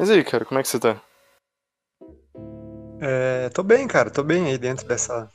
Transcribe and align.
Mas 0.00 0.08
aí, 0.08 0.24
cara, 0.24 0.46
como 0.46 0.58
é 0.58 0.62
que 0.62 0.68
você 0.70 0.78
tá? 0.78 0.98
É, 3.02 3.50
tô 3.50 3.62
bem, 3.62 3.86
cara, 3.86 4.08
tô 4.10 4.22
bem 4.22 4.46
aí 4.46 4.56
dentro 4.56 4.88
dessa, 4.88 5.28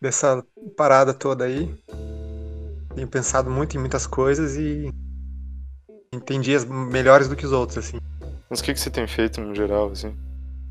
dessa 0.00 0.44
parada 0.76 1.14
toda 1.14 1.44
aí. 1.44 1.72
Tenho 2.96 3.06
pensado 3.06 3.48
muito 3.48 3.76
em 3.76 3.78
muitas 3.78 4.08
coisas 4.08 4.56
e 4.56 4.92
entendi 6.12 6.52
as 6.52 6.64
melhores 6.64 7.28
do 7.28 7.36
que 7.36 7.46
os 7.46 7.52
outros, 7.52 7.78
assim. 7.78 7.98
Mas 8.50 8.58
o 8.58 8.64
que, 8.64 8.74
que 8.74 8.80
você 8.80 8.90
tem 8.90 9.06
feito 9.06 9.40
no 9.40 9.54
geral, 9.54 9.92
assim? 9.92 10.12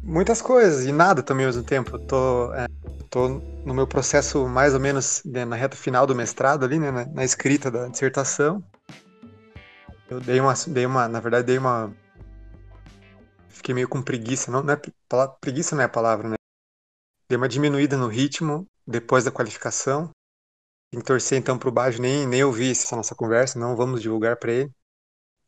Muitas 0.03 0.41
coisas 0.41 0.85
e 0.85 0.91
nada 0.91 1.23
também 1.23 1.45
ao 1.45 1.53
mesmo 1.53 1.63
tempo. 1.63 1.95
Eu 1.95 1.99
tô, 1.99 2.53
é, 2.53 2.65
tô 3.09 3.41
no 3.63 3.73
meu 3.73 3.87
processo 3.87 4.45
mais 4.45 4.73
ou 4.73 4.79
menos 4.81 5.21
né, 5.23 5.45
na 5.45 5.55
reta 5.55 5.77
final 5.77 6.05
do 6.05 6.13
mestrado 6.13 6.65
ali, 6.65 6.77
né, 6.77 6.91
na, 6.91 7.05
na 7.05 7.23
escrita 7.23 7.71
da 7.71 7.87
dissertação. 7.87 8.61
Eu 10.09 10.19
dei 10.19 10.41
uma, 10.41 10.53
dei 10.67 10.85
uma, 10.85 11.07
na 11.07 11.21
verdade, 11.21 11.47
dei 11.47 11.57
uma. 11.57 11.93
Fiquei 13.57 13.73
meio 13.73 13.89
com 13.89 14.01
preguiça, 14.01 14.51
não, 14.51 14.63
não 14.63 14.73
é 14.73 14.77
preguiça 15.41 15.75
não 15.75 15.81
é 15.81 15.85
a 15.85 15.89
palavra, 15.89 16.29
né? 16.29 16.35
Dei 17.27 17.37
uma 17.37 17.49
diminuída 17.49 17.97
no 17.97 18.07
ritmo 18.07 18.65
depois 18.85 19.23
da 19.23 19.31
qualificação. 19.31 20.09
Tem 20.91 21.01
que 21.01 21.05
torcer 21.05 21.37
então 21.37 21.57
pro 21.59 21.71
Bajo, 21.71 22.01
nem, 22.01 22.25
nem 22.25 22.43
ouvi 22.43 22.71
essa 22.71 22.95
nossa 22.95 23.15
conversa, 23.15 23.59
não 23.59 23.75
vamos 23.75 24.01
divulgar 24.01 24.37
para 24.37 24.53
ele. 24.53 24.71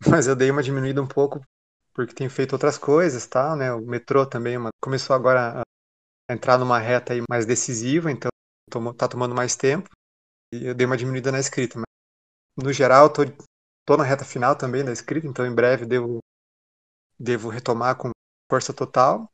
Mas 0.07 0.27
eu 0.27 0.35
dei 0.35 0.51
uma 0.51 0.63
diminuída 0.63 1.01
um 1.01 1.07
pouco 1.07 1.41
porque 1.93 2.13
tenho 2.13 2.29
feito 2.29 2.53
outras 2.53 2.77
coisas, 2.77 3.27
tal, 3.27 3.55
né? 3.55 3.73
O 3.73 3.81
metrô 3.81 4.26
também 4.26 4.57
uma... 4.57 4.70
começou 4.81 5.15
agora 5.15 5.62
a 5.62 6.34
entrar 6.34 6.57
numa 6.57 6.79
reta 6.79 7.13
aí 7.13 7.21
mais 7.29 7.45
decisiva, 7.45 8.09
então 8.12 8.29
tá 8.98 9.07
tomando 9.07 9.35
mais 9.35 9.55
tempo. 9.55 9.89
E 10.53 10.65
eu 10.67 10.73
dei 10.73 10.85
uma 10.85 10.98
diminuída 10.98 11.31
na 11.31 11.39
escrita, 11.39 11.77
mas 11.77 12.65
no 12.65 12.71
geral 12.71 13.09
tô, 13.09 13.23
tô 13.85 13.98
na 13.98 14.03
reta 14.03 14.23
final 14.23 14.55
também 14.55 14.84
da 14.84 14.93
escrita, 14.93 15.27
então 15.27 15.45
em 15.45 15.53
breve 15.53 15.85
devo 15.85 16.20
devo 17.19 17.49
retomar 17.49 17.97
com 17.97 18.11
força 18.49 18.73
total. 18.73 19.29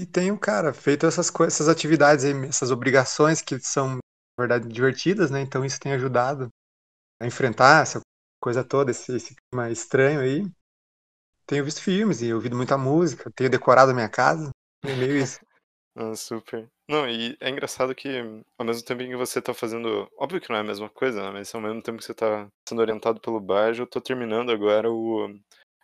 E 0.00 0.04
tenho, 0.04 0.38
cara, 0.38 0.74
feito 0.74 1.06
essas 1.06 1.30
coisas, 1.30 1.54
essas 1.54 1.68
atividades 1.68 2.24
aí, 2.24 2.32
essas 2.46 2.70
obrigações 2.70 3.40
que 3.40 3.58
são, 3.58 3.94
na 3.94 4.00
verdade, 4.38 4.68
divertidas, 4.68 5.30
né? 5.30 5.40
Então 5.40 5.64
isso 5.64 5.80
tem 5.80 5.92
ajudado 5.92 6.48
a 7.20 7.26
enfrentar 7.26 7.82
essa 7.82 8.00
coisa 8.38 8.62
toda, 8.62 8.90
esse, 8.90 9.16
esse 9.16 9.34
clima 9.34 9.70
estranho 9.70 10.20
aí. 10.20 10.46
Tenho 11.46 11.64
visto 11.64 11.80
filmes 11.80 12.20
e 12.20 12.34
ouvido 12.34 12.56
muita 12.56 12.76
música, 12.76 13.30
tenho 13.34 13.48
decorado 13.48 13.92
a 13.92 13.94
minha 13.94 14.08
casa, 14.08 14.50
é 14.84 14.94
meio 14.96 15.16
isso. 15.16 15.40
ah, 15.96 16.14
super. 16.14 16.68
Não, 16.88 17.08
e 17.08 17.36
é 17.40 17.48
engraçado 17.48 17.94
que 17.94 18.08
ao 18.58 18.66
mesmo 18.66 18.84
tempo 18.84 19.02
que 19.02 19.16
você 19.16 19.40
tá 19.40 19.54
fazendo. 19.54 20.08
Óbvio 20.18 20.40
que 20.40 20.50
não 20.50 20.56
é 20.56 20.60
a 20.60 20.64
mesma 20.64 20.90
coisa, 20.90 21.22
né? 21.22 21.30
Mas 21.30 21.54
ao 21.54 21.60
mesmo 21.60 21.80
tempo 21.82 21.98
que 21.98 22.04
você 22.04 22.14
tá 22.14 22.46
sendo 22.68 22.80
orientado 22.80 23.20
pelo 23.20 23.40
Bajo, 23.40 23.82
eu 23.82 23.86
tô 23.86 24.00
terminando 24.00 24.50
agora 24.50 24.90
o, 24.90 25.28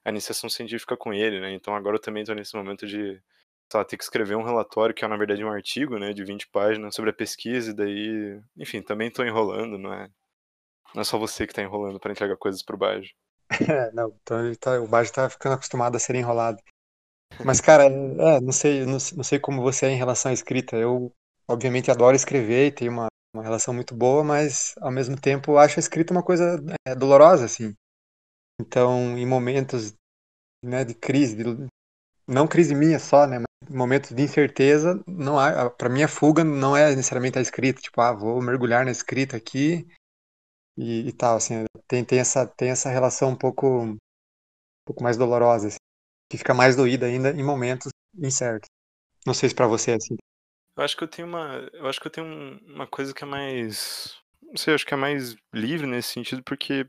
a 0.04 0.10
iniciação 0.10 0.48
científica 0.50 0.96
com 0.96 1.12
ele, 1.12 1.40
né? 1.40 1.52
Então 1.52 1.74
agora 1.74 1.96
eu 1.96 2.00
também 2.00 2.24
tô 2.24 2.34
nesse 2.34 2.54
momento 2.56 2.86
de 2.86 3.20
lá, 3.74 3.84
ter 3.84 3.96
que 3.96 4.04
escrever 4.04 4.36
um 4.36 4.42
relatório 4.42 4.94
que 4.94 5.04
é 5.04 5.08
na 5.08 5.16
verdade 5.16 5.44
um 5.44 5.50
artigo, 5.50 5.98
né, 5.98 6.12
de 6.12 6.22
20 6.24 6.48
páginas 6.48 6.94
sobre 6.94 7.10
a 7.10 7.14
pesquisa 7.14 7.70
e 7.70 7.74
daí, 7.74 8.40
enfim, 8.56 8.82
também 8.82 9.10
tô 9.10 9.24
enrolando, 9.24 9.78
não 9.78 9.92
é? 9.92 10.10
Não 10.94 11.00
é 11.00 11.04
só 11.04 11.18
você 11.18 11.46
que 11.46 11.54
tá 11.54 11.62
enrolando 11.62 11.98
para 11.98 12.12
entregar 12.12 12.36
coisas 12.36 12.62
pro 12.62 12.76
Bajo. 12.76 13.10
É, 13.68 13.92
não, 13.92 14.14
então 14.22 14.54
tá, 14.60 14.80
o 14.80 14.86
Bajo 14.86 15.12
tá 15.12 15.28
ficando 15.28 15.54
acostumado 15.54 15.96
a 15.96 15.98
ser 15.98 16.14
enrolado. 16.14 16.62
Mas, 17.44 17.60
cara, 17.60 17.84
é, 17.84 18.40
não 18.40 18.52
sei, 18.52 18.84
não, 18.84 18.92
não, 18.92 19.24
sei 19.24 19.38
como 19.38 19.62
você 19.62 19.86
é 19.86 19.90
em 19.90 19.96
relação 19.96 20.30
à 20.30 20.34
escrita. 20.34 20.76
Eu, 20.76 21.12
obviamente, 21.48 21.90
adoro 21.90 22.16
escrever 22.16 22.66
e 22.66 22.72
tenho 22.72 22.92
uma, 22.92 23.06
uma 23.34 23.42
relação 23.42 23.72
muito 23.72 23.94
boa, 23.94 24.22
mas, 24.22 24.74
ao 24.80 24.90
mesmo 24.90 25.18
tempo, 25.18 25.56
acho 25.56 25.78
a 25.78 25.80
escrita 25.80 26.12
uma 26.12 26.22
coisa 26.22 26.62
é, 26.86 26.94
dolorosa, 26.94 27.44
assim. 27.44 27.74
Então, 28.60 29.16
em 29.18 29.26
momentos 29.26 29.94
né, 30.62 30.84
de 30.84 30.94
crise, 30.94 31.36
de, 31.36 31.44
não 32.26 32.46
crise 32.46 32.74
minha 32.74 32.98
só, 32.98 33.26
né, 33.26 33.38
mas 33.38 33.74
momentos 33.74 34.10
de 34.10 34.22
incerteza, 34.22 35.02
não 35.06 35.38
há, 35.38 35.70
para 35.70 35.88
mim 35.88 36.02
a 36.02 36.08
fuga 36.08 36.44
não 36.44 36.76
é 36.76 36.90
necessariamente 36.90 37.38
a 37.38 37.42
escrita, 37.42 37.80
tipo, 37.80 38.00
ah, 38.00 38.12
vou 38.12 38.40
mergulhar 38.40 38.84
na 38.84 38.90
escrita 38.90 39.36
aqui 39.36 39.86
e, 40.76 41.08
e 41.08 41.12
tal, 41.12 41.36
assim, 41.36 41.64
tem, 41.86 42.04
tem, 42.04 42.18
essa, 42.18 42.46
tem 42.46 42.70
essa 42.70 42.90
relação 42.90 43.30
um 43.30 43.36
pouco, 43.36 43.66
um 43.84 43.98
pouco 44.86 45.02
mais 45.02 45.16
dolorosa, 45.16 45.68
assim, 45.68 45.78
que 46.30 46.38
fica 46.38 46.54
mais 46.54 46.76
doída 46.76 47.06
ainda 47.06 47.30
em 47.30 47.44
momentos 47.44 47.90
incertos. 48.16 48.68
Não 49.26 49.34
sei 49.34 49.48
se 49.48 49.54
para 49.54 49.66
você 49.66 49.92
é 49.92 49.94
assim. 49.94 50.16
Eu 50.76 50.82
acho 50.82 50.96
que 50.96 51.04
eu 51.04 51.08
tenho 51.08 51.28
uma, 51.28 51.68
eu 51.72 51.86
acho 51.86 52.00
que 52.00 52.06
eu 52.06 52.10
tenho 52.10 52.58
uma 52.66 52.86
coisa 52.86 53.12
que 53.12 53.22
é 53.22 53.26
mais, 53.26 54.16
não 54.42 54.56
sei, 54.56 54.74
acho 54.74 54.86
que 54.86 54.94
é 54.94 54.96
mais 54.96 55.36
livre 55.52 55.86
nesse 55.86 56.08
sentido, 56.08 56.42
porque 56.42 56.88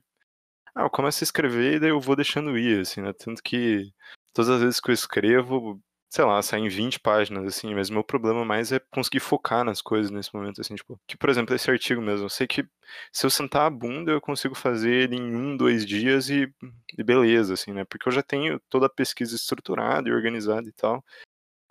ah, 0.75 0.84
eu 0.84 0.89
começo 0.89 1.23
a 1.23 1.25
escrever 1.25 1.75
e 1.75 1.79
daí 1.79 1.89
eu 1.89 2.00
vou 2.00 2.16
deixando 2.16 2.57
ir, 2.57 2.81
assim, 2.81 3.01
né? 3.01 3.13
Tanto 3.13 3.41
que 3.44 3.91
todas 4.34 4.50
as 4.50 4.61
vezes 4.61 4.79
que 4.79 4.89
eu 4.89 4.94
escrevo, 4.94 5.79
sei 6.09 6.25
lá, 6.25 6.41
saem 6.41 6.67
20 6.67 7.00
páginas, 7.00 7.45
assim, 7.45 7.73
mas 7.75 7.89
o 7.89 7.94
meu 7.94 8.03
problema 8.03 8.44
mais 8.44 8.72
é 8.72 8.79
conseguir 8.91 9.19
focar 9.19 9.63
nas 9.63 9.81
coisas 9.81 10.12
nesse 10.12 10.33
momento, 10.33 10.62
assim, 10.62 10.75
tipo, 10.75 11.00
que, 11.07 11.17
por 11.17 11.29
exemplo, 11.29 11.56
esse 11.56 11.69
artigo 11.69 12.01
mesmo, 12.01 12.25
eu 12.25 12.29
sei 12.29 12.47
que 12.47 12.66
se 13.12 13.25
eu 13.25 13.29
sentar 13.29 13.67
a 13.67 13.69
bunda 13.69 14.12
eu 14.12 14.22
consigo 14.22 14.56
fazer 14.56 14.91
ele 14.91 15.16
em 15.16 15.35
um, 15.35 15.56
dois 15.56 15.85
dias 15.85 16.29
e, 16.29 16.51
e 16.97 17.03
beleza, 17.03 17.53
assim, 17.53 17.72
né, 17.72 17.85
porque 17.85 18.07
eu 18.07 18.13
já 18.13 18.23
tenho 18.23 18.59
toda 18.69 18.88
a 18.88 18.94
pesquisa 18.94 19.35
estruturada 19.35 20.09
e 20.09 20.12
organizada 20.12 20.67
e 20.67 20.73
tal, 20.73 21.03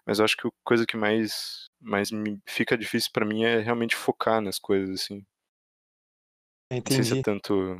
mas 0.07 0.19
eu 0.19 0.25
acho 0.25 0.37
que 0.37 0.47
a 0.47 0.51
coisa 0.65 0.87
que 0.87 0.97
mais, 0.97 1.69
mais 1.81 2.11
me 2.11 2.41
fica 2.47 2.77
difícil 2.77 3.11
para 3.13 3.27
mim 3.27 3.45
é 3.45 3.61
realmente 3.61 3.97
focar 3.97 4.41
nas 4.41 4.59
coisas, 4.59 5.03
assim. 5.03 5.25
Entendi. 6.71 6.99
Não 6.99 7.05
sei 7.05 7.15
se 7.15 7.21
é 7.21 7.23
tanto, 7.23 7.79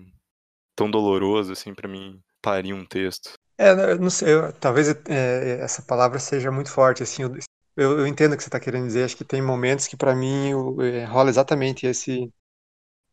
tão 0.77 0.91
doloroso, 0.91 1.53
assim, 1.53 1.75
para 1.75 1.89
mim 1.89 2.21
parir 2.41 2.73
um 2.73 2.85
texto. 2.85 3.33
É, 3.59 3.95
não 3.97 4.11
sei, 4.11 4.35
eu, 4.35 4.53
talvez 4.55 4.89
é, 5.09 5.61
essa 5.61 5.83
palavra 5.83 6.19
seja 6.19 6.51
muito 6.51 6.71
forte, 6.71 7.03
assim, 7.03 7.23
eu, 7.23 7.33
eu 7.77 8.07
entendo 8.07 8.33
o 8.33 8.37
que 8.37 8.43
você 8.43 8.49
está 8.49 8.59
querendo 8.59 8.87
dizer, 8.87 9.05
acho 9.05 9.17
que 9.17 9.25
tem 9.25 9.41
momentos 9.41 9.87
que 9.87 9.97
para 9.97 10.15
mim 10.15 10.51
é, 10.83 11.05
rola 11.05 11.31
exatamente 11.31 11.87
esse 11.87 12.31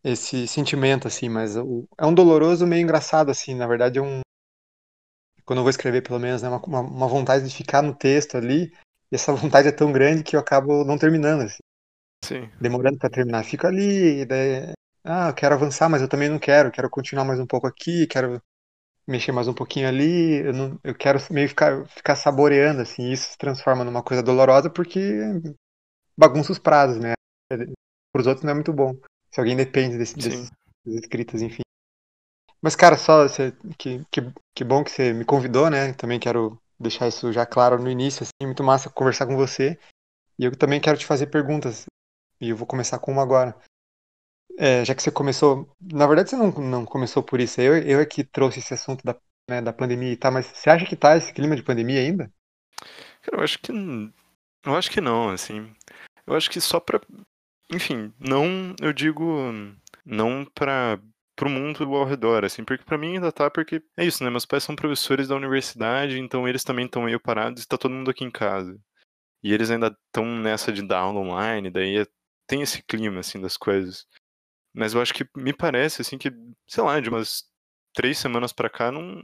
esse 0.01 0.47
sentimento, 0.47 1.07
assim, 1.07 1.27
mas 1.27 1.57
o, 1.57 1.85
é 1.97 2.05
um 2.05 2.13
doloroso 2.13 2.65
meio 2.65 2.81
engraçado, 2.81 3.29
assim, 3.29 3.53
na 3.53 3.67
verdade 3.67 3.99
é 3.99 4.01
um, 4.01 4.21
quando 5.45 5.59
eu 5.59 5.63
vou 5.63 5.69
escrever 5.69 6.01
pelo 6.01 6.19
menos, 6.19 6.41
né, 6.41 6.49
uma, 6.49 6.79
uma 6.81 7.07
vontade 7.07 7.47
de 7.47 7.55
ficar 7.55 7.81
no 7.81 7.93
texto 7.93 8.37
ali, 8.37 8.71
e 9.11 9.15
essa 9.15 9.33
vontade 9.33 9.67
é 9.67 9.71
tão 9.71 9.91
grande 9.91 10.23
que 10.23 10.35
eu 10.35 10.39
acabo 10.39 10.85
não 10.85 10.97
terminando, 10.97 11.41
assim. 11.41 11.57
Sim. 12.23 12.49
Demorando 12.61 12.99
para 12.99 13.09
terminar. 13.09 13.43
Fico 13.43 13.65
ali, 13.65 14.25
daí, 14.25 14.73
ah, 15.09 15.29
eu 15.29 15.33
quero 15.33 15.55
avançar, 15.55 15.89
mas 15.89 16.01
eu 16.01 16.07
também 16.07 16.29
não 16.29 16.39
quero, 16.39 16.71
quero 16.71 16.89
continuar 16.89 17.25
mais 17.25 17.39
um 17.39 17.45
pouco 17.47 17.65
aqui, 17.65 18.05
quero 18.07 18.41
mexer 19.07 19.31
mais 19.31 19.47
um 19.47 19.53
pouquinho 19.53 19.87
ali, 19.87 20.37
eu, 20.45 20.53
não, 20.53 20.79
eu 20.83 20.93
quero 20.93 21.19
meio 21.31 21.49
ficar, 21.49 21.83
ficar 21.87 22.15
saboreando, 22.15 22.81
assim, 22.81 23.11
isso 23.11 23.31
se 23.31 23.37
transforma 23.37 23.83
numa 23.83 24.03
coisa 24.03 24.21
dolorosa 24.21 24.69
porque 24.69 25.19
bagunça 26.15 26.51
os 26.51 26.59
prazos, 26.59 26.99
né? 26.99 27.13
Para 27.49 28.21
os 28.21 28.27
outros 28.27 28.43
não 28.43 28.51
é 28.51 28.53
muito 28.53 28.71
bom. 28.71 28.95
Se 29.31 29.39
alguém 29.39 29.55
depende 29.55 29.97
desse, 29.97 30.15
desses, 30.15 30.51
escritas, 30.85 31.41
enfim. 31.41 31.61
Mas, 32.61 32.75
cara, 32.75 32.97
só 32.97 33.27
você, 33.27 33.53
que, 33.77 34.03
que, 34.11 34.21
que 34.53 34.63
bom 34.63 34.83
que 34.83 34.91
você 34.91 35.13
me 35.13 35.25
convidou, 35.25 35.69
né? 35.69 35.93
Também 35.93 36.19
quero 36.19 36.61
deixar 36.79 37.07
isso 37.07 37.31
já 37.31 37.45
claro 37.45 37.81
no 37.81 37.89
início, 37.89 38.23
assim, 38.23 38.45
muito 38.45 38.63
massa 38.63 38.89
conversar 38.89 39.25
com 39.25 39.35
você. 39.35 39.79
E 40.37 40.45
eu 40.45 40.55
também 40.55 40.79
quero 40.79 40.97
te 40.97 41.05
fazer 41.05 41.27
perguntas. 41.27 41.85
E 42.41 42.49
eu 42.49 42.57
vou 42.57 42.67
começar 42.67 42.99
com 42.99 43.11
uma 43.11 43.23
agora. 43.23 43.55
É, 44.61 44.83
já 44.83 44.93
que 44.93 45.01
você 45.01 45.09
começou. 45.09 45.73
Na 45.81 46.05
verdade, 46.05 46.29
você 46.29 46.35
não, 46.35 46.51
não 46.51 46.85
começou 46.85 47.23
por 47.23 47.39
isso. 47.39 47.61
Eu, 47.61 47.77
eu 47.77 48.01
é 48.01 48.05
que 48.05 48.25
trouxe 48.25 48.59
esse 48.59 48.73
assunto 48.73 49.01
da, 49.05 49.15
né, 49.49 49.61
da 49.61 49.71
pandemia 49.71 50.11
e 50.11 50.17
tal, 50.17 50.33
mas 50.33 50.47
você 50.47 50.69
acha 50.69 50.85
que 50.85 50.97
tá 50.97 51.15
esse 51.15 51.33
clima 51.33 51.55
de 51.55 51.63
pandemia 51.63 52.01
ainda? 52.01 52.29
Cara, 53.21 53.37
eu 53.37 53.43
acho 53.43 53.57
que. 53.59 53.71
Eu 53.71 54.75
acho 54.75 54.91
que 54.91 54.99
não, 54.99 55.29
assim. 55.29 55.73
Eu 56.27 56.35
acho 56.35 56.49
que 56.49 56.59
só 56.59 56.77
pra. 56.79 56.99
Enfim, 57.71 58.13
não. 58.19 58.75
Eu 58.81 58.91
digo. 58.91 59.23
Não 60.05 60.43
pra 60.45 60.99
pro 61.37 61.49
mundo 61.49 61.95
ao 61.95 62.03
redor, 62.03 62.43
assim, 62.43 62.65
porque 62.65 62.83
para 62.83 62.97
mim 62.97 63.13
ainda 63.15 63.31
tá, 63.31 63.49
porque 63.49 63.81
é 63.95 64.03
isso, 64.03 64.21
né? 64.25 64.29
Meus 64.29 64.45
pais 64.45 64.61
são 64.61 64.75
professores 64.75 65.29
da 65.29 65.37
universidade, 65.37 66.19
então 66.19 66.45
eles 66.45 66.65
também 66.65 66.85
estão 66.85 67.03
meio 67.03 67.17
parados 67.17 67.63
e 67.63 67.67
tá 67.67 67.77
todo 67.77 67.93
mundo 67.93 68.11
aqui 68.11 68.25
em 68.25 68.31
casa. 68.31 68.77
E 69.41 69.53
eles 69.53 69.71
ainda 69.71 69.95
estão 70.07 70.25
nessa 70.25 70.73
de 70.73 70.81
dar 70.85 70.99
aula 70.99 71.21
online, 71.21 71.71
daí 71.71 71.99
é, 71.99 72.05
tem 72.45 72.61
esse 72.61 72.83
clima, 72.83 73.21
assim, 73.21 73.39
das 73.39 73.55
coisas. 73.55 74.05
Mas 74.73 74.93
eu 74.93 75.01
acho 75.01 75.13
que 75.13 75.27
me 75.35 75.53
parece, 75.53 76.01
assim, 76.01 76.17
que, 76.17 76.31
sei 76.67 76.83
lá, 76.83 76.99
de 76.99 77.09
umas 77.09 77.43
três 77.93 78.17
semanas 78.17 78.53
pra 78.53 78.69
cá 78.69 78.91
não, 78.91 79.19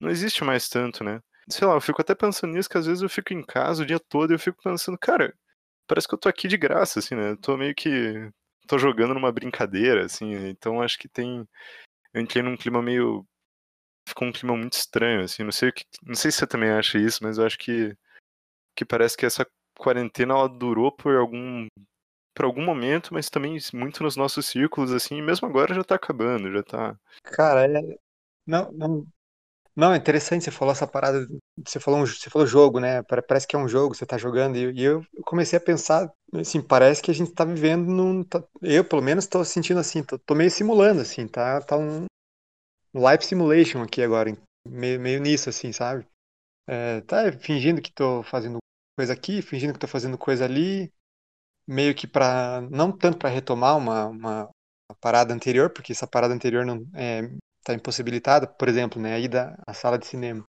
não 0.00 0.10
existe 0.10 0.44
mais 0.44 0.68
tanto, 0.68 1.04
né? 1.04 1.20
Sei 1.48 1.66
lá, 1.66 1.74
eu 1.74 1.80
fico 1.80 2.00
até 2.00 2.14
pensando 2.14 2.52
nisso, 2.54 2.68
que 2.68 2.78
às 2.78 2.86
vezes 2.86 3.02
eu 3.02 3.08
fico 3.08 3.32
em 3.32 3.42
casa 3.44 3.82
o 3.82 3.86
dia 3.86 3.98
todo 3.98 4.30
e 4.30 4.34
eu 4.34 4.38
fico 4.38 4.62
pensando, 4.62 4.96
cara, 4.98 5.34
parece 5.86 6.06
que 6.08 6.14
eu 6.14 6.18
tô 6.18 6.28
aqui 6.28 6.48
de 6.48 6.56
graça, 6.56 7.00
assim, 7.00 7.14
né? 7.16 7.30
Eu 7.32 7.36
tô 7.36 7.56
meio 7.56 7.74
que. 7.74 8.30
tô 8.68 8.78
jogando 8.78 9.14
numa 9.14 9.32
brincadeira, 9.32 10.04
assim, 10.04 10.32
então 10.48 10.80
acho 10.80 10.98
que 10.98 11.08
tem. 11.08 11.46
Eu 12.14 12.22
entrei 12.22 12.42
num 12.42 12.56
clima 12.56 12.82
meio. 12.82 13.26
Ficou 14.08 14.28
um 14.28 14.32
clima 14.32 14.56
muito 14.56 14.74
estranho, 14.74 15.22
assim, 15.24 15.42
não 15.44 15.52
sei 15.52 15.72
que. 15.72 15.84
Não 16.02 16.14
sei 16.14 16.30
se 16.30 16.38
você 16.38 16.46
também 16.46 16.70
acha 16.70 16.98
isso, 16.98 17.20
mas 17.22 17.38
eu 17.38 17.46
acho 17.46 17.58
que. 17.58 17.96
Que 18.76 18.84
parece 18.84 19.16
que 19.16 19.26
essa 19.26 19.46
quarentena 19.78 20.34
ela 20.34 20.48
durou 20.48 20.92
por 20.92 21.16
algum 21.16 21.66
por 22.34 22.44
algum 22.44 22.64
momento, 22.64 23.12
mas 23.12 23.30
também 23.30 23.58
muito 23.74 24.02
nos 24.02 24.16
nossos 24.16 24.46
círculos, 24.46 24.92
assim, 24.92 25.20
mesmo 25.22 25.46
agora 25.48 25.74
já 25.74 25.84
tá 25.84 25.96
acabando, 25.96 26.52
já 26.52 26.62
tá. 26.62 26.98
Cara, 27.24 27.66
é... 27.66 27.98
não, 28.46 28.72
não, 28.72 29.06
Não, 29.76 29.92
é 29.94 29.96
interessante, 29.96 30.44
você 30.44 30.50
falou 30.50 30.72
essa 30.72 30.86
parada, 30.86 31.26
você 31.66 31.80
falou, 31.80 32.00
um, 32.00 32.06
você 32.06 32.30
falou 32.30 32.46
jogo, 32.46 32.80
né? 32.80 33.02
Parece 33.04 33.46
que 33.46 33.56
é 33.56 33.58
um 33.58 33.68
jogo, 33.68 33.94
você 33.94 34.06
tá 34.06 34.18
jogando, 34.18 34.56
e, 34.56 34.82
eu 34.82 35.04
comecei 35.24 35.56
a 35.58 35.60
pensar, 35.62 36.12
assim, 36.34 36.60
parece 36.62 37.02
que 37.02 37.10
a 37.10 37.14
gente 37.14 37.32
tá 37.32 37.44
vivendo 37.44 37.86
num. 37.90 38.24
Tá, 38.24 38.42
eu, 38.62 38.84
pelo 38.84 39.02
menos, 39.02 39.26
tô 39.26 39.44
sentindo 39.44 39.80
assim, 39.80 40.02
tô, 40.02 40.18
tô, 40.18 40.34
meio 40.34 40.50
simulando, 40.50 41.00
assim, 41.00 41.26
tá, 41.28 41.60
tá 41.62 41.76
um, 41.78 42.06
live 42.94 43.24
simulation 43.24 43.82
aqui 43.82 44.02
agora, 44.02 44.36
meio, 44.66 45.00
meio 45.00 45.20
nisso, 45.20 45.48
assim, 45.48 45.72
sabe? 45.72 46.06
É, 46.68 47.00
tá 47.02 47.32
fingindo 47.32 47.82
que 47.82 47.92
tô 47.92 48.22
fazendo 48.24 48.58
coisa 48.96 49.12
aqui, 49.12 49.42
fingindo 49.42 49.72
que 49.72 49.78
tô 49.78 49.88
fazendo 49.88 50.18
coisa 50.18 50.44
ali, 50.44 50.92
meio 51.70 51.94
que 51.94 52.06
para 52.06 52.62
não 52.70 52.90
tanto 52.90 53.18
para 53.18 53.30
retomar 53.30 53.76
uma, 53.76 54.06
uma, 54.06 54.50
parada 55.00 55.32
anterior, 55.32 55.70
porque 55.70 55.92
essa 55.92 56.06
parada 56.06 56.34
anterior 56.34 56.66
não 56.66 56.84
é, 56.94 57.30
tá 57.62 57.72
impossibilitada, 57.74 58.46
por 58.46 58.68
exemplo, 58.68 59.00
né, 59.00 59.14
a 59.14 59.18
ida 59.20 59.56
à 59.66 59.72
sala 59.72 59.96
de 59.96 60.06
cinema. 60.06 60.44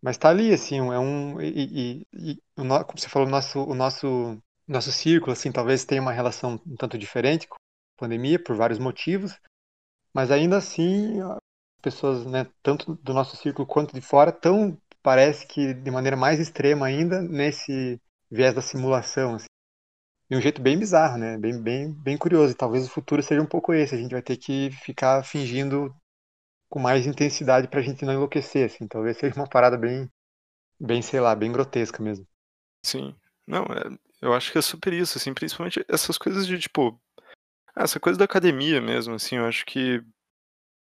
Mas 0.00 0.16
tá 0.16 0.30
ali, 0.30 0.52
assim, 0.52 0.78
é 0.78 0.98
um. 0.98 1.40
E, 1.40 2.02
e, 2.12 2.32
e 2.32 2.42
como 2.56 2.98
você 2.98 3.08
falou, 3.08 3.28
o 3.28 3.30
nosso, 3.30 3.62
o 3.62 3.74
nosso, 3.74 4.38
nosso 4.66 4.92
círculo, 4.92 5.32
assim, 5.32 5.52
talvez 5.52 5.84
tenha 5.84 6.00
uma 6.00 6.12
relação 6.12 6.60
um 6.66 6.76
tanto 6.76 6.96
diferente 6.96 7.46
com 7.46 7.56
a 7.56 8.00
pandemia, 8.00 8.42
por 8.42 8.56
vários 8.56 8.78
motivos, 8.78 9.38
mas 10.14 10.30
ainda 10.30 10.56
assim, 10.56 11.18
pessoas, 11.82 12.24
né, 12.24 12.46
tanto 12.62 12.94
do 13.02 13.12
nosso 13.12 13.36
círculo 13.36 13.66
quanto 13.66 13.94
de 13.94 14.00
fora, 14.00 14.32
tão, 14.32 14.78
parece 15.02 15.46
que 15.46 15.74
de 15.74 15.90
maneira 15.90 16.16
mais 16.16 16.40
extrema 16.40 16.86
ainda, 16.86 17.20
nesse 17.20 18.00
viés 18.30 18.54
da 18.54 18.62
simulação, 18.62 19.34
assim. 19.34 19.46
De 20.30 20.36
um 20.36 20.40
jeito 20.40 20.60
bem 20.60 20.78
bizarro, 20.78 21.16
né? 21.16 21.38
Bem, 21.38 21.60
bem, 21.60 21.92
bem 21.92 22.18
curioso. 22.18 22.52
E 22.52 22.56
talvez 22.56 22.86
o 22.86 22.90
futuro 22.90 23.22
seja 23.22 23.40
um 23.40 23.46
pouco 23.46 23.72
esse. 23.72 23.94
A 23.94 23.98
gente 23.98 24.12
vai 24.12 24.22
ter 24.22 24.36
que 24.36 24.70
ficar 24.70 25.24
fingindo 25.24 25.94
com 26.68 26.78
mais 26.78 27.06
intensidade 27.06 27.68
pra 27.68 27.80
gente 27.80 28.04
não 28.04 28.12
enlouquecer, 28.12 28.66
assim. 28.66 28.86
Talvez 28.86 29.16
seja 29.16 29.34
uma 29.36 29.48
parada 29.48 29.78
bem, 29.78 30.10
bem, 30.78 31.00
sei 31.00 31.20
lá, 31.20 31.34
bem 31.34 31.50
grotesca 31.50 32.02
mesmo. 32.02 32.26
Sim. 32.84 33.14
Não, 33.46 33.62
é, 33.64 33.98
eu 34.20 34.34
acho 34.34 34.52
que 34.52 34.58
é 34.58 34.62
super 34.62 34.92
isso, 34.92 35.16
assim, 35.16 35.32
principalmente 35.32 35.82
essas 35.88 36.18
coisas 36.18 36.46
de, 36.46 36.58
tipo, 36.58 37.00
essa 37.74 37.98
coisa 37.98 38.18
da 38.18 38.26
academia 38.26 38.80
mesmo, 38.80 39.14
assim, 39.14 39.36
eu 39.36 39.46
acho 39.46 39.64
que 39.64 40.02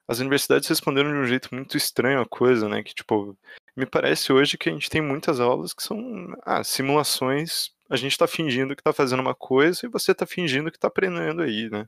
as 0.08 0.18
universidades 0.18 0.68
responderam 0.68 1.10
de 1.12 1.18
um 1.18 1.26
jeito 1.26 1.54
muito 1.54 1.76
estranho 1.76 2.20
a 2.20 2.26
coisa, 2.26 2.68
né, 2.68 2.82
que, 2.82 2.94
tipo, 2.94 3.36
me 3.76 3.84
parece 3.84 4.32
hoje 4.32 4.56
que 4.56 4.70
a 4.70 4.72
gente 4.72 4.88
tem 4.88 5.02
muitas 5.02 5.40
aulas 5.40 5.74
que 5.74 5.82
são, 5.82 5.98
ah, 6.42 6.64
simulações, 6.64 7.73
a 7.88 7.96
gente 7.96 8.16
tá 8.16 8.26
fingindo 8.26 8.74
que 8.74 8.82
tá 8.82 8.92
fazendo 8.92 9.20
uma 9.20 9.34
coisa 9.34 9.84
e 9.84 9.88
você 9.88 10.14
tá 10.14 10.26
fingindo 10.26 10.70
que 10.70 10.78
tá 10.78 10.88
aprendendo 10.88 11.42
aí, 11.42 11.68
né. 11.70 11.86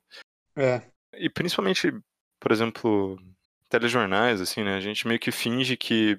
É. 0.57 0.83
E 1.15 1.31
principalmente, 1.31 1.93
por 2.41 2.53
exemplo, 2.53 3.19
telejornais, 3.69 4.41
assim, 4.41 4.63
né? 4.63 4.77
A 4.77 4.81
gente 4.81 5.07
meio 5.07 5.21
que 5.21 5.31
finge 5.31 5.77
que 5.77 6.17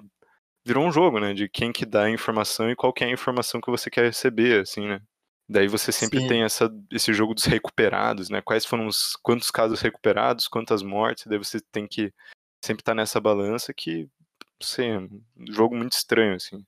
virou 0.65 0.85
um 0.85 0.91
jogo, 0.91 1.19
né? 1.19 1.33
De 1.33 1.47
quem 1.47 1.71
que 1.71 1.85
dá 1.85 2.03
a 2.03 2.09
informação 2.09 2.69
e 2.69 2.75
qual 2.75 2.93
que 2.93 3.03
é 3.03 3.07
a 3.07 3.11
informação 3.11 3.61
que 3.61 3.71
você 3.71 3.89
quer 3.89 4.03
receber, 4.03 4.61
assim, 4.61 4.87
né? 4.87 5.01
Daí 5.49 5.67
você 5.67 5.93
sempre 5.93 6.19
Sim. 6.19 6.27
tem 6.27 6.43
essa, 6.43 6.69
esse 6.91 7.13
jogo 7.13 7.33
dos 7.33 7.45
recuperados, 7.45 8.29
né? 8.29 8.41
Quais 8.41 8.65
foram 8.65 8.85
os 8.85 9.15
quantos 9.23 9.49
casos 9.49 9.79
recuperados, 9.79 10.47
quantas 10.47 10.83
mortes, 10.83 11.25
daí 11.25 11.37
você 11.37 11.61
tem 11.71 11.87
que 11.87 12.13
sempre 12.61 12.81
estar 12.81 12.91
tá 12.91 12.95
nessa 12.95 13.21
balança 13.21 13.73
que, 13.73 14.09
sei, 14.61 14.89
é 14.89 14.99
um 14.99 15.21
jogo 15.49 15.75
muito 15.75 15.93
estranho, 15.93 16.35
assim. 16.35 16.65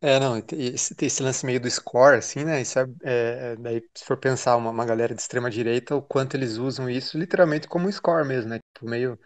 É, 0.00 0.20
não, 0.20 0.38
esse, 0.52 0.94
esse 1.02 1.22
lance 1.22 1.44
meio 1.44 1.60
do 1.60 1.68
score, 1.68 2.16
assim, 2.18 2.44
né? 2.44 2.60
Isso 2.60 2.78
é, 2.78 2.84
é, 3.02 3.56
daí, 3.56 3.82
se 3.96 4.04
for 4.04 4.16
pensar 4.16 4.56
uma, 4.56 4.70
uma 4.70 4.84
galera 4.86 5.12
de 5.14 5.20
extrema 5.20 5.50
direita, 5.50 5.96
o 5.96 6.02
quanto 6.02 6.36
eles 6.36 6.56
usam 6.56 6.88
isso 6.88 7.18
literalmente 7.18 7.66
como 7.66 7.88
um 7.88 7.92
score 7.92 8.24
mesmo, 8.26 8.50
né? 8.50 8.60
Tipo, 8.74 8.88
meio 8.88 9.18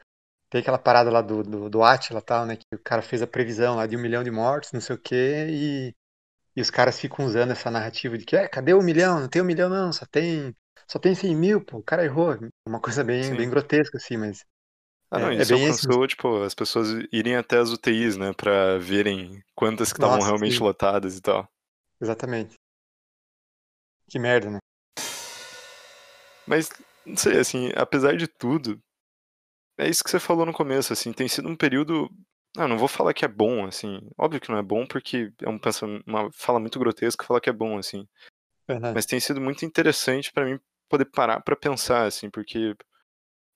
tem 0.50 0.60
aquela 0.62 0.78
parada 0.78 1.10
lá 1.10 1.22
do, 1.22 1.42
do, 1.42 1.70
do 1.70 1.82
Atila 1.84 2.22
tal, 2.22 2.46
né? 2.46 2.56
Que 2.56 2.64
o 2.74 2.78
cara 2.80 3.02
fez 3.02 3.22
a 3.22 3.26
previsão 3.28 3.76
lá 3.76 3.86
de 3.86 3.96
um 3.96 4.00
milhão 4.00 4.24
de 4.24 4.30
mortes, 4.30 4.72
não 4.72 4.80
sei 4.80 4.96
o 4.96 5.00
quê, 5.00 5.46
e, 5.50 5.94
e 6.56 6.60
os 6.62 6.70
caras 6.70 7.00
ficam 7.00 7.26
usando 7.26 7.52
essa 7.52 7.70
narrativa 7.70 8.18
de 8.18 8.24
que, 8.26 8.36
é, 8.36 8.48
cadê 8.48 8.74
o 8.74 8.82
milhão? 8.82 9.20
Não 9.20 9.28
tem 9.28 9.42
um 9.42 9.46
milhão, 9.46 9.68
não, 9.70 9.92
só 9.92 10.06
tem. 10.06 10.54
Só 10.88 10.98
tem 10.98 11.14
100 11.14 11.36
mil, 11.36 11.64
pô, 11.64 11.78
o 11.78 11.82
cara 11.84 12.04
errou. 12.04 12.36
Uma 12.66 12.80
coisa 12.80 13.04
bem, 13.04 13.34
bem 13.36 13.50
grotesca, 13.50 13.98
assim, 13.98 14.16
mas. 14.18 14.44
Ah, 15.14 15.18
não, 15.18 15.28
é, 15.28 15.36
isso 15.36 15.52
é 15.52 15.56
bem 15.56 15.66
alcançou, 15.66 16.06
tipo, 16.06 16.42
as 16.42 16.54
pessoas 16.54 16.88
irem 17.12 17.36
até 17.36 17.58
as 17.58 17.70
UTIs, 17.70 18.16
né, 18.16 18.32
pra 18.32 18.78
verem 18.78 19.44
quantas 19.54 19.92
que 19.92 19.98
estavam 19.98 20.24
realmente 20.24 20.56
sim. 20.56 20.62
lotadas 20.62 21.18
e 21.18 21.20
tal. 21.20 21.46
Exatamente. 22.00 22.54
Que 24.08 24.18
merda, 24.18 24.50
né? 24.50 24.58
Mas, 26.46 26.70
não 27.04 27.14
sei, 27.14 27.38
assim, 27.38 27.70
apesar 27.76 28.16
de 28.16 28.26
tudo, 28.26 28.80
é 29.76 29.86
isso 29.86 30.02
que 30.02 30.08
você 30.10 30.18
falou 30.18 30.46
no 30.46 30.52
começo, 30.52 30.94
assim, 30.94 31.12
tem 31.12 31.28
sido 31.28 31.46
um 31.46 31.56
período. 31.56 32.10
Ah, 32.56 32.66
não 32.66 32.78
vou 32.78 32.88
falar 32.88 33.12
que 33.12 33.24
é 33.24 33.28
bom, 33.28 33.66
assim. 33.66 34.00
Óbvio 34.16 34.40
que 34.40 34.50
não 34.50 34.58
é 34.58 34.62
bom, 34.62 34.86
porque 34.86 35.30
é 35.42 35.48
um 35.48 35.60
uma 36.06 36.30
fala 36.32 36.58
muito 36.58 36.78
grotesca 36.78 37.26
falar 37.26 37.40
que 37.40 37.50
é 37.50 37.52
bom, 37.52 37.76
assim. 37.76 38.08
Verdade. 38.66 38.94
Mas 38.94 39.04
tem 39.04 39.20
sido 39.20 39.42
muito 39.42 39.62
interessante 39.64 40.32
para 40.32 40.46
mim 40.46 40.58
poder 40.88 41.04
parar 41.04 41.40
para 41.42 41.54
pensar, 41.54 42.06
assim, 42.06 42.30
porque 42.30 42.74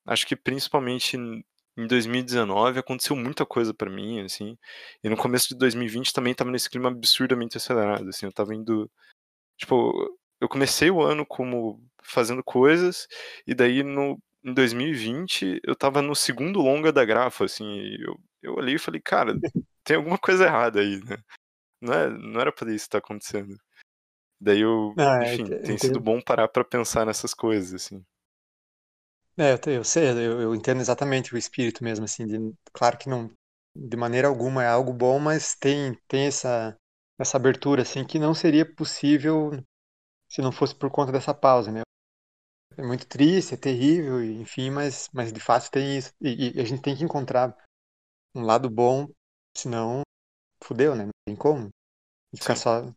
acho 0.07 0.25
que 0.25 0.35
principalmente 0.35 1.17
em 1.17 1.87
2019 1.87 2.79
aconteceu 2.79 3.15
muita 3.15 3.45
coisa 3.45 3.73
para 3.73 3.89
mim, 3.89 4.21
assim. 4.21 4.57
E 5.03 5.09
no 5.09 5.17
começo 5.17 5.49
de 5.49 5.57
2020 5.57 6.13
também 6.13 6.33
tava 6.33 6.49
nesse 6.49 6.69
clima 6.69 6.89
absurdamente 6.89 7.57
acelerado, 7.57 8.09
assim. 8.09 8.25
Eu 8.25 8.33
tava 8.33 8.55
indo. 8.55 8.89
Tipo, 9.57 10.17
eu 10.41 10.49
comecei 10.49 10.89
o 10.89 11.01
ano 11.01 11.25
como 11.25 11.83
fazendo 12.01 12.43
coisas, 12.43 13.07
e 13.45 13.53
daí 13.53 13.83
no 13.83 14.17
em 14.43 14.53
2020, 14.53 15.59
eu 15.63 15.75
tava 15.75 16.01
no 16.01 16.15
segundo 16.15 16.61
longa 16.61 16.91
da 16.91 17.03
Grafa, 17.03 17.43
assim, 17.43 17.97
eu, 17.99 18.17
eu 18.41 18.53
olhei 18.55 18.75
e 18.75 18.79
falei, 18.79 19.01
cara, 19.01 19.33
tem 19.83 19.97
alguma 19.97 20.17
coisa 20.17 20.45
errada 20.45 20.79
aí, 20.79 21.01
né? 21.03 21.17
Não, 21.81 21.93
é, 21.93 22.09
não 22.09 22.39
era 22.39 22.51
pra 22.51 22.67
isso 22.67 22.85
estar 22.85 23.01
tá 23.01 23.05
acontecendo. 23.05 23.57
Daí 24.39 24.61
eu, 24.61 24.93
ah, 24.97 25.19
enfim, 25.23 25.45
tem 25.45 25.77
sido 25.77 25.99
bom 25.99 26.21
parar 26.21 26.47
pra 26.47 26.63
pensar 26.63 27.05
nessas 27.05 27.33
coisas, 27.33 27.73
assim. 27.73 28.05
É, 29.37 29.53
eu, 29.53 29.73
eu 29.73 29.83
sei, 29.83 30.09
eu, 30.09 30.41
eu, 30.41 30.55
entendo 30.55 30.81
exatamente 30.81 31.33
o 31.33 31.37
espírito 31.37 31.83
mesmo, 31.83 32.05
assim, 32.05 32.25
de, 32.25 32.53
claro 32.73 32.97
que 32.97 33.07
não, 33.07 33.31
de 33.75 33.95
maneira 33.95 34.27
alguma 34.27 34.63
é 34.63 34.67
algo 34.67 34.91
bom, 34.91 35.19
mas 35.19 35.55
tem, 35.55 35.95
tem 36.07 36.25
essa, 36.25 36.75
essa 37.19 37.37
abertura, 37.37 37.83
assim, 37.83 38.03
que 38.03 38.17
não 38.17 38.33
seria 38.33 38.65
possível 38.65 39.51
se 40.29 40.41
não 40.41 40.51
fosse 40.51 40.75
por 40.75 40.89
conta 40.89 41.11
dessa 41.11 41.33
pausa, 41.33 41.71
né? 41.71 41.81
é 42.77 42.83
muito 42.83 43.07
triste, 43.07 43.55
é 43.55 43.57
terrível, 43.57 44.23
enfim, 44.23 44.69
mas, 44.69 45.09
mas 45.11 45.33
de 45.33 45.39
fato 45.39 45.69
tem 45.71 45.97
isso. 45.97 46.11
E, 46.21 46.55
e, 46.55 46.61
a 46.61 46.63
gente 46.63 46.81
tem 46.81 46.95
que 46.95 47.03
encontrar 47.03 47.55
um 48.35 48.41
lado 48.41 48.69
bom, 48.69 49.07
senão 49.55 50.01
fudeu, 50.63 50.95
né? 50.95 51.05
Não 51.05 51.11
tem 51.27 51.35
como. 51.35 51.69
Ficar 52.35 52.55
Sim. 52.55 52.61
só. 52.61 52.93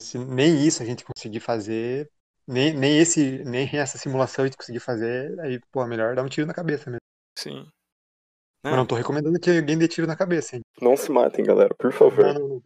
Se 0.00 0.18
nem 0.18 0.66
isso 0.66 0.82
a 0.82 0.86
gente 0.86 1.04
conseguir 1.04 1.40
fazer, 1.40 2.10
nem, 2.46 2.74
nem, 2.74 2.98
esse, 2.98 3.42
nem 3.44 3.68
essa 3.72 3.98
simulação 3.98 4.44
a 4.44 4.46
gente 4.46 4.56
conseguir 4.56 4.80
fazer, 4.80 5.38
aí, 5.40 5.60
pô, 5.70 5.84
melhor 5.86 6.14
dar 6.14 6.22
um 6.22 6.28
tiro 6.28 6.46
na 6.46 6.54
cabeça 6.54 6.90
mesmo. 6.90 7.00
Sim. 7.38 7.66
Mas 8.64 8.76
não 8.76 8.86
tô 8.86 8.94
recomendando 8.94 9.40
que 9.40 9.50
alguém 9.50 9.76
dê 9.76 9.88
tiro 9.88 10.06
na 10.06 10.16
cabeça, 10.16 10.56
hein? 10.56 10.62
Não 10.80 10.96
se 10.96 11.10
matem, 11.10 11.44
galera, 11.44 11.74
por 11.74 11.92
favor. 11.92 12.24
Não, 12.24 12.34
não, 12.34 12.48
não. 12.48 12.62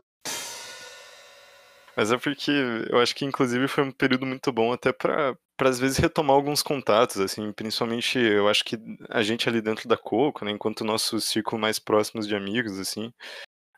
Mas 1.97 2.13
é 2.13 2.19
porque 2.19 2.51
eu 2.91 2.99
acho 2.99 3.15
que, 3.15 3.25
inclusive, 3.25 3.67
foi 3.67 3.85
um 3.85 3.91
período 3.91 4.27
muito 4.27 4.53
bom 4.53 4.73
até 4.73 4.93
para 4.93 5.35
para 5.57 5.71
às 5.71 5.79
vezes 5.79 5.97
retomar 5.97 6.37
alguns 6.37 6.63
contatos, 6.63 7.19
assim, 7.19 7.51
principalmente 7.51 8.19
eu 8.19 8.47
acho 8.47 8.63
que 8.63 8.79
a 9.09 9.23
gente 9.23 9.49
ali 9.49 9.63
dentro 9.63 9.89
da 9.89 9.97
Coco, 9.97 10.45
né, 10.45 10.51
enquanto 10.51 10.83
o 10.83 10.85
nosso 10.85 11.19
círculo 11.19 11.59
mais 11.59 11.79
próximos 11.79 12.29
de 12.29 12.37
amigos, 12.37 12.79
assim, 12.79 13.11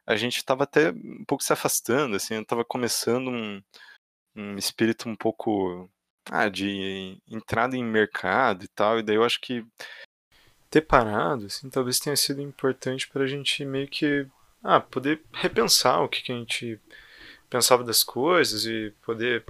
a 0.05 0.17
gente 0.17 0.39
estava 0.39 0.65
até 0.65 0.91
um 0.91 1.25
pouco 1.25 1.45
se 1.45 1.53
afastando, 1.53 2.17
assim, 2.17 2.35
estava 2.35 2.65
começando 2.65 3.29
um, 3.31 3.63
um 4.39 4.57
espírito 4.57 5.09
um 5.09 5.17
pouco 5.17 5.91
ah, 6.31 6.49
de 6.49 7.21
entrada 7.29 7.77
em 7.77 7.85
mercado 7.85 8.65
e 8.65 8.69
tal, 8.69 8.99
e 8.99 9.03
daí 9.03 9.17
eu 9.17 9.25
acho 9.25 9.41
que 9.41 9.65
ter 10.71 10.83
parado, 10.83 11.47
assim, 11.47 11.69
talvez 11.71 11.99
tenha 11.99 12.17
sido 12.17 12.41
importante 12.41 13.09
para 13.09 13.25
a 13.25 13.27
gente 13.27 13.65
meio 13.65 13.89
que 13.89 14.27
ah, 14.63 14.81
poder 14.81 15.23
repensar 15.33 16.03
o 16.03 16.09
que, 16.09 16.23
que 16.23 16.33
a 16.33 16.37
gente 16.37 16.79
pensava 17.49 17.83
das 17.83 18.05
coisas 18.05 18.67
e 18.67 18.93
poder, 19.03 19.45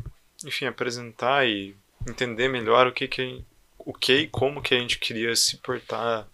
enfim, 0.44 0.66
apresentar 0.66 1.46
e 1.46 1.76
entender 2.08 2.48
melhor 2.48 2.86
o 2.86 2.92
que 2.92 3.08
que 3.08 3.44
o 3.78 3.92
que 3.92 4.20
e 4.20 4.28
como 4.28 4.62
que 4.62 4.74
a 4.74 4.78
gente 4.78 4.98
queria 4.98 5.34
se 5.34 5.56
portar 5.58 6.28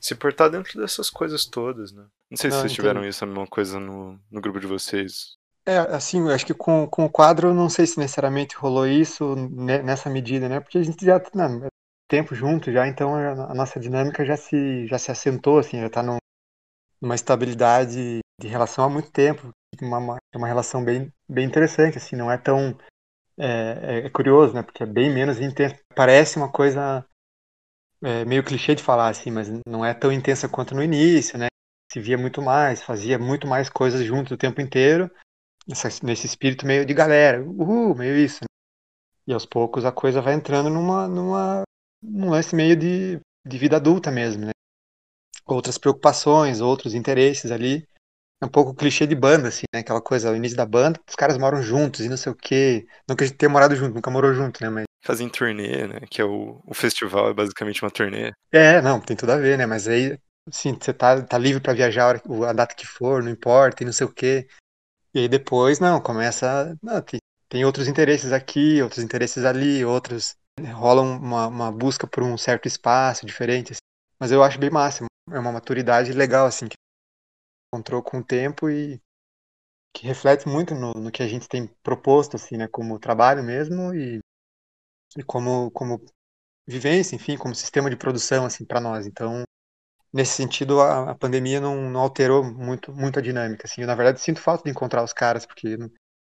se 0.00 0.14
portar 0.14 0.50
dentro 0.50 0.80
dessas 0.80 1.10
coisas 1.10 1.46
todas, 1.46 1.90
né? 1.90 2.04
Não 2.30 2.36
sei 2.36 2.50
se 2.50 2.58
vocês 2.58 2.72
tiveram 2.72 3.04
isso 3.04 3.24
a 3.24 3.26
mesma 3.26 3.46
coisa 3.46 3.80
no, 3.80 4.20
no 4.30 4.40
grupo 4.40 4.60
de 4.60 4.66
vocês. 4.66 5.35
É, 5.66 5.78
assim, 5.78 6.20
eu 6.20 6.30
acho 6.30 6.46
que 6.46 6.54
com, 6.54 6.86
com 6.86 7.04
o 7.04 7.10
quadro, 7.10 7.52
não 7.52 7.68
sei 7.68 7.86
se 7.86 7.98
necessariamente 7.98 8.54
rolou 8.56 8.86
isso 8.86 9.34
nessa 9.34 10.08
medida, 10.08 10.48
né? 10.48 10.60
Porque 10.60 10.78
a 10.78 10.82
gente 10.82 11.04
já 11.04 11.18
tá 11.18 11.48
tempo 12.08 12.36
junto 12.36 12.70
já, 12.70 12.86
então 12.86 13.16
a, 13.16 13.52
nossa 13.52 13.80
dinâmica 13.80 14.24
já 14.24 14.36
se, 14.36 14.86
já 14.86 14.96
se 14.96 15.10
assentou, 15.10 15.58
assim, 15.58 15.80
já 15.80 15.90
tá 15.90 16.04
num, 16.04 16.18
numa 17.00 17.16
estabilidade 17.16 18.20
de 18.40 18.46
relação 18.46 18.84
há 18.84 18.88
muito 18.88 19.10
tempo, 19.10 19.50
uma, 19.82 20.18
uma 20.34 20.46
relação 20.46 20.84
bem, 20.84 21.12
bem 21.28 21.44
interessante, 21.44 21.98
assim, 21.98 22.14
não 22.14 22.30
é 22.30 22.38
tão 22.38 22.78
é, 23.36 23.46
é, 23.82 24.06
é, 24.06 24.10
curioso, 24.10 24.54
né? 24.54 24.62
Porque 24.62 24.84
é 24.84 24.86
bem 24.86 25.12
menos 25.12 25.40
intenso. 25.40 25.74
Parece 25.96 26.36
uma 26.36 26.50
coisa 26.50 27.04
é, 28.04 28.24
meio 28.24 28.44
clichê 28.44 28.76
de 28.76 28.84
falar 28.84 29.08
assim, 29.08 29.32
mas 29.32 29.50
não 29.66 29.84
é 29.84 29.92
tão 29.92 30.12
intensa 30.12 30.48
quanto 30.48 30.76
no 30.76 30.82
início, 30.82 31.36
né? 31.36 31.48
se 31.96 32.00
via 32.00 32.18
muito 32.18 32.42
mais, 32.42 32.82
fazia 32.82 33.18
muito 33.18 33.46
mais 33.46 33.70
coisas 33.70 34.04
junto 34.04 34.34
o 34.34 34.36
tempo 34.36 34.60
inteiro, 34.60 35.10
nesse 35.66 36.26
espírito 36.26 36.66
meio 36.66 36.86
de 36.86 36.94
galera, 36.94 37.42
uhul, 37.42 37.94
meio 37.94 38.16
isso. 38.16 38.40
Né? 38.42 38.46
E 39.26 39.32
aos 39.32 39.44
poucos 39.44 39.84
a 39.84 39.92
coisa 39.92 40.20
vai 40.20 40.34
entrando 40.34 40.70
numa, 40.70 41.08
numa, 41.08 41.62
num 42.02 42.30
lance 42.30 42.54
meio 42.54 42.76
de, 42.76 43.20
de 43.44 43.58
vida 43.58 43.76
adulta 43.76 44.10
mesmo, 44.10 44.46
né? 44.46 44.52
Outras 45.44 45.78
preocupações, 45.78 46.60
outros 46.60 46.94
interesses 46.94 47.50
ali. 47.50 47.86
É 48.40 48.44
um 48.44 48.50
pouco 48.50 48.74
clichê 48.74 49.06
de 49.06 49.14
banda, 49.14 49.48
assim, 49.48 49.64
né? 49.74 49.80
Aquela 49.80 50.00
coisa, 50.00 50.30
o 50.30 50.36
início 50.36 50.56
da 50.56 50.66
banda, 50.66 51.00
os 51.08 51.14
caras 51.14 51.38
moram 51.38 51.62
juntos 51.62 52.00
e 52.00 52.08
não 52.08 52.16
sei 52.16 52.30
o 52.30 52.36
quê. 52.36 52.86
Não 53.08 53.16
que 53.16 53.24
a 53.24 53.26
gente 53.26 53.36
tenha 53.36 53.50
morado 53.50 53.74
junto, 53.74 53.94
nunca 53.94 54.10
morou 54.10 54.34
junto, 54.34 54.62
né? 54.62 54.68
Mas... 54.68 54.84
Fazem 55.02 55.28
turnê, 55.28 55.86
né? 55.86 56.00
Que 56.10 56.20
é 56.20 56.24
o, 56.24 56.60
o 56.64 56.74
festival, 56.74 57.30
é 57.30 57.34
basicamente 57.34 57.82
uma 57.82 57.90
turnê. 57.90 58.32
É, 58.52 58.80
não, 58.82 59.00
tem 59.00 59.16
tudo 59.16 59.32
a 59.32 59.36
ver, 59.36 59.56
né? 59.56 59.64
Mas 59.66 59.88
aí, 59.88 60.18
assim, 60.48 60.74
você 60.74 60.92
tá, 60.92 61.22
tá 61.22 61.38
livre 61.38 61.60
para 61.60 61.72
viajar 61.72 62.20
a 62.46 62.52
data 62.52 62.74
que 62.74 62.86
for, 62.86 63.22
não 63.22 63.30
importa, 63.30 63.82
e 63.82 63.86
não 63.86 63.92
sei 63.92 64.06
o 64.06 64.12
quê. 64.12 64.46
E 65.16 65.20
aí 65.20 65.28
depois, 65.28 65.80
não, 65.80 65.98
começa. 65.98 66.76
Não, 66.82 67.00
tem, 67.00 67.18
tem 67.48 67.64
outros 67.64 67.88
interesses 67.88 68.32
aqui, 68.32 68.82
outros 68.82 69.02
interesses 69.02 69.46
ali, 69.46 69.82
outros. 69.82 70.36
Rola 70.74 71.00
uma, 71.00 71.46
uma 71.46 71.72
busca 71.72 72.06
por 72.06 72.22
um 72.22 72.36
certo 72.36 72.68
espaço 72.68 73.24
diferente. 73.24 73.72
Assim. 73.72 73.80
Mas 74.20 74.30
eu 74.30 74.42
acho 74.42 74.58
bem 74.58 74.68
máximo. 74.68 75.06
É 75.30 75.38
uma 75.38 75.52
maturidade 75.52 76.12
legal, 76.12 76.46
assim, 76.46 76.68
que 76.68 76.76
encontrou 77.72 78.02
com 78.02 78.18
o 78.18 78.24
tempo 78.24 78.68
e 78.68 79.00
que 79.94 80.06
reflete 80.06 80.46
muito 80.48 80.74
no, 80.74 80.92
no 80.92 81.10
que 81.10 81.22
a 81.22 81.28
gente 81.28 81.48
tem 81.48 81.66
proposto, 81.82 82.36
assim, 82.36 82.58
né, 82.58 82.68
como 82.68 82.98
trabalho 82.98 83.42
mesmo 83.42 83.94
e, 83.94 84.20
e 85.16 85.22
como, 85.22 85.70
como 85.70 86.04
vivência, 86.68 87.16
enfim, 87.16 87.38
como 87.38 87.54
sistema 87.54 87.90
de 87.90 87.96
produção, 87.96 88.46
assim, 88.46 88.66
para 88.66 88.80
nós. 88.80 89.06
Então, 89.06 89.44
nesse 90.16 90.32
sentido, 90.32 90.80
a, 90.80 91.10
a 91.10 91.14
pandemia 91.14 91.60
não, 91.60 91.90
não, 91.90 92.00
alterou 92.00 92.42
muito, 92.42 92.92
muito 92.92 93.18
a 93.18 93.22
dinâmica, 93.22 93.66
assim. 93.66 93.82
Eu, 93.82 93.86
na 93.86 93.94
verdade, 93.94 94.20
sinto 94.20 94.40
falta 94.40 94.64
de 94.64 94.70
encontrar 94.70 95.04
os 95.04 95.12
caras, 95.12 95.44
porque 95.44 95.76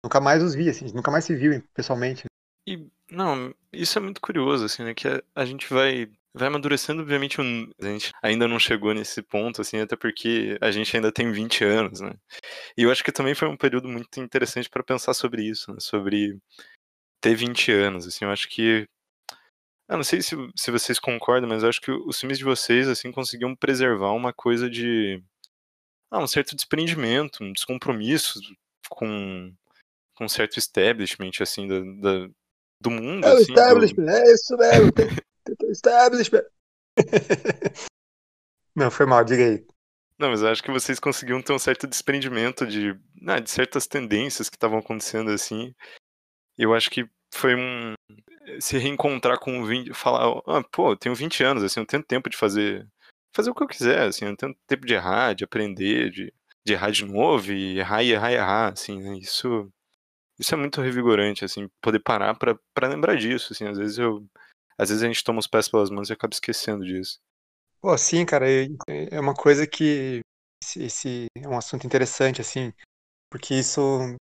nunca 0.04 0.20
mais 0.20 0.44
os 0.44 0.54
vi, 0.54 0.70
assim, 0.70 0.86
nunca 0.94 1.10
mais 1.10 1.24
se 1.24 1.36
viu 1.36 1.64
pessoalmente. 1.74 2.26
E, 2.68 2.86
não, 3.10 3.54
isso 3.72 3.98
é 3.98 4.02
muito 4.02 4.20
curioso, 4.20 4.66
assim, 4.66 4.84
né, 4.84 4.94
que 4.94 5.08
a, 5.08 5.24
a 5.34 5.46
gente 5.46 5.74
vai 5.74 6.12
vai 6.34 6.50
amadurecendo, 6.50 7.02
obviamente, 7.02 7.42
um... 7.42 7.68
a 7.82 7.86
gente 7.86 8.12
ainda 8.22 8.48
não 8.48 8.60
chegou 8.60 8.94
nesse 8.94 9.24
ponto, 9.24 9.60
assim, 9.60 9.80
até 9.80 9.96
porque 9.96 10.56
a 10.62 10.70
gente 10.70 10.96
ainda 10.96 11.12
tem 11.12 11.32
20 11.32 11.64
anos, 11.64 12.00
né? 12.00 12.14
E 12.78 12.84
eu 12.84 12.92
acho 12.92 13.04
que 13.04 13.12
também 13.12 13.34
foi 13.34 13.48
um 13.48 13.58
período 13.58 13.88
muito 13.88 14.20
interessante 14.20 14.70
para 14.70 14.84
pensar 14.84 15.16
sobre 15.16 15.42
isso, 15.44 15.72
né? 15.72 15.80
Sobre 15.80 16.38
ter 17.20 17.34
20 17.34 17.72
anos, 17.72 18.06
assim, 18.06 18.26
eu 18.26 18.32
acho 18.32 18.48
que 18.50 18.88
eu 19.90 19.98
não 19.98 20.04
sei 20.04 20.22
se, 20.22 20.36
se 20.56 20.72
vocês 20.72 21.00
concordam, 21.00 21.50
mas 21.50 21.64
eu 21.64 21.70
acho 21.70 21.82
que 21.82 21.92
os 21.92 22.20
filmes 22.20 22.38
de 22.38 22.44
vocês, 22.44 22.88
assim, 22.88 23.12
conseguiam 23.12 23.56
preservar 23.56 24.12
uma 24.12 24.34
coisa 24.34 24.70
de 24.70 25.24
ah, 26.12 26.20
um 26.20 26.28
certo 26.28 26.56
desprendimento, 26.56 27.44
um 27.44 27.54
descompromisso 27.54 28.40
com, 28.90 29.54
com 30.16 30.26
um 30.26 30.30
certo 30.30 30.58
establishment, 30.58 31.32
assim, 31.40 31.68
da, 31.68 31.80
da 31.80 32.30
do 32.80 32.92
mundo. 32.92 33.26
É 33.26 33.34
o 33.34 33.38
assim, 33.38 33.54
establishment, 33.54 34.06
do... 34.06 34.10
é 34.10 34.34
isso 34.34 34.58
mesmo. 34.58 34.92
Establishment. 35.72 36.44
Não, 38.76 38.92
foi 38.92 39.06
mal, 39.06 39.24
diga 39.24 39.44
aí. 39.44 39.66
Não, 40.20 40.30
mas 40.30 40.42
eu 40.42 40.50
acho 40.50 40.64
que 40.64 40.72
vocês 40.72 41.00
conseguiam 41.00 41.42
ter 41.42 41.54
um 41.54 41.60
certo 41.60 41.88
desprendimento 41.88 42.66
de, 42.66 43.00
ah, 43.28 43.40
de 43.40 43.50
certas 43.50 43.88
tendências 43.88 44.50
que 44.50 44.56
estavam 44.56 44.80
acontecendo 44.80 45.32
assim. 45.32 45.74
Eu 46.58 46.74
acho 46.74 46.90
que 46.90 47.08
foi 47.34 47.56
um 47.56 47.94
se 48.60 48.78
reencontrar 48.78 49.40
com 49.40 49.60
o 49.62 49.66
20, 49.66 49.94
falar, 49.94 50.42
ah, 50.48 50.64
pô, 50.72 50.92
eu 50.92 50.98
tenho 50.98 51.16
20 51.16 51.44
anos, 51.44 51.64
assim, 51.64 51.80
eu 51.80 51.86
tenho 51.86 52.04
tempo 52.04 52.30
de 52.30 52.38
fazer 52.38 52.88
fazer 53.36 53.52
o 53.52 53.56
que 53.56 53.64
eu 53.64 53.68
quiser, 53.68 54.08
assim, 54.08 54.26
eu 54.26 54.36
tenho 54.36 54.56
tempo 54.66 54.86
de 54.86 54.94
errar, 54.96 55.34
de 55.34 55.44
aprender, 55.44 56.10
de, 56.10 56.34
de 56.66 56.74
errar 56.74 56.90
de 56.90 57.06
novo 57.06 57.52
e 57.52 57.78
errar 57.78 58.02
e 58.04 58.12
errar 58.12 58.32
e 58.32 58.36
errar, 58.36 58.74
assim, 58.74 59.00
né? 59.00 59.18
Isso 59.18 59.72
isso 60.40 60.54
é 60.54 60.58
muito 60.58 60.82
revigorante, 60.82 61.44
assim, 61.44 61.68
poder 61.82 62.00
parar 62.00 62.36
para 62.36 62.88
lembrar 62.88 63.16
disso, 63.16 63.54
assim, 63.54 63.68
às 63.68 63.78
vezes 63.78 63.98
eu 63.98 64.26
às 64.78 64.90
vezes 64.90 65.04
a 65.04 65.08
gente 65.08 65.24
toma 65.24 65.40
os 65.40 65.48
pés 65.48 65.68
pelas 65.68 65.90
mãos 65.90 66.10
e 66.10 66.14
acaba 66.14 66.34
esquecendo 66.34 66.86
disso. 66.86 67.20
Pô, 67.82 67.98
sim, 67.98 68.26
cara, 68.26 68.46
é 68.88 69.20
uma 69.20 69.34
coisa 69.34 69.66
que 69.66 70.22
esse, 70.76 71.26
é 71.36 71.48
um 71.48 71.58
assunto 71.58 71.86
interessante, 71.86 72.42
assim, 72.42 72.72
porque 73.32 73.56
isso 73.56 74.16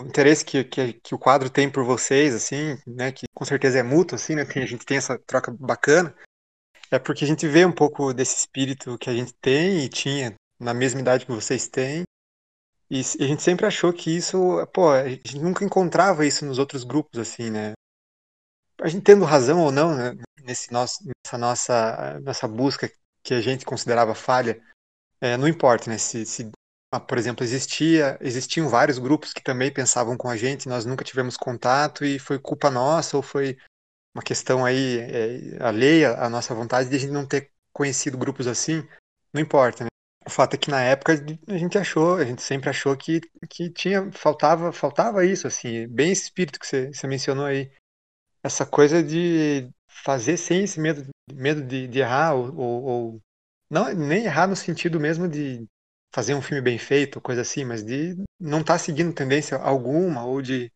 o 0.00 0.04
interesse 0.04 0.44
que, 0.44 0.64
que, 0.64 0.94
que, 0.94 1.14
o 1.14 1.18
quadro 1.18 1.50
tem 1.50 1.70
por 1.70 1.84
vocês, 1.84 2.34
assim, 2.34 2.78
né, 2.86 3.12
que 3.12 3.26
com 3.34 3.44
certeza 3.44 3.78
é 3.78 3.82
mútuo, 3.82 4.16
assim, 4.16 4.34
né, 4.34 4.42
a 4.42 4.66
gente 4.66 4.84
tem 4.84 4.96
essa 4.96 5.18
troca 5.18 5.54
bacana, 5.58 6.14
é 6.90 6.98
porque 6.98 7.24
a 7.24 7.26
gente 7.26 7.46
vê 7.46 7.64
um 7.64 7.72
pouco 7.72 8.12
desse 8.12 8.36
espírito 8.36 8.98
que 8.98 9.08
a 9.08 9.14
gente 9.14 9.32
tem 9.34 9.84
e 9.84 9.88
tinha 9.88 10.34
na 10.58 10.74
mesma 10.74 11.00
idade 11.00 11.26
que 11.26 11.32
vocês 11.32 11.68
têm, 11.68 12.04
e 12.90 13.00
a 13.00 13.26
gente 13.26 13.42
sempre 13.42 13.66
achou 13.66 13.92
que 13.92 14.14
isso, 14.14 14.66
pô, 14.72 14.90
a 14.90 15.08
gente 15.08 15.38
nunca 15.38 15.64
encontrava 15.64 16.26
isso 16.26 16.44
nos 16.44 16.58
outros 16.58 16.84
grupos, 16.84 17.18
assim, 17.18 17.50
né, 17.50 17.72
a 18.80 18.88
gente 18.88 19.04
tendo 19.04 19.24
razão 19.24 19.60
ou 19.60 19.70
não 19.70 19.94
né, 19.96 20.16
nesse 20.42 20.72
nosso, 20.72 20.98
nessa 21.04 21.38
nossa, 21.38 22.20
nossa 22.20 22.48
busca 22.48 22.90
que 23.22 23.34
a 23.34 23.40
gente 23.40 23.64
considerava 23.64 24.14
falha, 24.14 24.60
é, 25.20 25.36
não 25.36 25.46
importa, 25.46 25.88
né? 25.88 25.98
Se, 25.98 26.26
se 26.26 26.50
por 27.00 27.16
exemplo, 27.18 27.44
existia, 27.44 28.18
existiam 28.20 28.68
vários 28.68 28.98
grupos 28.98 29.32
que 29.32 29.42
também 29.42 29.72
pensavam 29.72 30.16
com 30.16 30.28
a 30.28 30.36
gente, 30.36 30.68
nós 30.68 30.84
nunca 30.84 31.04
tivemos 31.04 31.36
contato 31.36 32.04
e 32.04 32.18
foi 32.18 32.38
culpa 32.38 32.70
nossa 32.70 33.16
ou 33.16 33.22
foi 33.22 33.56
uma 34.14 34.22
questão 34.22 34.64
aí 34.64 34.98
é, 34.98 35.62
alheia 35.62 36.12
à 36.18 36.28
nossa 36.28 36.54
vontade 36.54 36.88
de 36.90 36.96
a 36.96 36.98
gente 36.98 37.12
não 37.12 37.26
ter 37.26 37.50
conhecido 37.72 38.18
grupos 38.18 38.46
assim, 38.46 38.86
não 39.32 39.40
importa, 39.40 39.84
né? 39.84 39.88
O 40.24 40.30
fato 40.30 40.54
é 40.54 40.58
que 40.58 40.70
na 40.70 40.80
época 40.82 41.14
a 41.48 41.58
gente 41.58 41.78
achou, 41.78 42.16
a 42.16 42.24
gente 42.24 42.42
sempre 42.42 42.70
achou 42.70 42.96
que, 42.96 43.20
que 43.48 43.70
tinha, 43.70 44.10
faltava, 44.12 44.72
faltava 44.72 45.24
isso, 45.24 45.46
assim, 45.46 45.88
bem 45.88 46.12
esse 46.12 46.24
espírito 46.24 46.60
que 46.60 46.66
você, 46.66 46.92
você 46.92 47.06
mencionou 47.06 47.46
aí 47.46 47.72
essa 48.42 48.64
coisa 48.64 49.02
de 49.02 49.68
fazer 49.88 50.36
sem 50.36 50.64
esse 50.64 50.78
medo, 50.78 51.08
medo 51.32 51.62
de, 51.62 51.88
de 51.88 51.98
errar, 51.98 52.34
ou, 52.34 52.54
ou, 52.54 52.82
ou, 52.82 53.20
não 53.70 53.92
nem 53.94 54.24
errar 54.24 54.46
no 54.46 54.54
sentido 54.54 55.00
mesmo 55.00 55.28
de 55.28 55.66
fazer 56.12 56.34
um 56.34 56.42
filme 56.42 56.60
bem 56.60 56.78
feito, 56.78 57.20
coisa 57.20 57.40
assim, 57.42 57.64
mas 57.64 57.82
de 57.82 58.16
não 58.38 58.60
estar 58.60 58.74
tá 58.74 58.78
seguindo 58.78 59.14
tendência 59.14 59.56
alguma, 59.56 60.24
ou 60.24 60.42
de, 60.42 60.70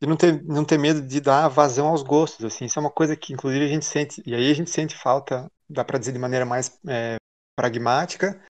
de 0.00 0.06
não, 0.06 0.16
ter, 0.16 0.42
não 0.44 0.64
ter 0.64 0.78
medo 0.78 1.02
de 1.02 1.20
dar 1.20 1.48
vazão 1.48 1.88
aos 1.88 2.02
gostos, 2.02 2.44
assim, 2.44 2.66
isso 2.66 2.78
é 2.78 2.82
uma 2.82 2.90
coisa 2.90 3.16
que 3.16 3.32
inclusive 3.32 3.64
a 3.64 3.68
gente 3.68 3.84
sente, 3.84 4.22
e 4.24 4.34
aí 4.34 4.50
a 4.50 4.54
gente 4.54 4.70
sente 4.70 4.96
falta, 4.96 5.50
dá 5.68 5.84
para 5.84 5.98
dizer 5.98 6.12
de 6.12 6.18
maneira 6.18 6.46
mais 6.46 6.78
é, 6.88 7.16
pragmática, 7.56 8.40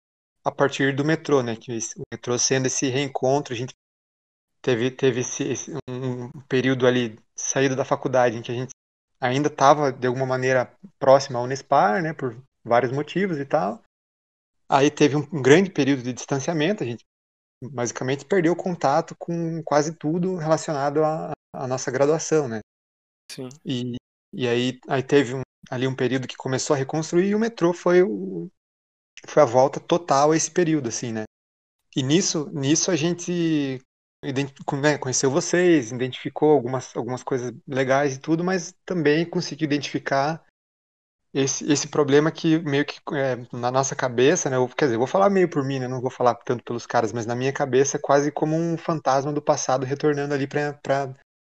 a 0.44 0.52
partir 0.52 0.94
do 0.94 1.04
metrô, 1.04 1.42
né, 1.42 1.56
que 1.56 1.72
o 1.72 2.02
metrô 2.12 2.38
sendo 2.38 2.66
esse 2.66 2.88
reencontro, 2.88 3.54
a 3.54 3.56
gente 3.56 3.74
teve, 4.60 4.90
teve 4.90 5.20
esse, 5.20 5.72
um 5.88 6.30
período 6.48 6.86
ali, 6.86 7.18
saída 7.34 7.74
da 7.74 7.84
faculdade, 7.84 8.36
em 8.36 8.42
que 8.42 8.52
a 8.52 8.54
gente 8.54 8.70
ainda 9.20 9.48
estava, 9.48 9.90
de 9.90 10.06
alguma 10.06 10.26
maneira, 10.26 10.70
próximo 10.98 11.38
ao 11.38 11.44
Unespar, 11.44 12.02
né, 12.02 12.12
por 12.12 12.36
vários 12.62 12.92
motivos 12.92 13.38
e 13.38 13.44
tal. 13.44 13.83
Aí 14.68 14.90
teve 14.90 15.16
um, 15.16 15.26
um 15.32 15.42
grande 15.42 15.70
período 15.70 16.02
de 16.02 16.12
distanciamento, 16.12 16.82
a 16.82 16.86
gente 16.86 17.04
basicamente 17.62 18.24
perdeu 18.24 18.54
contato 18.54 19.14
com 19.18 19.62
quase 19.62 19.94
tudo 19.94 20.36
relacionado 20.36 21.04
à, 21.04 21.32
à 21.52 21.66
nossa 21.66 21.90
graduação, 21.90 22.48
né? 22.48 22.60
Sim. 23.30 23.48
E, 23.64 23.96
e 24.32 24.48
aí, 24.48 24.78
aí 24.88 25.02
teve 25.02 25.34
um, 25.34 25.42
ali 25.70 25.86
um 25.86 25.94
período 25.94 26.28
que 26.28 26.36
começou 26.36 26.74
a 26.74 26.78
reconstruir 26.78 27.28
e 27.28 27.34
o 27.34 27.38
metrô 27.38 27.72
foi, 27.72 28.02
o, 28.02 28.48
foi 29.26 29.42
a 29.42 29.46
volta 29.46 29.80
total 29.80 30.32
a 30.32 30.36
esse 30.36 30.50
período, 30.50 30.88
assim, 30.88 31.12
né? 31.12 31.24
E 31.96 32.02
nisso, 32.02 32.50
nisso 32.52 32.90
a 32.90 32.96
gente 32.96 33.80
né, 34.80 34.98
conheceu 34.98 35.30
vocês, 35.30 35.92
identificou 35.92 36.52
algumas, 36.52 36.96
algumas 36.96 37.22
coisas 37.22 37.52
legais 37.66 38.16
e 38.16 38.20
tudo, 38.20 38.42
mas 38.42 38.74
também 38.84 39.28
conseguiu 39.28 39.66
identificar 39.66 40.44
esse, 41.34 41.70
esse 41.70 41.88
problema 41.88 42.30
que 42.30 42.58
meio 42.60 42.84
que 42.84 43.00
é, 43.12 43.44
na 43.52 43.70
nossa 43.70 43.96
cabeça, 43.96 44.48
né? 44.48 44.56
Eu, 44.56 44.68
quer 44.68 44.84
dizer, 44.84 44.94
eu 44.94 45.00
vou 45.00 45.08
falar 45.08 45.28
meio 45.28 45.48
por 45.50 45.64
mim, 45.64 45.80
né? 45.80 45.88
Não 45.88 46.00
vou 46.00 46.10
falar 46.10 46.34
tanto 46.36 46.62
pelos 46.62 46.86
caras, 46.86 47.12
mas 47.12 47.26
na 47.26 47.34
minha 47.34 47.52
cabeça 47.52 47.96
é 47.96 48.00
quase 48.00 48.30
como 48.30 48.56
um 48.56 48.78
fantasma 48.78 49.32
do 49.32 49.42
passado 49.42 49.84
retornando 49.84 50.32
ali 50.32 50.46
para 50.46 50.78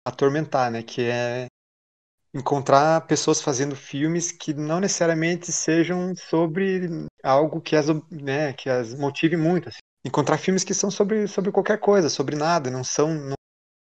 atormentar, 0.06 0.70
né? 0.70 0.82
Que 0.82 1.02
é 1.04 1.46
encontrar 2.34 3.06
pessoas 3.06 3.40
fazendo 3.40 3.74
filmes 3.74 4.30
que 4.30 4.54
não 4.54 4.78
necessariamente 4.78 5.50
sejam 5.50 6.14
sobre 6.14 7.06
algo 7.24 7.60
que 7.60 7.74
as, 7.74 7.86
né, 8.10 8.52
que 8.52 8.70
as 8.70 8.94
motive 8.94 9.36
muito. 9.36 9.68
Assim 9.68 9.80
encontrar 10.04 10.38
filmes 10.38 10.64
que 10.64 10.74
são 10.74 10.90
sobre, 10.90 11.26
sobre 11.26 11.52
qualquer 11.52 11.78
coisa, 11.78 12.08
sobre 12.08 12.36
nada, 12.36 12.70
não 12.70 12.82
são 12.82 13.14
não, 13.14 13.34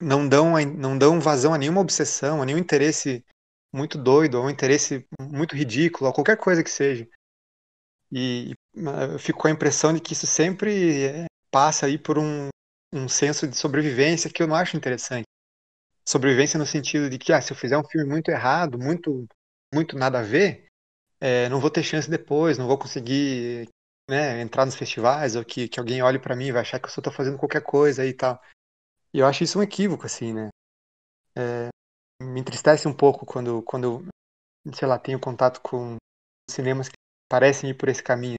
não 0.02 0.28
dão 0.28 0.54
não 0.66 0.98
dão 0.98 1.20
vazão 1.20 1.54
a 1.54 1.58
nenhuma 1.58 1.82
obsessão, 1.82 2.42
a 2.42 2.46
nenhum 2.46 2.58
interesse 2.58 3.24
muito 3.76 3.98
doido, 3.98 4.36
ou 4.36 4.46
um 4.46 4.50
interesse 4.50 5.06
muito 5.20 5.56
ridículo, 5.56 6.08
ou 6.08 6.14
qualquer 6.14 6.38
coisa 6.38 6.64
que 6.64 6.70
seja. 6.70 7.08
E 8.12 8.54
uh, 8.78 9.20
fico 9.20 9.40
com 9.40 9.48
a 9.48 9.52
impressão 9.52 9.94
de 9.94 10.00
que 10.00 10.14
isso 10.14 10.26
sempre 10.26 11.04
é, 11.06 11.26
passa 11.52 11.86
aí 11.86 11.98
por 11.98 12.18
um, 12.18 12.50
um 12.94 13.10
senso 13.10 13.48
de 13.48 13.56
sobrevivência 13.58 14.30
que 14.30 14.42
eu 14.42 14.48
não 14.48 14.56
acho 14.56 14.78
interessante. 14.78 15.26
Sobrevivência 16.08 16.58
no 16.58 16.66
sentido 16.66 17.10
de 17.10 17.18
que, 17.18 17.34
ah, 17.34 17.42
se 17.42 17.52
eu 17.52 17.58
fizer 17.58 17.78
um 17.78 17.84
filme 17.84 18.08
muito 18.08 18.30
errado, 18.30 18.78
muito, 18.78 19.26
muito 19.74 19.98
nada 19.98 20.20
a 20.20 20.24
ver, 20.24 20.68
é, 21.20 21.50
não 21.50 21.60
vou 21.60 21.70
ter 21.70 21.84
chance 21.84 22.10
depois, 22.10 22.58
não 22.58 22.68
vou 22.68 22.78
conseguir 22.78 23.68
né, 24.10 24.40
entrar 24.42 24.66
nos 24.66 24.76
festivais, 24.76 25.36
ou 25.36 25.44
que, 25.44 25.68
que 25.68 25.80
alguém 25.80 26.02
olhe 26.02 26.20
para 26.20 26.36
mim 26.36 26.46
e 26.46 26.52
vai 26.52 26.62
achar 26.62 26.80
que 26.80 26.86
eu 26.86 26.92
só 26.92 27.02
tô 27.02 27.12
fazendo 27.12 27.38
qualquer 27.38 27.62
coisa 27.62 28.06
e 28.06 28.14
tal. 28.14 28.40
E 29.14 29.20
eu 29.20 29.26
acho 29.26 29.44
isso 29.44 29.60
um 29.60 29.64
equívoco, 29.64 30.06
assim, 30.06 30.34
né? 30.34 30.50
É, 31.36 31.70
me 32.22 32.40
entristece 32.40 32.88
um 32.88 32.94
pouco 32.94 33.26
quando, 33.26 33.62
quando, 33.64 34.08
sei 34.74 34.88
lá, 34.88 34.98
tenho 34.98 35.20
contato 35.20 35.62
com 35.62 35.98
cinemas 36.50 36.90
que 36.90 36.96
parecem 37.30 37.70
ir 37.70 37.74
por 37.74 37.90
esse 37.90 38.04
caminho. 38.04 38.38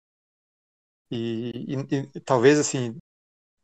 E, 1.10 1.74
e, 1.74 2.10
e 2.14 2.20
talvez, 2.20 2.58
assim, 2.58 2.96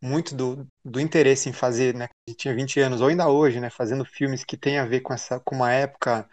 muito 0.02 0.34
do, 0.34 0.66
do 0.84 1.00
interesse 1.00 1.48
em 1.48 1.52
fazer, 1.52 1.94
né, 1.94 2.08
que 2.28 2.34
tinha 2.34 2.54
20 2.54 2.80
anos, 2.80 3.00
ou 3.00 3.08
ainda 3.08 3.28
hoje, 3.28 3.60
né, 3.60 3.70
fazendo 3.70 4.04
filmes 4.04 4.44
que 4.44 4.56
tem 4.56 4.78
a 4.78 4.84
ver 4.84 5.00
com 5.00 5.12
essa 5.14 5.38
com 5.40 5.54
uma 5.54 5.72
época 5.72 6.28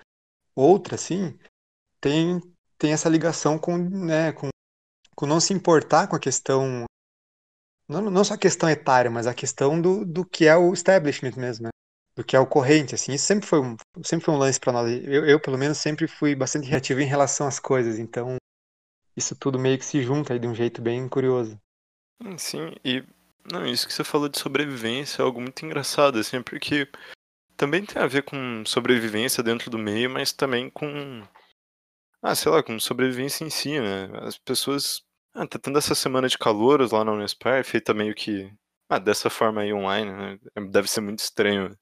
outra, 0.55 0.95
assim, 0.95 1.38
tem, 2.01 2.41
tem 2.77 2.93
essa 2.93 3.07
ligação 3.07 3.59
com, 3.59 3.77
né, 3.77 4.31
com, 4.33 4.50
com 5.15 5.25
não 5.27 5.39
se 5.39 5.53
importar 5.53 6.07
com 6.07 6.15
a 6.15 6.19
questão, 6.19 6.86
não, 7.88 8.01
não 8.09 8.24
só 8.24 8.33
a 8.33 8.39
questão 8.39 8.67
etária, 8.67 9.12
mas 9.12 9.27
a 9.27 9.33
questão 9.33 9.79
do, 9.79 10.03
do 10.03 10.25
que 10.25 10.45
é 10.45 10.55
o 10.55 10.74
establishment 10.74 11.33
mesmo, 11.38 11.65
né, 11.65 11.69
do 12.19 12.25
que 12.25 12.35
é 12.35 12.39
o 12.39 12.45
corrente, 12.45 12.93
assim, 12.93 13.13
isso 13.13 13.25
sempre 13.25 13.47
foi 13.47 13.61
um, 13.61 13.77
sempre 14.03 14.25
foi 14.25 14.33
um 14.33 14.38
lance 14.38 14.59
para 14.59 14.73
nós. 14.73 14.91
Eu, 15.05 15.25
eu, 15.25 15.39
pelo 15.39 15.57
menos, 15.57 15.77
sempre 15.77 16.05
fui 16.05 16.35
bastante 16.35 16.67
reativo 16.67 16.99
em 16.99 17.05
relação 17.05 17.47
às 17.47 17.61
coisas, 17.61 17.97
então 17.97 18.35
isso 19.15 19.33
tudo 19.38 19.57
meio 19.57 19.77
que 19.79 19.85
se 19.85 20.03
junta 20.03 20.33
aí 20.33 20.39
de 20.39 20.45
um 20.45 20.53
jeito 20.53 20.81
bem 20.81 21.07
curioso. 21.07 21.57
Sim, 22.38 22.75
e 22.83 23.01
não, 23.49 23.65
isso 23.65 23.88
que 23.88 23.93
você 23.93 24.03
falou 24.03 24.27
de 24.27 24.38
sobrevivência 24.38 25.21
é 25.21 25.25
algo 25.25 25.39
muito 25.39 25.65
engraçado, 25.65 26.19
assim, 26.19 26.41
porque 26.41 26.89
também 27.55 27.85
tem 27.85 28.01
a 28.01 28.07
ver 28.07 28.23
com 28.23 28.65
sobrevivência 28.65 29.41
dentro 29.41 29.71
do 29.71 29.77
meio, 29.77 30.09
mas 30.09 30.33
também 30.33 30.69
com. 30.69 31.23
Ah, 32.21 32.35
sei 32.35 32.51
lá, 32.51 32.61
com 32.61 32.77
sobrevivência 32.81 33.45
em 33.45 33.49
si, 33.49 33.79
né? 33.79 34.09
As 34.23 34.38
pessoas. 34.38 35.03
Ah, 35.33 35.47
tá 35.47 35.57
tendo 35.57 35.77
essa 35.77 35.95
semana 35.95 36.27
de 36.27 36.38
calouros 36.38 36.91
lá 36.91 37.05
na 37.05 37.13
Unespar, 37.13 37.63
feita 37.63 37.93
meio 37.93 38.13
que. 38.13 38.51
Ah, 38.89 38.99
dessa 38.99 39.29
forma 39.29 39.61
aí 39.61 39.71
online, 39.71 40.11
né? 40.11 40.39
Deve 40.69 40.89
ser 40.89 40.99
muito 40.99 41.19
estranho 41.19 41.73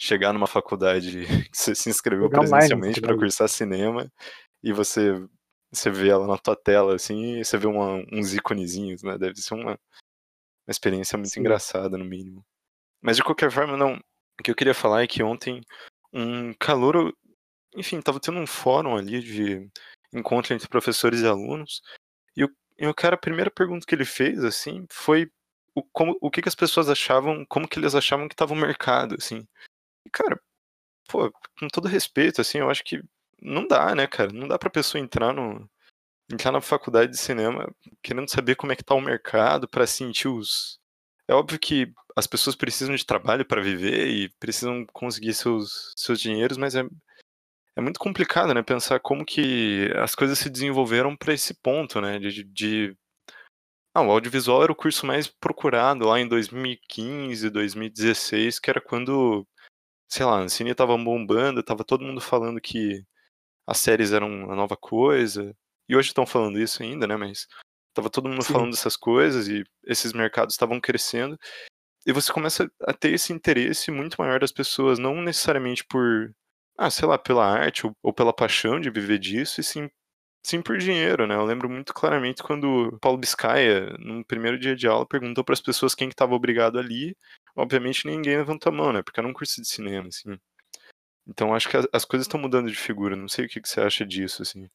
chegar 0.00 0.32
numa 0.32 0.46
faculdade 0.46 1.26
que 1.50 1.56
você 1.56 1.74
se 1.74 1.90
inscreveu 1.90 2.24
Jogar 2.24 2.40
presencialmente 2.40 3.00
para 3.00 3.16
cursar 3.16 3.48
cinema 3.48 4.10
e 4.62 4.72
você 4.72 5.14
você 5.72 5.88
vê 5.88 6.08
ela 6.08 6.26
na 6.26 6.36
tua 6.36 6.56
tela 6.56 6.96
assim 6.96 7.38
e 7.38 7.44
você 7.44 7.56
vê 7.56 7.68
uma, 7.68 8.02
uns 8.12 8.34
íconezinhos, 8.34 9.04
né? 9.04 9.16
Deve 9.16 9.40
ser 9.40 9.54
uma 9.54 9.78
uma 10.66 10.72
experiência 10.72 11.18
muito 11.18 11.32
Sim. 11.32 11.40
engraçada, 11.40 11.98
no 11.98 12.04
mínimo. 12.04 12.44
Mas 13.02 13.16
de 13.16 13.24
qualquer 13.24 13.50
forma, 13.50 13.76
não. 13.76 13.94
O 14.38 14.42
que 14.42 14.50
eu 14.50 14.54
queria 14.54 14.72
falar 14.72 15.02
é 15.02 15.06
que 15.06 15.22
ontem 15.22 15.60
um 16.12 16.54
calor. 16.54 17.12
Enfim, 17.76 18.00
tava 18.00 18.20
tendo 18.20 18.38
um 18.38 18.46
fórum 18.46 18.96
ali 18.96 19.20
de 19.20 19.68
encontro 20.14 20.54
entre 20.54 20.68
professores 20.68 21.20
e 21.20 21.26
alunos. 21.26 21.82
E 22.36 22.44
o, 22.44 22.50
e 22.78 22.86
o 22.86 22.94
cara, 22.94 23.14
a 23.16 23.18
primeira 23.18 23.50
pergunta 23.50 23.86
que 23.86 23.94
ele 23.94 24.04
fez, 24.04 24.42
assim, 24.44 24.86
foi 24.90 25.30
o, 25.74 25.82
como, 25.82 26.16
o 26.20 26.30
que, 26.30 26.42
que 26.42 26.48
as 26.48 26.54
pessoas 26.54 26.88
achavam, 26.88 27.44
como 27.48 27.68
que 27.68 27.78
eles 27.78 27.94
achavam 27.94 28.28
que 28.28 28.34
estava 28.34 28.52
o 28.52 28.56
mercado, 28.56 29.16
assim. 29.18 29.46
E, 30.06 30.10
cara, 30.10 30.40
pô, 31.08 31.32
com 31.58 31.68
todo 31.68 31.88
respeito, 31.88 32.40
assim, 32.40 32.58
eu 32.58 32.70
acho 32.70 32.84
que 32.84 33.02
não 33.40 33.66
dá, 33.66 33.94
né, 33.94 34.06
cara? 34.06 34.32
Não 34.32 34.48
dá 34.48 34.58
pra 34.58 34.70
pessoa 34.70 35.02
entrar 35.02 35.32
no, 35.32 35.68
entrar 36.32 36.52
na 36.52 36.60
faculdade 36.60 37.12
de 37.12 37.18
cinema 37.18 37.68
querendo 38.02 38.28
saber 38.30 38.56
como 38.56 38.72
é 38.72 38.76
que 38.76 38.84
tá 38.84 38.94
o 38.94 39.00
mercado 39.00 39.68
para 39.68 39.86
sentir 39.86 40.28
os 40.28 40.78
é 41.28 41.34
óbvio 41.34 41.58
que 41.60 41.92
as 42.16 42.26
pessoas 42.26 42.56
precisam 42.56 42.94
de 42.94 43.06
trabalho 43.06 43.44
para 43.44 43.62
viver 43.62 44.08
e 44.08 44.28
precisam 44.40 44.84
conseguir 44.92 45.34
seus 45.34 45.92
seus 45.96 46.20
dinheiros, 46.20 46.56
mas 46.56 46.74
é 46.74 46.84
é 47.76 47.80
muito 47.80 48.00
complicado, 48.00 48.52
né, 48.52 48.62
pensar 48.62 49.00
como 49.00 49.24
que 49.24 49.90
as 49.96 50.14
coisas 50.14 50.38
se 50.38 50.50
desenvolveram 50.50 51.16
para 51.16 51.32
esse 51.32 51.54
ponto, 51.54 52.00
né, 52.00 52.18
de, 52.18 52.42
de 52.44 52.96
ah, 53.94 54.02
o 54.02 54.10
audiovisual 54.10 54.62
era 54.62 54.72
o 54.72 54.76
curso 54.76 55.06
mais 55.06 55.26
procurado 55.26 56.06
lá 56.06 56.20
em 56.20 56.28
2015, 56.28 57.50
2016, 57.50 58.58
que 58.58 58.70
era 58.70 58.80
quando, 58.80 59.46
sei 60.10 60.26
lá, 60.26 60.42
o 60.42 60.48
cine 60.48 60.74
tava 60.74 60.96
bombando, 60.98 61.62
tava 61.62 61.84
todo 61.84 62.04
mundo 62.04 62.20
falando 62.20 62.60
que 62.60 63.04
as 63.66 63.78
séries 63.78 64.12
eram 64.12 64.50
a 64.50 64.56
nova 64.56 64.76
coisa, 64.76 65.54
e 65.88 65.96
hoje 65.96 66.08
estão 66.08 66.26
falando 66.26 66.58
isso 66.60 66.82
ainda, 66.82 67.06
né? 67.06 67.16
Mas 67.16 67.46
tava 67.94 68.10
todo 68.10 68.28
mundo 68.28 68.42
Sim. 68.42 68.52
falando 68.52 68.70
dessas 68.72 68.96
coisas 68.96 69.48
e 69.48 69.64
esses 69.84 70.12
mercados 70.12 70.54
estavam 70.54 70.80
crescendo. 70.80 71.38
E 72.06 72.12
você 72.12 72.32
começa 72.32 72.70
a 72.82 72.92
ter 72.92 73.12
esse 73.12 73.32
interesse 73.32 73.90
muito 73.90 74.16
maior 74.18 74.40
das 74.40 74.52
pessoas, 74.52 74.98
não 74.98 75.22
necessariamente 75.22 75.84
por, 75.84 76.32
ah, 76.76 76.90
sei 76.90 77.06
lá, 77.06 77.18
pela 77.18 77.46
arte 77.46 77.86
ou, 77.86 77.96
ou 78.02 78.12
pela 78.12 78.32
paixão 78.32 78.80
de 78.80 78.90
viver 78.90 79.18
disso, 79.18 79.60
e 79.60 79.64
sim 79.64 79.88
Sim, 80.42 80.62
por 80.62 80.78
dinheiro, 80.78 81.26
né? 81.26 81.34
Eu 81.34 81.44
lembro 81.44 81.68
muito 81.68 81.92
claramente 81.92 82.42
quando 82.42 82.98
Paulo 83.00 83.18
Biscaia, 83.18 83.94
no 83.98 84.24
primeiro 84.24 84.58
dia 84.58 84.74
de 84.74 84.86
aula, 84.88 85.06
perguntou 85.06 85.44
para 85.44 85.52
as 85.52 85.60
pessoas 85.60 85.94
quem 85.94 86.08
que 86.08 86.14
estava 86.14 86.34
obrigado 86.34 86.78
ali. 86.78 87.14
Obviamente 87.56 88.06
ninguém 88.06 88.36
levantou 88.36 88.72
a 88.72 88.76
mão, 88.76 88.92
né? 88.92 89.02
Porque 89.02 89.20
era 89.20 89.28
um 89.28 89.32
curso 89.32 89.60
de 89.60 89.68
cinema, 89.68 90.08
assim. 90.08 90.38
Então 91.26 91.54
acho 91.54 91.68
que 91.68 91.76
as, 91.76 91.86
as 91.92 92.04
coisas 92.04 92.26
estão 92.26 92.40
mudando 92.40 92.68
de 92.68 92.76
figura. 92.76 93.16
Não 93.16 93.28
sei 93.28 93.46
o 93.46 93.48
que, 93.48 93.60
que 93.60 93.68
você 93.68 93.80
acha 93.80 94.04
disso, 94.04 94.42
assim. 94.42 94.68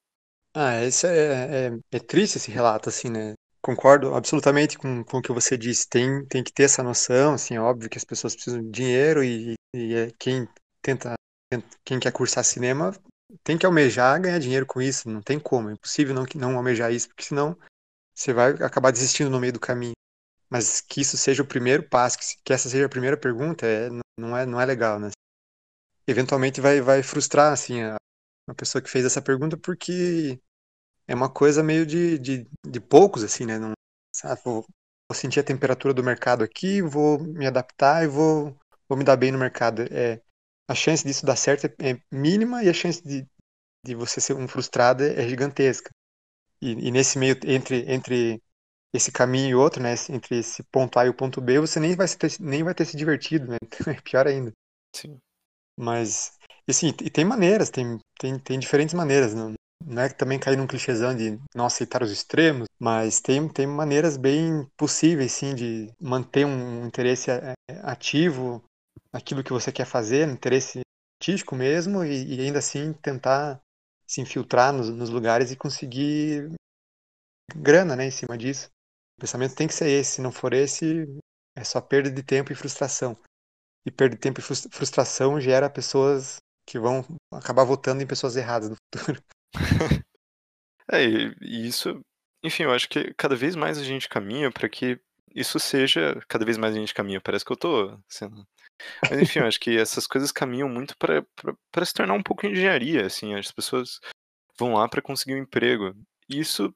Ah, 0.53 0.83
isso 0.85 1.05
é, 1.05 1.67
é, 1.67 1.71
é 1.91 1.99
triste 1.99 2.38
esse 2.38 2.49
relato, 2.49 2.89
assim, 2.89 3.09
né? 3.09 3.33
Concordo 3.61 4.13
absolutamente 4.13 4.77
com, 4.77 5.03
com 5.03 5.17
o 5.17 5.21
que 5.21 5.31
você 5.31 5.57
disse. 5.57 5.89
Tem, 5.89 6.25
tem 6.27 6.43
que 6.43 6.53
ter 6.53 6.63
essa 6.63 6.83
noção, 6.83 7.33
assim, 7.33 7.55
é 7.55 7.59
óbvio 7.59 7.89
que 7.89 7.97
as 7.97 8.05
pessoas 8.05 8.35
precisam 8.35 8.61
de 8.61 8.69
dinheiro 8.69 9.23
e, 9.23 9.55
e 9.75 9.95
é 9.95 10.11
quem 10.17 10.47
tenta, 10.81 11.15
quem 11.83 11.99
quer 11.99 12.11
cursar 12.11 12.43
cinema 12.43 12.93
tem 13.43 13.57
que 13.57 13.65
almejar 13.65 14.21
ganhar 14.21 14.39
dinheiro 14.39 14.65
com 14.65 14.81
isso. 14.81 15.09
Não 15.09 15.21
tem 15.21 15.39
como, 15.39 15.69
é 15.69 15.73
impossível 15.73 16.13
não, 16.13 16.25
não 16.35 16.57
almejar 16.57 16.91
isso, 16.91 17.07
porque 17.09 17.23
senão 17.23 17.57
você 18.13 18.31
vai 18.31 18.51
acabar 18.51 18.91
desistindo 18.91 19.29
no 19.29 19.39
meio 19.39 19.53
do 19.53 19.59
caminho. 19.59 19.93
Mas 20.49 20.81
que 20.81 21.01
isso 21.01 21.17
seja 21.17 21.43
o 21.43 21.47
primeiro 21.47 21.88
passo, 21.88 22.17
que, 22.43 22.53
essa 22.53 22.69
seja 22.69 22.86
a 22.86 22.89
primeira 22.89 23.17
pergunta, 23.17 23.65
é, 23.65 23.89
não, 24.17 24.38
é, 24.38 24.45
não 24.45 24.62
é 24.62 24.65
legal, 24.65 24.99
né? 24.99 25.10
Eventualmente 26.08 26.62
vai, 26.62 26.81
vai 26.81 27.01
frustrar, 27.01 27.51
assim, 27.51 27.81
a, 27.81 27.95
a 28.47 28.53
pessoa 28.53 28.81
que 28.81 28.89
fez 28.89 29.05
essa 29.05 29.21
pergunta, 29.21 29.58
porque 29.58 30.39
é 31.08 31.15
uma 31.15 31.29
coisa 31.29 31.63
meio 31.63 31.86
de, 31.86 32.19
de, 32.19 32.47
de 32.65 32.79
poucos, 32.79 33.23
assim, 33.23 33.45
né? 33.45 33.58
Não, 33.58 33.73
sabe, 34.15 34.41
vou, 34.43 34.62
vou, 35.10 35.15
sentir 35.15 35.39
a 35.39 35.43
temperatura 35.43 35.93
do 35.93 36.03
mercado 36.03 36.43
aqui, 36.43 36.81
vou 36.81 37.19
me 37.19 37.47
adaptar 37.47 38.03
e 38.03 38.08
vou, 38.08 38.58
vou 38.88 38.97
me 38.97 39.03
dar 39.03 39.17
bem 39.17 39.31
no 39.31 39.39
mercado. 39.39 39.84
É, 39.91 40.21
a 40.67 40.75
chance 40.75 41.05
disso 41.05 41.25
dar 41.25 41.36
certo 41.36 41.65
é, 41.65 41.91
é 41.91 42.01
mínima 42.12 42.63
e 42.63 42.69
a 42.69 42.73
chance 42.73 43.03
de, 43.03 43.27
de 43.86 43.95
você 43.95 44.21
ser 44.21 44.34
um 44.36 44.47
frustrado 44.47 45.03
é 45.03 45.27
gigantesca. 45.27 45.89
E, 46.62 46.88
e, 46.88 46.91
nesse 46.91 47.17
meio, 47.17 47.38
entre, 47.45 47.86
entre 47.91 48.41
esse 48.95 49.12
caminho 49.12 49.49
e 49.49 49.55
outro, 49.55 49.81
né? 49.81 49.93
Entre 50.10 50.39
esse 50.39 50.63
ponto 50.63 50.97
A 50.97 51.05
e 51.05 51.10
o 51.10 51.13
ponto 51.13 51.41
B, 51.41 51.60
você 51.60 51.79
nem 51.79 51.95
vai, 51.95 52.08
ter, 52.08 52.31
nem 52.39 52.63
vai 52.63 52.73
ter 52.73 52.86
se 52.86 52.97
divertido, 52.97 53.47
né? 53.47 53.58
Então 53.63 53.77
é 53.93 54.01
pior 54.01 54.27
ainda. 54.27 54.51
Sim. 54.95 55.17
Mas, 55.77 56.34
assim, 56.67 56.88
e 57.01 57.10
tem 57.10 57.25
maneiras, 57.25 57.69
tem, 57.69 57.99
tem, 58.17 58.39
tem 58.39 58.60
diferentes 58.60 58.93
maneiras. 58.93 59.34
Não, 59.34 59.53
não 59.86 60.01
é 60.01 60.10
também 60.10 60.39
cair 60.39 60.58
num 60.58 60.67
clichêzão 60.67 61.15
de 61.15 61.39
não 61.53 61.65
aceitar 61.65 62.01
os 62.01 62.12
extremos, 62.12 62.67
mas 62.79 63.19
tem, 63.19 63.47
tem 63.47 63.67
maneiras 63.67 64.17
bem 64.17 64.67
possíveis, 64.77 65.31
sim, 65.31 65.53
de 65.53 65.93
manter 65.99 66.45
um 66.45 66.86
interesse 66.86 67.29
é, 67.29 67.53
ativo 67.84 68.63
naquilo 69.13 69.43
que 69.43 69.53
você 69.53 69.71
quer 69.71 69.86
fazer, 69.86 70.27
interesse 70.27 70.81
artístico 71.21 71.55
mesmo, 71.55 72.03
e, 72.03 72.36
e 72.36 72.41
ainda 72.41 72.60
assim 72.60 72.93
tentar 72.93 73.60
se 74.08 74.21
infiltrar 74.21 74.71
nos, 74.71 74.89
nos, 74.89 75.10
lugares 75.10 75.51
e 75.51 75.55
conseguir 75.55 76.51
grana, 77.55 77.95
né, 77.95 78.08
em 78.08 78.12
cima 78.12 78.38
disso. 78.38 78.69
O 79.17 79.21
pensamento 79.21 79.56
tem 79.56 79.67
que 79.67 79.73
ser 79.73 79.89
esse, 79.89 80.13
se 80.13 80.21
não 80.21 80.32
for 80.32 80.54
esse, 80.54 81.06
é 81.56 81.63
só 81.63 81.80
perda 81.80 82.12
de 82.12 82.23
tempo 82.23 82.51
e 82.51 82.56
frustração. 82.56 83.17
E 83.86 83.91
perda 83.91 84.15
de 84.15 84.21
tempo 84.21 84.39
e 84.39 84.43
frustração 84.43 85.39
gera 85.39 85.69
pessoas 85.69 86.38
que 86.65 86.80
vão 86.80 87.06
acabar 87.32 87.63
votando 87.63 88.01
em 88.01 88.08
pessoas 88.08 88.36
erradas 88.36 88.69
no 88.69 88.75
futuro. 88.75 89.23
é, 90.91 91.06
e 91.41 91.67
isso, 91.67 92.01
enfim, 92.43 92.63
eu 92.63 92.71
acho 92.71 92.89
que 92.89 93.13
cada 93.13 93.36
vez 93.36 93.56
mais 93.56 93.78
a 93.78 93.84
gente 93.84 94.10
caminha 94.10 94.51
para 94.51 94.67
que 94.67 94.99
isso 95.34 95.60
seja, 95.60 96.19
cada 96.28 96.45
vez 96.45 96.58
mais 96.58 96.75
a 96.75 96.80
gente 96.80 96.93
caminha, 96.93 97.21
parece 97.21 97.45
que 97.45 97.51
eu 97.51 97.58
tô 97.58 97.99
sendo 98.10 98.45
mas 99.10 99.21
enfim, 99.21 99.39
eu 99.39 99.47
acho 99.47 99.60
que 99.60 99.78
essas 99.78 100.08
coisas 100.08 100.32
caminham 100.32 100.69
muito 100.69 100.95
para 100.97 101.86
se 101.86 101.93
tornar 101.93 102.13
um 102.13 102.23
pouco 102.23 102.45
engenharia, 102.45 103.06
assim, 103.06 103.34
as 103.34 103.51
pessoas 103.51 103.99
vão 104.58 104.73
lá 104.73 104.88
para 104.88 105.01
conseguir 105.01 105.36
um 105.36 105.43
emprego. 105.43 105.95
E 106.30 106.39
isso, 106.39 106.73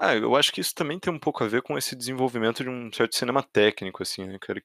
ah, 0.00 0.14
eu 0.16 0.34
acho 0.36 0.52
que 0.52 0.60
isso 0.60 0.74
também 0.74 0.98
tem 0.98 1.12
um 1.12 1.18
pouco 1.18 1.44
a 1.44 1.48
ver 1.48 1.62
com 1.62 1.76
esse 1.78 1.94
desenvolvimento 1.96 2.62
de 2.64 2.70
um 2.70 2.92
certo 2.92 3.16
cinema 3.16 3.42
técnico, 3.42 4.02
assim, 4.02 4.26
né, 4.26 4.38
cara, 4.40 4.60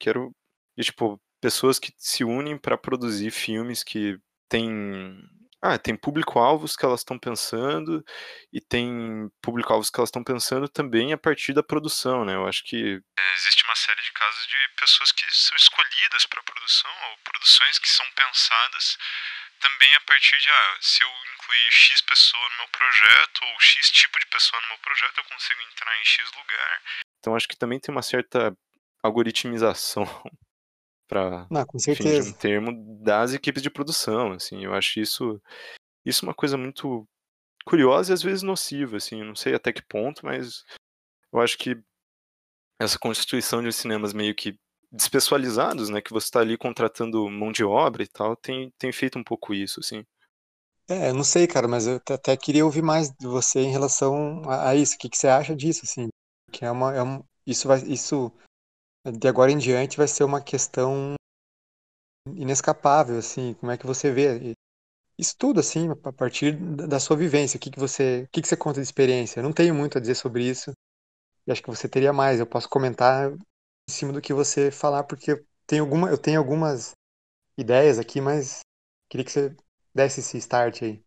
e, 0.76 0.82
tipo, 0.84 1.20
pessoas 1.40 1.78
que 1.78 1.92
se 1.98 2.24
unem 2.24 2.58
para 2.58 2.78
produzir 2.78 3.30
filmes 3.30 3.82
que 3.84 4.18
têm 4.48 5.18
Ah, 5.62 5.78
tem 5.78 5.96
público-alvos 5.96 6.76
que 6.76 6.84
elas 6.84 7.00
estão 7.00 7.18
pensando, 7.18 8.04
e 8.52 8.60
tem 8.60 9.28
público-alvos 9.42 9.90
que 9.90 9.98
elas 9.98 10.08
estão 10.08 10.22
pensando 10.24 10.68
também 10.68 11.12
a 11.12 11.18
partir 11.18 11.52
da 11.54 11.62
produção, 11.62 12.24
né? 12.24 12.34
Eu 12.34 12.46
acho 12.46 12.62
que 12.64 13.00
existe 13.36 13.64
uma 13.64 13.74
série 13.76 14.02
de 14.02 14.12
casos 14.12 14.46
de 14.46 14.56
pessoas 14.78 15.12
que 15.12 15.24
são 15.30 15.56
escolhidas 15.56 16.26
para 16.26 16.42
produção, 16.42 16.90
ou 17.10 17.18
produções 17.24 17.78
que 17.78 17.88
são 17.88 18.06
pensadas 18.14 18.96
também 19.60 19.92
a 19.94 20.00
partir 20.02 20.36
de, 20.38 20.50
ah, 20.50 20.78
se 20.80 21.02
eu 21.02 21.08
incluir 21.46 21.70
X 21.70 22.00
pessoa 22.02 22.42
no 22.50 22.56
meu 22.58 22.68
projeto, 22.68 23.40
ou 23.42 23.60
X 23.60 23.90
tipo 23.90 24.18
de 24.18 24.26
pessoa 24.26 24.60
no 24.62 24.68
meu 24.68 24.78
projeto, 24.78 25.18
eu 25.18 25.24
consigo 25.24 25.60
entrar 25.72 26.00
em 26.00 26.04
X 26.04 26.30
lugar. 26.32 26.82
Então 27.18 27.36
acho 27.36 27.48
que 27.48 27.56
também 27.56 27.78
tem 27.78 27.94
uma 27.94 28.02
certa 28.02 28.56
algoritmização 29.02 30.04
para 31.08 31.46
fim 31.94 32.20
de 32.20 32.28
um 32.28 32.32
termo 32.32 33.02
das 33.02 33.32
equipes 33.32 33.62
de 33.62 33.70
produção, 33.70 34.32
assim, 34.32 34.64
eu 34.64 34.74
acho 34.74 34.98
isso 34.98 35.40
isso 36.04 36.24
uma 36.24 36.34
coisa 36.34 36.56
muito 36.56 37.06
curiosa 37.64 38.12
e 38.12 38.14
às 38.14 38.22
vezes 38.22 38.42
nociva, 38.42 38.96
assim, 38.96 39.22
não 39.22 39.34
sei 39.34 39.54
até 39.54 39.72
que 39.72 39.82
ponto, 39.82 40.24
mas 40.24 40.64
eu 41.32 41.40
acho 41.40 41.58
que 41.58 41.76
essa 42.78 42.98
constituição 42.98 43.62
de 43.62 43.72
cinemas 43.72 44.12
meio 44.12 44.34
que 44.34 44.58
despessoalizados, 44.92 45.88
né, 45.88 46.00
que 46.00 46.12
você 46.12 46.26
está 46.26 46.40
ali 46.40 46.56
contratando 46.56 47.28
mão 47.28 47.50
de 47.50 47.64
obra 47.64 48.02
e 48.02 48.06
tal, 48.06 48.36
tem, 48.36 48.72
tem 48.78 48.92
feito 48.92 49.18
um 49.18 49.24
pouco 49.24 49.52
isso, 49.52 49.80
assim. 49.80 50.04
É, 50.88 51.12
não 51.12 51.24
sei, 51.24 51.46
cara, 51.48 51.66
mas 51.66 51.86
eu 51.86 52.00
até 52.10 52.36
queria 52.36 52.64
ouvir 52.64 52.82
mais 52.82 53.10
de 53.10 53.26
você 53.26 53.60
em 53.60 53.70
relação 53.72 54.42
a, 54.48 54.70
a 54.70 54.74
isso. 54.76 54.94
O 54.94 54.98
que, 54.98 55.08
que 55.08 55.18
você 55.18 55.26
acha 55.26 55.54
disso, 55.54 55.80
assim? 55.84 56.08
Que 56.52 56.64
é 56.64 56.70
uma, 56.70 56.94
é 56.94 57.02
um, 57.02 57.22
isso 57.44 57.66
vai, 57.66 57.80
isso 57.82 58.32
de 59.18 59.28
agora 59.28 59.52
em 59.52 59.58
diante 59.58 59.96
vai 59.96 60.08
ser 60.08 60.24
uma 60.24 60.40
questão 60.40 61.14
inescapável, 62.34 63.18
assim, 63.18 63.54
como 63.54 63.70
é 63.72 63.78
que 63.78 63.86
você 63.86 64.10
vê 64.10 64.54
isso 65.18 65.34
tudo, 65.38 65.60
assim, 65.60 65.88
a 65.90 66.12
partir 66.12 66.56
da 66.56 67.00
sua 67.00 67.16
vivência, 67.16 67.56
o 67.56 67.60
que 67.60 67.70
que 67.70 67.78
você, 67.78 68.24
o 68.24 68.28
que 68.30 68.42
que 68.42 68.48
você 68.48 68.56
conta 68.56 68.80
de 68.80 68.84
experiência? 68.86 69.40
Eu 69.40 69.44
não 69.44 69.52
tenho 69.52 69.74
muito 69.74 69.96
a 69.96 70.00
dizer 70.00 70.14
sobre 70.14 70.44
isso, 70.44 70.72
e 71.46 71.52
acho 71.52 71.62
que 71.62 71.70
você 71.70 71.88
teria 71.88 72.12
mais, 72.12 72.40
eu 72.40 72.46
posso 72.46 72.68
comentar 72.68 73.32
em 73.32 73.92
cima 73.92 74.12
do 74.12 74.20
que 74.20 74.34
você 74.34 74.70
falar, 74.70 75.04
porque 75.04 75.42
tenho, 75.66 75.84
alguma, 75.84 76.10
eu 76.10 76.18
tenho 76.18 76.38
algumas 76.38 76.92
ideias 77.56 77.98
aqui, 77.98 78.20
mas 78.20 78.60
queria 79.08 79.24
que 79.24 79.32
você 79.32 79.56
desse 79.96 80.20
esse 80.20 80.38
start 80.38 80.82
aí. 80.82 81.02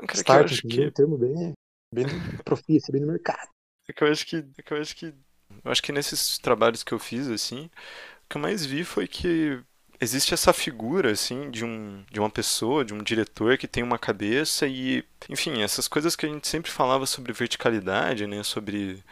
Cara, 0.00 0.46
start, 0.46 0.52
é 0.52 0.68
que... 0.68 0.86
um 0.86 0.90
termo 0.90 1.16
bem, 1.16 1.52
bem 1.92 2.06
profício, 2.44 2.92
bem 2.92 3.00
no 3.00 3.06
mercado. 3.08 3.48
É 3.88 3.92
que 3.92 4.02
eu 4.02 4.08
acho 4.08 4.26
que, 4.26 4.36
é 4.36 4.62
que 4.62 4.72
eu 4.72 4.80
acho 4.80 4.96
que 4.96 5.14
eu 5.62 5.70
acho 5.70 5.82
que 5.82 5.92
nesses 5.92 6.38
trabalhos 6.38 6.82
que 6.82 6.92
eu 6.92 6.98
fiz, 6.98 7.28
assim, 7.28 7.66
o 7.66 8.28
que 8.28 8.36
eu 8.36 8.40
mais 8.40 8.64
vi 8.64 8.82
foi 8.82 9.06
que 9.06 9.62
existe 10.00 10.34
essa 10.34 10.52
figura, 10.52 11.12
assim, 11.12 11.50
de, 11.50 11.64
um, 11.64 12.04
de 12.10 12.18
uma 12.18 12.30
pessoa, 12.30 12.84
de 12.84 12.92
um 12.92 13.02
diretor 13.02 13.56
que 13.56 13.68
tem 13.68 13.82
uma 13.82 13.98
cabeça 13.98 14.66
e, 14.66 15.04
enfim, 15.28 15.62
essas 15.62 15.86
coisas 15.86 16.16
que 16.16 16.26
a 16.26 16.28
gente 16.28 16.48
sempre 16.48 16.70
falava 16.70 17.06
sobre 17.06 17.32
verticalidade, 17.32 18.26
né, 18.26 18.42
sobre 18.42 19.02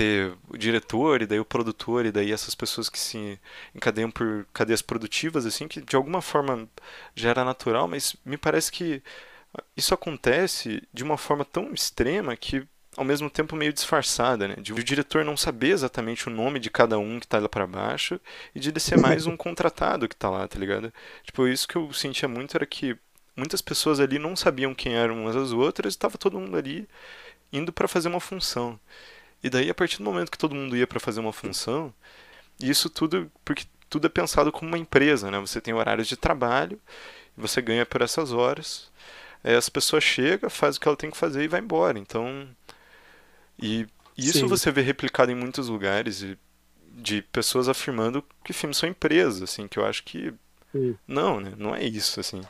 ter 0.00 0.32
o 0.48 0.56
diretor 0.56 1.20
e 1.20 1.26
daí 1.26 1.38
o 1.38 1.44
produtor 1.44 2.06
e 2.06 2.10
daí 2.10 2.32
essas 2.32 2.54
pessoas 2.54 2.88
que 2.88 2.98
se 2.98 3.38
encadeiam 3.74 4.10
por 4.10 4.46
cadeias 4.50 4.80
produtivas, 4.80 5.44
assim, 5.44 5.68
que 5.68 5.82
de 5.82 5.94
alguma 5.94 6.22
forma 6.22 6.66
já 7.14 7.28
era 7.28 7.44
natural, 7.44 7.86
mas 7.86 8.16
me 8.24 8.38
parece 8.38 8.72
que 8.72 9.02
isso 9.76 9.92
acontece 9.92 10.82
de 10.90 11.04
uma 11.04 11.18
forma 11.18 11.44
tão 11.44 11.74
extrema 11.74 12.34
que 12.34 12.66
ao 12.96 13.04
mesmo 13.04 13.28
tempo 13.28 13.54
meio 13.54 13.74
disfarçada, 13.74 14.48
né? 14.48 14.56
De 14.56 14.72
o 14.72 14.82
diretor 14.82 15.22
não 15.22 15.36
saber 15.36 15.72
exatamente 15.72 16.28
o 16.28 16.30
nome 16.30 16.58
de 16.58 16.70
cada 16.70 16.98
um 16.98 17.20
que 17.20 17.28
tá 17.28 17.38
lá 17.38 17.48
para 17.48 17.66
baixo 17.66 18.18
e 18.54 18.60
de 18.60 18.70
ele 18.70 18.80
ser 18.80 18.98
mais 18.98 19.26
um 19.26 19.36
contratado 19.38 20.08
que 20.08 20.16
tá 20.16 20.30
lá, 20.30 20.48
tá 20.48 20.58
ligado? 20.58 20.90
Tipo, 21.24 21.46
isso 21.46 21.68
que 21.68 21.76
eu 21.76 21.92
sentia 21.92 22.28
muito 22.28 22.56
era 22.56 22.64
que 22.64 22.96
muitas 23.36 23.60
pessoas 23.60 24.00
ali 24.00 24.18
não 24.18 24.34
sabiam 24.34 24.74
quem 24.74 24.94
eram 24.94 25.22
umas 25.22 25.36
as 25.36 25.52
outras 25.52 25.94
e 25.94 25.98
tava 25.98 26.16
todo 26.16 26.40
mundo 26.40 26.56
ali 26.56 26.88
indo 27.52 27.70
para 27.72 27.86
fazer 27.88 28.08
uma 28.08 28.20
função. 28.20 28.80
E 29.42 29.50
daí 29.50 29.70
a 29.70 29.74
partir 29.74 29.98
do 29.98 30.04
momento 30.04 30.30
que 30.30 30.38
todo 30.38 30.54
mundo 30.54 30.76
ia 30.76 30.86
para 30.86 31.00
fazer 31.00 31.20
uma 31.20 31.32
função, 31.32 31.92
isso 32.60 32.90
tudo 32.90 33.30
porque 33.44 33.64
tudo 33.88 34.06
é 34.06 34.10
pensado 34.10 34.52
como 34.52 34.68
uma 34.68 34.78
empresa, 34.78 35.30
né? 35.30 35.38
Você 35.40 35.60
tem 35.60 35.74
horários 35.74 36.06
de 36.08 36.16
trabalho, 36.16 36.80
você 37.36 37.60
ganha 37.60 37.84
por 37.84 38.02
essas 38.02 38.32
horas. 38.32 38.90
Aí 39.42 39.54
as 39.54 39.68
pessoas 39.68 40.04
chegam, 40.04 40.50
faz 40.50 40.76
o 40.76 40.80
que 40.80 40.86
ela 40.86 40.96
tem 40.96 41.10
que 41.10 41.16
fazer 41.16 41.42
e 41.42 41.48
vai 41.48 41.60
embora. 41.60 41.98
Então, 41.98 42.48
e 43.58 43.86
isso 44.16 44.40
Sim. 44.40 44.46
você 44.46 44.70
vê 44.70 44.82
replicado 44.82 45.32
em 45.32 45.34
muitos 45.34 45.68
lugares 45.68 46.24
de 46.92 47.22
pessoas 47.22 47.68
afirmando 47.68 48.24
que 48.44 48.52
filmes 48.52 48.76
são 48.76 48.88
empresas, 48.88 49.42
assim, 49.42 49.66
que 49.66 49.78
eu 49.78 49.86
acho 49.86 50.04
que 50.04 50.32
Sim. 50.72 50.96
não, 51.06 51.40
né? 51.40 51.52
Não 51.56 51.74
é 51.74 51.82
isso, 51.84 52.20
assim. 52.20 52.42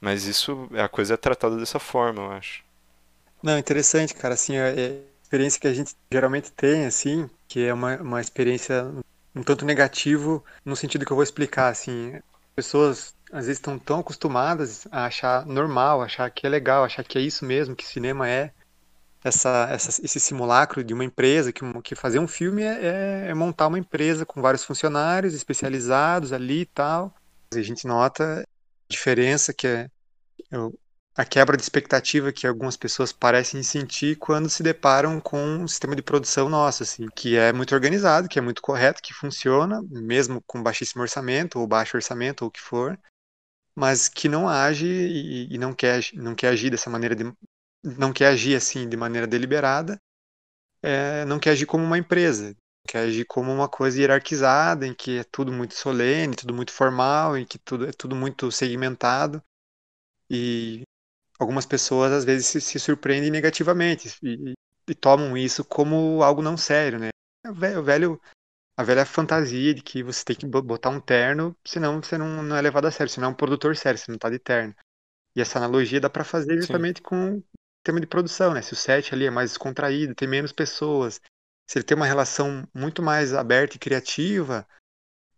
Mas 0.00 0.24
isso, 0.24 0.68
a 0.82 0.88
coisa 0.88 1.14
é 1.14 1.16
tratada 1.16 1.56
dessa 1.56 1.78
forma, 1.78 2.22
eu 2.22 2.30
acho. 2.32 2.62
Não, 3.42 3.58
interessante, 3.58 4.14
cara, 4.14 4.34
assim, 4.34 4.56
é, 4.56 4.68
é 4.78 5.00
experiência 5.28 5.60
que 5.60 5.68
a 5.68 5.74
gente 5.74 5.94
geralmente 6.10 6.50
tem, 6.50 6.86
assim, 6.86 7.28
que 7.46 7.66
é 7.66 7.74
uma, 7.74 7.96
uma 7.98 8.20
experiência 8.20 8.90
um 9.34 9.42
tanto 9.42 9.64
negativo, 9.64 10.42
no 10.64 10.74
sentido 10.74 11.04
que 11.04 11.12
eu 11.12 11.16
vou 11.16 11.22
explicar, 11.22 11.68
assim, 11.68 12.18
pessoas 12.56 13.14
às 13.30 13.44
vezes 13.44 13.58
estão 13.58 13.78
tão 13.78 14.00
acostumadas 14.00 14.88
a 14.90 15.04
achar 15.04 15.44
normal, 15.44 16.00
achar 16.00 16.30
que 16.30 16.46
é 16.46 16.50
legal, 16.50 16.82
achar 16.82 17.04
que 17.04 17.18
é 17.18 17.20
isso 17.20 17.44
mesmo, 17.44 17.76
que 17.76 17.86
cinema 17.86 18.26
é, 18.26 18.50
essa, 19.22 19.68
essa, 19.70 20.02
esse 20.02 20.18
simulacro 20.18 20.82
de 20.82 20.94
uma 20.94 21.04
empresa, 21.04 21.52
que, 21.52 21.60
que 21.82 21.94
fazer 21.94 22.18
um 22.18 22.26
filme 22.26 22.62
é, 22.62 23.26
é, 23.26 23.28
é, 23.28 23.34
montar 23.34 23.66
uma 23.66 23.78
empresa 23.78 24.24
com 24.24 24.40
vários 24.40 24.64
funcionários 24.64 25.34
especializados 25.34 26.32
ali 26.32 26.62
e 26.62 26.66
tal. 26.66 27.14
A 27.54 27.60
gente 27.60 27.86
nota 27.86 28.40
a 28.40 28.44
diferença 28.88 29.52
que 29.52 29.66
é 29.66 29.90
a 31.18 31.24
quebra 31.24 31.56
de 31.56 31.64
expectativa 31.64 32.32
que 32.32 32.46
algumas 32.46 32.76
pessoas 32.76 33.12
parecem 33.12 33.60
sentir 33.60 34.14
quando 34.18 34.48
se 34.48 34.62
deparam 34.62 35.20
com 35.20 35.36
um 35.36 35.66
sistema 35.66 35.96
de 35.96 36.00
produção 36.00 36.48
nosso, 36.48 36.84
assim, 36.84 37.08
que 37.08 37.36
é 37.36 37.52
muito 37.52 37.74
organizado, 37.74 38.28
que 38.28 38.38
é 38.38 38.42
muito 38.42 38.62
correto, 38.62 39.02
que 39.02 39.12
funciona, 39.12 39.82
mesmo 39.90 40.40
com 40.46 40.62
baixíssimo 40.62 41.02
orçamento 41.02 41.58
ou 41.58 41.66
baixo 41.66 41.96
orçamento 41.96 42.42
ou 42.42 42.48
o 42.48 42.50
que 42.52 42.60
for, 42.60 42.96
mas 43.74 44.08
que 44.08 44.28
não 44.28 44.48
age 44.48 44.86
e, 44.86 45.52
e 45.52 45.58
não, 45.58 45.74
quer, 45.74 46.04
não 46.14 46.36
quer 46.36 46.50
agir 46.50 46.70
dessa 46.70 46.88
maneira 46.88 47.16
de, 47.16 47.24
não 47.82 48.12
quer 48.12 48.28
agir 48.28 48.54
assim 48.54 48.88
de 48.88 48.96
maneira 48.96 49.26
deliberada, 49.26 50.00
é, 50.80 51.24
não 51.24 51.40
quer 51.40 51.50
agir 51.50 51.66
como 51.66 51.82
uma 51.82 51.98
empresa, 51.98 52.54
quer 52.86 53.00
agir 53.00 53.24
como 53.24 53.52
uma 53.52 53.68
coisa 53.68 54.00
hierarquizada, 54.00 54.86
em 54.86 54.94
que 54.94 55.18
é 55.18 55.24
tudo 55.24 55.50
muito 55.50 55.74
solene, 55.74 56.36
tudo 56.36 56.54
muito 56.54 56.72
formal, 56.72 57.36
em 57.36 57.44
que 57.44 57.58
tudo 57.58 57.88
é 57.88 57.90
tudo 57.90 58.14
muito 58.14 58.52
segmentado. 58.52 59.42
E 60.30 60.82
algumas 61.38 61.66
pessoas 61.66 62.12
às 62.12 62.24
vezes 62.24 62.46
se, 62.46 62.60
se 62.60 62.78
surpreendem 62.78 63.30
negativamente 63.30 64.08
e, 64.22 64.54
e, 64.88 64.94
tomam 64.94 65.36
isso 65.36 65.64
como 65.64 66.22
algo 66.22 66.42
não 66.42 66.56
sério, 66.56 66.98
né? 66.98 67.08
O 67.46 67.54
velho, 67.54 67.80
o 67.80 67.82
velho, 67.82 68.20
a 68.76 68.82
velha 68.82 69.06
fantasia 69.06 69.74
de 69.74 69.82
que 69.82 70.02
você 70.02 70.24
tem 70.24 70.36
que 70.36 70.46
botar 70.46 70.90
um 70.90 71.00
terno, 71.00 71.56
senão 71.64 72.02
você 72.02 72.18
não, 72.18 72.42
não 72.42 72.56
é 72.56 72.60
levado 72.60 72.86
a 72.86 72.90
sério, 72.90 73.12
você 73.12 73.20
não 73.20 73.28
é 73.28 73.30
um 73.30 73.34
produtor 73.34 73.76
sério, 73.76 73.98
você 73.98 74.10
não 74.10 74.18
tá 74.18 74.28
de 74.28 74.38
terno. 74.38 74.74
E 75.36 75.40
essa 75.40 75.58
analogia 75.58 76.00
dá 76.00 76.10
para 76.10 76.24
fazer 76.24 76.56
justamente 76.56 76.98
Sim. 76.98 77.02
com 77.04 77.42
tema 77.84 78.00
de 78.00 78.06
produção, 78.06 78.52
né? 78.52 78.62
Se 78.62 78.72
o 78.72 78.76
set 78.76 79.14
ali 79.14 79.26
é 79.26 79.30
mais 79.30 79.50
descontraído, 79.50 80.14
tem 80.14 80.26
menos 80.26 80.52
pessoas, 80.52 81.20
se 81.68 81.78
ele 81.78 81.84
tem 81.84 81.96
uma 81.96 82.06
relação 82.06 82.66
muito 82.74 83.02
mais 83.02 83.32
aberta 83.34 83.76
e 83.76 83.78
criativa, 83.78 84.66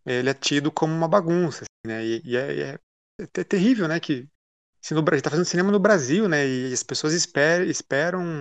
ele 0.06 0.30
é 0.30 0.34
tido 0.34 0.70
como 0.70 0.94
uma 0.94 1.08
bagunça, 1.08 1.64
assim, 1.64 1.92
né? 1.92 2.04
E, 2.04 2.22
e 2.24 2.36
é, 2.36 2.60
é, 2.60 2.78
é, 3.18 3.44
terrível, 3.44 3.86
né? 3.88 3.98
Que 4.00 4.28
se 4.80 4.94
no, 4.94 5.04
tá 5.04 5.30
fazendo 5.30 5.44
cinema 5.44 5.70
no 5.70 5.78
Brasil, 5.78 6.28
né? 6.28 6.46
E 6.46 6.72
as 6.72 6.82
pessoas 6.82 7.12
esperam, 7.12 7.66
esperam 7.66 8.40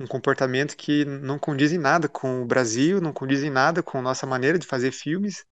um 0.00 0.06
comportamento 0.06 0.76
que 0.76 1.04
não 1.04 1.38
condiz 1.38 1.72
em 1.72 1.78
nada 1.78 2.08
com 2.08 2.42
o 2.42 2.46
Brasil, 2.46 3.00
não 3.00 3.12
condiz 3.12 3.42
em 3.42 3.50
nada 3.50 3.82
com 3.82 3.98
a 3.98 4.02
nossa 4.02 4.26
maneira 4.26 4.58
de 4.58 4.66
fazer 4.66 4.92
filmes. 4.92 5.44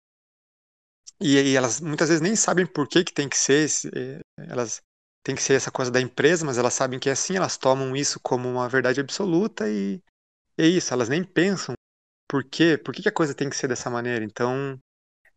E, 1.19 1.37
e 1.37 1.55
elas 1.55 1.79
muitas 1.79 2.09
vezes 2.09 2.21
nem 2.21 2.35
sabem 2.35 2.65
por 2.65 2.87
que, 2.87 3.03
que 3.03 3.13
tem 3.13 3.29
que 3.29 3.37
ser. 3.37 3.69
Eh, 3.95 4.19
elas 4.37 4.81
tem 5.23 5.35
que 5.35 5.41
ser 5.41 5.53
essa 5.53 5.71
coisa 5.71 5.89
da 5.89 6.01
empresa, 6.01 6.45
mas 6.45 6.57
elas 6.57 6.73
sabem 6.73 6.99
que 6.99 7.09
é 7.09 7.13
assim, 7.13 7.37
elas 7.37 7.57
tomam 7.57 7.95
isso 7.95 8.19
como 8.19 8.49
uma 8.49 8.67
verdade 8.67 8.99
absoluta 8.99 9.69
e 9.69 10.01
é 10.57 10.67
isso, 10.67 10.93
elas 10.93 11.07
nem 11.07 11.23
pensam 11.23 11.73
por 12.27 12.43
quê, 12.43 12.77
por 12.77 12.93
que, 12.93 13.01
que 13.03 13.09
a 13.09 13.13
coisa 13.13 13.33
tem 13.33 13.49
que 13.49 13.55
ser 13.55 13.67
dessa 13.67 13.89
maneira. 13.89 14.25
Então, 14.25 14.77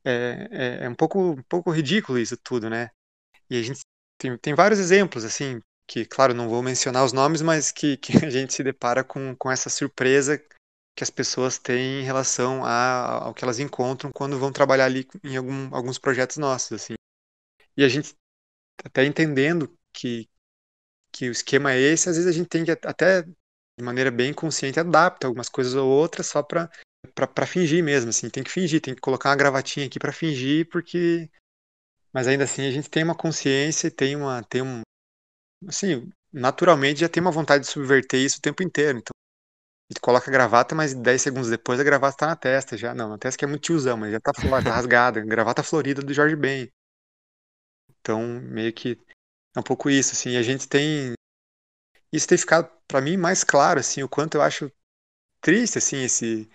é, 0.05 0.49
é, 0.51 0.85
é, 0.85 0.89
um, 0.89 0.95
pouco, 0.95 1.33
um 1.33 1.43
pouco 1.43 1.71
ridículo 1.71 2.19
isso 2.19 2.37
tudo, 2.37 2.69
né? 2.69 2.91
E 3.51 3.59
a 3.59 3.63
gente 3.63 3.81
tem, 4.19 4.37
tem 4.39 4.55
vários 4.55 4.79
exemplos, 4.79 5.25
assim, 5.25 5.61
que, 5.87 6.05
claro, 6.05 6.35
não 6.35 6.49
vou 6.49 6.63
mencionar 6.63 7.05
os 7.05 7.13
nomes, 7.13 7.43
mas 7.43 7.71
que, 7.71 7.97
que 7.97 8.13
a 8.27 8.31
gente 8.31 8.53
se 8.53 8.63
depara 8.63 9.05
com, 9.05 9.35
com 9.37 9.51
essa 9.51 9.71
surpresa 9.71 10.39
que 10.97 11.05
as 11.05 11.11
pessoas 11.11 11.59
têm 11.59 12.01
em 12.01 12.05
relação 12.05 12.65
a, 12.65 13.25
ao 13.27 13.35
que 13.35 13.45
elas 13.45 13.59
encontram 13.59 14.11
quando 14.11 14.39
vão 14.39 14.51
trabalhar 14.51 14.87
ali 14.87 15.07
em 15.23 15.37
algum, 15.37 15.75
alguns 15.75 15.99
projetos 15.99 16.39
nossos, 16.39 16.73
assim. 16.73 16.95
E 17.77 17.85
a 17.85 17.89
gente 17.89 18.15
até 18.85 19.05
entendendo 19.05 19.77
que, 19.93 20.29
que 21.13 21.29
o 21.29 21.33
esquema 21.33 21.73
é 21.73 21.79
esse, 21.79 22.09
às 22.09 22.17
vezes 22.17 22.31
a 22.31 22.33
gente 22.33 22.49
tem 22.49 22.65
que 22.65 22.71
até 22.71 23.23
de 23.23 23.85
maneira 23.85 24.11
bem 24.11 24.33
consciente 24.33 24.81
adapta 24.81 25.27
algumas 25.27 25.51
coisas 25.51 25.75
ou 25.75 25.89
outras 25.89 26.27
só 26.27 26.43
para 26.43 26.71
para 27.15 27.47
fingir 27.47 27.85
mesmo, 27.85 28.11
assim, 28.11 28.29
tem 28.29 28.43
que 28.43 28.51
fingir, 28.51 28.81
tem 28.81 28.95
que 28.95 29.01
colocar 29.01 29.31
uma 29.31 29.37
gravatinha 29.37 29.87
aqui 29.87 29.97
para 29.97 30.13
fingir, 30.13 30.69
porque 30.69 31.31
mas 32.17 32.27
ainda 32.27 32.45
assim 32.45 32.67
a 32.67 32.71
gente 32.71 32.89
tem 32.89 33.05
uma 33.05 33.15
consciência, 33.15 33.91
tem 33.91 34.17
uma 34.17 34.43
tem 34.43 34.63
um 34.63 34.81
assim, 35.69 36.11
naturalmente 36.33 37.01
já 37.01 37.11
tem 37.11 37.21
uma 37.21 37.31
vontade 37.31 37.65
de 37.65 37.71
subverter 37.71 38.19
isso 38.19 38.39
o 38.39 38.41
tempo 38.41 38.63
inteiro. 38.63 38.97
Então, 38.97 39.13
a 39.13 39.93
gente 39.93 40.01
coloca 40.01 40.31
a 40.31 40.33
gravata, 40.33 40.75
mas 40.75 40.95
10 40.95 41.21
segundos 41.21 41.51
depois 41.51 41.79
a 41.79 41.85
gravata 41.85 42.17
tá 42.17 42.27
na 42.29 42.35
testa 42.35 42.75
já. 42.75 42.95
Não, 42.95 43.11
na 43.11 43.19
testa 43.19 43.39
que 43.39 43.45
é 43.45 43.49
muito 43.49 43.65
tiozão, 43.65 43.99
mas 43.99 44.13
já 44.13 44.19
tá, 44.19 44.33
tá 44.33 44.71
rasgada. 44.71 45.21
Gravata 45.29 45.63
florida 45.63 46.01
do 46.01 46.15
Jorge 46.15 46.35
Ben. 46.35 46.73
Então, 48.01 48.23
meio 48.41 48.73
que 48.73 48.99
é 49.55 49.61
um 49.61 49.63
pouco 49.63 49.91
isso, 49.91 50.13
assim. 50.13 50.31
E 50.31 50.37
a 50.39 50.43
gente 50.43 50.67
tem. 50.67 51.13
Isso 52.11 52.27
tem 52.27 52.39
ficado, 52.39 52.71
para 52.89 53.03
mim, 53.03 53.19
mais 53.19 53.45
claro, 53.45 53.79
assim, 53.79 54.03
o 54.03 54.09
quanto 54.09 54.37
eu 54.37 54.43
acho 54.43 54.73
triste, 55.43 55.77
assim, 55.77 56.03
esse, 56.03 56.49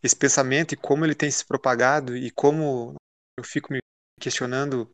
esse 0.00 0.14
pensamento 0.14 0.74
e 0.74 0.76
como 0.76 1.04
ele 1.04 1.16
tem 1.16 1.28
se 1.28 1.44
propagado 1.44 2.16
e 2.16 2.30
como 2.30 2.94
eu 3.36 3.42
fico 3.42 3.72
me 3.72 3.80
questionando 4.20 4.88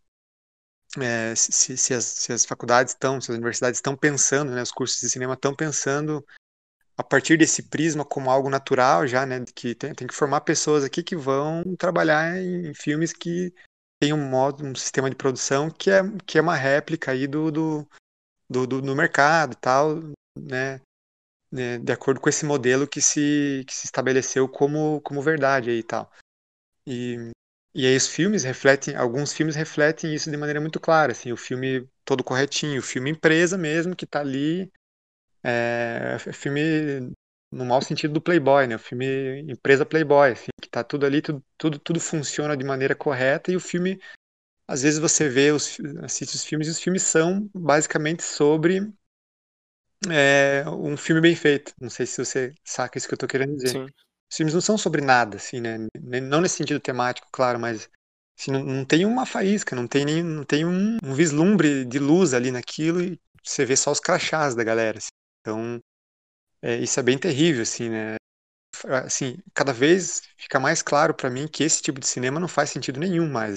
é, 0.99 1.35
se, 1.35 1.77
se, 1.77 1.95
as, 1.95 2.05
se, 2.05 2.33
as, 2.33 2.45
faculdades 2.45 2.93
estão, 2.93 3.21
se 3.21 3.31
as 3.31 3.37
universidades 3.37 3.79
estão 3.79 3.97
pensando, 3.97 4.53
né, 4.53 4.63
os 4.63 4.71
cursos 4.71 5.01
de 5.01 5.11
cinema 5.11 5.35
estão 5.35 5.55
pensando 5.55 6.25
a 6.97 7.03
partir 7.03 7.37
desse 7.37 7.65
prisma 7.65 8.05
como 8.05 8.31
algo 8.31 8.49
natural 8.49 9.07
já, 9.07 9.27
né, 9.27 9.45
que 9.55 9.75
tem, 9.75 9.95
tem 9.95 10.07
que 10.07 10.15
formar 10.15 10.43
pessoas 10.43 10.85
aqui 10.85 11.03
que 11.03 11.17
vão 11.17 11.63
trabalhar 11.77 12.37
em, 12.37 12.69
em 12.69 12.75
filmes 12.75 13.13
que 13.13 13.53
tem 14.01 14.13
um 14.13 14.29
modo, 14.29 14.65
um 14.65 14.75
sistema 14.75 15.11
de 15.11 15.17
produção 15.17 15.71
que 15.71 15.91
é, 15.91 16.03
que 16.27 16.39
é 16.39 16.43
uma 16.43 16.55
réplica 16.55 17.13
aí 17.13 17.27
do, 17.27 17.51
do, 17.51 17.89
do, 18.49 18.67
do, 18.67 18.83
do 18.83 18.97
mercado 18.97 19.57
tal, 19.57 20.01
né, 20.39 20.81
né, 21.51 21.79
de 21.79 21.93
acordo 21.93 22.21
com 22.21 22.29
esse 22.29 22.45
modelo 22.45 22.87
que 22.87 23.01
se, 23.01 23.65
que 23.67 23.75
se 23.75 23.87
estabeleceu 23.87 24.49
como, 24.49 25.01
como 25.03 25.23
verdade 25.23 25.71
aí 25.71 25.79
e 25.79 25.83
tal. 25.83 26.11
E, 26.87 27.31
e 27.75 27.87
aí 27.87 27.97
os 27.97 28.07
filmes 28.07 28.45
refletem, 28.45 28.95
alguns 28.97 29.33
filmes 29.33 29.57
refletem 29.57 30.15
isso 30.15 30.31
de 30.31 30.37
maneira 30.37 30.61
muito 30.61 30.79
clara, 30.81 31.13
assim, 31.13 31.33
o 31.33 31.37
filme 31.37 31.89
todo 32.05 32.23
corretinho, 32.25 32.81
o 32.81 32.83
filme 32.83 33.11
empresa 33.11 33.59
mesmo, 33.59 33.97
que 33.97 34.05
está 34.05 34.21
ali, 34.21 34.71
é, 35.43 36.19
filme 36.33 37.13
no 37.51 37.65
mau 37.65 37.81
sentido 37.83 38.15
do 38.15 38.21
Playboy, 38.21 38.67
né, 38.67 38.77
o 38.77 38.79
filme 38.79 39.41
empresa 39.43 39.87
Playboy, 39.87 40.33
assim, 40.33 40.51
que 40.61 40.69
está 40.69 40.85
tudo 40.85 41.07
ali, 41.07 41.23
tudo, 41.23 41.45
tudo, 41.57 41.79
tudo 41.79 42.01
funciona 42.01 42.57
de 42.57 42.65
maneira 42.65 42.95
correta 42.95 43.53
e 43.53 43.57
o 43.57 43.61
filme, 43.61 44.01
às 44.69 44.83
vezes 44.83 45.01
você 45.01 45.29
vê, 45.29 45.53
os, 45.53 45.79
assiste 46.03 46.37
os 46.37 46.45
filmes 46.45 46.69
e 46.69 46.71
os 46.73 46.81
filmes 46.81 47.03
são 47.03 47.49
basicamente 47.55 48.23
sobre 48.23 48.93
é, 50.11 50.65
um 50.69 50.97
filme 50.97 51.21
bem 51.21 51.35
feito, 51.35 51.75
não 51.81 51.91
sei 51.91 52.07
se 52.07 52.25
você 52.25 52.55
saca 52.65 52.99
isso 52.99 53.09
que 53.09 53.15
eu 53.15 53.17
estou 53.17 53.29
querendo 53.29 53.57
dizer. 53.57 53.71
Sim. 53.73 53.87
Os 54.35 54.37
filmes 54.37 54.55
não 54.55 54.61
são 54.61 54.77
sobre 54.77 55.01
nada, 55.01 55.37
assim, 55.37 55.61
né? 55.61 55.77
Não 55.97 56.41
nesse 56.41 56.57
sentido 56.57 56.81
temático, 56.81 57.29
claro, 57.31 57.57
mas 57.61 57.89
assim, 58.37 58.51
não, 58.51 58.65
não, 58.65 58.85
tem 58.85 59.05
uma 59.05 59.25
faísca, 59.25 59.77
não 59.77 59.87
tem, 59.87 60.05
nem, 60.05 60.25
não 60.25 60.43
tem 60.43 60.65
um, 60.65 60.99
um, 61.05 61.15
vislumbre 61.15 61.85
de 61.85 62.01
luz 62.01 62.35
ali 62.35 62.51
naquilo 62.51 63.01
e 63.01 63.17
você 63.45 63.65
vê 63.65 63.77
só 63.77 63.93
os 63.93 64.01
crachás 64.01 64.57
da 64.57 64.65
galera. 64.65 64.99
Assim. 64.99 65.11
Então, 65.41 65.79
é, 66.61 66.79
isso 66.79 66.99
é 66.99 67.03
bem 67.05 67.17
terrível, 67.17 67.63
assim, 67.63 67.89
né? 67.89 68.17
Assim, 69.05 69.39
cada 69.55 69.73
vez 69.73 70.23
fica 70.37 70.59
mais 70.59 70.83
claro 70.83 71.15
para 71.15 71.31
mim 71.31 71.47
que 71.47 71.63
esse 71.63 71.81
tipo 71.81 72.01
de 72.01 72.07
cinema 72.09 72.41
não 72.41 72.49
faz 72.49 72.71
sentido 72.71 72.99
nenhum 72.99 73.31
mais. 73.31 73.55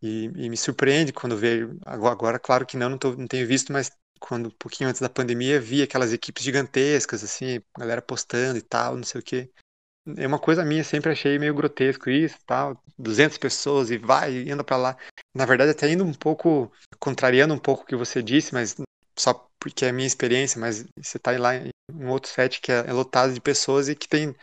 E, 0.00 0.26
e 0.36 0.48
me 0.48 0.56
surpreende 0.56 1.12
quando 1.12 1.36
vejo, 1.36 1.76
agora, 1.84 2.38
claro 2.38 2.64
que 2.64 2.76
não, 2.76 2.90
não, 2.90 2.98
tô, 2.98 3.16
não 3.16 3.26
tenho 3.26 3.44
visto, 3.44 3.72
mas 3.72 3.90
quando 4.20 4.46
um 4.46 4.56
pouquinho 4.56 4.88
antes 4.88 5.00
da 5.00 5.08
pandemia 5.08 5.60
vi 5.60 5.82
aquelas 5.82 6.12
equipes 6.12 6.44
gigantescas 6.44 7.24
assim, 7.24 7.60
galera 7.76 8.00
postando 8.00 8.56
e 8.56 8.62
tal, 8.62 8.94
não 8.94 9.02
sei 9.02 9.20
o 9.20 9.24
quê. 9.24 9.50
É 10.18 10.26
uma 10.26 10.38
coisa 10.38 10.64
minha, 10.64 10.84
sempre 10.84 11.10
achei 11.12 11.38
meio 11.38 11.54
grotesco 11.54 12.10
isso, 12.10 12.36
tal, 12.46 12.80
200 12.98 13.38
pessoas 13.38 13.90
e 13.90 13.96
vai, 13.96 14.50
anda 14.50 14.62
para 14.62 14.76
lá. 14.76 14.96
Na 15.34 15.46
verdade, 15.46 15.70
até 15.70 15.90
indo 15.90 16.04
um 16.04 16.12
pouco 16.12 16.70
contrariando 16.98 17.54
um 17.54 17.58
pouco 17.58 17.82
o 17.82 17.86
que 17.86 17.96
você 17.96 18.22
disse, 18.22 18.52
mas 18.52 18.76
só 19.18 19.32
porque 19.58 19.86
é 19.86 19.92
minha 19.92 20.06
experiência, 20.06 20.60
mas 20.60 20.84
você 21.00 21.18
tá 21.18 21.30
lá 21.38 21.56
em 21.56 21.70
um 21.90 22.10
outro 22.10 22.30
set 22.30 22.60
que 22.60 22.70
é, 22.70 22.86
é 22.86 22.92
lotado 22.92 23.32
de 23.32 23.40
pessoas 23.40 23.88
e 23.88 23.94
que 23.94 24.06
tem 24.06 24.34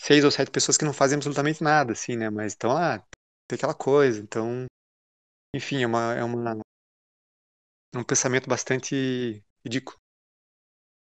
seis 0.00 0.24
ou 0.24 0.30
sete 0.30 0.50
pessoas 0.50 0.76
que 0.76 0.84
não 0.84 0.92
fazem 0.92 1.16
absolutamente 1.16 1.62
nada, 1.62 1.92
assim, 1.92 2.16
né? 2.16 2.28
Mas 2.28 2.54
então, 2.54 2.76
ah, 2.76 2.98
tem 3.48 3.56
aquela 3.56 3.74
coisa. 3.74 4.20
Então, 4.20 4.66
enfim, 5.54 5.82
é 5.82 5.86
uma, 5.86 6.14
é 6.14 6.24
uma 6.24 6.58
um 7.94 8.04
pensamento 8.04 8.48
bastante 8.48 9.42
ridículo. 9.64 9.98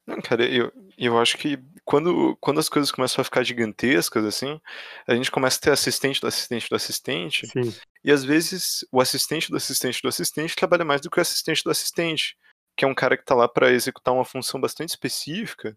Não, 0.09 0.23
cara, 0.23 0.43
eu, 0.47 0.73
eu 0.97 1.19
acho 1.19 1.37
que 1.37 1.59
quando, 1.85 2.35
quando 2.41 2.59
as 2.59 2.69
coisas 2.71 2.91
começam 2.91 3.21
a 3.21 3.25
ficar 3.25 3.43
gigantescas, 3.43 4.25
assim, 4.25 4.59
a 5.07 5.15
gente 5.15 5.31
começa 5.31 5.59
a 5.59 5.61
ter 5.61 5.71
assistente 5.71 6.19
do 6.19 6.27
assistente 6.27 6.71
do 6.71 6.77
assistente, 6.77 7.47
Sim. 7.47 7.75
e 8.03 8.11
às 8.11 8.25
vezes 8.25 8.87
o 8.91 9.03
assistente 9.03 9.51
do 9.51 9.59
assistente 9.59 10.01
do 10.01 10.09
assistente 10.09 10.57
trabalha 10.57 10.83
mais 10.83 11.03
do 11.03 11.11
que 11.11 11.19
o 11.19 11.21
assistente 11.21 11.63
do 11.63 11.71
assistente, 11.71 12.39
que 12.75 12.87
é 12.87 12.89
um 12.89 12.95
cara 12.95 13.19
que 13.19 13.25
tá 13.25 13.35
lá 13.35 13.47
para 13.47 13.71
executar 13.71 14.15
uma 14.15 14.25
função 14.25 14.59
bastante 14.59 14.89
específica, 14.89 15.77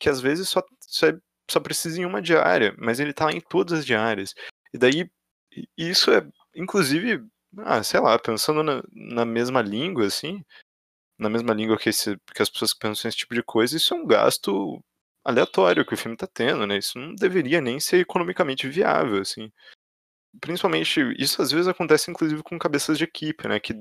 que 0.00 0.08
às 0.08 0.20
vezes 0.20 0.48
só, 0.48 0.64
só, 0.80 1.06
só 1.48 1.60
precisa 1.60 2.00
em 2.00 2.04
uma 2.04 2.20
diária, 2.20 2.74
mas 2.76 2.98
ele 2.98 3.12
tá 3.12 3.26
lá 3.26 3.32
em 3.32 3.40
todas 3.40 3.78
as 3.78 3.86
diárias. 3.86 4.34
E 4.74 4.78
daí, 4.78 5.08
isso 5.78 6.10
é, 6.10 6.26
inclusive, 6.56 7.24
ah, 7.58 7.84
sei 7.84 8.00
lá, 8.00 8.18
pensando 8.18 8.64
na, 8.64 8.82
na 8.92 9.24
mesma 9.24 9.62
língua, 9.62 10.06
assim, 10.06 10.44
na 11.20 11.28
mesma 11.28 11.52
língua 11.52 11.78
que, 11.78 11.90
esse, 11.90 12.16
que 12.34 12.42
as 12.42 12.48
pessoas 12.48 12.72
que 12.72 12.80
pensam 12.80 13.06
nesse 13.06 13.18
tipo 13.18 13.34
de 13.34 13.42
coisa, 13.42 13.76
isso 13.76 13.92
é 13.94 13.96
um 13.96 14.06
gasto 14.06 14.82
aleatório 15.22 15.84
que 15.84 15.92
o 15.92 15.96
filme 15.96 16.16
tá 16.16 16.26
tendo, 16.26 16.66
né? 16.66 16.78
Isso 16.78 16.98
não 16.98 17.14
deveria 17.14 17.60
nem 17.60 17.78
ser 17.78 17.98
economicamente 17.98 18.66
viável, 18.66 19.20
assim. 19.20 19.52
Principalmente, 20.40 21.00
isso 21.18 21.42
às 21.42 21.50
vezes 21.50 21.68
acontece 21.68 22.10
inclusive 22.10 22.42
com 22.42 22.58
cabeças 22.58 22.96
de 22.96 23.04
equipe, 23.04 23.46
né? 23.46 23.60
Que 23.60 23.74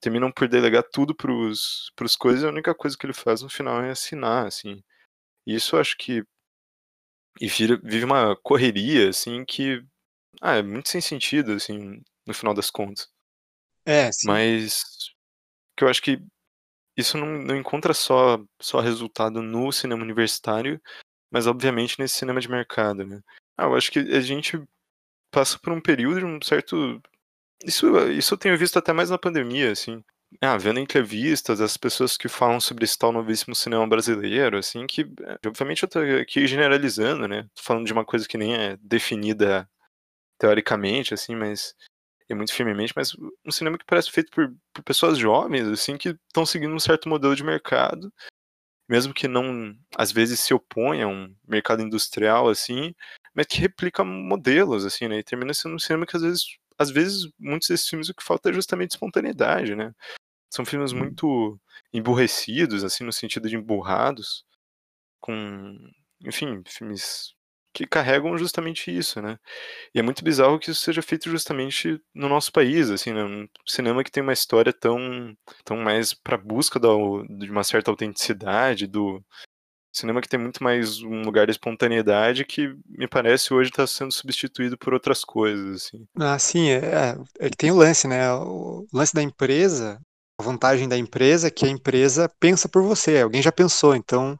terminam 0.00 0.30
por 0.30 0.48
delegar 0.48 0.84
tudo 0.92 1.14
pros, 1.14 1.92
pros 1.96 2.14
coisas 2.14 2.42
e 2.42 2.46
a 2.46 2.50
única 2.50 2.74
coisa 2.74 2.96
que 2.96 3.04
ele 3.04 3.12
faz 3.12 3.42
no 3.42 3.50
final 3.50 3.82
é 3.82 3.90
assinar, 3.90 4.46
assim. 4.46 4.82
Isso 5.46 5.74
eu 5.74 5.80
acho 5.80 5.96
que. 5.96 6.22
E 7.40 7.48
vira, 7.48 7.80
vive 7.82 8.04
uma 8.04 8.36
correria, 8.36 9.08
assim, 9.08 9.44
que. 9.44 9.82
Ah, 10.40 10.56
é 10.56 10.62
muito 10.62 10.88
sem 10.88 11.00
sentido, 11.00 11.52
assim, 11.52 12.00
no 12.26 12.32
final 12.32 12.54
das 12.54 12.70
contas. 12.70 13.08
É, 13.84 14.12
sim. 14.12 14.28
Mas 14.28 14.84
que 15.76 15.84
eu 15.84 15.88
acho 15.88 16.02
que 16.02 16.22
isso 17.00 17.18
não, 17.18 17.26
não 17.26 17.56
encontra 17.56 17.94
só, 17.94 18.38
só 18.60 18.80
resultado 18.80 19.42
no 19.42 19.72
cinema 19.72 20.02
universitário, 20.02 20.80
mas 21.30 21.46
obviamente 21.46 21.98
nesse 21.98 22.16
cinema 22.16 22.40
de 22.40 22.50
mercado, 22.50 23.04
né? 23.06 23.20
Ah, 23.56 23.64
eu 23.64 23.76
acho 23.76 23.90
que 23.90 23.98
a 23.98 24.20
gente 24.20 24.62
passa 25.30 25.58
por 25.58 25.72
um 25.72 25.80
período 25.80 26.20
de 26.20 26.26
um 26.26 26.40
certo. 26.42 27.00
Isso, 27.64 27.86
isso 28.10 28.34
eu 28.34 28.38
tenho 28.38 28.58
visto 28.58 28.78
até 28.78 28.92
mais 28.92 29.10
na 29.10 29.18
pandemia, 29.18 29.72
assim. 29.72 30.02
Ah, 30.40 30.56
vendo 30.56 30.80
entrevistas, 30.80 31.60
as 31.60 31.76
pessoas 31.76 32.16
que 32.16 32.28
falam 32.28 32.60
sobre 32.60 32.84
esse 32.84 32.96
tal 32.96 33.12
novíssimo 33.12 33.54
cinema 33.54 33.86
brasileiro, 33.86 34.58
assim, 34.58 34.86
que, 34.86 35.04
obviamente, 35.46 35.82
eu 35.82 35.88
tô 35.88 35.98
aqui 35.98 36.46
generalizando, 36.46 37.26
né? 37.28 37.44
Tô 37.54 37.62
falando 37.62 37.86
de 37.86 37.92
uma 37.92 38.04
coisa 38.04 38.28
que 38.28 38.38
nem 38.38 38.54
é 38.54 38.76
definida 38.80 39.68
teoricamente, 40.38 41.14
assim, 41.14 41.36
mas 41.36 41.74
e 42.30 42.34
muito 42.34 42.54
firmemente, 42.54 42.92
mas 42.94 43.12
um 43.44 43.50
cinema 43.50 43.76
que 43.76 43.84
parece 43.84 44.08
feito 44.08 44.30
por, 44.30 44.54
por 44.72 44.84
pessoas 44.84 45.18
jovens, 45.18 45.66
assim, 45.66 45.98
que 45.98 46.10
estão 46.10 46.46
seguindo 46.46 46.72
um 46.72 46.78
certo 46.78 47.08
modelo 47.08 47.34
de 47.34 47.42
mercado, 47.42 48.12
mesmo 48.88 49.12
que 49.12 49.26
não, 49.26 49.76
às 49.96 50.12
vezes, 50.12 50.38
se 50.38 50.54
oponha 50.54 51.06
a 51.06 51.08
um 51.08 51.34
mercado 51.46 51.82
industrial, 51.82 52.48
assim, 52.48 52.94
mas 53.34 53.46
que 53.46 53.58
replica 53.58 54.04
modelos, 54.04 54.84
assim, 54.84 55.08
né, 55.08 55.18
e 55.18 55.24
termina 55.24 55.52
sendo 55.52 55.74
um 55.74 55.78
cinema 55.78 56.06
que, 56.06 56.16
às 56.16 56.22
vezes, 56.22 56.44
às 56.78 56.90
vezes, 56.90 57.28
muitos 57.36 57.68
desses 57.68 57.88
filmes 57.88 58.08
o 58.08 58.14
que 58.14 58.22
falta 58.22 58.50
é 58.50 58.52
justamente 58.52 58.92
espontaneidade, 58.92 59.74
né, 59.74 59.92
são 60.52 60.64
filmes 60.64 60.92
uhum. 60.92 60.98
muito 61.00 61.60
emburrecidos, 61.92 62.84
assim, 62.84 63.02
no 63.02 63.12
sentido 63.12 63.48
de 63.48 63.56
emburrados, 63.56 64.44
com, 65.20 65.76
enfim, 66.24 66.62
filmes 66.64 67.34
que 67.72 67.86
carregam 67.86 68.36
justamente 68.36 68.96
isso, 68.96 69.20
né? 69.20 69.38
E 69.94 69.98
é 70.00 70.02
muito 70.02 70.24
bizarro 70.24 70.58
que 70.58 70.70
isso 70.70 70.80
seja 70.80 71.02
feito 71.02 71.30
justamente 71.30 72.00
no 72.14 72.28
nosso 72.28 72.52
país, 72.52 72.90
assim, 72.90 73.12
né? 73.12 73.24
Um 73.24 73.46
cinema 73.66 74.02
que 74.02 74.10
tem 74.10 74.22
uma 74.22 74.32
história 74.32 74.72
tão, 74.72 75.34
tão 75.64 75.76
mais 75.76 76.12
para 76.12 76.36
busca 76.36 76.80
da, 76.80 76.88
de 77.38 77.50
uma 77.50 77.64
certa 77.64 77.90
autenticidade, 77.90 78.86
do 78.86 79.22
cinema 79.92 80.20
que 80.20 80.28
tem 80.28 80.38
muito 80.38 80.62
mais 80.62 81.02
um 81.02 81.22
lugar 81.22 81.46
de 81.46 81.52
espontaneidade 81.52 82.44
que 82.44 82.74
me 82.86 83.08
parece 83.08 83.52
hoje 83.52 83.70
está 83.70 83.86
sendo 83.86 84.12
substituído 84.12 84.76
por 84.78 84.94
outras 84.94 85.24
coisas, 85.24 85.84
assim. 85.84 86.06
Ah, 86.18 86.38
sim, 86.38 86.70
é, 86.70 86.78
é, 86.78 87.46
é 87.46 87.50
que 87.50 87.56
tem 87.56 87.70
o 87.70 87.76
lance, 87.76 88.06
né? 88.08 88.32
O 88.34 88.86
lance 88.92 89.14
da 89.14 89.22
empresa, 89.22 90.00
a 90.40 90.42
vantagem 90.42 90.88
da 90.88 90.96
empresa 90.96 91.48
é 91.48 91.50
que 91.50 91.66
a 91.66 91.70
empresa 91.70 92.28
pensa 92.40 92.68
por 92.68 92.82
você, 92.82 93.20
alguém 93.20 93.42
já 93.42 93.52
pensou, 93.52 93.94
então 93.94 94.38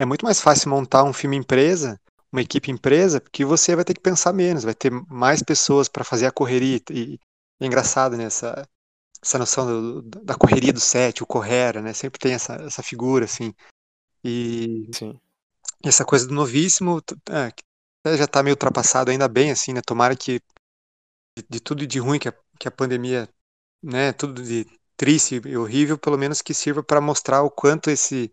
é 0.00 0.04
muito 0.04 0.24
mais 0.24 0.40
fácil 0.40 0.70
montar 0.70 1.04
um 1.04 1.12
filme 1.12 1.36
empresa 1.36 1.98
uma 2.32 2.40
equipe 2.40 2.70
empresa, 2.70 3.20
porque 3.20 3.44
você 3.44 3.76
vai 3.76 3.84
ter 3.84 3.94
que 3.94 4.00
pensar 4.00 4.32
menos, 4.32 4.64
vai 4.64 4.74
ter 4.74 4.90
mais 4.90 5.42
pessoas 5.42 5.88
para 5.88 6.02
fazer 6.02 6.26
a 6.26 6.32
correria. 6.32 6.80
E 6.90 7.20
é 7.60 7.66
engraçado 7.66 8.16
né, 8.16 8.24
essa, 8.24 8.66
essa 9.22 9.38
noção 9.38 9.66
do, 9.66 10.02
da 10.02 10.34
correria 10.34 10.72
do 10.72 10.80
set, 10.80 11.22
o 11.22 11.26
correra, 11.26 11.82
né? 11.82 11.92
Sempre 11.92 12.18
tem 12.18 12.32
essa, 12.32 12.54
essa 12.54 12.82
figura, 12.82 13.26
assim. 13.26 13.54
E 14.24 14.88
Sim. 14.94 15.20
essa 15.84 16.04
coisa 16.04 16.26
do 16.26 16.34
novíssimo, 16.34 17.02
é, 17.30 18.16
já 18.16 18.24
está 18.24 18.42
meio 18.42 18.54
ultrapassado, 18.54 19.10
ainda 19.10 19.28
bem, 19.28 19.50
assim, 19.50 19.74
né? 19.74 19.82
Tomara 19.84 20.16
que 20.16 20.40
de, 21.36 21.44
de 21.50 21.60
tudo 21.60 21.86
de 21.86 21.98
ruim 21.98 22.18
que 22.18 22.28
a, 22.28 22.34
que 22.58 22.66
a 22.66 22.70
pandemia, 22.70 23.28
né? 23.82 24.12
Tudo 24.12 24.42
de 24.42 24.66
triste 24.96 25.42
e 25.44 25.56
horrível, 25.56 25.98
pelo 25.98 26.16
menos 26.16 26.40
que 26.40 26.54
sirva 26.54 26.82
para 26.82 27.00
mostrar 27.00 27.42
o 27.42 27.50
quanto 27.50 27.90
esse 27.90 28.32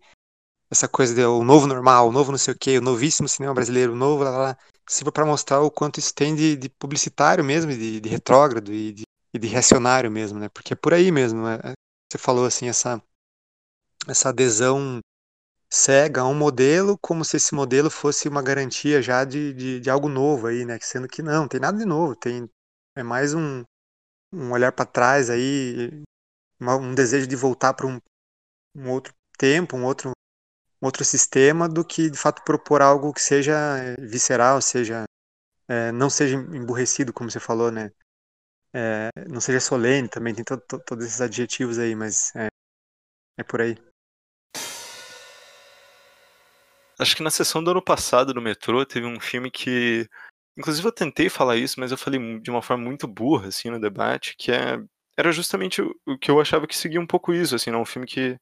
essa 0.70 0.88
coisa 0.88 1.14
de 1.14 1.24
o 1.24 1.42
novo 1.42 1.66
normal, 1.66 2.08
o 2.08 2.12
novo 2.12 2.30
não 2.30 2.38
sei 2.38 2.54
o 2.54 2.58
que, 2.58 2.78
o 2.78 2.82
novíssimo 2.82 3.28
cinema 3.28 3.52
brasileiro, 3.52 3.92
o 3.92 3.96
novo 3.96 4.22
lá, 4.22 4.30
lá, 4.30 4.38
lá 4.38 4.58
sirva 4.88 5.12
para 5.12 5.26
mostrar 5.26 5.60
o 5.60 5.70
quanto 5.70 5.98
isso 5.98 6.14
tem 6.14 6.34
de, 6.34 6.56
de 6.56 6.68
publicitário 6.68 7.44
mesmo, 7.44 7.72
de, 7.72 8.00
de 8.00 8.08
retrógrado 8.08 8.72
e 8.72 8.92
de, 8.92 9.02
e 9.32 9.38
de 9.38 9.46
reacionário 9.46 10.10
mesmo, 10.10 10.38
né? 10.38 10.48
Porque 10.48 10.72
é 10.72 10.76
por 10.76 10.94
aí 10.94 11.10
mesmo. 11.12 11.42
Né? 11.42 11.58
Você 12.10 12.18
falou 12.18 12.44
assim, 12.44 12.68
essa, 12.68 13.02
essa 14.08 14.30
adesão 14.30 15.00
cega 15.72 16.22
a 16.22 16.26
um 16.26 16.34
modelo 16.34 16.98
como 16.98 17.24
se 17.24 17.36
esse 17.36 17.54
modelo 17.54 17.88
fosse 17.90 18.28
uma 18.28 18.42
garantia 18.42 19.00
já 19.00 19.24
de, 19.24 19.52
de, 19.54 19.80
de 19.80 19.90
algo 19.90 20.08
novo 20.08 20.48
aí, 20.48 20.64
né? 20.64 20.78
Sendo 20.82 21.08
que 21.08 21.22
não, 21.22 21.46
tem 21.46 21.60
nada 21.60 21.78
de 21.78 21.84
novo, 21.84 22.16
tem 22.16 22.48
é 22.96 23.02
mais 23.02 23.34
um, 23.34 23.64
um 24.32 24.50
olhar 24.50 24.72
para 24.72 24.84
trás 24.84 25.30
aí, 25.30 26.02
um 26.60 26.94
desejo 26.94 27.26
de 27.26 27.36
voltar 27.36 27.74
para 27.74 27.86
um, 27.86 28.00
um 28.74 28.90
outro 28.90 29.14
tempo, 29.38 29.76
um 29.76 29.84
outro 29.84 30.10
outro 30.80 31.04
sistema 31.04 31.68
do 31.68 31.84
que 31.84 32.10
de 32.10 32.18
fato 32.18 32.42
propor 32.44 32.82
algo 32.82 33.12
que 33.12 33.20
seja 33.20 33.54
eh, 33.78 33.96
visceral, 34.00 34.60
seja 34.62 35.04
é, 35.68 35.92
não 35.92 36.10
seja 36.10 36.34
emburrecido, 36.36 37.12
como 37.12 37.30
você 37.30 37.38
falou, 37.38 37.70
né? 37.70 37.92
É, 38.74 39.08
não 39.28 39.40
seja 39.40 39.60
solene 39.60 40.08
também, 40.08 40.34
tem 40.34 40.44
to, 40.44 40.58
to, 40.58 40.80
todos 40.84 41.04
esses 41.04 41.20
adjetivos 41.20 41.78
aí, 41.78 41.94
mas 41.94 42.34
é, 42.34 42.48
é 43.38 43.44
por 43.44 43.60
aí. 43.60 43.76
Acho 46.98 47.16
que 47.16 47.22
na 47.22 47.30
sessão 47.30 47.62
do 47.62 47.70
ano 47.70 47.82
passado 47.82 48.34
no 48.34 48.42
metrô 48.42 48.84
teve 48.84 49.06
um 49.06 49.20
filme 49.20 49.50
que. 49.50 50.08
Inclusive 50.56 50.86
eu 50.86 50.92
tentei 50.92 51.28
falar 51.28 51.56
isso, 51.56 51.78
mas 51.78 51.92
eu 51.92 51.96
falei 51.96 52.40
de 52.40 52.50
uma 52.50 52.60
forma 52.60 52.84
muito 52.84 53.06
burra, 53.06 53.48
assim, 53.48 53.70
no 53.70 53.80
debate, 53.80 54.34
que 54.36 54.50
é, 54.50 54.76
era 55.16 55.30
justamente 55.32 55.80
o, 55.80 55.94
o 56.04 56.18
que 56.18 56.30
eu 56.30 56.40
achava 56.40 56.66
que 56.66 56.76
seguia 56.76 57.00
um 57.00 57.06
pouco 57.06 57.32
isso, 57.32 57.54
assim, 57.54 57.70
né? 57.70 57.76
um 57.76 57.84
filme 57.84 58.06
que, 58.06 58.36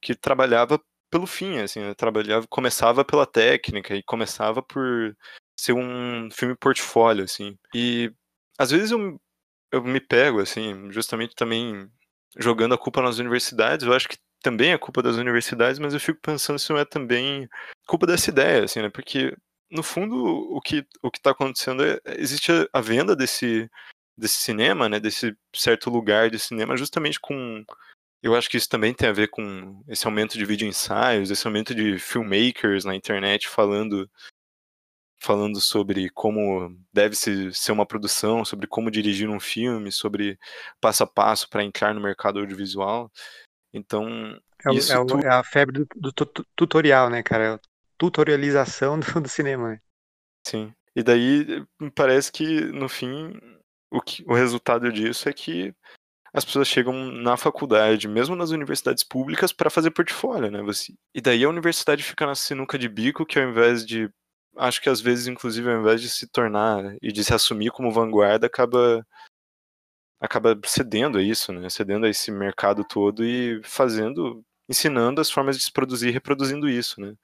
que 0.00 0.14
trabalhava 0.14 0.80
pelo 1.10 1.26
fim, 1.26 1.58
assim, 1.58 1.80
eu 1.80 1.94
trabalhava, 1.94 2.46
começava 2.48 3.04
pela 3.04 3.26
técnica 3.26 3.94
e 3.94 4.02
começava 4.02 4.62
por 4.62 5.16
ser 5.58 5.72
um 5.72 6.30
filme 6.30 6.56
portfólio, 6.56 7.24
assim. 7.24 7.58
E 7.74 8.12
às 8.58 8.70
vezes 8.70 8.90
eu, 8.90 9.20
eu 9.72 9.82
me 9.84 10.00
pego, 10.00 10.40
assim, 10.40 10.90
justamente 10.92 11.34
também 11.34 11.90
jogando 12.38 12.74
a 12.74 12.78
culpa 12.78 13.02
nas 13.02 13.18
universidades, 13.18 13.86
eu 13.86 13.92
acho 13.94 14.08
que 14.08 14.18
também 14.42 14.72
é 14.72 14.78
culpa 14.78 15.02
das 15.02 15.16
universidades, 15.16 15.78
mas 15.78 15.94
eu 15.94 16.00
fico 16.00 16.20
pensando 16.20 16.58
se 16.58 16.70
não 16.70 16.78
é 16.78 16.84
também 16.84 17.48
culpa 17.86 18.06
dessa 18.06 18.30
ideia, 18.30 18.64
assim, 18.64 18.82
né? 18.82 18.90
Porque 18.90 19.36
no 19.70 19.82
fundo 19.82 20.16
o 20.16 20.60
que 20.60 20.86
o 21.02 21.10
que 21.10 21.18
está 21.18 21.30
acontecendo 21.32 21.84
é 21.84 21.98
existe 22.16 22.52
a 22.72 22.80
venda 22.80 23.16
desse 23.16 23.68
desse 24.16 24.36
cinema, 24.36 24.88
né? 24.88 25.00
Desse 25.00 25.36
certo 25.54 25.90
lugar 25.90 26.30
de 26.30 26.38
cinema, 26.38 26.76
justamente 26.76 27.20
com 27.20 27.64
eu 28.22 28.34
acho 28.34 28.48
que 28.48 28.56
isso 28.56 28.68
também 28.68 28.92
tem 28.92 29.08
a 29.08 29.12
ver 29.12 29.28
com 29.28 29.82
esse 29.88 30.06
aumento 30.06 30.36
de 30.36 30.44
vídeo 30.44 30.66
ensaios, 30.66 31.30
esse 31.30 31.46
aumento 31.46 31.74
de 31.74 31.98
filmmakers 31.98 32.84
na 32.84 32.94
internet 32.94 33.48
falando 33.48 34.10
falando 35.20 35.60
sobre 35.60 36.08
como 36.10 36.76
deve 36.92 37.16
ser 37.16 37.72
uma 37.72 37.84
produção, 37.84 38.44
sobre 38.44 38.68
como 38.68 38.90
dirigir 38.90 39.28
um 39.28 39.40
filme, 39.40 39.90
sobre 39.90 40.38
passo 40.80 41.02
a 41.02 41.06
passo 41.06 41.48
para 41.50 41.64
entrar 41.64 41.92
no 41.92 42.00
mercado 42.00 42.38
audiovisual. 42.38 43.10
Então, 43.72 44.06
é, 44.64 44.74
isso 44.74 44.92
é, 44.92 45.04
tu... 45.04 45.18
é 45.18 45.28
a 45.28 45.42
febre 45.42 45.84
do, 45.96 46.12
do, 46.12 46.12
tutorial, 46.54 47.10
né, 47.10 47.22
cara? 47.22 47.54
É 47.54 47.58
tutorialização 47.98 48.98
do, 49.00 49.20
do 49.20 49.28
cinema. 49.28 49.70
Né? 49.70 49.80
Sim. 50.46 50.72
E 50.94 51.02
daí 51.02 51.64
parece 51.94 52.30
que 52.30 52.60
no 52.66 52.88
fim 52.88 53.32
o, 53.90 54.00
que, 54.00 54.24
o 54.26 54.34
resultado 54.34 54.90
disso 54.92 55.28
é 55.28 55.32
que 55.32 55.74
as 56.32 56.44
pessoas 56.44 56.68
chegam 56.68 56.92
na 57.12 57.36
faculdade, 57.36 58.06
mesmo 58.08 58.36
nas 58.36 58.50
universidades 58.50 59.02
públicas, 59.02 59.52
para 59.52 59.70
fazer 59.70 59.90
portfólio, 59.90 60.50
né? 60.50 60.62
Você... 60.62 60.92
E 61.14 61.20
daí 61.20 61.44
a 61.44 61.48
universidade 61.48 62.02
fica 62.02 62.26
na 62.26 62.34
sinuca 62.34 62.78
de 62.78 62.88
bico, 62.88 63.26
que 63.26 63.38
ao 63.38 63.48
invés 63.48 63.84
de. 63.84 64.10
Acho 64.56 64.80
que 64.82 64.88
às 64.88 65.00
vezes, 65.00 65.26
inclusive, 65.26 65.70
ao 65.70 65.80
invés 65.80 66.00
de 66.00 66.08
se 66.08 66.26
tornar 66.26 66.96
e 67.00 67.12
de 67.12 67.24
se 67.24 67.32
assumir 67.34 67.70
como 67.70 67.92
vanguarda, 67.92 68.46
acaba 68.46 69.06
acaba 70.20 70.58
cedendo 70.64 71.18
a 71.18 71.22
isso, 71.22 71.52
né? 71.52 71.68
Cedendo 71.70 72.06
a 72.06 72.08
esse 72.08 72.30
mercado 72.30 72.84
todo 72.84 73.24
e 73.24 73.60
fazendo, 73.64 74.44
ensinando 74.68 75.20
as 75.20 75.30
formas 75.30 75.56
de 75.56 75.62
se 75.64 75.72
produzir 75.72 76.10
reproduzindo 76.10 76.68
isso, 76.68 77.00
né? 77.00 77.14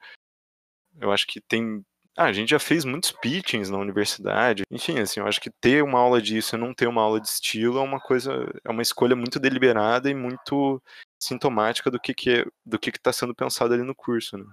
Eu 1.00 1.10
acho 1.12 1.26
que 1.26 1.40
tem 1.40 1.84
ah, 2.16 2.24
a 2.26 2.32
gente 2.32 2.50
já 2.50 2.58
fez 2.58 2.84
muitos 2.84 3.10
pitchings 3.10 3.70
na 3.70 3.78
universidade. 3.78 4.62
Enfim, 4.70 4.98
assim, 5.00 5.20
eu 5.20 5.26
acho 5.26 5.40
que 5.40 5.50
ter 5.50 5.82
uma 5.82 5.98
aula 5.98 6.22
disso 6.22 6.54
e 6.54 6.58
não 6.58 6.72
ter 6.72 6.86
uma 6.86 7.02
aula 7.02 7.20
de 7.20 7.28
estilo 7.28 7.78
é 7.78 7.82
uma 7.82 8.00
coisa, 8.00 8.32
é 8.64 8.70
uma 8.70 8.82
escolha 8.82 9.16
muito 9.16 9.40
deliberada 9.40 10.08
e 10.08 10.14
muito 10.14 10.80
sintomática 11.20 11.90
do 11.90 11.98
que 11.98 12.14
que 12.14 12.30
é, 12.30 12.44
do 12.64 12.78
que 12.78 12.90
está 12.90 13.12
sendo 13.12 13.34
pensado 13.34 13.74
ali 13.74 13.82
no 13.82 13.94
curso, 13.94 14.38
né? 14.38 14.44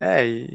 É, 0.00 0.26
e 0.26 0.54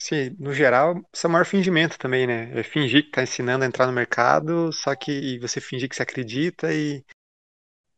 sim, 0.00 0.34
no 0.38 0.54
geral, 0.54 0.96
isso 1.12 1.26
é 1.26 1.28
o 1.28 1.32
maior 1.32 1.44
fingimento 1.44 1.98
também, 1.98 2.26
né? 2.26 2.50
É 2.58 2.62
fingir 2.62 3.02
que 3.02 3.08
está 3.08 3.22
ensinando 3.22 3.64
a 3.64 3.66
entrar 3.66 3.86
no 3.86 3.92
mercado, 3.92 4.72
só 4.72 4.94
que 4.96 5.38
você 5.38 5.60
fingir 5.60 5.88
que 5.88 5.96
você 5.96 6.02
acredita 6.02 6.72
e 6.72 7.04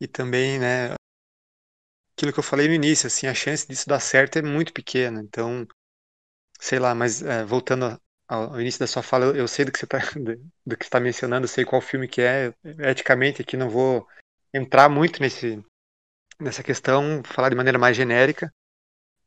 e 0.00 0.08
também, 0.08 0.58
né, 0.58 0.94
aquilo 2.16 2.32
que 2.32 2.38
eu 2.38 2.42
falei 2.42 2.66
no 2.66 2.74
início, 2.74 3.06
assim, 3.06 3.26
a 3.26 3.34
chance 3.34 3.68
disso 3.68 3.88
dar 3.88 4.00
certo 4.00 4.38
é 4.38 4.42
muito 4.42 4.72
pequena. 4.72 5.20
Então, 5.20 5.66
sei 6.60 6.78
lá, 6.78 6.94
mas 6.94 7.22
é, 7.22 7.44
voltando 7.44 8.00
ao 8.28 8.60
início 8.60 8.78
da 8.80 8.86
sua 8.86 9.02
fala, 9.02 9.26
eu, 9.26 9.36
eu 9.36 9.48
sei 9.48 9.64
do 9.64 9.72
que 9.72 9.78
você 9.78 9.86
está 9.86 9.98
do 10.64 10.76
que 10.76 10.84
está 10.84 11.00
mencionando, 11.00 11.48
sei 11.48 11.64
qual 11.64 11.80
filme 11.80 12.06
que 12.06 12.20
é. 12.20 12.52
Eticamente 12.88 13.42
aqui 13.42 13.56
não 13.56 13.68
vou 13.68 14.06
entrar 14.54 14.88
muito 14.88 15.20
nesse 15.20 15.62
nessa 16.40 16.62
questão, 16.62 17.22
falar 17.24 17.50
de 17.50 17.56
maneira 17.56 17.78
mais 17.78 17.96
genérica, 17.96 18.50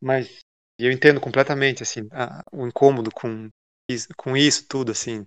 mas 0.01 0.39
eu 0.79 0.91
entendo 0.91 1.21
completamente 1.21 1.83
assim 1.83 2.07
a, 2.11 2.43
o 2.51 2.65
incômodo 2.65 3.11
com 3.11 3.49
isso, 3.89 4.07
com 4.17 4.35
isso 4.35 4.67
tudo 4.67 4.91
assim. 4.91 5.25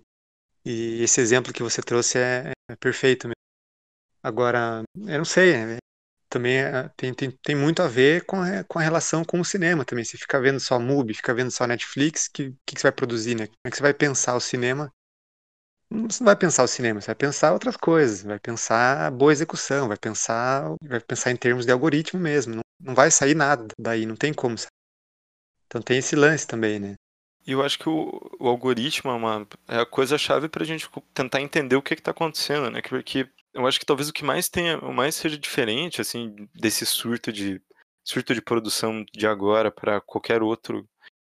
E 0.65 1.01
esse 1.01 1.21
exemplo 1.21 1.53
que 1.53 1.63
você 1.63 1.81
trouxe 1.81 2.17
é, 2.17 2.51
é 2.69 2.75
perfeito 2.75 3.27
mesmo. 3.27 3.35
Agora, 4.21 4.83
eu 4.95 5.17
não 5.17 5.25
sei, 5.25 5.53
é, 5.53 5.77
também 6.29 6.57
é, 6.59 6.89
tem, 6.97 7.13
tem, 7.13 7.31
tem 7.31 7.55
muito 7.55 7.81
a 7.81 7.87
ver 7.87 8.25
com 8.25 8.37
a, 8.41 8.63
com 8.63 8.79
a 8.79 8.81
relação 8.81 9.23
com 9.23 9.39
o 9.39 9.45
cinema 9.45 9.85
também. 9.85 10.03
Você 10.05 10.17
fica 10.17 10.39
vendo 10.39 10.59
só 10.59 10.79
MUBI, 10.79 11.13
fica 11.15 11.33
vendo 11.33 11.51
só 11.51 11.65
Netflix, 11.67 12.27
que 12.27 12.51
que, 12.65 12.75
que 12.75 12.81
você 12.81 12.83
vai 12.83 12.91
produzir, 12.91 13.35
né? 13.35 13.47
Como 13.47 13.57
é 13.65 13.69
que 13.71 13.77
você 13.77 13.83
vai 13.83 13.93
pensar 13.93 14.35
o 14.35 14.39
cinema? 14.41 14.91
Você 15.89 16.21
não 16.21 16.25
vai 16.25 16.35
pensar 16.35 16.63
o 16.63 16.67
cinema, 16.67 16.99
você 16.99 17.07
vai 17.07 17.15
pensar 17.15 17.53
outras 17.53 17.77
coisas, 17.77 18.21
vai 18.21 18.39
pensar 18.39 19.09
boa 19.11 19.31
execução, 19.31 19.87
vai 19.87 19.97
pensar, 19.97 20.75
vai 20.81 20.99
pensar 20.99 21.31
em 21.31 21.37
termos 21.37 21.65
de 21.65 21.71
algoritmo 21.71 22.19
mesmo. 22.19 22.55
Não, 22.55 22.61
não 22.79 22.93
vai 22.95 23.09
sair 23.09 23.35
nada 23.35 23.65
daí, 23.79 24.05
não 24.05 24.15
tem 24.15 24.33
como 24.33 24.57
sair. 24.57 24.67
Então 25.67 25.81
tem 25.81 25.97
esse 25.99 26.15
lance 26.15 26.45
também, 26.45 26.79
né? 26.79 26.95
E 27.47 27.53
eu 27.53 27.63
acho 27.63 27.79
que 27.79 27.87
o, 27.87 28.29
o 28.41 28.47
algoritmo 28.49 29.09
é, 29.09 29.13
uma, 29.13 29.47
é 29.69 29.79
a 29.79 29.85
coisa-chave 29.85 30.49
para 30.49 30.63
a 30.63 30.65
gente 30.65 30.89
tentar 31.13 31.41
entender 31.41 31.77
o 31.77 31.81
que 31.81 31.93
está 31.93 32.11
acontecendo, 32.11 32.69
né? 32.69 32.81
Porque 32.81 33.25
eu 33.53 33.65
acho 33.65 33.79
que 33.79 33.85
talvez 33.85 34.09
o 34.09 34.13
que 34.13 34.25
mais 34.25 34.49
tenha, 34.49 34.77
o 34.79 34.93
mais 34.93 35.15
seja 35.15 35.37
diferente, 35.37 36.01
assim, 36.01 36.35
desse 36.53 36.85
surto 36.85 37.31
de 37.31 37.61
surto 38.03 38.33
de 38.33 38.41
produção 38.41 39.05
de 39.13 39.25
agora 39.27 39.71
para 39.71 40.01
qualquer 40.01 40.41
outro 40.41 40.87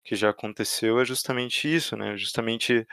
que 0.04 0.16
já 0.16 0.30
aconteceu 0.30 1.00
é 1.00 1.06
justamente 1.06 1.74
isso, 1.74 1.98
né? 1.98 2.16
Justamente 2.16 2.86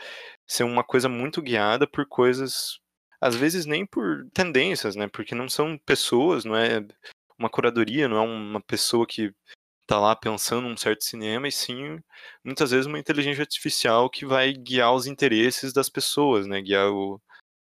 ser 0.47 0.65
uma 0.65 0.83
coisa 0.83 1.09
muito 1.09 1.43
guiada 1.43 1.87
por 1.87 2.07
coisas, 2.07 2.79
às 3.21 3.37
vezes 3.37 3.67
nem 3.67 3.85
por 3.85 4.27
tendências, 4.33 4.97
né? 4.97 5.09
Porque 5.09 5.35
não 5.35 5.49
são 5.49 5.77
pessoas, 5.79 6.47
não 6.47 6.57
é 6.57 6.83
uma 7.39 7.51
curadoria, 7.51 8.09
não 8.09 8.17
é 8.17 8.21
uma 8.21 8.61
pessoa 8.63 9.07
que 9.07 9.31
tá 9.91 9.99
lá 9.99 10.15
pensando 10.15 10.69
um 10.69 10.77
certo 10.77 11.03
cinema, 11.03 11.49
e 11.49 11.53
sim, 11.53 11.99
muitas 12.45 12.71
vezes 12.71 12.87
uma 12.87 12.99
inteligência 12.99 13.43
artificial 13.43 14.09
que 14.09 14.25
vai 14.25 14.53
guiar 14.53 14.95
os 14.95 15.05
interesses 15.05 15.73
das 15.73 15.89
pessoas, 15.89 16.47
né? 16.47 16.63
Guiar 16.63 16.93
o, 16.93 17.21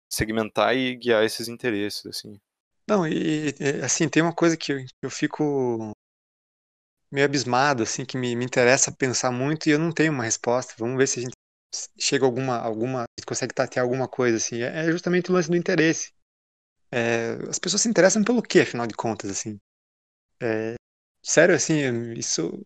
segmentar 0.10 0.74
e 0.74 0.96
guiar 0.96 1.26
esses 1.26 1.50
interesses, 1.50 2.06
assim. 2.06 2.40
Não, 2.88 3.06
e, 3.06 3.54
assim, 3.84 4.08
tem 4.08 4.24
uma 4.24 4.34
coisa 4.34 4.56
que 4.56 4.72
eu, 4.72 4.78
eu 5.02 5.10
fico 5.10 5.92
meio 7.12 7.26
abismado, 7.26 7.84
assim, 7.84 8.06
que 8.06 8.16
me, 8.16 8.38
me 8.38 8.46
interessa 8.46 8.90
pensar 8.90 9.30
muito 9.30 9.68
e 9.68 9.72
eu 9.74 9.80
não 9.80 9.92
tenho 9.92 10.14
uma 10.14 10.24
resposta. 10.24 10.76
Vamos 10.78 10.98
ver 10.98 11.08
se 11.08 11.20
a 11.20 11.24
gente 11.24 11.36
chega 12.00 12.24
a 12.24 12.28
alguma, 12.28 12.58
alguma, 12.58 13.02
a 13.02 13.06
gente 13.20 13.28
consegue 13.28 13.54
ter 13.54 13.82
alguma 13.82 14.08
coisa, 14.08 14.38
assim. 14.38 14.62
É, 14.62 14.86
é 14.88 14.92
justamente 14.94 15.30
o 15.30 15.34
lance 15.34 15.50
do 15.50 15.58
interesse. 15.58 16.14
É, 16.90 17.34
as 17.50 17.60
pessoas 17.60 17.82
se 17.82 17.90
interessam 17.90 18.24
pelo 18.24 18.42
quê, 18.42 18.62
afinal 18.62 18.88
de 18.88 18.96
contas, 18.96 19.30
assim? 19.30 19.60
É, 20.42 20.76
sério, 21.24 21.56
assim, 21.56 22.14
isso... 22.14 22.66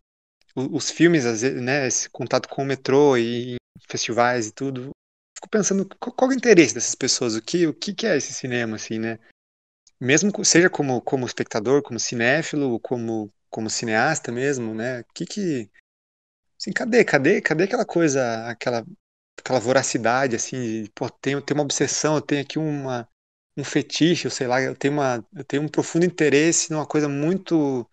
Os 0.55 0.89
filmes, 0.89 1.23
né, 1.61 1.85
esse 1.85 2.09
contato 2.09 2.49
com 2.49 2.63
o 2.63 2.65
metrô 2.65 3.15
e 3.15 3.57
festivais 3.87 4.47
e 4.47 4.51
tudo, 4.51 4.89
fico 5.35 5.47
pensando 5.49 5.87
qual, 5.99 6.11
qual, 6.11 6.31
é 6.31 6.33
o 6.33 6.37
interesse 6.37 6.73
dessas 6.73 6.95
pessoas, 6.95 7.35
o 7.35 7.41
que, 7.41 7.67
o 7.67 7.73
que 7.73 8.07
é 8.07 8.17
esse 8.17 8.33
cinema, 8.33 8.75
assim, 8.75 8.97
né? 8.97 9.19
Mesmo 9.99 10.31
seja 10.43 10.69
como, 10.69 11.01
como 11.01 11.25
espectador, 11.25 11.81
como 11.83 11.99
cinéfilo, 11.99 12.79
como, 12.79 13.31
como 13.49 13.69
cineasta 13.69 14.31
mesmo, 14.31 14.73
né? 14.73 15.03
Que 15.13 15.25
que... 15.25 15.69
Assim, 16.59 16.71
cadê, 16.71 17.03
cadê, 17.05 17.41
cadê 17.41 17.63
aquela 17.65 17.85
coisa, 17.85 18.47
aquela, 18.47 18.85
aquela 19.39 19.59
voracidade, 19.59 20.35
assim, 20.35 20.83
de, 20.83 20.91
pô, 20.91 21.09
tenho, 21.09 21.41
tenho 21.41 21.59
uma 21.59 21.63
obsessão, 21.63 22.15
eu 22.15 22.21
tenho 22.21 22.41
aqui 22.41 22.57
uma, 22.57 23.07
um 23.55 23.63
fetiche, 23.63 24.27
ou 24.27 24.31
sei 24.31 24.47
lá, 24.47 24.61
eu 24.61 24.75
tenho, 24.75 24.95
uma, 24.95 25.25
eu 25.35 25.43
tenho 25.43 25.63
um 25.63 25.67
profundo 25.67 26.05
interesse 26.05 26.71
numa 26.71 26.85
coisa 26.85 27.07
muito 27.07 27.87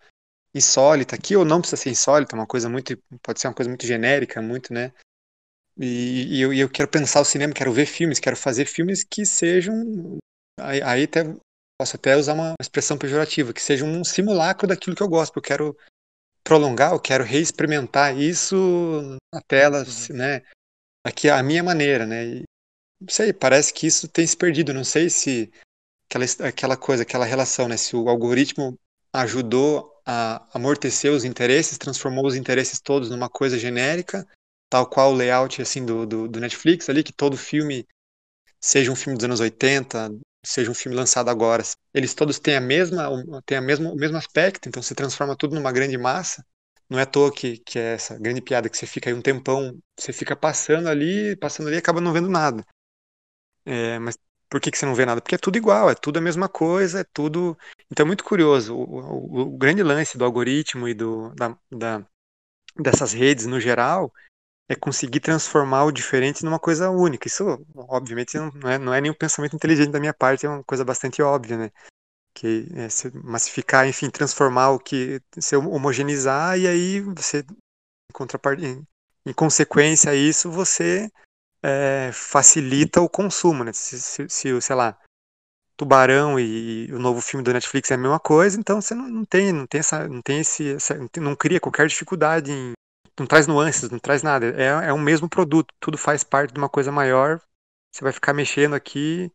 insólita, 0.54 1.16
aqui 1.16 1.36
ou 1.36 1.44
não 1.44 1.60
precisa 1.60 1.82
ser 1.82 1.90
insólita, 1.90 2.36
uma 2.36 2.46
coisa 2.46 2.68
muito, 2.68 2.96
pode 3.22 3.40
ser 3.40 3.48
uma 3.48 3.54
coisa 3.54 3.68
muito 3.68 3.86
genérica, 3.86 4.40
muito, 4.40 4.72
né? 4.72 4.92
E, 5.76 6.36
e 6.36 6.40
eu, 6.40 6.52
eu, 6.52 6.68
quero 6.68 6.88
pensar 6.88 7.20
o 7.20 7.24
cinema, 7.24 7.52
quero 7.52 7.72
ver 7.72 7.86
filmes, 7.86 8.20
quero 8.20 8.36
fazer 8.36 8.64
filmes 8.64 9.02
que 9.02 9.26
sejam, 9.26 10.18
aí, 10.60 10.80
aí 10.82 11.02
até 11.04 11.24
posso 11.76 11.96
até 11.96 12.16
usar 12.16 12.34
uma 12.34 12.54
expressão 12.60 12.96
pejorativa, 12.96 13.52
que 13.52 13.60
sejam 13.60 13.88
um 13.88 14.04
simulacro 14.04 14.68
daquilo 14.68 14.94
que 14.94 15.02
eu 15.02 15.08
gosto, 15.08 15.36
eu 15.36 15.42
quero 15.42 15.76
prolongar, 16.44 16.92
eu 16.92 17.00
quero 17.00 17.24
reexperimentar 17.24 18.16
isso 18.16 19.18
na 19.32 19.40
tela, 19.40 19.78
uhum. 19.78 20.16
né? 20.16 20.42
Aqui 21.04 21.28
a 21.28 21.42
minha 21.42 21.62
maneira, 21.62 22.06
né? 22.06 22.24
E, 22.24 22.42
não 23.00 23.08
sei, 23.08 23.32
parece 23.32 23.72
que 23.72 23.86
isso 23.86 24.06
tem 24.06 24.26
se 24.26 24.36
perdido. 24.36 24.72
Não 24.72 24.84
sei 24.84 25.10
se 25.10 25.50
aquela, 26.08 26.24
aquela 26.48 26.76
coisa, 26.76 27.02
aquela 27.02 27.24
relação, 27.24 27.66
né? 27.66 27.76
Se 27.76 27.96
o 27.96 28.08
algoritmo 28.08 28.78
ajudou 29.12 29.93
a 30.06 30.46
amortecer 30.52 31.10
os 31.12 31.24
interesses, 31.24 31.78
transformou 31.78 32.26
os 32.26 32.36
interesses 32.36 32.80
todos 32.80 33.10
numa 33.10 33.28
coisa 33.28 33.58
genérica, 33.58 34.26
tal 34.68 34.86
qual 34.86 35.12
o 35.12 35.14
layout 35.14 35.60
assim 35.62 35.84
do, 35.84 36.06
do, 36.06 36.28
do 36.28 36.40
Netflix 36.40 36.88
ali, 36.88 37.02
que 37.02 37.12
todo 37.12 37.36
filme 37.36 37.86
seja 38.60 38.90
um 38.90 38.96
filme 38.96 39.16
dos 39.16 39.24
anos 39.24 39.40
80, 39.40 40.10
seja 40.44 40.70
um 40.70 40.74
filme 40.74 40.96
lançado 40.96 41.28
agora, 41.28 41.62
eles 41.92 42.14
todos 42.14 42.38
têm 42.38 42.56
a 42.56 42.60
mesma, 42.60 43.08
têm 43.46 43.58
a 43.58 43.60
mesma, 43.60 43.90
o 43.90 43.96
mesmo 43.96 44.16
aspecto, 44.16 44.68
então 44.68 44.82
se 44.82 44.94
transforma 44.94 45.36
tudo 45.36 45.54
numa 45.54 45.72
grande 45.72 45.96
massa. 45.96 46.44
Não 46.88 46.98
é 46.98 47.02
à 47.02 47.06
toa 47.06 47.32
que, 47.32 47.58
que 47.58 47.78
é 47.78 47.94
essa 47.94 48.18
grande 48.18 48.42
piada 48.42 48.68
que 48.68 48.76
você 48.76 48.86
fica 48.86 49.08
aí 49.08 49.14
um 49.14 49.22
tempão, 49.22 49.78
você 49.98 50.12
fica 50.12 50.36
passando 50.36 50.88
ali, 50.88 51.34
passando 51.36 51.68
ali 51.68 51.76
e 51.76 51.78
acaba 51.78 52.00
não 52.00 52.12
vendo 52.12 52.28
nada. 52.28 52.64
É, 53.64 53.98
mas 53.98 54.16
por 54.50 54.60
que, 54.60 54.70
que 54.70 54.78
você 54.78 54.86
não 54.86 54.94
vê 54.94 55.04
nada? 55.06 55.20
Porque 55.20 55.34
é 55.34 55.38
tudo 55.38 55.56
igual, 55.56 55.90
é 55.90 55.94
tudo 55.94 56.18
a 56.18 56.22
mesma 56.22 56.48
coisa, 56.48 57.00
é 57.00 57.04
tudo. 57.04 57.56
Então 57.94 58.02
é 58.02 58.08
muito 58.08 58.24
curioso. 58.24 58.74
O, 58.74 58.82
o, 58.82 59.40
o 59.42 59.56
grande 59.56 59.80
lance 59.80 60.18
do 60.18 60.24
algoritmo 60.24 60.88
e 60.88 60.94
do, 60.94 61.32
da, 61.36 61.56
da, 61.70 62.04
dessas 62.76 63.12
redes 63.12 63.46
no 63.46 63.60
geral 63.60 64.12
é 64.68 64.74
conseguir 64.74 65.20
transformar 65.20 65.84
o 65.84 65.92
diferente 65.92 66.44
numa 66.44 66.58
coisa 66.58 66.90
única. 66.90 67.28
Isso, 67.28 67.64
obviamente, 67.72 68.36
não 68.36 68.68
é, 68.68 68.78
não 68.78 68.92
é 68.92 69.00
nenhum 69.00 69.14
pensamento 69.14 69.54
inteligente 69.54 69.92
da 69.92 70.00
minha 70.00 70.12
parte, 70.12 70.44
é 70.44 70.48
uma 70.48 70.64
coisa 70.64 70.84
bastante 70.84 71.22
óbvia, 71.22 71.56
né? 71.56 71.70
Que 72.34 72.66
é 72.74 72.88
se 72.88 73.12
massificar, 73.16 73.86
enfim, 73.86 74.10
transformar 74.10 74.70
o 74.70 74.80
que. 74.80 75.22
se 75.38 75.54
homogeneizar, 75.54 76.58
e 76.58 76.66
aí 76.66 77.00
você, 77.00 77.44
em, 78.58 78.84
em 79.24 79.32
consequência 79.32 80.10
a 80.10 80.16
isso, 80.16 80.50
você 80.50 81.08
é, 81.62 82.10
facilita 82.12 83.00
o 83.00 83.08
consumo, 83.08 83.62
né? 83.62 83.72
Se, 83.72 84.00
se, 84.00 84.28
se, 84.28 84.60
sei 84.60 84.74
lá, 84.74 84.98
Tubarão 85.76 86.38
e, 86.38 86.88
o 86.92 86.98
novo 86.98 87.20
filme 87.20 87.42
do 87.42 87.52
Netflix 87.52 87.90
é 87.90 87.94
a 87.94 87.98
mesma 87.98 88.20
coisa, 88.20 88.58
então 88.58 88.80
você 88.80 88.94
não, 88.94 89.08
não 89.08 89.24
tem, 89.24 89.52
não 89.52 89.66
tem 89.66 89.80
essa, 89.80 90.08
não 90.08 90.22
tem 90.22 90.40
esse, 90.40 90.74
essa, 90.74 90.96
não 91.16 91.34
cria 91.34 91.60
qualquer 91.60 91.86
dificuldade 91.88 92.52
em, 92.52 92.72
não 93.18 93.26
traz 93.26 93.46
nuances, 93.46 93.90
não 93.90 93.98
traz 93.98 94.22
nada. 94.22 94.46
É, 94.60 94.88
é 94.88 94.92
um 94.92 95.00
mesmo 95.00 95.28
produto, 95.28 95.72
tudo 95.80 95.96
faz 95.96 96.24
parte 96.24 96.52
de 96.52 96.58
uma 96.58 96.68
coisa 96.68 96.90
maior. 96.90 97.40
Você 97.92 98.02
vai 98.02 98.12
ficar 98.12 98.32
mexendo 98.32 98.74
aqui 98.74 99.30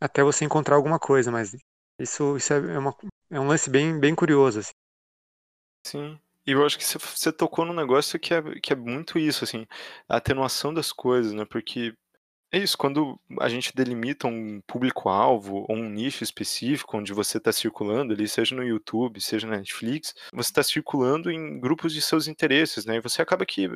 até 0.00 0.22
você 0.22 0.44
encontrar 0.44 0.76
alguma 0.76 0.98
coisa, 0.98 1.30
mas 1.30 1.56
isso, 2.00 2.36
isso 2.36 2.52
é, 2.52 2.78
uma, 2.78 2.94
é 3.30 3.40
um 3.40 3.46
lance 3.46 3.70
bem, 3.70 3.98
bem 3.98 4.14
curioso. 4.14 4.60
Assim. 4.60 4.72
Sim. 5.86 6.20
E 6.46 6.52
eu 6.52 6.64
acho 6.66 6.76
que 6.76 6.84
você 6.84 7.32
tocou 7.32 7.64
num 7.64 7.72
negócio 7.72 8.18
que 8.18 8.34
é, 8.34 8.42
que 8.60 8.72
é 8.72 8.76
muito 8.76 9.18
isso, 9.18 9.44
assim, 9.44 9.66
a 10.08 10.16
atenuação 10.16 10.74
das 10.74 10.92
coisas, 10.92 11.32
né? 11.32 11.44
Porque 11.46 11.94
é 12.54 12.58
isso, 12.58 12.78
quando 12.78 13.20
a 13.40 13.48
gente 13.48 13.74
delimita 13.74 14.28
um 14.28 14.60
público-alvo 14.62 15.66
ou 15.68 15.76
um 15.76 15.88
nicho 15.88 16.22
específico 16.22 16.96
onde 16.96 17.12
você 17.12 17.38
está 17.38 17.52
circulando 17.52 18.12
ali, 18.12 18.28
seja 18.28 18.54
no 18.54 18.62
YouTube, 18.62 19.20
seja 19.20 19.46
na 19.46 19.56
Netflix, 19.56 20.14
você 20.32 20.50
está 20.50 20.62
circulando 20.62 21.30
em 21.30 21.58
grupos 21.58 21.92
de 21.92 22.00
seus 22.00 22.28
interesses, 22.28 22.84
né? 22.86 22.96
E 22.96 23.00
você 23.00 23.20
acaba 23.20 23.44
que, 23.44 23.68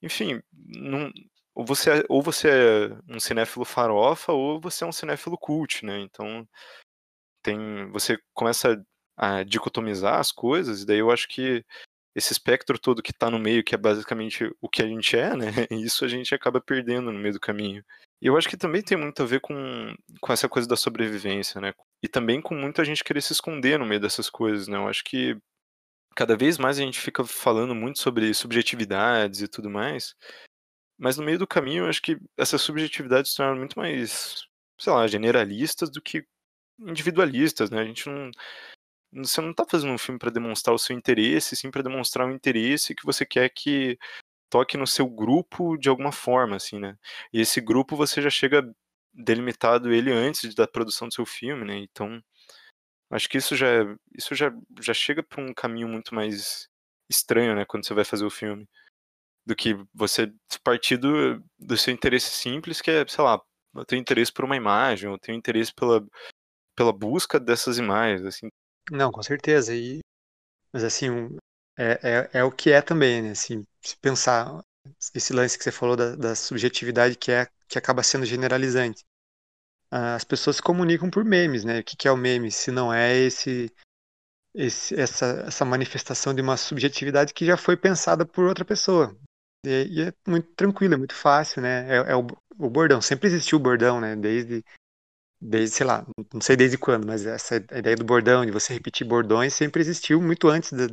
enfim, 0.00 0.40
não, 0.52 1.10
ou 1.54 1.64
você, 1.64 1.90
é, 1.90 2.04
ou 2.08 2.22
você 2.22 2.48
é 2.48 3.14
um 3.14 3.18
cinéfilo 3.18 3.64
farofa 3.64 4.32
ou 4.32 4.60
você 4.60 4.84
é 4.84 4.86
um 4.86 4.92
cinéfilo 4.92 5.36
cult, 5.36 5.84
né? 5.84 5.98
Então, 6.00 6.48
tem, 7.42 7.90
você 7.90 8.18
começa 8.32 8.80
a 9.16 9.42
dicotomizar 9.42 10.20
as 10.20 10.32
coisas, 10.32 10.82
e 10.82 10.86
daí 10.86 10.98
eu 10.98 11.10
acho 11.10 11.28
que 11.28 11.64
esse 12.14 12.32
espectro 12.32 12.78
todo 12.78 13.02
que 13.02 13.10
está 13.10 13.30
no 13.30 13.38
meio, 13.38 13.64
que 13.64 13.74
é 13.74 13.78
basicamente 13.78 14.50
o 14.60 14.68
que 14.68 14.82
a 14.82 14.86
gente 14.86 15.16
é, 15.16 15.34
né? 15.36 15.46
Isso 15.70 16.04
a 16.04 16.08
gente 16.08 16.34
acaba 16.34 16.60
perdendo 16.60 17.10
no 17.10 17.18
meio 17.18 17.34
do 17.34 17.40
caminho. 17.40 17.84
E 18.22 18.28
eu 18.28 18.36
acho 18.36 18.48
que 18.48 18.56
também 18.56 18.82
tem 18.82 18.96
muito 18.96 19.20
a 19.20 19.26
ver 19.26 19.40
com, 19.40 19.92
com 20.20 20.32
essa 20.32 20.48
coisa 20.48 20.68
da 20.68 20.76
sobrevivência, 20.76 21.60
né? 21.60 21.74
E 22.00 22.06
também 22.06 22.40
com 22.40 22.54
muita 22.54 22.84
gente 22.84 23.02
querer 23.02 23.20
se 23.20 23.32
esconder 23.32 23.80
no 23.80 23.84
meio 23.84 24.00
dessas 24.00 24.30
coisas, 24.30 24.68
né? 24.68 24.76
Eu 24.76 24.86
acho 24.86 25.02
que 25.02 25.36
cada 26.16 26.36
vez 26.36 26.58
mais 26.58 26.78
a 26.78 26.82
gente 26.82 27.00
fica 27.00 27.24
falando 27.24 27.74
muito 27.74 27.98
sobre 28.00 28.32
subjetividades 28.34 29.42
e 29.42 29.48
tudo 29.48 29.68
mais, 29.68 30.14
mas 30.98 31.16
no 31.18 31.24
meio 31.24 31.38
do 31.38 31.46
caminho 31.48 31.84
eu 31.84 31.88
acho 31.88 32.02
que 32.02 32.18
essas 32.38 32.62
subjetividades 32.62 33.32
se 33.32 33.38
tornaram 33.38 33.58
muito 33.58 33.78
mais, 33.78 34.46
sei 34.80 34.92
lá, 34.92 35.06
generalistas 35.08 35.90
do 35.90 36.00
que 36.02 36.24
individualistas, 36.80 37.70
né? 37.70 37.80
A 37.80 37.84
gente 37.84 38.08
não 38.08 38.30
você 39.24 39.40
não 39.40 39.50
está 39.52 39.66
fazendo 39.68 39.92
um 39.92 39.98
filme 39.98 40.18
para 40.18 40.30
demonstrar 40.30 40.74
o 40.74 40.78
seu 40.78 40.96
interesse, 40.96 41.56
sim 41.56 41.70
para 41.70 41.82
demonstrar 41.82 42.26
um 42.28 42.32
interesse 42.32 42.94
que 42.94 43.04
você 43.04 43.26
quer 43.26 43.50
que 43.50 43.98
toque 44.52 44.76
no 44.76 44.86
seu 44.86 45.08
grupo 45.08 45.78
de 45.78 45.88
alguma 45.88 46.12
forma, 46.12 46.56
assim, 46.56 46.78
né? 46.78 46.98
E 47.32 47.40
esse 47.40 47.58
grupo 47.58 47.96
você 47.96 48.20
já 48.20 48.28
chega 48.28 48.62
delimitado 49.14 49.90
ele 49.90 50.12
antes 50.12 50.54
da 50.54 50.68
produção 50.68 51.08
do 51.08 51.14
seu 51.14 51.24
filme, 51.24 51.64
né? 51.64 51.78
Então, 51.78 52.22
acho 53.10 53.30
que 53.30 53.38
isso 53.38 53.56
já 53.56 53.66
isso 54.14 54.34
já, 54.34 54.52
já 54.78 54.92
chega 54.92 55.22
para 55.22 55.42
um 55.42 55.54
caminho 55.54 55.88
muito 55.88 56.14
mais 56.14 56.68
estranho, 57.10 57.54
né, 57.54 57.64
quando 57.66 57.86
você 57.86 57.94
vai 57.94 58.04
fazer 58.04 58.24
o 58.24 58.30
filme, 58.30 58.66
do 59.46 59.56
que 59.56 59.74
você 59.94 60.32
partir 60.64 60.96
do, 60.98 61.42
seu 61.76 61.92
interesse 61.92 62.30
simples, 62.30 62.80
que 62.80 62.90
é, 62.90 63.06
sei 63.08 63.24
lá, 63.24 63.40
eu 63.74 63.84
tenho 63.86 64.00
interesse 64.00 64.32
por 64.32 64.44
uma 64.44 64.56
imagem, 64.56 65.10
eu 65.10 65.18
tenho 65.18 65.36
interesse 65.36 65.72
pela, 65.74 66.04
pela 66.76 66.92
busca 66.92 67.40
dessas 67.40 67.78
imagens, 67.78 68.24
assim. 68.24 68.48
Não, 68.90 69.10
com 69.10 69.22
certeza. 69.22 69.74
E, 69.74 70.00
mas 70.72 70.84
assim, 70.84 71.36
é, 71.76 71.98
é, 72.02 72.30
é, 72.40 72.44
o 72.44 72.50
que 72.50 72.70
é 72.70 72.80
também, 72.82 73.22
né? 73.22 73.30
Assim, 73.30 73.64
se 73.80 73.96
pensar 73.96 74.62
esse 75.14 75.32
lance 75.32 75.56
que 75.56 75.64
você 75.64 75.72
falou 75.72 75.96
da, 75.96 76.14
da 76.16 76.34
subjetividade 76.34 77.16
que 77.16 77.30
é 77.30 77.46
que 77.68 77.78
acaba 77.78 78.02
sendo 78.02 78.26
generalizante. 78.26 79.02
As 79.90 80.24
pessoas 80.24 80.56
se 80.56 80.62
comunicam 80.62 81.10
por 81.10 81.24
memes, 81.24 81.64
né? 81.64 81.80
O 81.80 81.84
que, 81.84 81.96
que 81.96 82.08
é 82.08 82.12
o 82.12 82.16
meme? 82.16 82.50
Se 82.50 82.70
não 82.70 82.92
é 82.92 83.16
esse, 83.16 83.70
esse 84.54 84.98
essa, 84.98 85.44
essa 85.46 85.64
manifestação 85.64 86.34
de 86.34 86.42
uma 86.42 86.56
subjetividade 86.56 87.34
que 87.34 87.46
já 87.46 87.56
foi 87.56 87.76
pensada 87.76 88.26
por 88.26 88.44
outra 88.44 88.64
pessoa. 88.64 89.16
E, 89.64 89.86
e 89.90 90.02
é 90.02 90.12
muito 90.26 90.48
tranquilo, 90.54 90.94
é 90.94 90.96
muito 90.96 91.14
fácil, 91.14 91.62
né? 91.62 91.86
É, 91.88 92.12
é 92.12 92.16
o, 92.16 92.26
o 92.58 92.70
bordão. 92.70 93.00
Sempre 93.00 93.28
existiu 93.28 93.58
o 93.58 93.62
bordão, 93.62 94.00
né? 94.00 94.16
Desde 94.16 94.64
desde, 95.42 95.76
sei 95.76 95.86
lá, 95.86 96.06
não 96.32 96.40
sei 96.40 96.56
desde 96.56 96.78
quando, 96.78 97.06
mas 97.06 97.26
essa 97.26 97.56
ideia 97.56 97.96
do 97.96 98.04
bordão, 98.04 98.46
de 98.46 98.52
você 98.52 98.72
repetir 98.72 99.06
bordões, 99.06 99.52
sempre 99.52 99.80
existiu 99.80 100.22
muito 100.22 100.48
antes 100.48 100.72
da 100.72 100.86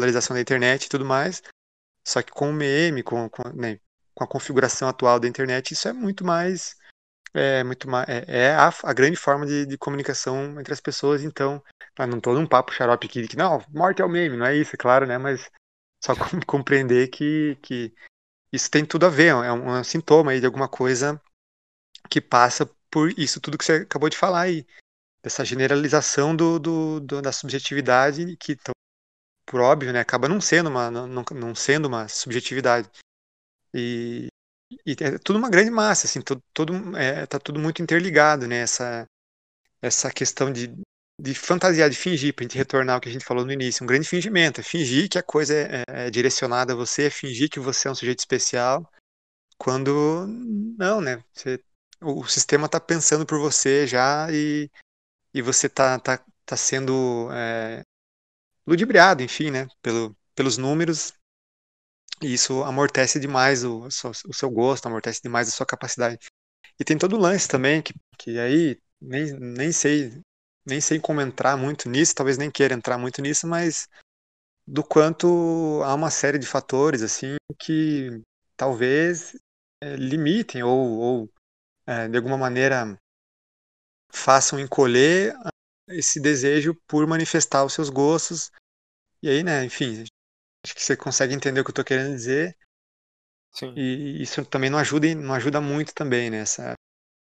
popularização 0.00 0.34
da 0.34 0.40
internet 0.40 0.86
e 0.86 0.88
tudo 0.88 1.04
mais. 1.04 1.42
Só 2.06 2.22
que 2.22 2.32
com 2.32 2.50
o 2.50 2.52
meme, 2.52 3.02
com, 3.02 3.28
com, 3.28 3.42
né, 3.50 3.78
com 4.14 4.24
a 4.24 4.26
configuração 4.26 4.88
atual 4.88 5.20
da 5.20 5.28
internet, 5.28 5.72
isso 5.72 5.86
é 5.88 5.92
muito 5.92 6.24
mais. 6.24 6.76
É, 7.32 7.62
muito 7.62 7.88
mais, 7.88 8.08
é, 8.08 8.24
é 8.26 8.54
a, 8.54 8.72
a, 8.82 8.92
grande 8.92 9.16
forma 9.16 9.46
de, 9.46 9.64
de, 9.64 9.78
comunicação 9.78 10.58
entre 10.58 10.72
as 10.72 10.80
pessoas, 10.80 11.22
então, 11.22 11.62
não 11.96 12.18
estou 12.18 12.34
num 12.34 12.44
papo 12.44 12.72
xarope 12.72 13.06
aqui 13.06 13.22
de 13.22 13.28
que 13.28 13.36
não, 13.36 13.64
morte 13.68 14.02
é 14.02 14.04
o 14.04 14.08
meme, 14.08 14.36
não 14.36 14.46
é 14.46 14.56
isso, 14.56 14.74
é 14.74 14.76
claro, 14.76 15.06
né? 15.06 15.16
Mas 15.16 15.48
só 16.02 16.12
compreender 16.44 17.06
que, 17.06 17.56
que 17.62 17.94
isso 18.52 18.68
tem 18.68 18.84
tudo 18.84 19.06
a 19.06 19.08
ver, 19.08 19.28
é 19.28 19.52
um, 19.52 19.76
é 19.76 19.80
um 19.80 19.84
sintoma 19.84 20.32
aí 20.32 20.40
de 20.40 20.46
alguma 20.46 20.68
coisa 20.68 21.22
que 22.08 22.20
passa 22.20 22.68
por 22.90 23.16
isso 23.16 23.40
tudo 23.40 23.56
que 23.56 23.64
você 23.64 23.74
acabou 23.74 24.08
de 24.08 24.16
falar 24.16 24.40
aí, 24.40 24.66
dessa 25.22 25.44
generalização 25.44 26.34
do, 26.34 26.58
do, 26.58 27.00
do 27.00 27.22
da 27.22 27.30
subjetividade 27.30 28.36
que, 28.38 28.56
por 29.50 29.60
óbvio, 29.60 29.92
né, 29.92 29.98
acaba 29.98 30.28
não 30.28 30.40
sendo 30.40 30.70
uma, 30.70 30.88
não, 30.92 31.08
não 31.08 31.54
sendo 31.56 31.86
uma 31.86 32.06
subjetividade. 32.06 32.88
E, 33.74 34.28
e 34.86 34.92
é 35.00 35.18
tudo 35.18 35.40
uma 35.40 35.50
grande 35.50 35.72
massa, 35.72 36.06
assim, 36.06 36.22
todo, 36.22 36.40
todo, 36.54 36.96
é, 36.96 37.26
tá 37.26 37.36
tudo 37.40 37.58
muito 37.58 37.82
interligado, 37.82 38.46
né, 38.46 38.58
essa, 38.58 39.04
essa 39.82 40.08
questão 40.12 40.52
de, 40.52 40.72
de 41.20 41.34
fantasiar, 41.34 41.90
de 41.90 41.96
fingir, 41.96 42.32
para 42.32 42.44
a 42.44 42.46
gente 42.46 42.58
retornar 42.58 42.94
ao 42.94 43.00
que 43.00 43.08
a 43.08 43.12
gente 43.12 43.24
falou 43.24 43.44
no 43.44 43.52
início, 43.52 43.82
um 43.82 43.88
grande 43.88 44.08
fingimento, 44.08 44.60
é 44.60 44.64
fingir 44.64 45.08
que 45.08 45.18
a 45.18 45.22
coisa 45.22 45.52
é, 45.52 45.82
é, 45.88 46.06
é 46.06 46.10
direcionada 46.10 46.72
a 46.72 46.76
você, 46.76 47.06
é 47.06 47.10
fingir 47.10 47.50
que 47.50 47.58
você 47.58 47.88
é 47.88 47.90
um 47.90 47.94
sujeito 47.96 48.20
especial, 48.20 48.88
quando 49.58 50.28
não, 50.78 51.00
né, 51.00 51.24
você 51.34 51.60
o 52.02 52.24
sistema 52.26 52.66
está 52.66 52.80
pensando 52.80 53.26
por 53.26 53.38
você 53.40 53.86
já 53.86 54.28
e, 54.30 54.70
e 55.34 55.42
você 55.42 55.66
está 55.66 55.98
tá, 55.98 56.24
tá 56.46 56.56
sendo 56.56 57.28
é, 57.32 57.82
ludibriado, 58.70 59.22
enfim, 59.22 59.50
né, 59.50 59.66
pelo, 59.82 60.16
pelos 60.34 60.56
números, 60.56 61.12
e 62.22 62.32
isso 62.32 62.62
amortece 62.62 63.18
demais 63.18 63.64
o, 63.64 63.88
o 63.88 64.32
seu 64.32 64.48
gosto, 64.48 64.86
amortece 64.86 65.20
demais 65.20 65.48
a 65.48 65.50
sua 65.50 65.66
capacidade. 65.66 66.18
E 66.78 66.84
tem 66.84 66.96
todo 66.96 67.16
o 67.16 67.18
lance 67.18 67.48
também, 67.48 67.82
que, 67.82 67.92
que 68.16 68.38
aí 68.38 68.80
nem, 69.00 69.32
nem 69.32 69.72
sei 69.72 70.22
nem 70.64 70.80
sei 70.80 71.00
como 71.00 71.20
entrar 71.20 71.56
muito 71.56 71.88
nisso, 71.88 72.14
talvez 72.14 72.38
nem 72.38 72.50
queira 72.50 72.74
entrar 72.74 72.98
muito 72.98 73.20
nisso, 73.20 73.46
mas 73.46 73.88
do 74.66 74.84
quanto 74.84 75.82
há 75.84 75.94
uma 75.94 76.10
série 76.10 76.38
de 76.38 76.46
fatores 76.46 77.02
assim 77.02 77.36
que 77.58 78.22
talvez 78.56 79.34
é, 79.82 79.96
limitem 79.96 80.62
ou, 80.62 80.98
ou 80.98 81.30
é, 81.86 82.08
de 82.08 82.16
alguma 82.16 82.36
maneira 82.36 82.96
façam 84.12 84.60
encolher 84.60 85.34
esse 85.88 86.20
desejo 86.20 86.74
por 86.86 87.06
manifestar 87.06 87.64
os 87.64 87.72
seus 87.72 87.88
gostos. 87.88 88.50
E 89.22 89.28
aí, 89.28 89.42
né, 89.42 89.64
enfim, 89.64 90.04
acho 90.64 90.74
que 90.74 90.82
você 90.82 90.96
consegue 90.96 91.34
entender 91.34 91.60
o 91.60 91.64
que 91.64 91.70
eu 91.70 91.72
estou 91.72 91.84
querendo 91.84 92.14
dizer. 92.14 92.56
Sim. 93.52 93.74
E 93.76 94.22
isso 94.22 94.44
também 94.44 94.70
não 94.70 94.78
ajuda, 94.78 95.14
não 95.14 95.34
ajuda 95.34 95.60
muito 95.60 95.94
também, 95.94 96.30
né? 96.30 96.38
Essa, 96.38 96.74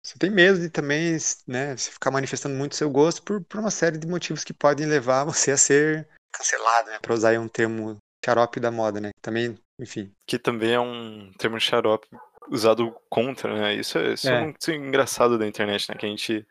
você 0.03 0.17
tem 0.17 0.29
medo 0.29 0.59
de 0.59 0.69
também, 0.69 1.17
né, 1.47 1.75
você 1.75 1.91
ficar 1.91 2.11
manifestando 2.11 2.55
muito 2.55 2.75
seu 2.75 2.89
gosto 2.89 3.23
por, 3.23 3.43
por 3.43 3.59
uma 3.59 3.71
série 3.71 3.97
de 3.97 4.07
motivos 4.07 4.43
que 4.43 4.53
podem 4.53 4.87
levar 4.87 5.23
você 5.25 5.51
a 5.51 5.57
ser 5.57 6.07
cancelado, 6.31 6.89
né? 6.89 6.99
Para 7.01 7.13
usar 7.13 7.39
um 7.39 7.47
termo 7.47 7.97
xarope 8.23 8.59
da 8.59 8.71
moda, 8.71 8.99
né? 9.01 9.09
Também, 9.21 9.57
enfim. 9.79 10.11
Que 10.25 10.39
também 10.39 10.73
é 10.73 10.79
um 10.79 11.31
termo 11.37 11.59
xarope 11.59 12.07
usado 12.49 12.95
contra, 13.09 13.53
né? 13.53 13.75
Isso 13.75 13.97
é, 13.97 14.13
isso 14.13 14.29
é. 14.29 14.33
é 14.33 14.41
muito 14.41 14.71
engraçado 14.71 15.37
da 15.37 15.47
internet, 15.47 15.89
né? 15.89 15.95
Que 15.95 16.05
a 16.05 16.09
gente 16.09 16.47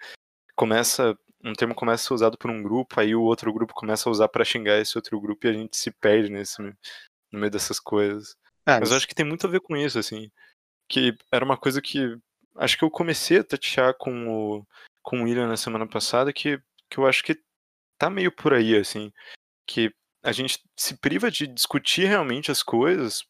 começa 0.55 1.17
um 1.43 1.53
termo 1.53 1.75
começa 1.75 2.05
a 2.05 2.09
ser 2.09 2.15
usado 2.15 2.39
por 2.39 2.51
um 2.51 2.63
grupo, 2.63 3.01
aí 3.01 3.15
o 3.15 3.23
outro 3.23 3.53
grupo 3.53 3.75
começa 3.75 4.09
a 4.09 4.13
usar 4.13 4.29
para 4.29 4.45
xingar 4.45 4.79
esse 4.79 4.97
outro 4.97 5.21
grupo 5.21 5.47
e 5.47 5.51
a 5.51 5.53
gente 5.53 5.77
se 5.77 5.91
perde 5.91 6.31
nesse 6.31 6.61
no 6.63 7.39
meio 7.39 7.51
dessas 7.51 7.79
coisas. 7.79 8.37
Ah, 8.67 8.79
mas 8.81 8.91
eu 8.91 8.97
acho 8.97 9.09
que 9.09 9.15
tem 9.15 9.25
muito 9.25 9.47
a 9.47 9.51
ver 9.51 9.61
com 9.61 9.77
isso, 9.77 9.99
assim. 9.99 10.31
Que 10.89 11.15
era 11.33 11.45
uma 11.45 11.57
coisa 11.57 11.81
que. 11.81 12.17
Acho 12.57 12.77
que 12.77 12.85
eu 12.85 12.91
comecei 12.91 13.39
a 13.39 13.45
tatear 13.45 13.95
com 13.97 14.29
o, 14.29 14.67
com 15.03 15.21
o 15.21 15.25
William 15.25 15.49
na 15.49 15.57
semana 15.57 15.87
passada, 15.87 16.33
que, 16.33 16.61
que 16.91 16.99
eu 16.99 17.07
acho 17.07 17.23
que 17.23 17.41
tá 17.97 18.11
meio 18.11 18.33
por 18.33 18.53
aí, 18.53 18.77
assim. 18.77 19.13
Que 19.67 19.93
a 20.23 20.33
gente 20.33 20.63
se 20.77 20.97
priva 20.99 21.31
de 21.31 21.47
discutir 21.47 22.07
realmente 22.07 22.51
as 22.51 22.63
coisas 22.63 23.25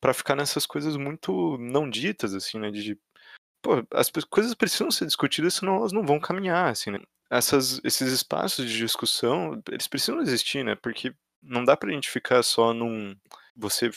para 0.00 0.14
ficar 0.14 0.34
nessas 0.34 0.66
coisas 0.66 0.96
muito 0.96 1.56
não 1.58 1.88
ditas, 1.88 2.34
assim, 2.34 2.58
né? 2.58 2.70
De, 2.70 2.98
pô, 3.62 3.86
as 3.92 4.10
coisas 4.10 4.54
precisam 4.54 4.90
ser 4.90 5.06
discutidas, 5.06 5.54
senão 5.54 5.76
elas 5.76 5.92
não 5.92 6.04
vão 6.04 6.18
caminhar, 6.18 6.70
assim, 6.70 6.90
né? 6.90 6.98
Essas, 7.32 7.80
esses 7.82 8.12
espaços 8.12 8.68
de 8.68 8.76
discussão, 8.76 9.62
eles 9.70 9.88
precisam 9.88 10.20
existir, 10.20 10.62
né? 10.62 10.74
Porque 10.74 11.14
não 11.42 11.64
dá 11.64 11.74
pra 11.74 11.90
gente 11.90 12.10
ficar 12.10 12.42
só 12.42 12.74
num. 12.74 13.16
Você 13.56 13.90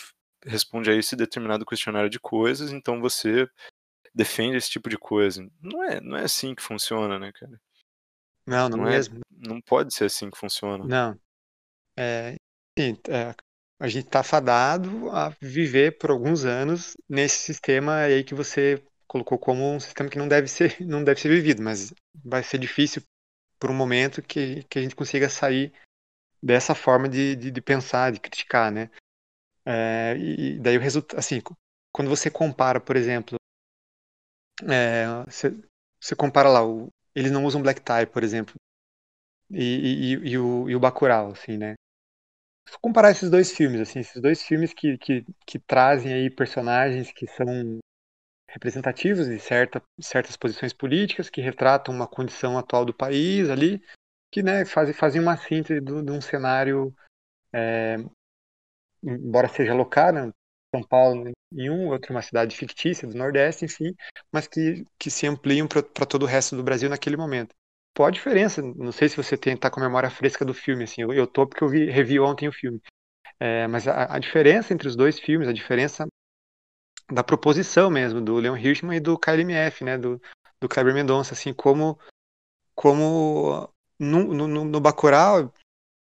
responde 0.46 0.90
a 0.90 0.96
esse 0.96 1.18
determinado 1.18 1.66
questionário 1.66 2.10
de 2.10 2.18
coisas, 2.18 2.72
então 2.72 3.02
você 3.02 3.46
defende 4.14 4.56
esse 4.56 4.70
tipo 4.70 4.90
de 4.90 4.98
coisa. 4.98 5.46
Não 5.62 5.84
é, 5.84 6.00
não 6.00 6.16
é 6.16 6.24
assim 6.24 6.56
que 6.56 6.64
funciona, 6.64 7.20
né, 7.20 7.34
cara? 7.34 7.60
Não, 8.48 8.70
não, 8.70 8.78
não 8.78 8.88
é, 8.88 8.92
mesmo. 8.92 9.20
Não 9.30 9.60
pode 9.60 9.94
ser 9.94 10.06
assim 10.06 10.32
que 10.32 10.38
funciona. 10.38 10.86
Não. 10.86 11.20
É, 11.98 12.36
é, 12.78 13.36
a 13.82 13.88
gente 13.90 14.06
está 14.06 14.24
fadado 14.24 15.12
a 15.12 15.30
viver 15.42 15.98
por 15.98 16.10
alguns 16.10 16.46
anos 16.46 16.96
nesse 17.10 17.40
sistema 17.40 17.98
aí 17.98 18.24
que 18.24 18.34
você 18.34 18.82
colocou 19.06 19.38
como 19.38 19.74
um 19.74 19.80
sistema 19.80 20.10
que 20.10 20.18
não 20.18 20.28
deve 20.28 20.48
ser, 20.48 20.78
não 20.88 21.04
deve 21.04 21.20
ser 21.20 21.28
vivido, 21.28 21.62
mas 21.62 21.94
vai 22.24 22.42
ser 22.42 22.60
difícil 22.60 23.02
por 23.60 23.70
um 23.72 23.74
momento 23.74 24.22
que, 24.22 24.64
que 24.64 24.80
a 24.80 24.82
gente 24.82 24.95
consiga 24.95 25.30
sair 25.30 25.74
dessa 26.41 26.76
forma 26.76 27.10
de, 27.10 27.36
de, 27.36 27.51
de 27.51 27.62
pensar, 27.62 28.12
de 28.12 28.20
criticar, 28.20 28.72
né? 28.72 28.89
É, 29.66 30.16
e 30.18 30.60
daí 30.60 30.78
o 30.78 30.82
resultado, 30.82 31.18
assim, 31.18 31.41
quando 31.91 32.10
você 32.10 32.30
compara, 32.30 32.80
por 32.80 32.95
exemplo, 32.95 33.36
é, 34.64 35.06
você, 35.26 35.58
você, 35.99 36.16
compara 36.16 36.49
lá, 36.49 36.66
o, 36.66 36.89
eles 37.16 37.32
não 37.32 37.45
usam 37.45 37.62
black 37.62 37.82
tie, 37.82 38.06
por 38.06 38.24
exemplo, 38.24 38.56
e, 39.49 40.14
e, 40.14 40.32
e, 40.32 40.38
o, 40.38 40.70
e 40.70 40.76
o 40.76 40.80
Bacurau, 40.80 41.32
assim, 41.32 41.58
né? 41.58 41.74
Se 42.68 42.78
comparar 42.80 43.12
esses 43.12 43.30
dois 43.30 43.51
filmes, 43.51 43.82
assim, 43.82 43.99
esses 43.99 44.22
dois 44.22 44.41
filmes 44.41 44.74
que, 44.74 44.97
que, 44.97 45.26
que 45.45 45.60
trazem 45.60 46.14
aí 46.14 46.30
personagens 46.30 47.12
que 47.12 47.28
são 47.28 47.80
representativos 48.56 49.28
de 49.28 49.38
certa, 49.39 49.84
certas 50.01 50.38
posições 50.38 50.74
políticas, 50.74 51.30
que 51.30 51.41
retratam 51.41 51.93
uma 51.93 52.08
condição 52.08 52.58
atual 52.58 52.86
do 52.86 52.93
país 52.93 53.49
ali, 53.49 53.84
que 54.32 54.41
né, 54.41 54.66
fazem, 54.66 54.93
fazem 54.93 55.22
uma 55.22 55.38
síntese 55.38 55.82
de 55.82 56.12
um 56.12 56.22
cenário 56.22 56.93
é, 57.53 57.97
embora 59.03 59.47
seja 59.47 59.74
locada, 59.74 60.34
São 60.74 60.84
Paulo 60.84 61.32
em 61.53 61.70
um, 61.70 61.88
outro 61.89 62.12
uma 62.12 62.22
cidade 62.22 62.56
fictícia 62.56 63.08
do 63.08 63.18
Nordeste, 63.18 63.66
enfim, 63.66 63.95
mas 64.32 64.47
que, 64.47 64.86
que 64.97 65.12
se 65.12 65.28
ampliam 65.28 65.68
para 65.68 66.06
todo 66.06 66.24
o 66.24 66.28
resto 66.28 66.56
do 66.56 66.64
Brasil 66.64 66.89
naquele 66.89 67.16
momento. 67.16 67.53
Qual 67.95 68.08
a 68.08 68.12
diferença? 68.12 68.62
Não 68.62 68.91
sei 68.91 69.08
se 69.08 69.16
você 69.16 69.38
tem 69.38 69.56
tá 69.56 69.70
com 69.70 69.80
a 69.80 69.84
memória 69.84 70.10
fresca 70.10 70.43
do 70.43 70.53
filme, 70.53 70.84
assim, 70.84 71.01
eu, 71.01 71.14
eu 71.14 71.28
tô 71.28 71.47
porque 71.47 71.64
eu 71.64 71.70
vi, 71.70 71.89
revi 71.89 72.20
ontem 72.20 72.47
o 72.47 72.51
filme. 72.51 72.82
É, 73.39 73.68
mas 73.68 73.88
a, 73.88 74.16
a, 74.16 74.20
diferença 74.20 74.74
entre 74.74 74.88
os 74.88 74.95
dois 74.95 75.20
filmes, 75.20 75.47
a 75.47 75.53
diferença 75.53 76.06
da 77.12 77.24
proposição 77.24 77.89
mesmo, 77.89 78.22
do 78.22 78.36
Leon 78.36 78.58
Hirschman 78.58 78.97
e 78.97 78.99
do 78.99 79.18
KLMF, 79.18 79.84
né, 79.84 79.97
do, 79.97 80.22
do 80.60 80.68
Kleber 80.68 80.93
Mendonça, 80.93 81.34
assim, 81.34 81.53
como, 81.53 81.99
como 82.74 83.70
no, 83.99 84.34
no, 84.34 84.66
no 84.66 84.80
Bacurau, 84.80 85.53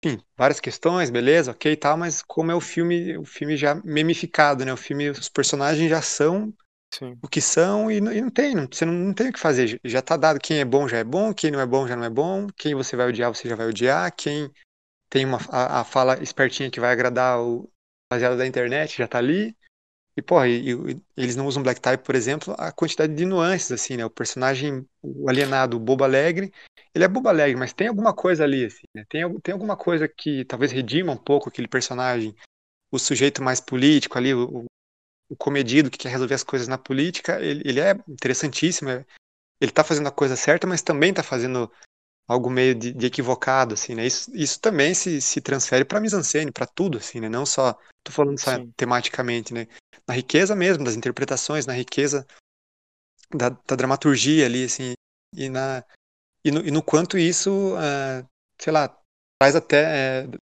enfim, 0.04 0.20
várias 0.36 0.58
questões, 0.58 1.10
beleza, 1.10 1.52
ok 1.52 1.76
tal, 1.76 1.96
mas 1.96 2.22
como 2.22 2.50
é 2.50 2.54
o 2.54 2.60
filme, 2.60 3.16
o 3.16 3.24
filme 3.24 3.56
já 3.56 3.74
memificado, 3.84 4.64
né? 4.64 4.72
O 4.72 4.76
filme, 4.76 5.08
os 5.10 5.28
personagens 5.28 5.88
já 5.88 6.02
são 6.02 6.52
Sim. 6.92 7.16
o 7.22 7.28
que 7.28 7.40
são 7.40 7.90
e 7.90 8.00
não, 8.00 8.12
e 8.12 8.20
não 8.20 8.30
tem, 8.30 8.54
não, 8.54 8.66
você 8.70 8.84
não, 8.84 8.92
não, 8.92 9.14
tem 9.14 9.28
o 9.28 9.32
que 9.32 9.38
fazer. 9.38 9.80
Já 9.84 10.02
tá 10.02 10.16
dado 10.16 10.40
quem 10.40 10.58
é 10.58 10.64
bom 10.64 10.88
já 10.88 10.98
é 10.98 11.04
bom, 11.04 11.32
quem 11.32 11.52
não 11.52 11.60
é 11.60 11.66
bom 11.66 11.86
já 11.86 11.94
não 11.94 12.04
é 12.04 12.10
bom, 12.10 12.48
quem 12.56 12.74
você 12.74 12.96
vai 12.96 13.08
odiar 13.08 13.32
você 13.32 13.48
já 13.48 13.54
vai 13.54 13.68
odiar, 13.68 14.12
quem 14.16 14.50
tem 15.08 15.24
uma 15.24 15.38
a, 15.48 15.80
a 15.80 15.84
fala 15.84 16.20
espertinha 16.20 16.70
que 16.70 16.80
vai 16.80 16.90
agradar 16.90 17.40
o 17.40 17.70
baseado 18.10 18.36
da 18.36 18.46
internet 18.46 18.98
já 18.98 19.06
tá 19.06 19.18
ali. 19.18 19.56
E, 20.16 20.20
porra, 20.20 20.48
e, 20.48 20.72
e, 20.72 21.02
eles 21.16 21.36
não 21.36 21.46
usam 21.46 21.62
black 21.62 21.80
tie, 21.80 21.96
por 21.96 22.14
exemplo, 22.14 22.54
a 22.58 22.70
quantidade 22.70 23.14
de 23.14 23.24
nuances, 23.24 23.72
assim, 23.72 23.96
né? 23.96 24.04
O 24.04 24.10
personagem, 24.10 24.86
o 25.02 25.28
alienado, 25.28 25.76
o 25.76 25.80
bobo 25.80 26.04
alegre, 26.04 26.52
ele 26.94 27.04
é 27.04 27.08
bobo 27.08 27.28
alegre, 27.28 27.58
mas 27.58 27.72
tem 27.72 27.88
alguma 27.88 28.12
coisa 28.12 28.44
ali, 28.44 28.66
assim, 28.66 28.86
né? 28.94 29.04
Tem, 29.08 29.40
tem 29.40 29.52
alguma 29.52 29.76
coisa 29.76 30.06
que 30.06 30.44
talvez 30.44 30.70
redima 30.70 31.12
um 31.12 31.16
pouco 31.16 31.48
aquele 31.48 31.68
personagem, 31.68 32.34
o 32.90 32.98
sujeito 32.98 33.42
mais 33.42 33.60
político 33.60 34.18
ali, 34.18 34.34
o, 34.34 34.66
o 35.30 35.36
comedido 35.36 35.90
que 35.90 35.98
quer 35.98 36.10
resolver 36.10 36.34
as 36.34 36.44
coisas 36.44 36.68
na 36.68 36.76
política, 36.76 37.40
ele, 37.40 37.62
ele 37.64 37.80
é 37.80 37.92
interessantíssimo, 38.06 38.90
é, 38.90 39.06
ele 39.58 39.72
tá 39.72 39.82
fazendo 39.82 40.08
a 40.08 40.12
coisa 40.12 40.36
certa, 40.36 40.66
mas 40.66 40.82
também 40.82 41.14
tá 41.14 41.22
fazendo 41.22 41.72
algo 42.28 42.48
meio 42.48 42.74
de, 42.74 42.92
de 42.92 43.06
equivocado, 43.06 43.74
assim, 43.74 43.94
né? 43.94 44.06
Isso, 44.06 44.30
isso 44.34 44.60
também 44.60 44.94
se, 44.94 45.20
se 45.20 45.40
transfere 45.40 45.84
para 45.84 46.00
mise-en-scène, 46.00 46.52
para 46.52 46.66
tudo, 46.66 46.98
assim, 46.98 47.20
né? 47.20 47.28
Não 47.28 47.44
só, 47.44 47.76
tô 48.02 48.12
falando 48.12 48.38
só 48.40 48.50
tematicamente, 48.76 49.52
né? 49.52 49.66
Na 50.06 50.14
riqueza 50.14 50.54
mesmo 50.54 50.84
das 50.84 50.96
interpretações, 50.96 51.66
na 51.66 51.74
riqueza 51.74 52.26
da, 53.34 53.50
da 53.50 53.76
dramaturgia 53.76 54.46
ali, 54.46 54.64
assim, 54.64 54.92
e 55.34 55.48
na 55.48 55.84
e 56.44 56.50
no, 56.50 56.66
e 56.66 56.70
no 56.70 56.82
quanto 56.82 57.16
isso, 57.16 57.74
uh, 57.74 58.28
sei 58.58 58.72
lá, 58.72 58.88
traz 59.38 59.54
até 59.54 60.26
uh, 60.26 60.36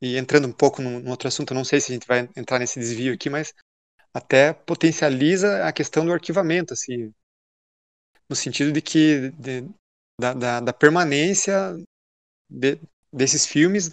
e 0.00 0.16
entrando 0.16 0.48
um 0.48 0.52
pouco 0.52 0.82
num, 0.82 0.98
num 0.98 1.10
outro 1.10 1.28
assunto, 1.28 1.54
não 1.54 1.64
sei 1.64 1.80
se 1.80 1.92
a 1.92 1.94
gente 1.94 2.06
vai 2.06 2.28
entrar 2.36 2.58
nesse 2.58 2.80
desvio 2.80 3.14
aqui, 3.14 3.30
mas 3.30 3.54
até 4.12 4.52
potencializa 4.52 5.64
a 5.64 5.72
questão 5.72 6.04
do 6.04 6.12
arquivamento, 6.12 6.74
assim, 6.74 7.14
no 8.28 8.34
sentido 8.34 8.72
de 8.72 8.82
que 8.82 9.30
de, 9.30 9.64
da, 10.20 10.34
da, 10.34 10.60
da 10.60 10.72
permanência 10.72 11.76
de, 12.50 12.78
desses 13.12 13.46
filmes 13.46 13.90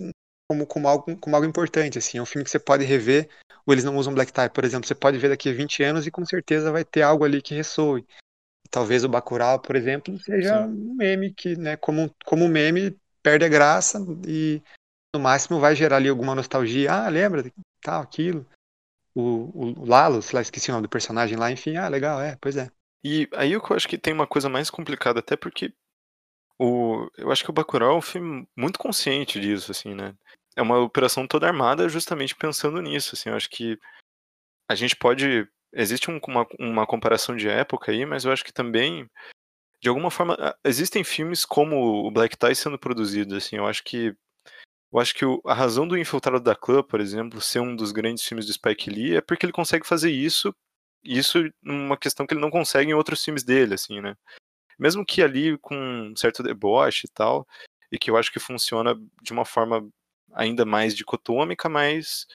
como, 0.50 0.66
como, 0.66 0.88
algo, 0.88 1.18
como 1.18 1.36
algo 1.36 1.48
importante. 1.48 1.98
Assim. 1.98 2.18
É 2.18 2.22
um 2.22 2.26
filme 2.26 2.44
que 2.44 2.52
você 2.52 2.60
pode 2.60 2.84
rever, 2.84 3.30
ou 3.66 3.74
eles 3.74 3.84
não 3.84 3.96
usam 3.98 4.14
black 4.14 4.34
tie, 4.34 4.50
por 4.50 4.66
exemplo, 4.66 4.88
você 4.88 4.96
pode 4.96 5.18
ver 5.18 5.30
daqui 5.30 5.50
a 5.50 5.54
20 5.54 5.84
anos 5.84 6.08
e 6.08 6.12
com 6.12 6.26
certeza 6.26 6.72
vai 6.72 6.84
ter 6.84 7.02
algo 7.02 7.24
ali 7.24 7.42
que 7.42 7.56
ressoe. 7.56 8.06
Talvez 8.72 9.04
o 9.04 9.10
Bacurau, 9.10 9.60
por 9.60 9.76
exemplo, 9.76 10.18
seja 10.20 10.68
Sim. 10.68 10.74
um 10.74 10.96
meme 10.96 11.34
que, 11.34 11.56
né, 11.56 11.76
como, 11.78 12.14
como 12.26 12.46
um 12.46 12.50
meme, 12.50 12.96
perde 13.22 13.46
a 13.46 13.50
graça 13.50 14.00
e 14.28 14.62
no 15.14 15.20
máximo 15.20 15.60
vai 15.60 15.76
gerar 15.76 15.98
ali 15.98 16.10
alguma 16.10 16.36
nostalgia. 16.36 16.92
Ah, 16.92 17.10
lembra 17.10 17.52
tal, 17.82 18.02
aquilo. 18.02 18.46
O, 19.16 19.82
o 19.82 19.86
Lalo, 19.86 20.22
sei 20.22 20.36
lá, 20.36 20.42
esqueci 20.42 20.70
o 20.70 20.74
nome 20.74 20.84
do 20.84 20.90
personagem 20.90 21.36
lá, 21.36 21.52
enfim, 21.52 21.78
ah, 21.78 21.88
legal, 21.88 22.22
é, 22.22 22.38
pois 22.40 22.58
é. 22.58 22.70
E 23.04 23.28
aí 23.34 23.54
eu 23.54 23.62
acho 23.72 23.88
que 23.88 23.98
tem 23.98 24.14
uma 24.14 24.28
coisa 24.28 24.50
mais 24.50 24.70
complicada, 24.70 25.20
até 25.20 25.36
porque 25.36 25.74
o, 26.60 27.10
eu 27.18 27.32
acho 27.32 27.44
que 27.44 27.50
o 27.50 27.54
Bacurau 27.54 27.96
é 27.96 27.98
um 27.98 28.02
filme 28.02 28.48
muito 28.56 28.78
consciente 28.78 29.40
disso, 29.40 29.72
assim, 29.72 29.96
né? 29.96 30.14
É 30.56 30.62
uma 30.62 30.78
operação 30.80 31.26
toda 31.26 31.48
armada 31.48 31.88
justamente 31.88 32.36
pensando 32.36 32.82
nisso, 32.82 33.16
assim. 33.16 33.30
Eu 33.30 33.36
acho 33.36 33.50
que 33.50 33.80
a 34.70 34.76
gente 34.76 34.96
pode... 34.96 35.48
Existe 35.74 36.12
um, 36.12 36.20
uma, 36.28 36.48
uma 36.60 36.86
comparação 36.86 37.36
de 37.36 37.48
época 37.48 37.92
aí, 37.92 38.06
mas 38.06 38.26
eu 38.26 38.32
acho 38.32 38.44
que 38.44 38.52
também, 38.52 39.10
de 39.82 39.88
alguma 39.88 40.12
forma, 40.12 40.36
existem 40.66 41.04
filmes 41.04 41.46
como 41.46 42.06
o 42.06 42.12
Black 42.12 42.38
Tie 42.38 42.56
sendo 42.56 42.78
produzidos, 42.78 43.34
assim. 43.34 43.56
Eu 43.56 43.66
acho 43.66 43.84
que 43.84 44.14
eu 44.92 45.00
acho 45.00 45.14
que 45.14 45.24
o, 45.24 45.40
a 45.46 45.54
razão 45.54 45.88
do 45.88 45.98
Infiltrado 45.98 46.44
da 46.44 46.56
Clã, 46.56 46.82
por 46.82 47.00
exemplo, 47.00 47.40
ser 47.40 47.60
um 47.60 47.76
dos 47.76 47.92
grandes 47.92 48.24
filmes 48.24 48.48
do 48.48 48.54
Spike 48.54 48.90
Lee 48.90 49.16
é 49.18 49.22
porque 49.22 49.46
ele 49.46 49.54
consegue 49.54 49.86
fazer 49.86 50.10
isso, 50.12 50.54
isso 51.04 51.40
numa 51.62 51.96
questão 51.96 52.26
que 52.26 52.34
ele 52.34 52.42
não 52.42 52.50
consegue 52.50 52.90
em 52.90 52.96
outros 52.96 53.24
filmes 53.24 53.44
dele, 53.44 53.76
assim, 53.76 54.02
né? 54.02 54.16
Mesmo 54.80 55.06
que 55.06 55.22
ali 55.22 55.58
com 55.58 55.76
um 55.76 56.16
certo 56.16 56.42
deboche 56.42 57.08
e 57.08 57.12
tal, 57.12 57.48
e 57.92 57.98
que 57.98 58.10
eu 58.10 58.18
acho 58.18 58.32
que 58.32 58.40
funciona 58.40 58.96
de 59.22 59.34
uma 59.34 59.46
forma 59.46 59.88
ainda 60.34 60.66
mais 60.66 60.96
dicotômica, 60.96 61.68
mas 61.68 62.26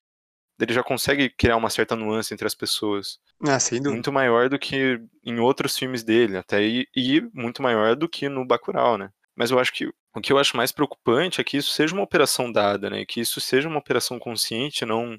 ele 0.61 0.72
já 0.72 0.82
consegue 0.82 1.30
criar 1.30 1.57
uma 1.57 1.70
certa 1.70 1.97
nuance 1.97 2.32
entre 2.32 2.47
as 2.47 2.55
pessoas. 2.55 3.18
Ah, 3.42 3.59
sem 3.59 3.78
dúvida. 3.78 3.95
Muito 3.95 4.12
maior 4.12 4.49
do 4.49 4.59
que 4.59 5.01
em 5.24 5.38
outros 5.40 5.76
filmes 5.76 6.03
dele, 6.03 6.36
até 6.36 6.62
e, 6.62 6.88
e 6.95 7.20
muito 7.32 7.62
maior 7.62 7.97
do 7.97 8.09
que 8.09 8.28
no 8.28 8.47
Bacurau, 8.47 8.97
né? 8.97 9.11
Mas 9.34 9.51
eu 9.51 9.59
acho 9.59 9.72
que 9.72 9.86
o 10.14 10.20
que 10.20 10.32
eu 10.32 10.38
acho 10.38 10.57
mais 10.57 10.70
preocupante 10.70 11.40
é 11.40 11.45
que 11.45 11.57
isso 11.57 11.72
seja 11.72 11.92
uma 11.92 12.05
operação 12.05 12.53
dada, 12.53 12.88
né? 12.88 13.05
Que 13.05 13.20
isso 13.20 13.40
seja 13.40 13.68
uma 13.68 13.80
operação 13.80 14.18
consciente, 14.18 14.84
não 14.84 15.18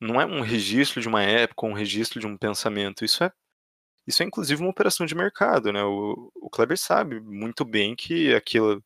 não 0.00 0.20
é 0.20 0.26
um 0.26 0.40
registro 0.40 1.00
de 1.00 1.06
uma 1.06 1.22
época, 1.22 1.64
um 1.64 1.72
registro 1.72 2.18
de 2.18 2.26
um 2.26 2.36
pensamento. 2.36 3.04
Isso 3.04 3.22
é 3.22 3.30
isso 4.06 4.22
é 4.22 4.26
inclusive 4.26 4.60
uma 4.60 4.70
operação 4.70 5.06
de 5.06 5.14
mercado, 5.14 5.72
né? 5.72 5.82
O, 5.84 6.30
o 6.34 6.50
Kleber 6.50 6.78
sabe 6.78 7.20
muito 7.20 7.64
bem 7.64 7.94
que 7.94 8.34
aquilo 8.34 8.82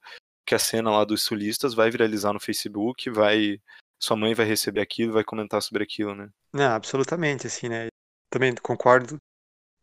que 0.46 0.54
a 0.54 0.58
cena 0.58 0.90
lá 0.90 1.04
dos 1.04 1.24
sulistas 1.24 1.74
vai 1.74 1.90
viralizar 1.90 2.32
no 2.32 2.40
Facebook, 2.40 3.10
vai 3.10 3.60
sua 3.98 4.16
mãe 4.16 4.34
vai 4.34 4.46
receber 4.46 4.80
aquilo, 4.80 5.14
vai 5.14 5.24
comentar 5.24 5.62
sobre 5.62 5.82
aquilo, 5.82 6.14
né? 6.14 6.30
Não, 6.52 6.70
absolutamente, 6.74 7.46
assim, 7.46 7.68
né? 7.68 7.88
Também 8.30 8.54
concordo 8.62 9.16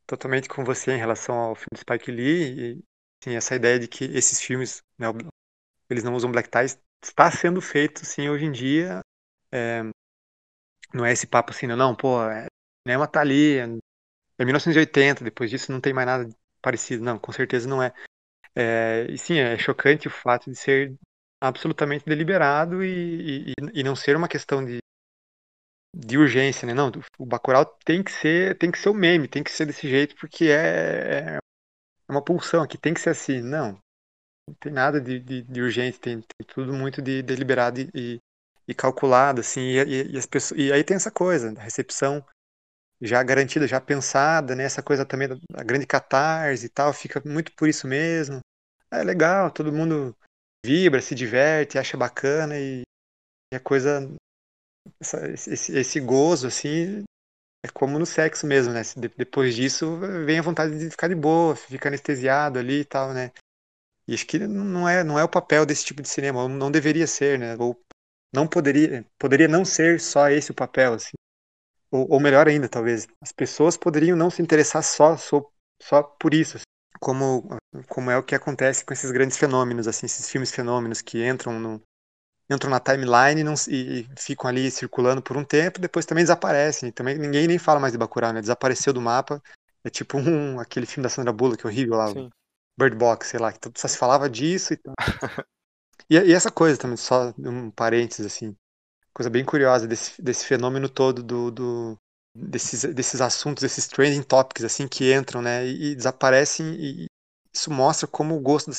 totalmente 0.06 0.48
com 0.48 0.64
você 0.64 0.92
em 0.92 0.98
relação 0.98 1.36
ao 1.36 1.56
filme 1.56 1.78
Spike 1.78 2.12
Lee 2.12 2.78
e 2.78 2.84
assim, 3.22 3.36
essa 3.36 3.56
ideia 3.56 3.80
de 3.80 3.88
que 3.88 4.06
esses 4.06 4.42
filmes, 4.42 4.82
né, 4.98 5.08
eles 5.90 6.04
não 6.04 6.14
usam 6.14 6.32
black 6.32 6.50
ties, 6.50 6.78
está 7.04 7.32
sendo 7.32 7.62
feito, 7.62 8.06
sim, 8.06 8.30
hoje 8.30 8.46
em 8.46 8.52
dia. 8.52 9.02
É, 9.52 9.84
não 10.94 11.06
é 11.06 11.12
esse 11.12 11.26
papo 11.28 11.52
assim, 11.52 11.68
não, 11.68 11.76
não 11.76 11.96
pô, 11.96 12.22
é, 12.24 12.48
cinema 12.86 13.08
tá 13.08 13.22
ali, 13.22 13.58
é 14.38 14.46
1980, 14.46 15.24
depois 15.24 15.50
disso 15.50 15.72
não 15.72 15.82
tem 15.82 15.94
mais 15.94 16.08
nada 16.08 16.30
parecido. 16.62 17.04
Não, 17.04 17.20
com 17.20 17.32
certeza 17.32 17.68
não 17.68 17.82
é. 17.82 17.94
é 18.56 19.08
e 19.10 19.18
sim, 19.18 19.38
é 19.38 19.58
chocante 19.58 20.08
o 20.08 20.12
fato 20.12 20.50
de 20.50 20.56
ser 20.56 20.96
absolutamente 21.42 22.06
deliberado 22.06 22.84
e, 22.84 23.52
e, 23.52 23.54
e 23.74 23.84
não 23.84 23.96
ser 23.96 24.16
uma 24.16 24.30
questão 24.30 24.64
de, 24.66 24.78
de 25.96 26.18
urgência, 26.18 26.66
né? 26.66 26.74
Não, 26.74 26.92
o 27.20 27.26
Bacurau 27.26 27.66
tem 27.86 28.02
que 28.02 28.12
ser, 28.12 28.58
tem 28.58 28.72
que 28.72 28.80
ser 28.80 28.90
o 28.90 28.94
meme, 28.94 29.28
tem 29.28 29.44
que 29.44 29.52
ser 29.52 29.66
desse 29.66 29.88
jeito 29.88 30.16
porque 30.16 30.46
é, 30.46 31.36
é 31.36 31.40
uma 32.10 32.24
pulsão 32.24 32.64
aqui, 32.64 32.78
tem 32.78 32.94
que 32.94 33.02
ser 33.02 33.10
assim. 33.10 33.42
Não, 33.42 33.78
não 34.48 34.56
tem 34.60 34.72
nada 34.72 35.00
de, 35.00 35.20
de, 35.20 35.42
de 35.44 35.62
urgente, 35.62 36.00
tem, 36.00 36.22
tem, 36.22 36.48
tudo 36.48 36.74
muito 36.74 37.02
de 37.02 37.22
deliberado 37.22 37.82
e, 37.94 38.20
e 38.68 38.74
calculado, 38.74 39.42
assim. 39.42 39.62
E, 39.62 40.14
e, 40.14 40.18
as 40.18 40.26
pessoas, 40.26 40.60
e 40.60 40.72
aí 40.72 40.84
tem 40.84 40.96
essa 40.96 41.12
coisa, 41.12 41.52
da 41.54 41.62
recepção 41.62 42.26
já 43.02 43.22
garantida, 43.24 43.68
já 43.68 43.80
pensada, 43.82 44.56
né? 44.56 44.64
Essa 44.64 44.82
coisa 44.84 45.06
também 45.06 45.28
da, 45.28 45.64
grande 45.64 45.86
catarse 45.86 46.66
e 46.66 46.70
tal, 46.70 46.94
fica 46.94 47.22
muito 47.26 47.52
por 47.54 47.68
isso 47.68 47.88
mesmo. 47.88 48.40
É 48.92 49.04
legal, 49.04 49.52
todo 49.52 49.74
mundo 49.74 50.16
vibra, 50.66 51.02
se 51.02 51.16
diverte, 51.16 51.78
acha 51.78 51.98
bacana 51.98 52.58
e, 52.58 52.84
e 53.52 53.56
a 53.56 53.60
coisa. 53.60 54.10
Essa, 55.00 55.30
esse, 55.30 55.78
esse 55.78 56.00
gozo, 56.00 56.48
assim, 56.48 57.04
é 57.66 57.70
como 57.74 57.98
no 57.98 58.06
sexo 58.06 58.46
mesmo, 58.46 58.74
né? 58.74 58.82
Depois 59.18 59.56
disso 59.56 59.98
vem 60.26 60.40
a 60.40 60.42
vontade 60.42 60.78
de 60.78 60.90
ficar 60.90 61.08
de 61.08 61.16
boa, 61.16 61.56
ficar 61.56 61.90
anestesiado 61.90 62.60
ali 62.60 62.82
e 62.82 62.86
tal, 62.86 63.14
né? 63.14 63.32
E 64.08 64.14
acho 64.14 64.28
que 64.28 64.38
não 64.40 64.88
é, 64.88 65.04
não 65.04 65.18
é 65.18 65.24
o 65.24 65.30
papel 65.30 65.66
desse 65.66 65.86
tipo 65.86 66.02
de 66.02 66.10
cinema, 66.10 66.48
não 66.50 66.70
deveria 66.70 67.08
ser, 67.08 67.40
né? 67.40 67.56
Ou 67.58 67.82
não 68.34 68.48
poderia, 68.48 69.06
poderia 69.18 69.48
não 69.48 69.64
ser 69.64 70.00
só 70.02 70.30
esse 70.30 70.52
o 70.52 70.56
papel, 70.56 70.94
assim. 70.94 71.14
Ou, 71.94 72.14
ou 72.14 72.20
melhor 72.20 72.48
ainda, 72.48 72.68
talvez, 72.68 73.08
as 73.22 73.32
pessoas 73.32 73.78
poderiam 73.78 74.18
não 74.18 74.32
se 74.32 74.42
interessar 74.42 74.82
só, 74.82 75.16
só, 75.16 75.48
só 75.80 76.02
por 76.02 76.34
isso, 76.34 76.58
assim 76.58 76.64
como, 77.00 77.58
como 77.90 78.10
é 78.10 78.18
o 78.18 78.24
que 78.24 78.34
acontece 78.34 78.86
com 78.86 78.94
esses 78.94 79.12
grandes 79.12 79.38
fenômenos, 79.38 79.88
assim, 79.88 80.06
esses 80.06 80.30
filmes 80.30 80.52
fenômenos 80.52 81.02
que 81.02 81.28
entram 81.28 81.60
no, 81.60 81.82
entram 82.50 82.72
na 82.72 82.80
timeline 82.80 83.42
e, 83.42 83.44
não, 83.44 83.54
e, 83.68 84.08
ficam 84.18 84.50
ali 84.50 84.72
circulando 84.72 85.22
por 85.22 85.36
um 85.36 85.44
tempo, 85.44 85.80
depois 85.80 86.06
também 86.06 86.24
desaparecem. 86.24 86.92
Também 86.92 87.18
ninguém 87.18 87.46
nem 87.46 87.60
fala 87.60 87.80
mais 87.80 87.92
de 87.92 88.00
Bacurau, 88.00 88.32
né? 88.32 88.40
Desapareceu 88.40 88.94
do 88.94 89.02
mapa. 89.02 89.42
É 89.84 89.90
tipo 89.90 90.18
um, 90.18 90.60
aquele 90.60 90.86
filme 90.86 91.04
da 91.04 91.10
Sandra 91.10 91.34
Bullock, 91.34 91.68
horrível 91.68 91.98
lá, 91.98 92.08
Sim. 92.08 92.30
Bird 92.80 92.96
Box, 92.96 93.28
sei 93.28 93.40
lá, 93.40 93.52
que 93.52 93.60
só 93.76 93.88
se 93.88 93.98
falava 93.98 94.30
disso 94.30 94.74
e 94.74 94.78
tal. 94.78 94.94
e, 96.10 96.18
e, 96.18 96.34
essa 96.34 96.50
coisa 96.50 96.80
também, 96.80 96.96
só 96.96 97.34
um 97.38 97.70
parênteses, 97.70 98.26
assim, 98.26 98.56
coisa 99.14 99.30
bem 99.30 99.46
curiosa 99.46 99.88
desse, 99.88 100.22
desse 100.22 100.46
fenômeno 100.46 100.90
todo 100.90 101.22
do, 101.22 101.52
do, 101.52 101.98
desses, 102.36 102.84
desses 102.94 103.22
assuntos, 103.22 103.62
desses 103.62 103.88
trending 103.88 104.24
topics 104.24 104.64
assim 104.64 104.88
que 104.88 105.14
entram, 105.14 105.42
né, 105.42 105.66
e, 105.66 105.92
e 105.92 105.96
desaparecem 105.96 106.74
e 106.76 107.06
isso 107.54 107.72
mostra 107.72 108.08
como 108.08 108.36
o 108.36 108.42
gosto 108.42 108.72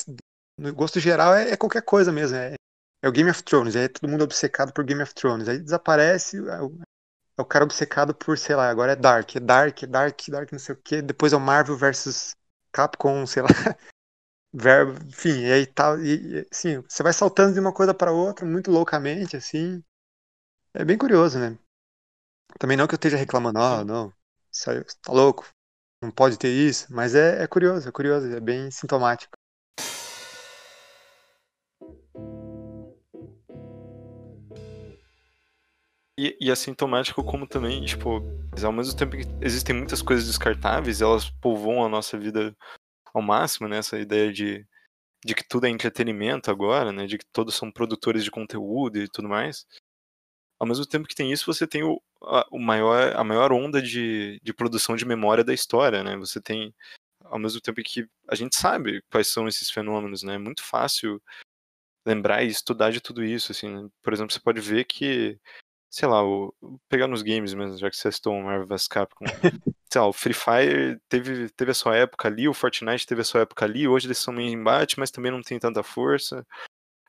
no 0.59 0.75
gosto 0.75 1.01
geral 1.01 1.35
é, 1.35 1.51
é 1.51 1.57
qualquer 1.57 1.83
coisa 1.83 2.13
mesmo, 2.13 2.37
é, 2.37 2.55
é, 3.03 3.09
o 3.09 3.13
Game 3.13 3.31
of 3.31 3.43
Thrones, 3.43 3.77
é 3.77 3.89
todo 3.89 4.11
mundo 4.11 4.25
obcecado 4.25 4.73
por 4.73 4.85
Game 4.85 5.03
of 5.03 5.15
Thrones, 5.15 5.49
aí 5.49 5.59
desaparece 5.59 6.39
é 6.39 6.63
o, 6.63 6.79
é 7.37 7.45
cara 7.45 7.65
obcecado 7.65 8.15
por, 8.15 8.39
sei 8.39 8.55
lá, 8.55 8.69
agora 8.71 8.93
é 8.93 8.97
Dark, 8.97 9.37
é 9.37 9.41
Dark, 9.41 9.83
é 9.83 9.87
Dark, 9.87 10.21
Dark, 10.29 10.53
não 10.53 10.59
sei 10.59 10.75
o 10.75 10.79
que, 10.79 11.03
depois 11.03 11.33
é 11.33 11.37
o 11.37 11.41
Marvel 11.41 11.77
versus 11.77 12.35
Capcom, 12.73 13.27
sei 13.27 13.43
lá, 13.43 13.49
verbo, 14.55 14.93
enfim, 15.09 15.41
e 15.41 15.53
aí 15.53 15.67
tal, 15.67 16.01
e, 16.01 16.47
assim, 16.51 16.81
você 16.89 17.03
vai 17.03 17.13
saltando 17.13 17.55
de 17.55 17.61
uma 17.61 17.73
coisa 17.73 17.93
para 17.93 18.13
outra 18.13 18.47
muito 18.47 18.71
loucamente, 18.71 19.37
assim, 19.37 19.83
é 20.75 20.85
bem 20.85 20.99
curioso, 20.99 21.39
né? 21.39 21.57
Também 22.59 22.77
não 22.77 22.87
que 22.87 22.95
eu 22.95 22.97
esteja 22.97 23.17
reclamando, 23.17 23.59
ah, 23.59 23.85
não, 23.85 24.13
tá 25.03 25.13
louco, 25.13 25.49
não 26.03 26.11
pode 26.11 26.39
ter 26.39 26.49
isso, 26.49 26.93
mas 26.93 27.15
é, 27.15 27.43
é 27.43 27.47
curioso, 27.47 27.89
é 27.89 27.93
curioso, 27.93 28.27
é 28.27 28.41
bem 28.41 28.71
sintomático. 28.71 29.33
E, 36.17 36.37
e 36.41 36.51
é 36.51 36.55
sintomático 36.55 37.25
como 37.25 37.47
também, 37.47 37.85
tipo, 37.85 38.23
ao 38.63 38.73
mesmo 38.73 38.97
tempo 38.97 39.17
que 39.17 39.25
existem 39.41 39.75
muitas 39.75 40.01
coisas 40.01 40.27
descartáveis, 40.27 41.01
elas 41.01 41.29
povoam 41.29 41.85
a 41.85 41.89
nossa 41.89 42.17
vida 42.17 42.57
ao 43.13 43.21
máximo, 43.21 43.69
né? 43.69 43.79
Essa 43.79 43.99
ideia 43.99 44.33
de, 44.33 44.65
de 45.25 45.35
que 45.35 45.43
tudo 45.47 45.67
é 45.67 45.71
entretenimento 45.71 46.51
agora, 46.53 46.93
né? 46.93 47.07
De 47.07 47.19
que 47.19 47.27
todos 47.33 47.57
são 47.57 47.71
produtores 47.71 48.23
de 48.23 48.31
conteúdo 48.31 48.99
e 48.99 49.09
tudo 49.09 49.29
mais. 49.29 49.67
Ao 50.59 50.67
mesmo 50.67 50.87
tempo 50.87 51.09
que 51.09 51.15
tem 51.15 51.33
isso, 51.33 51.47
você 51.47 51.67
tem 51.67 51.83
o, 51.83 52.01
a, 52.23 52.47
o 52.51 52.59
maior, 52.59 53.15
a 53.17 53.25
maior 53.25 53.53
onda 53.53 53.83
de, 53.83 54.41
de 54.43 54.53
produção 54.55 54.97
de 54.97 55.05
memória 55.05 55.45
da 55.45 55.53
história, 55.53 56.03
né? 56.03 56.17
Você 56.17 56.41
tem, 56.41 56.75
ao 57.25 57.39
mesmo 57.39 57.61
tempo 57.61 57.83
que 57.83 58.07
a 58.29 58.35
gente 58.35 58.57
sabe 58.57 59.03
quais 59.11 59.29
são 59.29 59.49
esses 59.49 59.71
fenômenos, 59.71 60.23
né? 60.23 60.35
É 60.35 60.39
muito 60.39 60.63
fácil 60.63 61.21
lembrar 62.07 62.43
e 62.45 62.49
estudar 62.49 62.91
de 62.91 63.01
tudo 63.01 63.25
isso, 63.25 63.53
assim. 63.53 63.69
Né? 63.69 63.89
Por 64.03 64.13
exemplo, 64.13 64.33
você 64.33 64.41
pode 64.41 64.61
ver 64.61 64.85
que, 64.85 65.39
sei 65.91 66.09
lá, 66.09 66.25
o, 66.25 66.55
pegar 66.89 67.09
nos 67.09 67.23
games 67.23 67.55
mesmo, 67.55 67.79
já 67.79 67.91
que 67.91 67.97
você 67.97 68.13
citou 68.13 68.35
o 68.35 68.43
Marvel 68.43 68.67
vs 68.67 68.89
Capcom, 68.89 69.25
sei 69.91 70.01
lá, 70.01 70.07
o 70.07 70.13
Free 70.13 70.35
Fire 70.35 71.01
teve, 71.09 71.49
teve 71.51 71.71
a 71.71 71.75
sua 71.75 71.97
época 71.97 72.29
ali, 72.29 72.49
o 72.49 72.55
Fortnite 72.55 73.07
teve 73.07 73.23
a 73.23 73.25
sua 73.25 73.43
época 73.43 73.65
ali, 73.65 73.89
hoje 73.89 74.07
eles 74.07 74.19
são 74.19 74.35
meio 74.35 74.51
embate, 74.51 74.99
mas 74.99 75.11
também 75.11 75.33
não 75.33 75.43
tem 75.43 75.59
tanta 75.59 75.83
força. 75.83 76.47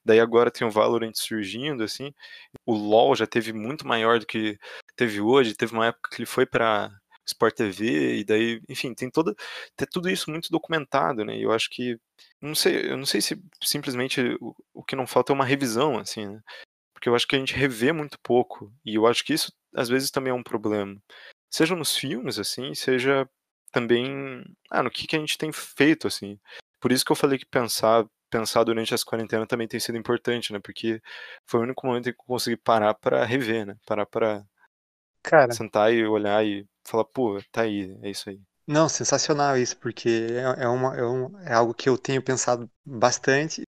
Daí 0.06 0.20
agora 0.20 0.52
tem 0.52 0.68
o 0.68 0.72
Valorant 0.72 1.14
surgindo, 1.16 1.84
assim. 1.84 2.14
O 2.66 2.74
LoL 2.74 3.16
já 3.16 3.26
teve 3.26 3.52
muito 3.54 3.88
maior 3.88 4.20
do 4.20 4.26
que 4.26 4.58
teve 4.96 5.20
hoje. 5.20 5.56
Teve 5.56 5.74
uma 5.74 5.88
época 5.88 6.12
que 6.12 6.22
ele 6.22 6.28
foi 6.28 6.46
para 6.46 6.92
Sport 7.26 7.56
TV 7.56 8.18
e 8.20 8.24
daí, 8.24 8.62
enfim, 8.70 8.94
tem 8.94 9.10
toda 9.10 9.36
tem 9.76 9.88
tudo 9.92 10.10
isso 10.10 10.30
muito 10.30 10.52
documentado, 10.52 11.26
né? 11.26 11.38
E 11.38 11.44
eu 11.44 11.52
acho 11.52 11.70
que 11.70 12.00
não 12.42 12.54
sei, 12.56 12.92
eu 12.92 12.98
não 12.98 13.06
sei 13.06 13.22
se 13.22 13.42
simplesmente 13.64 14.22
o, 14.40 14.56
o 14.74 14.84
que 14.84 14.96
não 14.96 15.08
falta 15.08 15.34
é 15.34 15.36
uma 15.36 15.46
revisão, 15.46 15.98
assim, 15.98 16.28
né? 16.28 16.42
Porque 16.94 17.10
eu 17.10 17.16
acho 17.16 17.28
que 17.28 17.36
a 17.36 17.40
gente 17.40 17.54
revê 17.56 17.92
muito 17.92 18.20
pouco 18.22 18.72
e 18.86 18.96
eu 18.96 19.08
acho 19.08 19.24
que 19.26 19.34
isso 19.34 19.52
às 19.76 19.90
vezes 19.90 20.12
também 20.12 20.32
é 20.32 20.34
um 20.34 20.44
problema. 20.44 20.96
Seja 21.52 21.76
nos 21.76 21.96
filmes, 21.98 22.40
assim, 22.40 22.74
seja 22.76 23.28
também 23.72 24.44
ah, 24.72 24.84
no 24.84 24.92
que, 24.92 25.08
que 25.08 25.16
a 25.16 25.20
gente 25.20 25.38
tem 25.38 25.52
feito, 25.52 26.08
assim. 26.08 26.40
Por 26.80 26.92
isso 26.92 27.04
que 27.04 27.12
eu 27.12 27.16
falei 27.16 27.40
que 27.40 27.46
pensar 27.46 28.06
pensar 28.30 28.64
durante 28.64 28.94
essa 28.94 29.06
quarentena 29.06 29.46
também 29.46 29.68
tem 29.68 29.80
sido 29.80 29.98
importante, 29.98 30.52
né? 30.52 30.60
Porque 30.60 31.02
foi 31.46 31.60
o 31.60 31.64
único 31.64 31.86
momento 31.86 32.10
em 32.10 32.14
que 32.14 32.20
eu 32.20 32.26
consegui 32.26 32.58
parar 32.58 32.94
para 32.94 33.26
rever, 33.26 33.66
né? 33.66 33.76
Parar 33.86 34.06
para 34.06 34.44
sentar 35.52 35.94
e 35.94 36.06
olhar 36.06 36.46
e 36.46 36.68
falar, 36.84 37.06
pô, 37.06 37.40
tá 37.52 37.62
aí, 37.62 37.98
é 38.02 38.10
isso 38.10 38.30
aí. 38.30 38.40
Não, 38.68 38.90
sensacional 38.90 39.58
isso, 39.58 39.78
porque 39.78 40.28
é, 40.32 40.64
é, 40.64 40.68
uma, 40.68 40.98
é, 40.98 41.04
um, 41.04 41.40
é 41.42 41.54
algo 41.54 41.74
que 41.74 41.88
eu 41.88 41.98
tenho 41.98 42.22
pensado 42.22 42.70
bastante, 42.84 43.62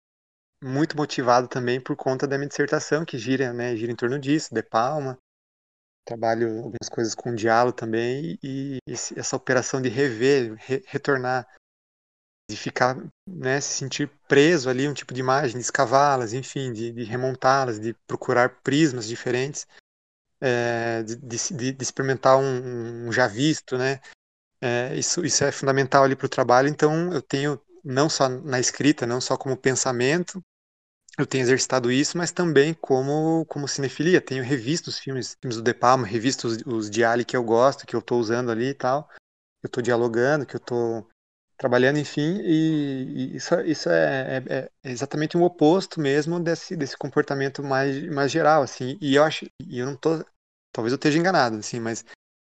muito 0.63 0.97
motivado 0.97 1.49
também 1.49 1.81
por 1.81 1.97
conta 1.97 2.27
da 2.27 2.39
minha 2.39 2.49
dissertação, 2.49 3.05
que 3.05 3.19
gira, 3.19 3.53
né, 3.53 3.77
gira 3.77 3.91
em 3.91 3.97
torno 3.97 4.19
disso, 4.19 4.55
de 4.55 4.63
Palma. 4.63 5.19
Trabalho 6.07 6.59
algumas 6.59 6.89
coisas 6.89 7.15
com 7.15 7.35
diálogo 7.35 7.77
também, 7.77 8.39
e 8.43 8.79
esse, 8.87 9.19
essa 9.19 9.37
operação 9.37 9.81
de 9.83 9.89
rever, 9.89 10.55
re, 10.59 10.83
retornar 10.87 11.47
de 12.55 12.61
ficar, 12.61 12.97
né, 13.29 13.61
se 13.61 13.75
sentir 13.75 14.11
preso 14.29 14.71
ali, 14.71 14.89
um 14.89 14.95
tipo 14.95 15.13
de 15.13 15.21
imagem, 15.21 15.57
de 15.57 15.63
escavá-las, 15.63 16.33
enfim, 16.33 16.73
de, 16.73 16.93
de 16.93 17.05
remontá-las, 17.05 17.81
de 17.81 17.95
procurar 18.07 18.61
prismas 18.63 19.07
diferentes, 19.07 19.67
é, 20.41 21.03
de, 21.03 21.17
de, 21.17 21.73
de, 21.73 21.83
experimentar 21.83 22.39
um, 22.39 23.09
um, 23.09 23.13
já 23.13 23.27
visto, 23.27 23.77
né, 23.77 24.01
é, 24.61 24.95
isso, 24.97 25.25
isso 25.25 25.45
é 25.45 25.53
fundamental 25.53 26.05
ali 26.05 26.17
para 26.17 26.27
o 26.27 26.29
trabalho, 26.29 26.69
então 26.69 27.13
eu 27.13 27.21
tenho 27.21 27.61
não 27.85 28.09
só 28.09 28.29
na 28.29 28.59
escrita, 28.59 29.07
não 29.07 29.21
só 29.21 29.37
como 29.37 29.57
pensamento, 29.57 30.43
eu 31.17 31.27
tenho 31.27 31.43
exercitado 31.43 31.93
isso, 31.93 32.19
mas 32.19 32.33
também 32.33 32.75
como, 32.75 33.45
como 33.47 33.69
cinefilia. 33.69 34.21
Tenho 34.21 34.43
revisto 34.43 34.91
os 34.91 34.99
filmes, 34.99 35.37
filmes 35.41 35.57
do 35.57 35.63
De 35.63 35.73
Palma, 35.73 36.07
revisto 36.07 36.49
os, 36.49 36.57
os 36.67 36.91
que 37.25 37.37
eu 37.37 37.45
gosto, 37.45 37.87
que 37.87 37.95
eu 37.95 38.01
estou 38.01 38.19
usando 38.19 38.51
ali 38.51 38.71
e 38.71 38.75
tal. 38.75 39.09
Eu 39.63 39.69
estou 39.69 39.83
dialogando, 39.83 40.45
que 40.45 40.57
eu 40.57 40.59
estou 40.59 41.09
trabalhando, 41.57 41.99
enfim, 41.99 42.41
e, 42.43 43.37
isso, 43.37 43.61
isso 43.61 43.89
é, 43.89 44.43
é, 44.49 44.71
é, 44.85 44.91
exatamente 44.91 45.37
o 45.37 45.43
oposto 45.43 46.01
mesmo 46.01 46.41
desse, 46.41 46.77
desse 46.77 46.97
comportamento 46.97 47.63
mais, 47.63 48.03
mais 48.13 48.31
geral, 48.31 48.63
assim. 48.63 48.99
E 49.01 49.15
eu 49.15 49.25
acho, 49.25 49.47
e 49.61 49.79
eu 49.79 49.87
não 49.87 49.97
tô, 49.97 50.25
talvez 50.73 50.93
eu 50.93 50.97
esteja 50.97 51.19
enganado, 51.19 51.57
assim, 51.57 51.81
mas 51.81 52.05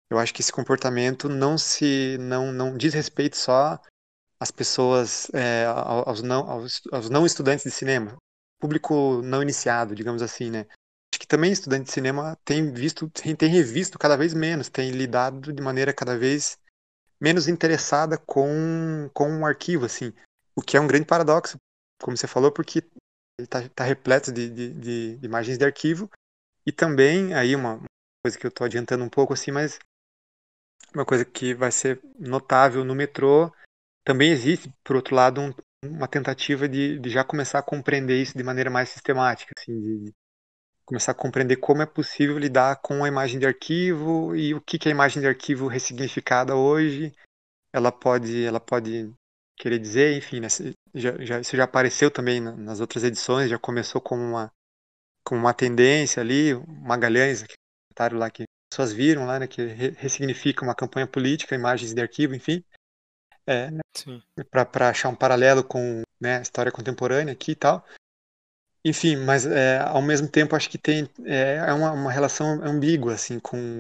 eu 0.09 0.19
acho 0.19 0.33
que 0.33 0.41
esse 0.41 0.51
comportamento 0.51 1.29
não 1.29 1.57
se, 1.57 2.17
não, 2.19 2.51
não 2.51 2.77
diz 2.77 2.93
respeito 2.93 3.37
só 3.37 3.79
às 4.39 4.51
pessoas, 4.51 5.29
é, 5.33 5.65
aos, 5.65 6.21
não, 6.21 6.49
aos, 6.49 6.81
aos 6.91 7.09
não 7.09 7.25
estudantes 7.25 7.63
de 7.63 7.71
cinema 7.71 8.17
público 8.59 9.21
não 9.23 9.41
iniciado, 9.41 9.95
digamos 9.95 10.21
assim, 10.21 10.49
né? 10.49 10.65
Acho 11.13 11.19
que 11.19 11.27
também 11.27 11.51
estudante 11.51 11.85
de 11.85 11.91
cinema 11.91 12.37
tem 12.43 12.71
visto, 12.71 13.09
tem, 13.09 13.35
tem 13.35 13.49
revisto 13.49 13.97
cada 13.97 14.17
vez 14.17 14.33
menos, 14.33 14.69
tem 14.69 14.91
lidado 14.91 15.53
de 15.53 15.61
maneira 15.61 15.93
cada 15.93 16.17
vez 16.17 16.57
menos 17.19 17.47
interessada 17.47 18.17
com, 18.17 19.09
com 19.13 19.29
um 19.29 19.45
arquivo, 19.45 19.85
assim. 19.85 20.13
O 20.55 20.61
que 20.61 20.77
é 20.77 20.81
um 20.81 20.87
grande 20.87 21.05
paradoxo, 21.05 21.57
como 22.01 22.15
você 22.15 22.27
falou, 22.27 22.51
porque 22.51 22.79
ele 23.39 23.45
está 23.45 23.67
tá 23.69 23.83
repleto 23.83 24.31
de, 24.31 24.49
de, 24.49 24.73
de, 24.73 25.25
imagens 25.25 25.57
de 25.57 25.65
arquivo 25.65 26.09
e 26.65 26.71
também, 26.71 27.33
aí 27.33 27.55
uma 27.55 27.81
coisa 28.23 28.37
que 28.37 28.45
eu 28.45 28.49
estou 28.49 28.65
adiantando 28.65 29.03
um 29.03 29.09
pouco, 29.09 29.33
assim, 29.33 29.51
mas 29.51 29.79
uma 30.93 31.05
coisa 31.05 31.23
que 31.23 31.53
vai 31.53 31.71
ser 31.71 32.01
notável 32.17 32.83
no 32.83 32.95
metrô, 32.95 33.51
também 34.03 34.31
existe, 34.31 34.73
por 34.83 34.95
outro 34.95 35.15
lado, 35.15 35.41
um, 35.41 35.53
uma 35.83 36.07
tentativa 36.07 36.67
de, 36.67 36.99
de 36.99 37.09
já 37.09 37.23
começar 37.23 37.59
a 37.59 37.63
compreender 37.63 38.21
isso 38.21 38.37
de 38.37 38.43
maneira 38.43 38.69
mais 38.69 38.89
sistemática, 38.89 39.53
assim, 39.57 39.79
de 39.79 40.13
começar 40.87 41.11
a 41.11 41.15
compreender 41.15 41.57
como 41.57 41.81
é 41.81 41.85
possível 41.85 42.39
lidar 42.39 42.77
com 42.77 43.03
a 43.03 43.07
imagem 43.09 43.37
de 43.37 43.45
arquivo 43.45 44.33
e 44.35 44.55
o 44.55 44.61
que, 44.61 44.79
que 44.79 44.87
a 44.87 44.91
imagem 44.91 45.21
de 45.21 45.27
arquivo 45.27 45.67
ressignificada 45.67 46.55
hoje 46.55 47.13
ela 47.73 47.91
pode 47.91 48.45
ela 48.45 48.59
pode 48.59 49.13
querer 49.57 49.79
dizer, 49.79 50.15
enfim, 50.17 50.39
né, 50.39 50.47
já, 50.95 51.13
já, 51.23 51.39
isso 51.41 51.57
já 51.57 51.65
apareceu 51.65 52.09
também 52.09 52.39
nas 52.39 52.79
outras 52.79 53.03
edições, 53.03 53.49
já 53.49 53.59
começou 53.59 53.99
como 53.99 54.21
uma 54.21 54.51
como 55.25 55.41
uma 55.41 55.53
tendência 55.53 56.21
ali, 56.21 56.53
Magalhães, 56.65 57.43
comentário 57.43 58.17
lá 58.17 58.29
que 58.29 58.43
as 58.43 58.47
pessoas 58.71 58.93
viram 58.93 59.25
lá, 59.25 59.39
né, 59.39 59.47
que 59.47 59.61
ressignifica 59.97 60.63
uma 60.63 60.73
campanha 60.73 61.05
política, 61.05 61.53
imagens 61.53 61.93
de 61.93 62.01
arquivo, 62.01 62.33
enfim. 62.33 62.63
É, 63.45 63.69
né, 63.69 63.81
para 64.49 64.89
achar 64.89 65.09
um 65.09 65.15
paralelo 65.15 65.65
com 65.65 66.01
né, 66.19 66.37
a 66.37 66.41
história 66.41 66.71
contemporânea 66.71 67.33
aqui 67.33 67.51
e 67.51 67.55
tal. 67.55 67.85
Enfim, 68.87 69.17
mas 69.17 69.45
é, 69.45 69.79
ao 69.79 70.01
mesmo 70.01 70.29
tempo 70.29 70.55
acho 70.55 70.69
que 70.69 70.77
tem 70.77 71.09
é, 71.25 71.57
é 71.57 71.73
uma, 71.73 71.91
uma, 71.91 72.09
relação 72.09 72.63
ambígua 72.63 73.13
assim 73.15 73.37
com 73.37 73.79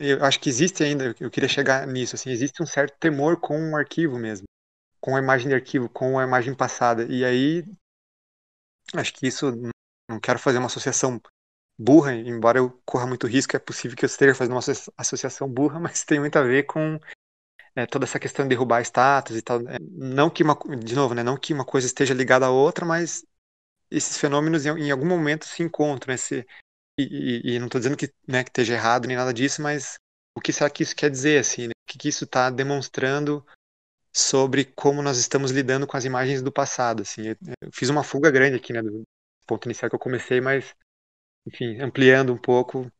eu 0.00 0.24
acho 0.24 0.40
que 0.40 0.48
existe 0.48 0.82
ainda 0.82 1.14
eu 1.20 1.30
queria 1.30 1.48
chegar 1.48 1.86
nisso 1.86 2.16
assim 2.16 2.28
existe 2.28 2.60
um 2.60 2.66
certo 2.66 2.96
temor 2.98 3.38
com 3.38 3.56
o 3.56 3.70
um 3.70 3.76
arquivo 3.76 4.18
mesmo 4.18 4.44
com 5.00 5.14
a 5.14 5.20
imagem 5.20 5.48
de 5.48 5.54
arquivo 5.54 5.88
com 5.88 6.18
a 6.18 6.24
imagem 6.24 6.56
passada 6.56 7.04
e 7.04 7.24
aí 7.24 7.64
acho 8.94 9.14
que 9.14 9.28
isso 9.28 9.52
não 10.10 10.18
quero 10.18 10.40
fazer 10.40 10.58
uma 10.58 10.66
associação 10.66 11.20
burra 11.78 12.12
embora 12.12 12.58
eu 12.58 12.82
corra 12.84 13.06
muito 13.06 13.28
risco 13.28 13.54
é 13.54 13.60
possível 13.60 13.96
que 13.96 14.04
eu 14.04 14.08
esteja 14.08 14.34
fazendo 14.34 14.54
uma 14.54 14.92
associação 14.98 15.48
burra 15.48 15.78
mas 15.78 16.02
tem 16.04 16.18
muito 16.18 16.36
a 16.36 16.42
ver 16.42 16.64
com 16.64 16.98
é, 17.76 17.86
toda 17.86 18.04
essa 18.04 18.18
questão 18.18 18.44
de 18.44 18.50
derrubar 18.50 18.82
status 18.82 19.36
e 19.36 19.42
tal. 19.42 19.60
É, 19.68 19.78
não 19.80 20.28
que 20.28 20.42
uma, 20.42 20.54
de 20.78 20.94
novo, 20.94 21.14
né, 21.14 21.22
não 21.22 21.36
que 21.38 21.54
uma 21.54 21.64
coisa 21.64 21.86
esteja 21.86 22.12
ligada 22.12 22.46
à 22.46 22.50
outra, 22.50 22.84
mas 22.84 23.24
esses 23.96 24.18
fenômenos 24.18 24.66
em, 24.66 24.70
em 24.70 24.90
algum 24.90 25.06
momento 25.06 25.44
se 25.44 25.62
encontram. 25.62 26.14
Esse, 26.14 26.46
e, 26.98 27.02
e, 27.52 27.54
e 27.54 27.58
não 27.58 27.66
estou 27.66 27.80
dizendo 27.80 27.96
que, 27.96 28.12
né, 28.26 28.42
que 28.42 28.50
esteja 28.50 28.74
errado 28.74 29.06
nem 29.06 29.16
nada 29.16 29.32
disso, 29.32 29.62
mas 29.62 29.96
o 30.36 30.40
que 30.40 30.52
será 30.52 30.70
que 30.70 30.82
isso 30.82 30.96
quer 30.96 31.10
dizer? 31.10 31.38
Assim, 31.38 31.68
né? 31.68 31.72
O 31.72 31.92
que, 31.92 31.98
que 31.98 32.08
isso 32.08 32.24
está 32.24 32.50
demonstrando 32.50 33.44
sobre 34.14 34.64
como 34.64 35.02
nós 35.02 35.18
estamos 35.18 35.50
lidando 35.50 35.86
com 35.86 35.96
as 35.96 36.04
imagens 36.04 36.42
do 36.42 36.52
passado? 36.52 37.02
Assim, 37.02 37.28
eu, 37.28 37.36
eu 37.62 37.70
fiz 37.72 37.88
uma 37.88 38.02
fuga 38.02 38.30
grande 38.30 38.56
aqui, 38.56 38.72
né, 38.72 38.82
do 38.82 39.02
ponto 39.46 39.66
inicial 39.66 39.88
que 39.90 39.94
eu 39.94 40.00
comecei, 40.00 40.40
mas 40.40 40.74
enfim, 41.46 41.80
ampliando 41.80 42.32
um 42.32 42.38
pouco 42.38 42.90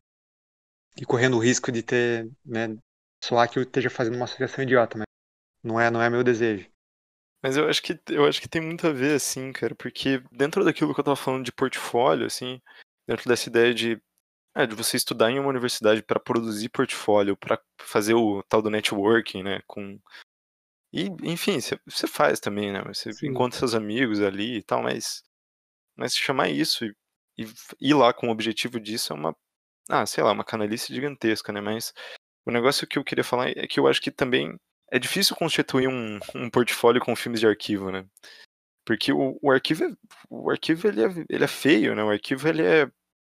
e 0.97 1.05
correndo 1.05 1.37
o 1.37 1.41
risco 1.41 1.73
de 1.73 1.83
ter, 1.83 2.31
né, 2.45 2.77
soar 3.23 3.49
que 3.49 3.59
eu 3.59 3.63
esteja 3.63 3.89
fazendo 3.89 4.17
uma 4.17 4.25
associação 4.25 4.65
idiota, 4.65 4.99
mas 4.99 5.07
não 5.63 5.81
é, 5.81 5.91
não 5.91 6.03
é 6.03 6.11
meu 6.11 6.25
desejo. 6.25 6.72
Mas 7.43 7.57
eu 7.57 7.69
acho 7.69 7.83
que 7.83 8.01
eu 8.09 8.25
acho 8.25 8.41
que 8.41 8.49
tem 8.49 8.63
muito 8.63 8.87
a 8.87 8.93
ver, 8.93 9.17
assim, 9.17 9.53
cara, 9.53 9.75
porque 9.75 10.23
dentro 10.31 10.65
daquilo 10.65 10.95
que 10.95 11.01
eu 11.01 11.05
tava 11.05 11.17
falando 11.17 11.45
de 11.45 11.53
portfólio, 11.53 12.27
assim, 12.27 12.61
dentro 13.07 13.29
dessa 13.29 13.49
ideia 13.49 13.75
de, 13.75 14.01
é, 14.55 14.67
de 14.67 14.75
você 14.77 14.97
estudar 14.97 15.31
em 15.31 15.41
uma 15.41 15.49
universidade 15.49 16.03
para 16.03 16.21
produzir 16.21 16.69
portfólio, 16.69 17.37
para 17.37 17.61
fazer 17.81 18.15
o 18.15 18.43
tal 18.45 18.63
do 18.63 18.71
networking, 18.71 19.43
né, 19.43 19.61
com 19.67 19.99
e 20.93 21.07
enfim, 21.23 21.59
você 21.87 22.07
faz 22.07 22.39
também, 22.39 22.71
né? 22.71 22.83
Você 22.87 23.13
Sim. 23.15 23.29
encontra 23.29 23.59
seus 23.59 23.75
amigos 23.75 24.21
ali 24.21 24.59
e 24.59 24.63
tal, 24.63 24.83
mas 24.83 25.23
mas 25.97 26.15
chamar 26.17 26.51
isso 26.51 26.85
e, 26.85 26.95
e 27.39 27.47
ir 27.81 27.95
lá 27.95 28.13
com 28.13 28.29
o 28.29 28.31
objetivo 28.31 28.81
disso 28.81 29.13
é 29.13 29.17
uma 29.17 29.37
ah, 29.89 30.07
sei 30.07 30.23
lá, 30.25 30.33
uma 30.33 30.45
canalice 30.45 30.95
gigantesca, 30.95 31.53
né? 31.53 31.61
Mas 31.61 31.93
o 32.47 32.51
negócio 32.51 32.87
que 32.87 32.99
eu 32.99 33.05
queria 33.05 33.25
falar 33.25 33.51
é 33.51 33.67
que 33.67 33.81
eu 33.81 33.87
acho 33.87 34.01
que 34.03 34.11
também 34.11 34.57
é 34.93 34.99
difícil 34.99 35.35
constituir 35.35 35.89
um, 35.89 36.19
um 36.35 36.51
portfólio 36.51 37.01
com 37.01 37.17
filmes 37.17 37.41
de 37.41 37.47
arquivo, 37.47 37.91
né? 37.91 38.07
Porque 38.85 39.11
o, 39.11 39.39
o 39.41 39.51
arquivo, 39.51 39.85
é, 39.85 39.97
o 40.29 40.51
arquivo 40.51 40.87
ele 40.87 41.03
é, 41.03 41.09
ele 41.31 41.45
é 41.45 41.49
feio, 41.49 41.95
né? 41.95 42.05
O 42.05 42.11
arquivo 42.11 42.47
ele 42.47 42.63
é, 42.63 42.91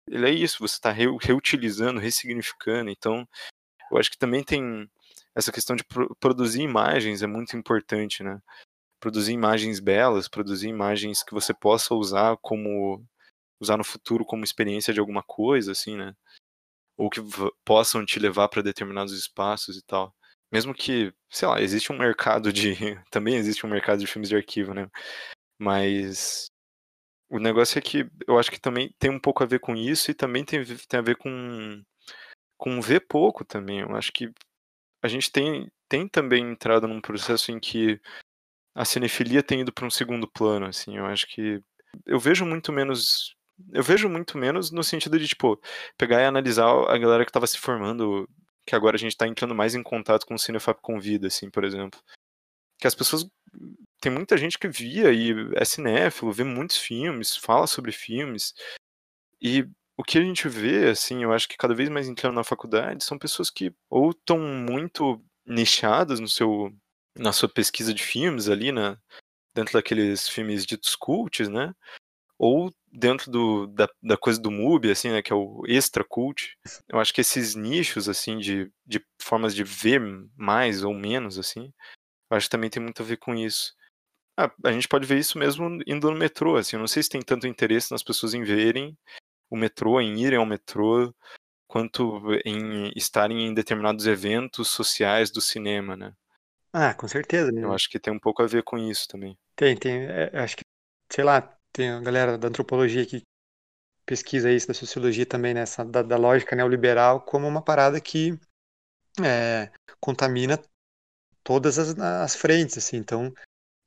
ele 0.07 0.30
é 0.30 0.32
isso, 0.32 0.60
você 0.60 0.76
está 0.76 0.89
reutilizando, 0.91 1.99
ressignificando. 1.99 2.89
Então, 2.89 3.28
eu 3.91 3.97
acho 3.97 4.10
que 4.10 4.18
também 4.18 4.41
tem 4.41 4.89
essa 5.36 5.51
questão 5.51 5.76
de 5.76 5.84
pro, 5.84 6.16
produzir 6.16 6.62
imagens 6.62 7.22
é 7.22 7.28
muito 7.28 7.57
importante, 7.57 8.24
né? 8.24 8.41
Produzir 9.01 9.34
imagens 9.34 9.82
belas, 9.82 10.30
produzir 10.30 10.70
imagens 10.70 11.24
que 11.24 11.34
você 11.34 11.53
possa 11.53 11.93
usar 11.93 12.38
como 12.41 13.05
usar 13.60 13.78
no 13.78 13.84
futuro 13.84 14.26
como 14.26 14.45
experiência 14.45 14.93
de 14.93 15.01
alguma 15.01 15.24
coisa, 15.24 15.74
assim, 15.74 15.97
né? 15.97 16.16
ou 16.99 17.10
que 17.10 17.22
possam 17.64 18.05
te 18.05 18.20
levar 18.20 18.49
para 18.49 18.62
determinados 18.62 19.14
espaços 19.14 19.78
e 19.78 19.82
tal. 19.82 20.14
Mesmo 20.52 20.74
que, 20.74 21.14
sei 21.30 21.47
lá, 21.47 21.62
existe 21.62 21.91
um 21.91 21.97
mercado 21.97 22.52
de. 22.52 22.74
Também 23.12 23.36
existe 23.36 23.66
um 23.66 23.70
mercado 23.70 24.00
de 24.00 24.08
filmes 24.08 24.30
de 24.30 24.36
arquivo, 24.36 24.74
né? 24.74 24.89
Mas 25.60 26.50
o 27.30 27.39
negócio 27.39 27.78
é 27.78 27.82
que 27.82 28.10
eu 28.28 28.39
acho 28.39 28.52
que 28.52 28.60
também 28.60 28.93
tem 29.00 29.12
um 29.12 29.20
pouco 29.20 29.43
a 29.43 29.45
ver 29.45 29.60
com 29.60 29.76
isso 29.76 30.10
e 30.12 30.14
também 30.16 30.43
tem, 30.45 30.64
tem 30.66 31.00
a 31.00 31.04
ver 31.04 31.16
com, 31.18 31.84
com 32.58 32.82
ver 32.82 33.02
pouco 33.02 33.45
também. 33.45 33.82
Eu 33.82 33.95
acho 33.95 34.12
que 34.12 34.32
a 35.04 35.08
gente 35.08 35.32
tem, 35.32 35.72
tem 35.89 36.08
também 36.08 36.43
entrado 36.52 36.88
num 36.88 37.02
processo 37.02 37.52
em 37.52 37.60
que 37.60 38.02
a 38.76 38.86
cinefilia 38.86 39.43
tem 39.43 39.62
ido 39.62 39.74
para 39.74 39.86
um 39.86 39.91
segundo 39.91 40.28
plano, 40.28 40.68
assim. 40.68 40.97
Eu 40.97 41.06
acho 41.06 41.28
que 41.28 41.62
eu 42.06 42.20
vejo 42.20 42.45
muito 42.45 42.72
menos 42.74 43.36
eu 43.74 43.84
vejo 43.84 44.08
muito 44.10 44.38
menos 44.38 44.72
no 44.72 44.84
sentido 44.84 45.20
de, 45.20 45.28
tipo, 45.28 45.60
pegar 45.97 46.22
e 46.22 46.26
analisar 46.26 46.66
a 46.89 46.97
galera 46.97 47.26
que 47.26 47.32
tava 47.32 47.47
se 47.47 47.58
formando, 47.58 48.28
que 48.70 48.76
agora 48.76 48.96
a 48.96 49.00
gente 49.00 49.18
tá 49.18 49.28
entrando 49.28 49.56
mais 49.56 49.74
em 49.74 49.82
contato 49.82 50.28
com 50.28 50.36
o 50.36 50.40
Cinefab 50.40 50.80
Convida, 50.80 51.26
assim, 51.26 51.50
por 51.50 51.64
exemplo. 51.64 52.00
Que 52.78 52.86
as 52.86 52.94
pessoas. 52.94 53.28
Tem 54.00 54.12
muita 54.12 54.38
gente 54.38 54.60
que 54.60 54.68
via 54.68 55.12
e 55.12 55.34
é 55.56 55.66
cinéfilo, 55.66 56.32
vê 56.32 56.44
muitos 56.44 56.78
filmes, 56.78 57.36
fala 57.36 57.66
sobre 57.66 57.92
filmes. 57.92 58.54
E 59.42 59.68
o 59.98 60.04
que 60.04 60.20
a 60.20 60.22
gente 60.22 60.48
vê, 60.48 60.88
assim, 60.90 61.24
eu 61.24 61.34
acho 61.34 61.50
que 61.50 61.58
cada 61.58 61.74
vez 61.74 61.90
mais 61.90 62.08
entrando 62.08 62.36
na 62.36 62.44
faculdade, 62.44 63.04
são 63.04 63.18
pessoas 63.18 63.50
que 63.50 63.74
ou 63.90 64.12
estão 64.12 64.38
muito 64.38 65.20
nichadas 65.46 66.20
no 66.20 66.28
seu, 66.28 66.72
na 67.18 67.34
sua 67.34 67.50
pesquisa 67.50 67.92
de 67.92 68.04
filmes 68.04 68.50
ali, 68.50 68.72
né? 68.72 68.98
Dentro 69.56 69.74
daqueles 69.74 70.30
filmes 70.30 70.64
ditos 70.64 70.96
cults, 70.96 71.50
né? 71.50 71.74
Ou 72.40 72.74
dentro 72.92 73.30
do, 73.30 73.68
da, 73.68 73.88
da 74.02 74.18
coisa 74.18 74.42
do 74.42 74.50
MUBI, 74.50 74.92
assim, 74.92 75.10
né, 75.10 75.22
que 75.22 75.32
é 75.32 75.36
o 75.36 75.62
extra 75.68 76.04
cult, 76.04 76.58
eu 76.88 76.98
acho 76.98 77.14
que 77.14 77.22
esses 77.22 77.54
nichos, 77.54 78.08
assim, 78.08 78.40
de, 78.40 78.72
de 78.86 79.06
formas 79.22 79.54
de 79.54 79.64
ver 79.64 80.02
mais 80.36 80.84
ou 80.84 80.94
menos, 80.94 81.38
assim, 81.38 81.72
eu 82.32 82.38
acho 82.38 82.48
que 82.48 82.52
também 82.52 82.70
tem 82.70 82.82
muito 82.82 83.04
a 83.04 83.06
ver 83.06 83.18
com 83.18 83.36
isso. 83.36 83.76
Ah, 84.38 84.50
a 84.64 84.72
gente 84.72 84.88
pode 84.88 85.06
ver 85.06 85.20
isso 85.20 85.38
mesmo 85.38 85.80
indo 85.86 86.10
no 86.10 86.18
metrô, 86.18 86.56
assim, 86.56 86.78
eu 86.78 86.80
não 86.80 86.88
sei 86.88 87.04
se 87.04 87.10
tem 87.10 87.22
tanto 87.22 87.46
interesse 87.46 87.92
nas 87.92 88.02
pessoas 88.02 88.34
em 88.34 88.44
verem 88.44 88.98
o 89.50 89.58
metrô, 89.58 90.00
em 90.00 90.18
irem 90.22 90.40
ao 90.40 90.46
metrô, 90.46 91.14
quanto 91.68 92.22
em 92.46 92.92
estarem 92.96 93.48
em 93.48 93.54
determinados 93.54 94.08
eventos 94.08 94.70
sociais 94.70 95.30
do 95.30 95.42
cinema, 95.42 95.98
né? 95.98 96.14
Ah, 96.72 96.94
com 96.94 97.08
certeza. 97.08 97.52
Né? 97.52 97.64
Eu 97.64 97.74
acho 97.74 97.90
que 97.90 98.00
tem 98.00 98.14
um 98.14 98.20
pouco 98.20 98.42
a 98.42 98.48
ver 98.48 98.64
com 98.64 98.78
isso 98.78 99.08
também. 99.08 99.38
Tem, 99.56 99.76
tem. 99.76 100.06
É, 100.06 100.32
acho 100.36 100.56
que, 100.56 100.64
sei 101.12 101.24
lá, 101.24 101.59
tem 101.72 101.92
a 101.92 102.00
galera 102.00 102.38
da 102.38 102.48
antropologia 102.48 103.06
que 103.06 103.24
pesquisa 104.10 104.52
isso, 104.52 104.68
da 104.68 104.74
sociologia 104.74 105.26
também, 105.26 105.54
nessa 105.54 105.84
né, 105.84 105.92
da, 105.92 106.02
da, 106.02 106.18
lógica 106.18 106.56
neoliberal, 106.56 107.22
como 107.22 107.48
uma 107.48 107.62
parada 107.62 108.02
que 108.02 108.40
é, 109.24 109.72
contamina 110.00 110.60
todas 111.44 111.78
as, 111.78 111.98
as, 112.00 112.36
frentes, 112.36 112.78
assim. 112.80 112.98
Então, 112.98 113.32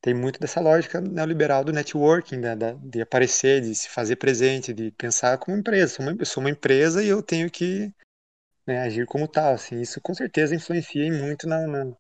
tem 0.01 0.15
muito 0.15 0.39
dessa 0.39 0.61
lógica 0.61 1.01
neoliberal 1.01 1.65
do 1.65 1.73
networking, 1.73 2.37
né, 2.37 2.55
da, 2.55 2.73
de 2.75 3.03
aparecer, 3.03 3.63
de 3.63 3.75
se 3.75 3.89
fazer 3.89 4.17
presente, 4.17 4.73
de 4.73 4.93
pensar 4.93 5.39
como 5.39 5.57
empresa. 5.57 5.95
Sou 5.95 6.07
uma, 6.07 6.17
eu 6.17 6.27
sou 6.27 6.41
uma 6.41 6.51
empresa 6.51 7.03
e 7.03 7.09
eu 7.09 7.21
tenho 7.21 7.51
que 7.51 7.93
né, 8.65 8.81
agir 8.83 9.07
como 9.07 9.27
tal. 9.27 9.55
Assim, 9.55 9.81
isso 9.81 10.01
com 10.01 10.15
certeza 10.15 10.55
influencia 10.55 11.13
muito 11.13 11.49
na, 11.49 11.67
na, 11.67 11.97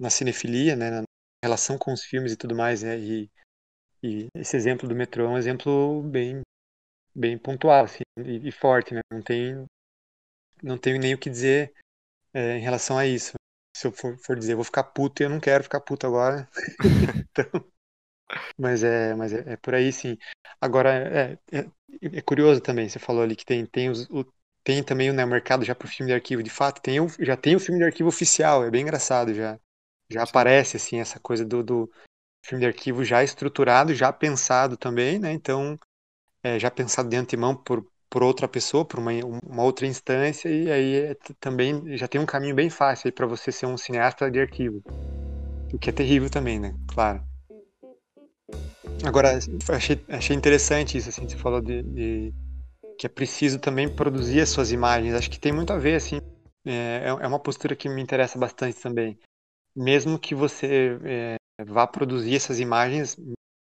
na 0.00 0.10
cinefilia, 0.10 0.74
né, 0.74 0.90
na 0.90 1.02
relação 1.44 1.78
com 1.78 1.92
os 1.92 2.02
filmes 2.02 2.32
e 2.32 2.36
tudo 2.36 2.56
mais. 2.56 2.82
Né, 2.82 2.98
e, 2.98 3.30
e 4.04 4.28
esse 4.34 4.54
exemplo 4.54 4.86
do 4.86 4.94
metrô 4.94 5.24
é 5.24 5.28
um 5.28 5.38
exemplo 5.38 6.02
bem, 6.02 6.42
bem 7.14 7.38
pontual 7.38 7.84
assim, 7.84 8.02
e, 8.18 8.48
e 8.48 8.52
forte. 8.52 8.92
Né, 8.92 9.00
não, 9.10 9.22
tem, 9.22 9.64
não 10.62 10.76
tenho 10.76 10.98
nem 11.00 11.14
o 11.14 11.18
que 11.18 11.30
dizer 11.30 11.72
é, 12.34 12.58
em 12.58 12.60
relação 12.60 12.98
a 12.98 13.06
isso 13.06 13.32
se 13.74 13.86
eu 13.86 13.92
for, 13.92 14.16
for 14.18 14.38
dizer, 14.38 14.54
vou 14.54 14.62
ficar 14.62 14.84
puto 14.84 15.22
e 15.22 15.24
eu 15.24 15.30
não 15.30 15.40
quero 15.40 15.64
ficar 15.64 15.80
puto 15.80 16.06
agora. 16.06 16.48
então, 17.30 17.72
mas 18.58 18.84
é, 18.84 19.14
mas 19.14 19.32
é, 19.32 19.54
é, 19.54 19.56
por 19.56 19.74
aí 19.74 19.92
sim. 19.92 20.16
Agora, 20.60 20.90
é, 20.92 21.38
é, 21.50 21.66
é, 22.02 22.20
curioso 22.22 22.60
também, 22.60 22.88
você 22.88 22.98
falou 22.98 23.22
ali 23.22 23.34
que 23.34 23.44
tem, 23.44 23.66
tem, 23.66 23.90
os, 23.90 24.08
o, 24.10 24.24
tem 24.62 24.82
também 24.82 25.12
né, 25.12 25.24
o 25.24 25.28
mercado 25.28 25.64
já 25.64 25.74
para 25.74 25.86
o 25.86 25.88
filme 25.90 26.10
de 26.10 26.14
arquivo. 26.14 26.42
De 26.42 26.50
fato, 26.50 26.80
tem 26.80 27.00
o, 27.00 27.08
já 27.18 27.36
tem 27.36 27.56
o 27.56 27.60
filme 27.60 27.80
de 27.80 27.86
arquivo 27.86 28.08
oficial, 28.10 28.64
é 28.64 28.70
bem 28.70 28.82
engraçado 28.82 29.34
já. 29.34 29.58
Já 30.10 30.22
aparece 30.22 30.76
assim 30.76 31.00
essa 31.00 31.18
coisa 31.18 31.44
do, 31.44 31.62
do 31.62 31.90
filme 32.44 32.60
de 32.60 32.66
arquivo 32.66 33.02
já 33.04 33.24
estruturado, 33.24 33.94
já 33.94 34.12
pensado 34.12 34.76
também, 34.76 35.18
né? 35.18 35.32
Então, 35.32 35.78
é, 36.42 36.58
já 36.58 36.70
pensado 36.70 37.08
de 37.08 37.16
antemão 37.16 37.56
por, 37.56 37.84
por 38.10 38.22
outra 38.22 38.46
pessoa, 38.46 38.84
por 38.84 39.00
uma, 39.00 39.10
uma 39.42 39.62
outra 39.62 39.86
instância, 39.86 40.48
e 40.48 40.70
aí 40.70 40.94
é, 40.96 41.16
também 41.40 41.96
já 41.96 42.06
tem 42.06 42.20
um 42.20 42.26
caminho 42.26 42.54
bem 42.54 42.68
fácil 42.68 43.10
para 43.12 43.26
você 43.26 43.50
ser 43.50 43.66
um 43.66 43.78
cineasta 43.78 44.30
de 44.30 44.38
arquivo. 44.38 44.82
O 45.72 45.78
que 45.78 45.88
é 45.88 45.92
terrível 45.92 46.28
também, 46.28 46.60
né? 46.60 46.74
Claro. 46.86 47.24
Agora, 49.02 49.38
achei, 49.68 50.04
achei 50.08 50.36
interessante 50.36 50.98
isso, 50.98 51.08
assim, 51.08 51.26
você 51.26 51.36
falou 51.36 51.60
de, 51.60 51.82
de 51.82 52.34
que 52.98 53.06
é 53.06 53.08
preciso 53.08 53.58
também 53.58 53.88
produzir 53.88 54.40
as 54.40 54.50
suas 54.50 54.70
imagens. 54.70 55.14
Acho 55.14 55.30
que 55.30 55.40
tem 55.40 55.52
muito 55.52 55.72
a 55.72 55.78
ver, 55.78 55.96
assim, 55.96 56.18
é, 56.64 57.02
é 57.06 57.26
uma 57.26 57.40
postura 57.40 57.74
que 57.74 57.88
me 57.88 58.02
interessa 58.02 58.38
bastante 58.38 58.80
também. 58.80 59.18
Mesmo 59.74 60.18
que 60.18 60.34
você 60.34 60.98
é, 61.04 61.36
vá 61.62 61.86
produzir 61.86 62.36
essas 62.36 62.58
imagens 62.58 63.16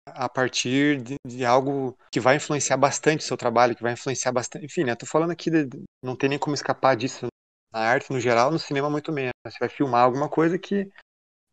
a 0.06 0.28
partir 0.28 1.00
de, 1.02 1.16
de, 1.26 1.44
algo 1.44 1.96
que 2.10 2.20
vai 2.20 2.36
influenciar 2.36 2.76
bastante 2.76 3.20
o 3.20 3.22
seu 3.22 3.36
trabalho, 3.36 3.76
que 3.76 3.82
vai 3.82 3.92
influenciar 3.92 4.32
bastante. 4.32 4.64
Enfim, 4.64 4.84
né? 4.84 4.94
Tô 4.94 5.06
falando 5.06 5.30
aqui 5.30 5.50
de, 5.50 5.68
não 6.02 6.16
tem 6.16 6.30
nem 6.30 6.38
como 6.38 6.54
escapar 6.54 6.96
disso 6.96 7.26
na 7.72 7.80
arte 7.80 8.10
no 8.10 8.20
geral, 8.20 8.50
no 8.50 8.58
cinema 8.58 8.88
muito 8.90 9.12
menos. 9.12 9.32
Você 9.46 9.58
vai 9.60 9.68
filmar 9.68 10.04
alguma 10.04 10.28
coisa 10.28 10.58
que 10.58 10.90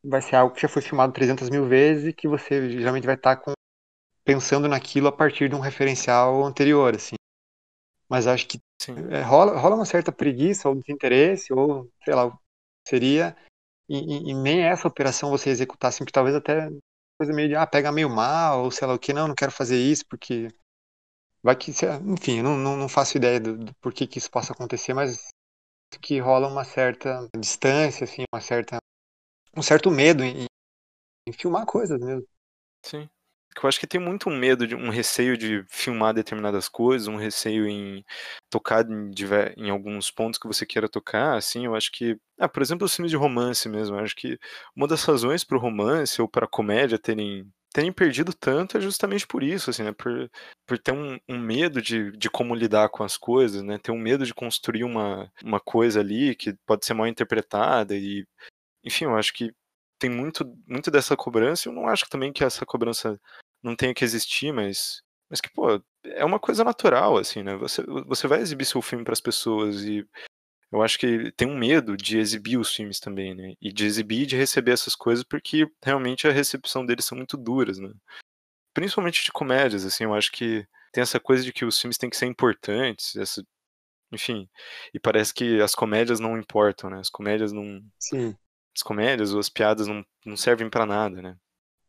vai 0.03 0.21
ser 0.21 0.35
algo 0.35 0.55
que 0.55 0.61
já 0.61 0.67
foi 0.67 0.81
filmado 0.81 1.13
300 1.13 1.49
mil 1.49 1.67
vezes 1.67 2.07
e 2.07 2.13
que 2.13 2.27
você 2.27 2.69
geralmente 2.69 3.05
vai 3.05 3.15
estar 3.15 3.35
tá 3.35 3.41
com, 3.41 3.53
pensando 4.23 4.67
naquilo 4.67 5.07
a 5.07 5.11
partir 5.11 5.49
de 5.49 5.55
um 5.55 5.59
referencial 5.59 6.43
anterior, 6.43 6.95
assim. 6.95 7.15
Mas 8.07 8.27
acho 8.27 8.47
que 8.47 8.59
é, 9.11 9.21
rola, 9.21 9.57
rola 9.57 9.75
uma 9.75 9.85
certa 9.85 10.11
preguiça 10.11 10.69
ou 10.69 10.75
desinteresse, 10.75 11.51
ou 11.51 11.89
sei 12.03 12.13
lá, 12.13 12.37
seria. 12.87 13.35
E, 13.87 14.31
e, 14.31 14.33
nem 14.33 14.61
essa 14.63 14.87
operação 14.87 15.29
você 15.29 15.49
executar, 15.49 15.89
assim, 15.89 16.05
que 16.05 16.11
talvez 16.11 16.35
até 16.35 16.69
coisa 17.17 17.33
meio 17.33 17.49
de, 17.49 17.55
ah, 17.55 17.67
pega 17.67 17.91
meio 17.91 18.09
mal, 18.09 18.63
ou 18.63 18.71
sei 18.71 18.87
lá 18.87 18.93
o 18.93 18.99
que, 18.99 19.13
não, 19.13 19.27
não 19.27 19.35
quero 19.35 19.51
fazer 19.51 19.77
isso, 19.77 20.05
porque 20.07 20.47
vai 21.43 21.55
que, 21.55 21.71
enfim, 22.05 22.41
não, 22.41 22.57
não, 22.57 22.75
não 22.75 22.89
faço 22.89 23.17
ideia 23.17 23.39
do, 23.39 23.57
do 23.57 23.75
porquê 23.75 24.07
que 24.07 24.17
isso 24.17 24.31
possa 24.31 24.53
acontecer, 24.53 24.93
mas 24.93 25.27
que 26.01 26.19
rola 26.19 26.47
uma 26.47 26.63
certa 26.65 27.29
distância, 27.37 28.03
assim, 28.03 28.23
uma 28.33 28.41
certa, 28.41 28.77
um 29.55 29.61
certo 29.61 29.89
medo 29.91 30.23
em, 30.23 30.45
em 31.27 31.33
filmar 31.33 31.65
coisas 31.65 31.99
mesmo. 31.99 32.27
Sim 32.83 33.07
eu 33.63 33.67
acho 33.67 33.79
que 33.79 33.87
tem 33.87 33.99
muito 33.99 34.29
um 34.29 34.37
medo, 34.37 34.67
de 34.67 34.75
um 34.75 34.89
receio 34.89 35.37
de 35.37 35.63
filmar 35.69 36.13
determinadas 36.13 36.67
coisas, 36.67 37.07
um 37.07 37.15
receio 37.15 37.67
em 37.67 38.03
tocar 38.49 38.85
em, 38.89 39.11
em 39.57 39.69
alguns 39.69 40.11
pontos 40.11 40.39
que 40.39 40.47
você 40.47 40.65
queira 40.65 40.89
tocar, 40.89 41.37
assim, 41.37 41.65
eu 41.65 41.75
acho 41.75 41.91
que, 41.91 42.17
ah, 42.39 42.49
por 42.49 42.61
exemplo, 42.61 42.85
os 42.85 42.95
filmes 42.95 43.11
de 43.11 43.17
romance 43.17 43.67
mesmo, 43.69 43.95
eu 43.95 44.03
acho 44.03 44.15
que 44.15 44.37
uma 44.75 44.87
das 44.87 45.03
razões 45.03 45.43
para 45.43 45.57
o 45.57 45.59
romance 45.59 46.21
ou 46.21 46.27
para 46.27 46.45
a 46.45 46.49
comédia 46.49 46.99
terem 46.99 47.49
terem 47.75 47.91
perdido 47.91 48.33
tanto 48.33 48.77
é 48.77 48.81
justamente 48.81 49.27
por 49.27 49.43
isso, 49.43 49.69
assim, 49.69 49.83
né? 49.83 49.91
Por, 49.91 50.31
por 50.65 50.79
ter 50.79 50.93
um, 50.93 51.19
um, 51.27 51.37
medo 51.37 51.81
de, 51.81 52.09
de 52.13 52.29
como 52.29 52.55
lidar 52.55 52.87
com 52.87 53.03
as 53.03 53.17
coisas, 53.17 53.61
né? 53.63 53.77
Ter 53.77 53.91
um 53.91 53.99
medo 53.99 54.25
de 54.25 54.33
construir 54.33 54.85
uma, 54.85 55.29
uma 55.43 55.59
coisa 55.59 55.99
ali 55.99 56.35
que 56.35 56.53
pode 56.65 56.85
ser 56.85 56.93
mal 56.93 57.05
interpretada 57.05 57.93
e, 57.93 58.25
enfim, 58.83 59.05
eu 59.05 59.17
acho 59.17 59.33
que 59.33 59.51
tem 59.99 60.09
muito, 60.09 60.45
muito 60.67 60.91
dessa 60.91 61.15
cobrança. 61.15 61.69
Eu 61.69 61.73
não 61.73 61.87
acho 61.87 62.07
também 62.09 62.33
que 62.33 62.43
essa 62.43 62.65
cobrança 62.65 63.19
não 63.63 63.75
tenha 63.75 63.93
que 63.93 64.03
existir, 64.03 64.51
mas 64.51 65.01
mas 65.29 65.41
que 65.41 65.49
pô, 65.49 65.81
é 66.03 66.23
uma 66.23 66.39
coisa 66.39 66.63
natural 66.63 67.17
assim, 67.17 67.41
né? 67.43 67.55
Você 67.57 67.83
você 68.05 68.27
vai 68.27 68.39
exibir 68.41 68.65
seu 68.65 68.81
filme 68.81 69.03
para 69.03 69.13
as 69.13 69.21
pessoas 69.21 69.83
e 69.83 70.07
eu 70.71 70.81
acho 70.81 70.99
que 70.99 71.31
tem 71.33 71.47
um 71.47 71.57
medo 71.57 71.95
de 71.97 72.17
exibir 72.17 72.57
os 72.57 72.73
filmes 72.73 72.99
também, 72.99 73.33
né? 73.33 73.53
E 73.61 73.71
de 73.71 73.85
exibir 73.85 74.23
e 74.23 74.25
de 74.25 74.35
receber 74.35 74.71
essas 74.71 74.95
coisas 74.95 75.23
porque 75.23 75.67
realmente 75.83 76.27
a 76.27 76.31
recepção 76.31 76.85
deles 76.85 77.05
são 77.05 77.17
muito 77.17 77.37
duras, 77.37 77.79
né? 77.79 77.91
Principalmente 78.73 79.23
de 79.23 79.31
comédias, 79.31 79.85
assim, 79.85 80.03
eu 80.03 80.13
acho 80.13 80.31
que 80.31 80.67
tem 80.91 81.01
essa 81.01 81.19
coisa 81.19 81.43
de 81.43 81.53
que 81.53 81.65
os 81.65 81.79
filmes 81.79 81.97
têm 81.97 82.09
que 82.09 82.17
ser 82.17 82.25
importantes, 82.25 83.15
essa, 83.15 83.43
enfim, 84.11 84.49
e 84.93 84.99
parece 84.99 85.33
que 85.33 85.61
as 85.61 85.73
comédias 85.73 86.19
não 86.19 86.37
importam, 86.37 86.89
né? 86.89 86.99
As 86.99 87.09
comédias 87.09 87.51
não 87.51 87.81
Sim. 87.97 88.35
As 88.75 88.83
comédias 88.83 89.33
ou 89.33 89.39
as 89.39 89.49
piadas 89.49 89.87
não, 89.87 90.05
não 90.25 90.35
servem 90.35 90.69
para 90.69 90.85
nada, 90.85 91.21
né? 91.21 91.37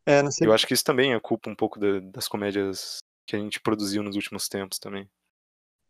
É, 0.07 0.23
não 0.23 0.31
sei. 0.31 0.47
Eu 0.47 0.53
acho 0.53 0.67
que 0.67 0.75
isso 0.75 0.85
também 0.85 1.13
é 1.13 1.21
culpa 1.21 1.51
um 1.51 1.55
pouco 1.57 1.81
da, 1.81 1.99
das 2.01 2.29
comédias 2.29 2.99
que 3.27 3.35
a 3.35 3.39
gente 3.39 3.61
produziu 3.61 4.03
nos 4.03 4.15
últimos 4.15 4.49
tempos 4.49 4.79
também. 4.79 5.11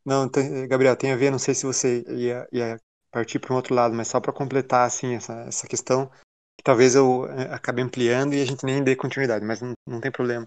Não, 0.04 0.30
Gabriel, 0.68 0.96
tem 0.96 1.12
a 1.12 1.16
ver, 1.16 1.30
não 1.30 1.38
sei 1.38 1.54
se 1.54 1.66
você 1.66 2.02
ia, 2.08 2.48
ia 2.52 2.80
partir 3.10 3.38
para 3.38 3.52
um 3.52 3.56
outro 3.56 3.74
lado, 3.74 3.94
mas 3.94 4.08
só 4.08 4.20
para 4.20 4.32
completar 4.32 4.86
assim 4.86 5.14
essa, 5.14 5.34
essa 5.40 5.66
questão, 5.66 6.08
que 6.56 6.62
talvez 6.64 6.94
eu 6.94 7.26
é, 7.26 7.52
acabe 7.52 7.82
ampliando 7.82 8.32
e 8.32 8.40
a 8.40 8.44
gente 8.44 8.64
nem 8.64 8.82
dê 8.82 8.94
continuidade, 8.94 9.44
mas 9.44 9.60
não, 9.60 9.72
não 9.86 10.00
tem 10.00 10.12
problema. 10.12 10.46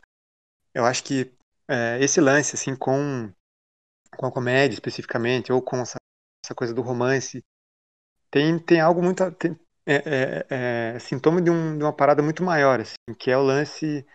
Eu 0.73 0.85
acho 0.85 1.03
que 1.03 1.31
é, 1.67 1.99
esse 2.01 2.19
lance 2.19 2.55
assim 2.55 2.75
com 2.75 3.31
com 4.17 4.25
a 4.25 4.31
comédia 4.31 4.73
especificamente 4.73 5.51
ou 5.51 5.61
com 5.61 5.77
essa, 5.77 5.97
essa 6.43 6.55
coisa 6.55 6.73
do 6.73 6.81
romance 6.81 7.43
tem 8.31 8.57
tem 8.57 8.79
algo 8.79 9.03
muito 9.03 9.29
tem, 9.33 9.59
é, 9.93 10.45
é, 10.49 10.93
é 10.95 10.99
sintoma 10.99 11.41
de, 11.41 11.49
um, 11.49 11.77
de, 11.77 11.83
uma 11.83 11.93
parada 11.93 12.21
muito 12.21 12.43
maior, 12.43 12.79
assim, 12.79 12.95
que 13.17 13.31
é 13.31 13.37
o 13.37 13.43
lance 13.43 14.05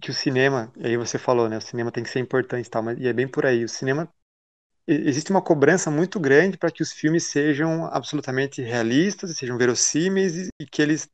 que 0.00 0.10
o 0.10 0.14
cinema, 0.14 0.72
aí 0.80 0.96
você 0.96 1.18
falou, 1.18 1.48
né, 1.48 1.58
o 1.58 1.60
cinema 1.60 1.90
tem 1.90 2.04
que 2.04 2.10
ser 2.10 2.20
importante 2.20 2.66
e 2.66 2.70
tal, 2.70 2.82
mas, 2.82 2.98
e 2.98 3.08
é 3.08 3.12
bem 3.12 3.26
por 3.26 3.44
aí, 3.44 3.64
o 3.64 3.68
cinema, 3.68 4.08
existe 4.86 5.30
uma 5.30 5.42
cobrança 5.42 5.90
muito 5.90 6.20
grande 6.20 6.56
para 6.56 6.70
que 6.70 6.82
os 6.82 6.92
filmes 6.92 7.24
sejam 7.24 7.86
absolutamente 7.86 8.62
realistas, 8.62 9.36
sejam 9.36 9.58
verossímeis 9.58 10.36
e, 10.36 10.48
e 10.60 10.66
que 10.66 10.80
eles 10.80 11.10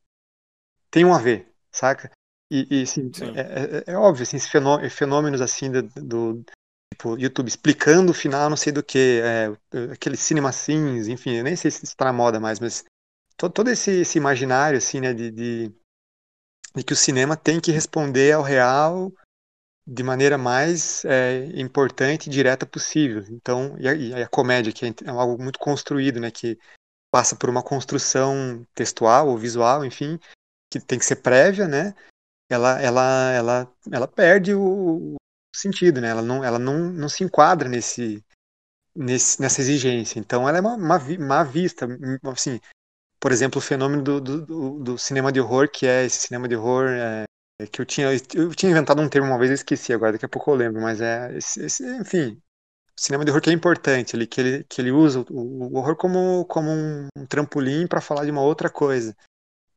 tenham 0.91 1.13
a 1.15 1.19
ver, 1.19 1.51
saca? 1.73 2.11
E, 2.51 2.67
e 2.71 2.83
assim, 2.83 3.11
é, 3.35 3.91
é, 3.91 3.93
é, 3.93 3.97
óbvio, 3.97 4.23
assim, 4.23 4.39
fenômenos 4.91 5.41
assim 5.41 5.71
do, 5.71 5.83
do 5.83 6.45
tipo, 6.93 7.19
YouTube 7.19 7.49
explicando 7.49 8.13
o 8.13 8.15
final, 8.15 8.49
não 8.49 8.57
sei 8.57 8.73
do 8.73 8.83
que, 8.83 9.21
é, 9.25 9.91
aquele 9.93 10.17
cinema 10.17 10.53
scenes, 10.53 11.09
enfim, 11.09 11.33
eu 11.37 11.45
nem 11.45 11.57
sei 11.57 11.71
se 11.71 11.85
está 11.85 12.05
na 12.05 12.13
moda 12.13 12.39
mais, 12.39 12.61
mas 12.61 12.85
todo, 13.37 13.53
todo 13.53 13.71
esse, 13.71 13.91
esse, 14.01 14.19
imaginário 14.19 14.79
assim, 14.79 15.01
né, 15.01 15.13
de, 15.13 15.31
de, 15.31 15.73
de, 16.75 16.85
que 16.85 16.93
o 16.93 16.97
cinema 16.97 17.37
tem 17.37 17.61
que 17.61 17.73
responder 17.73 18.33
ao 18.33 18.43
real 18.43 19.13
de 19.87 20.03
maneira 20.03 20.39
mais 20.39 21.05
é, 21.05 21.45
importante 21.55 22.27
e 22.27 22.31
direta 22.31 22.65
possível. 22.65 23.23
Então, 23.29 23.77
e 23.79 23.89
a, 23.89 23.95
e 23.95 24.23
a, 24.23 24.29
comédia 24.29 24.73
que 24.73 24.87
é 24.87 25.11
algo 25.11 25.43
muito 25.43 25.59
construído, 25.59 26.21
né, 26.21 26.31
que 26.31 26.59
passa 27.13 27.37
por 27.37 27.49
uma 27.49 27.63
construção 27.63 28.67
textual 28.75 29.29
ou 29.29 29.39
visual, 29.39 29.85
enfim, 29.85 30.19
que 30.71 30.81
tem 30.81 30.99
que 30.99 31.05
ser 31.05 31.17
prévia, 31.17 31.69
né? 31.69 31.95
Ela, 32.51 32.81
ela, 32.81 33.33
ela, 33.33 33.73
ela 33.93 34.09
perde 34.09 34.55
o 34.55 35.15
sentido, 35.55 36.01
né? 36.01 36.09
Ela 36.09 36.23
não, 36.23 36.43
ela 36.43 36.59
não, 36.59 36.91
não 36.91 37.09
se 37.09 37.23
enquadra 37.23 37.69
nesse, 37.69 38.25
nesse, 38.95 39.41
nessa 39.41 39.61
exigência. 39.61 40.19
Então, 40.19 40.49
ela 40.49 40.59
é 40.59 40.61
uma, 40.61 40.97
uma 40.99 41.45
vista, 41.45 41.87
assim, 42.25 42.61
por 43.25 43.33
exemplo, 43.33 43.59
o 43.59 43.63
fenômeno 43.63 44.03
do, 44.03 44.21
do, 44.21 44.79
do, 44.81 44.99
cinema 44.99 45.33
de 45.33 45.41
horror, 45.41 45.67
que 45.67 45.87
é 45.87 46.05
esse 46.05 46.27
cinema 46.27 46.47
de 46.47 46.57
horror 46.57 46.91
é, 46.91 47.25
que 47.73 47.81
eu 47.81 47.87
tinha, 47.87 48.09
eu 48.35 48.55
tinha 48.55 48.71
inventado 48.71 49.01
um 49.01 49.09
termo 49.09 49.29
uma 49.29 49.39
vez, 49.39 49.51
eu 49.51 49.55
esqueci 49.55 49.95
agora, 49.95 50.13
daqui 50.13 50.27
a 50.27 50.29
pouco 50.29 50.51
eu 50.51 50.55
lembro, 50.55 50.83
mas 50.83 51.01
é, 51.01 51.35
esse, 51.35 51.65
esse, 51.65 51.87
enfim, 51.97 52.39
o 52.95 53.01
cinema 53.01 53.25
de 53.25 53.31
horror 53.31 53.41
que 53.41 53.49
é 53.49 53.53
importante, 53.55 54.15
ele, 54.15 54.27
que, 54.27 54.39
ele, 54.43 54.65
que 54.65 54.79
ele 54.79 54.93
usa 54.93 55.25
o, 55.31 55.73
o 55.73 55.77
horror 55.79 55.97
como, 55.97 56.45
como 56.45 56.71
um, 56.71 57.09
trampolim 57.27 57.87
para 57.87 58.03
falar 58.03 58.27
de 58.27 58.31
uma 58.31 58.43
outra 58.43 58.69
coisa. 58.69 59.17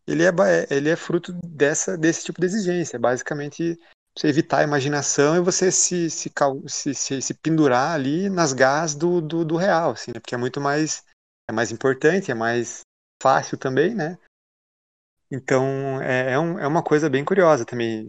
Ele 0.06 0.26
é, 0.26 0.34
ele 0.70 0.90
é 0.90 0.98
fruto 0.98 1.32
dessa, 1.42 1.98
desse 1.98 2.26
tipo 2.26 2.42
de 2.42 2.48
exigência, 2.48 3.00
basicamente 3.00 3.80
você 4.14 4.28
evitar 4.28 4.58
a 4.58 4.64
imaginação 4.64 5.38
e 5.38 5.40
você 5.40 5.72
se, 5.72 6.10
se, 6.10 6.30
se, 6.68 6.94
se, 6.94 7.22
se 7.22 7.34
pendurar 7.36 7.94
ali 7.94 8.30
nas 8.30 8.52
gás 8.52 8.94
do, 8.94 9.22
do, 9.22 9.46
do 9.46 9.56
real, 9.56 9.92
assim, 9.92 10.12
né? 10.14 10.20
porque 10.20 10.36
é 10.36 10.38
muito 10.38 10.60
mais 10.60 11.02
é 11.50 11.54
mais 11.54 11.72
importante, 11.72 12.30
é 12.30 12.36
mais 12.36 12.82
fácil 13.22 13.58
também, 13.58 13.94
né? 13.94 14.18
Então 15.32 16.02
é, 16.02 16.34
é, 16.34 16.40
um, 16.40 16.58
é 16.60 16.68
uma 16.68 16.84
coisa 16.84 17.10
bem 17.10 17.24
curiosa 17.26 17.66
também. 17.66 18.08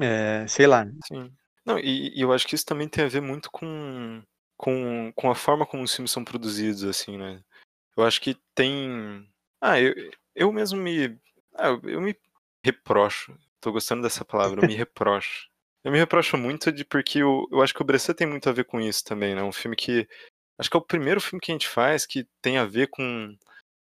é, 0.00 0.46
sei 0.46 0.66
lá. 0.66 0.86
Sim. 1.06 1.32
Não, 1.64 1.78
e, 1.78 2.16
e 2.16 2.20
eu 2.20 2.32
acho 2.32 2.46
que 2.46 2.54
isso 2.54 2.64
também 2.64 2.88
tem 2.88 3.04
a 3.04 3.08
ver 3.08 3.20
muito 3.20 3.50
com, 3.50 4.22
com, 4.56 5.12
com 5.14 5.30
a 5.30 5.34
forma 5.34 5.66
como 5.66 5.82
os 5.82 5.94
filmes 5.94 6.10
são 6.10 6.24
produzidos, 6.24 6.84
assim, 6.84 7.18
né? 7.18 7.42
Eu 7.96 8.04
acho 8.04 8.20
que 8.20 8.36
tem. 8.54 9.28
Ah, 9.60 9.80
eu, 9.80 9.94
eu 10.34 10.52
mesmo 10.52 10.80
me. 10.80 11.18
Ah, 11.54 11.78
eu 11.82 12.00
me 12.00 12.16
reprocho. 12.64 13.36
Tô 13.60 13.72
gostando 13.72 14.02
dessa 14.02 14.24
palavra, 14.24 14.62
eu 14.62 14.68
me 14.68 14.74
reprocho. 14.76 15.48
Eu 15.84 15.92
me 15.92 15.98
reprocho 15.98 16.36
muito 16.36 16.70
de 16.70 16.84
porque 16.84 17.18
eu, 17.18 17.46
eu 17.50 17.62
acho 17.62 17.74
que 17.74 17.82
o 17.82 17.84
Bressan 17.84 18.14
tem 18.14 18.26
muito 18.26 18.48
a 18.48 18.52
ver 18.52 18.64
com 18.64 18.80
isso 18.80 19.04
também, 19.04 19.34
né? 19.34 19.42
Um 19.42 19.52
filme 19.52 19.76
que. 19.76 20.08
Acho 20.58 20.70
que 20.70 20.76
é 20.76 20.80
o 20.80 20.84
primeiro 20.84 21.20
filme 21.20 21.40
que 21.40 21.52
a 21.52 21.54
gente 21.54 21.68
faz 21.68 22.04
que 22.04 22.26
tem 22.42 22.58
a 22.58 22.64
ver 22.64 22.88
com, 22.88 23.36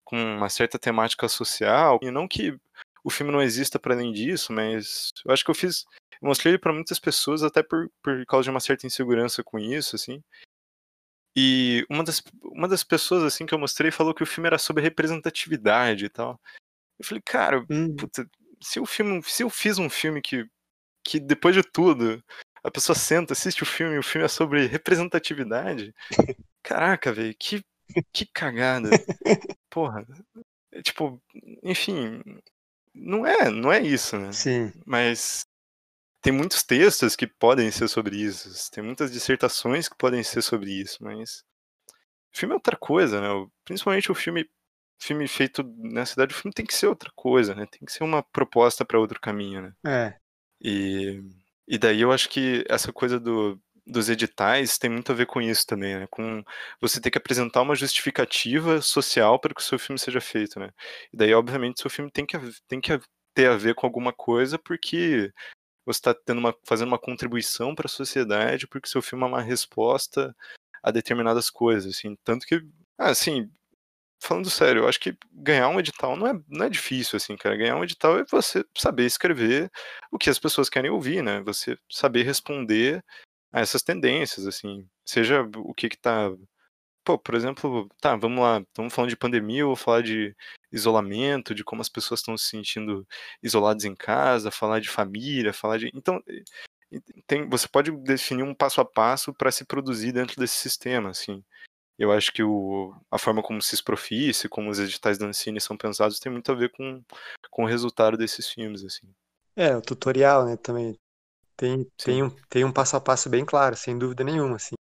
com 0.10 0.18
uma 0.18 0.50
certa 0.50 0.80
temática 0.80 1.30
social. 1.30 2.00
E 2.02 2.10
não 2.10 2.28
que 2.28 2.58
o 3.04 3.12
filme 3.12 3.32
não 3.32 3.42
exista 3.42 3.78
para 3.78 3.94
além 3.94 4.12
disso, 4.12 4.52
mas 4.52 5.12
eu 5.24 5.32
acho 5.32 5.46
que 5.46 5.52
eu 5.52 5.56
fiz. 5.56 5.86
Eu 6.20 6.28
mostrei 6.28 6.52
ele 6.52 6.58
para 6.58 6.74
muitas 6.74 7.00
pessoas, 7.00 7.44
até 7.44 7.62
por, 7.62 7.92
por 8.02 8.26
causa 8.26 8.46
de 8.46 8.50
uma 8.50 8.60
certa 8.60 8.88
insegurança 8.88 9.44
com 9.44 9.60
isso, 9.60 9.96
assim. 9.96 10.24
E 11.36 11.86
uma 11.90 12.04
das, 12.04 12.24
uma 12.42 12.68
das 12.68 12.84
pessoas, 12.84 13.24
assim, 13.24 13.46
que 13.46 13.54
eu 13.54 13.60
mostrei 13.60 13.92
falou 13.92 14.14
que 14.14 14.24
o 14.24 14.26
filme 14.26 14.48
era 14.48 14.58
sobre 14.58 14.82
representatividade 14.82 16.06
e 16.06 16.10
tal. 16.10 16.42
Eu 17.00 17.06
falei, 17.06 17.22
cara, 17.24 17.64
Hum, 17.70 17.96
puta, 17.96 18.28
se 18.60 18.80
o 18.80 18.86
filme, 18.88 19.22
se 19.24 19.44
eu 19.44 19.50
fiz 19.50 19.78
um 19.78 19.90
filme 19.90 20.22
que, 20.24 20.50
que 21.06 21.20
depois 21.20 21.56
de 21.56 21.62
tudo, 21.62 22.24
a 22.64 22.72
pessoa 22.72 22.96
senta, 22.96 23.34
assiste 23.34 23.62
o 23.62 23.66
filme, 23.66 23.96
e 23.96 24.00
o 24.00 24.04
filme 24.04 24.26
é 24.26 24.28
sobre 24.28 24.66
representatividade, 24.66 25.94
caraca, 26.64 27.14
velho, 27.14 27.36
que, 27.40 27.64
que 28.14 28.26
cagada. 28.26 28.90
Porra, 29.70 30.06
é, 30.72 30.82
tipo, 30.82 31.22
enfim, 31.64 32.22
não 32.94 33.26
é, 33.26 33.50
não 33.50 33.72
é 33.72 33.82
isso, 33.82 34.18
né? 34.18 34.32
sim. 34.32 34.72
Mas 34.86 35.46
tem 36.22 36.34
muitos 36.34 36.64
textos 36.64 37.16
que 37.16 37.28
podem 37.28 37.72
ser 37.72 37.88
sobre 37.88 38.18
isso, 38.18 38.50
tem 38.72 38.84
muitas 38.84 39.12
dissertações 39.12 39.90
que 39.90 39.98
podem 39.98 40.24
ser 40.24 40.42
sobre 40.42 40.72
isso, 40.72 41.04
mas 41.04 41.44
o 42.34 42.38
filme 42.40 42.54
é 42.54 42.58
outra 42.58 42.78
coisa, 42.78 43.22
né? 43.22 43.28
Principalmente 43.66 44.12
o 44.12 44.16
filme 44.16 44.50
filme 45.02 45.28
feito 45.28 45.64
na 45.78 46.06
cidade, 46.06 46.34
o 46.34 46.38
filme 46.38 46.54
tem 46.54 46.66
que 46.66 46.74
ser 46.74 46.88
outra 46.88 47.12
coisa, 47.16 47.56
né? 47.56 47.66
Tem 47.68 47.86
que 47.86 47.92
ser 47.92 48.04
uma 48.04 48.22
proposta 48.22 48.86
para 48.86 49.00
outro 49.00 49.20
caminho, 49.20 49.62
né? 49.62 49.74
É, 49.86 50.20
E, 50.62 51.22
e 51.68 51.78
daí 51.78 52.02
eu 52.02 52.12
acho 52.12 52.30
que 52.30 52.66
essa 52.70 52.92
coisa 52.92 53.20
do, 53.20 53.60
dos 53.90 54.10
editais 54.10 54.78
tem 54.78 54.90
muito 54.90 55.12
a 55.12 55.16
ver 55.16 55.26
com 55.26 55.42
isso 55.42 55.66
também, 55.66 56.00
né? 56.00 56.08
Com 56.10 56.44
você 56.80 57.02
ter 57.02 57.12
que 57.12 57.18
apresentar 57.18 57.62
uma 57.62 57.76
justificativa 57.76 58.82
social 58.82 59.40
para 59.40 59.54
que 59.54 59.62
o 59.62 59.64
seu 59.64 59.80
filme 59.80 60.00
seja 60.00 60.22
feito, 60.22 60.60
né? 60.60 60.70
E 61.12 61.18
daí, 61.18 61.34
obviamente, 61.34 61.82
seu 61.82 61.90
filme 61.90 62.12
tem 62.12 62.26
que, 62.26 62.38
tem 62.68 62.80
que 62.80 63.00
ter 63.34 63.50
a 63.50 63.58
ver 63.58 63.76
com 63.76 63.86
alguma 63.88 64.14
coisa, 64.14 64.60
porque 64.60 65.32
você 65.86 66.00
está 66.00 66.16
fazendo 66.66 66.90
uma 66.90 67.00
contribuição 67.00 67.74
para 67.76 67.88
a 67.88 67.90
sociedade, 67.90 68.68
porque 68.68 68.88
seu 68.88 69.02
filme 69.02 69.24
é 69.24 69.28
uma 69.28 69.42
resposta 69.42 70.36
a 70.84 70.92
determinadas 70.92 71.50
coisas, 71.50 71.96
assim. 71.98 72.16
Tanto 72.24 72.46
que, 72.46 72.62
ah, 72.98 73.10
assim, 73.10 73.50
falando 74.22 74.50
sério, 74.50 74.84
eu 74.84 74.88
acho 74.88 75.00
que 75.00 75.18
ganhar 75.32 75.70
um 75.70 75.80
edital 75.80 76.16
não 76.16 76.28
é, 76.28 76.34
não 76.48 76.66
é 76.66 76.70
difícil, 76.70 77.18
assim, 77.18 77.36
cara. 77.38 77.58
Ganhar 77.58 77.76
um 77.76 77.84
edital 77.84 78.20
é 78.20 78.26
você 78.30 78.64
saber 78.78 79.06
escrever 79.06 79.72
o 80.12 80.18
que 80.18 80.30
as 80.30 80.40
pessoas 80.40 80.70
querem 80.70 80.92
ouvir, 80.92 81.24
né? 81.24 81.42
Você 81.42 81.78
saber 81.90 82.24
responder 82.24 83.04
a 83.52 83.62
essas 83.62 83.82
tendências, 83.82 84.48
assim. 84.48 84.88
Seja 85.06 85.42
o 85.58 85.74
que 85.74 85.90
que 85.90 85.98
tá. 85.98 86.32
Pô, 87.04 87.18
por 87.18 87.36
exemplo, 87.36 87.90
tá, 88.02 88.16
vamos 88.16 88.40
lá, 88.42 88.60
estamos 88.60 88.94
falando 88.94 89.10
de 89.10 89.18
pandemia, 89.18 89.66
vou 89.66 89.76
falar 89.76 90.02
de 90.02 90.36
isolamento, 90.72 91.56
de 91.56 91.64
como 91.64 91.82
as 91.82 91.90
pessoas 91.90 92.20
estão 92.20 92.38
se 92.38 92.46
sentindo 92.46 93.08
isoladas 93.42 93.86
em 93.86 93.96
casa, 93.96 94.52
falar 94.52 94.80
de 94.80 94.90
família, 94.90 95.54
falar 95.54 95.78
de. 95.80 95.90
Então, 95.94 96.22
tem, 97.28 97.48
você 97.48 97.68
pode 97.68 97.92
definir 98.04 98.44
um 98.44 98.54
passo 98.54 98.82
a 98.82 98.86
passo 98.86 99.34
para 99.34 99.52
se 99.52 99.66
produzir 99.66 100.12
dentro 100.12 100.40
desse 100.40 100.56
sistema, 100.56 101.10
assim. 101.10 101.44
Eu 101.98 102.12
acho 102.14 102.32
que 102.32 102.42
o, 102.42 102.96
a 103.12 103.18
forma 103.18 103.44
como 103.44 103.62
se 103.62 103.84
Profice, 103.84 104.48
como 104.48 104.70
os 104.70 104.80
editais 104.80 105.18
da 105.18 105.26
Ancine 105.26 105.60
são 105.60 105.76
pensados, 105.76 106.20
tem 106.20 106.32
muito 106.32 106.50
a 106.50 106.56
ver 106.56 106.72
com, 106.72 107.04
com 107.52 107.64
o 107.64 107.68
resultado 107.68 108.18
desses 108.18 108.48
filmes, 108.48 108.86
assim. 108.86 109.14
é, 109.56 109.76
o 109.76 109.82
tutorial, 109.82 110.46
né, 110.46 110.56
também 110.56 110.98
tem, 111.60 111.86
tem, 111.98 112.24
um, 112.24 112.30
tem 112.50 112.66
um 112.66 112.72
passo 112.72 112.96
a 112.96 113.02
passo 113.02 113.30
bem 113.30 113.46
claro, 113.46 113.76
sem 113.76 113.98
dúvida 114.00 114.24
nenhuma, 114.24 114.56
assim. 114.56 114.76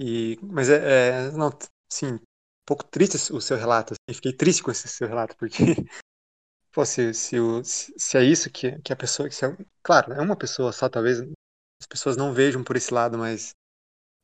E, 0.00 0.38
mas 0.42 0.70
é, 0.70 1.28
é 1.28 1.32
não, 1.32 1.50
sim, 1.90 2.14
um 2.14 2.20
pouco 2.66 2.84
triste 2.84 3.32
o 3.32 3.40
seu 3.40 3.56
relato, 3.56 3.94
assim, 3.94 4.14
fiquei 4.16 4.32
triste 4.32 4.62
com 4.62 4.70
esse 4.70 4.88
seu 4.88 5.08
relato, 5.08 5.36
porque, 5.38 5.58
pô, 6.72 6.84
se, 6.84 7.14
se, 7.14 7.40
o- 7.40 7.64
se, 7.64 7.92
se 7.98 8.18
é 8.18 8.24
isso 8.24 8.50
que, 8.50 8.80
que 8.82 8.92
a 8.92 8.96
pessoa, 8.96 9.28
que 9.28 9.44
é, 9.44 9.56
claro, 9.82 10.12
é 10.14 10.20
uma 10.20 10.36
pessoa 10.36 10.72
só, 10.72 10.88
talvez 10.88 11.20
as 11.20 11.86
pessoas 11.88 12.16
não 12.16 12.34
vejam 12.34 12.64
por 12.64 12.76
esse 12.76 12.94
lado, 12.94 13.18
mas 13.18 13.52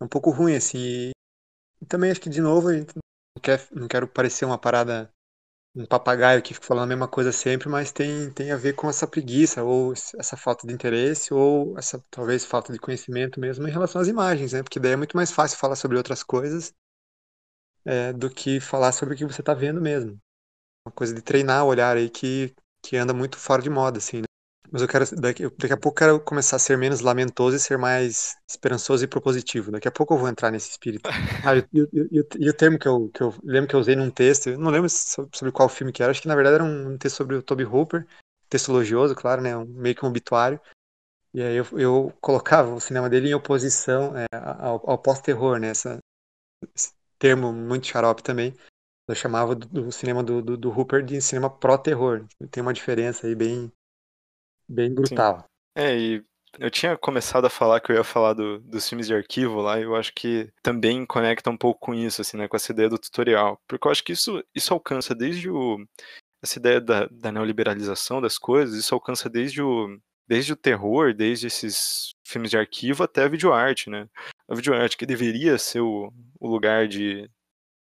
é 0.01 0.05
um 0.05 0.09
pouco 0.09 0.31
ruim, 0.31 0.57
assim, 0.57 0.79
e, 0.79 1.13
também 1.89 2.11
acho 2.11 2.21
que, 2.21 2.31
de 2.31 2.41
novo, 2.41 2.71
não, 2.73 3.43
quer, 3.43 3.67
não 3.73 3.89
quero 3.89 4.09
parecer 4.09 4.45
uma 4.45 4.59
parada 4.59 5.11
um 5.75 5.87
papagaio 5.87 6.43
que 6.43 6.55
fica 6.55 6.67
falando 6.67 6.85
a 6.85 6.89
mesma 6.89 7.09
coisa 7.09 7.33
sempre, 7.33 7.69
mas 7.69 7.93
tem, 7.93 8.31
tem 8.33 8.51
a 8.53 8.57
ver 8.57 8.75
com 8.75 8.89
essa 8.89 9.07
preguiça, 9.07 9.63
ou 9.63 9.93
essa 9.93 10.37
falta 10.37 10.67
de 10.67 10.73
interesse, 10.75 11.33
ou 11.33 11.79
essa 11.79 12.03
talvez 12.11 12.45
falta 12.45 12.73
de 12.73 12.79
conhecimento 12.79 13.41
mesmo 13.41 13.67
em 13.69 13.71
relação 13.71 14.01
às 14.01 14.09
imagens, 14.09 14.53
né? 14.53 14.63
Porque 14.63 14.81
daí 14.81 14.93
é 14.93 14.97
muito 14.97 15.17
mais 15.17 15.31
fácil 15.33 15.59
falar 15.59 15.77
sobre 15.77 15.97
outras 15.97 16.23
coisas 16.23 16.75
é, 17.85 18.13
do 18.13 18.31
que 18.31 18.61
falar 18.61 18.93
sobre 18.93 19.15
o 19.15 19.17
que 19.17 19.25
você 19.25 19.41
está 19.43 19.55
vendo 19.55 19.81
mesmo. 19.81 20.19
Uma 20.87 20.93
coisa 20.93 21.15
de 21.15 21.23
treinar 21.23 21.65
o 21.65 21.69
olhar 21.69 21.97
aí 21.97 22.11
que, 22.11 22.55
que 22.83 22.97
anda 22.97 23.15
muito 23.15 23.39
fora 23.39 23.63
de 23.63 23.71
moda, 23.71 23.99
assim, 23.99 24.19
né? 24.19 24.30
Mas 24.73 24.83
eu 24.83 24.89
quero, 24.89 25.05
daqui, 25.17 25.49
daqui 25.59 25.73
a 25.73 25.77
pouco 25.77 25.97
eu 26.03 26.07
quero 26.09 26.21
começar 26.21 26.57
a 26.57 26.59
ser 26.59 26.79
menos 26.79 27.01
lamentoso 27.01 27.57
e 27.57 27.61
ser 27.61 27.77
mais 27.77 28.37
esperançoso 28.49 29.05
e 29.05 29.09
propositivo. 29.09 29.71
Daqui 29.73 29.89
a 29.89 29.91
pouco 29.93 30.15
eu 30.15 30.19
vou 30.19 30.29
entrar 30.29 30.51
nesse 30.51 30.71
espírito. 30.71 31.09
Ah, 31.45 31.57
e, 31.73 32.49
o 32.51 32.53
termo 32.55 32.79
que 32.79 32.87
eu, 32.87 33.09
que 33.09 33.23
eu 33.23 33.35
lembro 33.43 33.69
que 33.69 33.75
eu 33.75 33.81
usei 33.81 33.97
num 33.97 34.11
texto, 34.11 34.57
não 34.59 34.71
lembro 34.71 34.89
so- 34.89 35.29
sobre 35.35 35.51
qual 35.53 35.69
filme 35.69 35.93
que 35.93 36.03
era, 36.03 36.11
acho 36.11 36.21
que 36.23 36.29
na 36.29 36.35
verdade 36.35 36.57
era 36.57 36.65
um 36.65 36.97
texto 36.99 37.17
sobre 37.17 37.35
o 37.37 37.43
Toby 37.43 37.65
Hooper, 37.65 38.07
texto 38.49 38.71
elogioso, 38.71 39.15
claro, 39.15 39.41
né, 39.43 39.57
um- 39.57 39.65
meio 39.65 39.95
que 39.95 40.05
um 40.05 40.09
obituário. 40.09 40.61
E 41.35 41.43
aí 41.43 41.57
eu, 41.57 41.67
eu 41.79 42.13
colocava 42.21 42.75
o 42.75 42.81
cinema 42.81 43.09
dele 43.11 43.31
em 43.31 43.35
oposição 43.35 44.17
é, 44.17 44.27
ao, 44.61 44.83
ao 44.91 44.99
pós-terror, 44.99 45.59
né, 45.61 45.69
essa, 45.69 45.99
esse 46.75 46.93
termo 47.19 47.53
muito 47.53 47.87
xarope 47.87 48.23
também. 48.23 48.55
Eu 49.09 49.15
chamava 49.15 49.55
do, 49.55 49.67
do 49.69 49.93
cinema 49.93 50.23
do, 50.25 50.43
do, 50.43 50.57
do 50.57 50.71
Hooper 50.71 51.05
de 51.05 51.21
cinema 51.23 51.51
pró-terror. 51.51 52.27
Tem 52.51 52.63
uma 52.63 52.73
diferença 52.75 53.27
aí 53.27 53.35
bem, 53.35 53.73
bem 54.71 54.89
Sim. 54.89 54.95
brutal. 54.95 55.45
É, 55.77 55.99
e 55.99 56.25
eu 56.59 56.71
tinha 56.71 56.97
começado 56.97 57.45
a 57.45 57.51
falar 57.51 57.81
que 57.81 57.93
eu 57.93 57.97
ia 57.97 58.05
falar 58.05 58.35
do, 58.35 58.59
dos 58.61 58.89
filmes 58.89 59.07
de 59.07 59.15
arquivo 59.15 59.61
lá, 59.61 59.79
e 59.79 59.83
eu 59.83 59.95
acho 59.97 60.13
que 60.15 60.51
também 60.63 61.05
conecta 61.07 61.51
um 61.51 61.57
pouco 61.57 61.81
com 61.81 61.95
isso, 61.95 62.21
assim, 62.21 62.37
né, 62.37 62.49
com 62.49 62.57
essa 62.57 62.73
ideia 62.73 62.89
do 62.89 62.99
tutorial. 62.99 63.61
Porque 63.69 63.87
eu 63.87 63.91
acho 63.91 64.05
que 64.05 64.13
isso, 64.13 64.43
isso 64.55 64.73
alcança 64.73 65.15
desde 65.15 65.51
o. 65.51 65.79
Essa 66.43 66.59
ideia 66.59 66.81
da, 66.81 67.07
da 67.11 67.31
neoliberalização 67.31 68.21
das 68.21 68.39
coisas, 68.39 68.75
isso 68.75 68.95
alcança 68.95 69.29
desde 69.29 69.61
o, 69.61 69.99
desde 70.27 70.53
o 70.53 70.57
terror, 70.57 71.13
desde 71.13 71.49
esses 71.49 72.15
filmes 72.25 72.51
de 72.51 72.57
arquivo 72.57 73.03
até 73.03 73.25
a 73.25 73.29
videoarte, 73.29 73.91
né? 73.91 74.09
A 74.49 74.55
videoarte 74.55 74.97
que 74.97 75.05
deveria 75.05 75.59
ser 75.59 75.81
o, 75.81 76.11
o 76.39 76.49
lugar 76.49 76.89
de, 76.89 77.29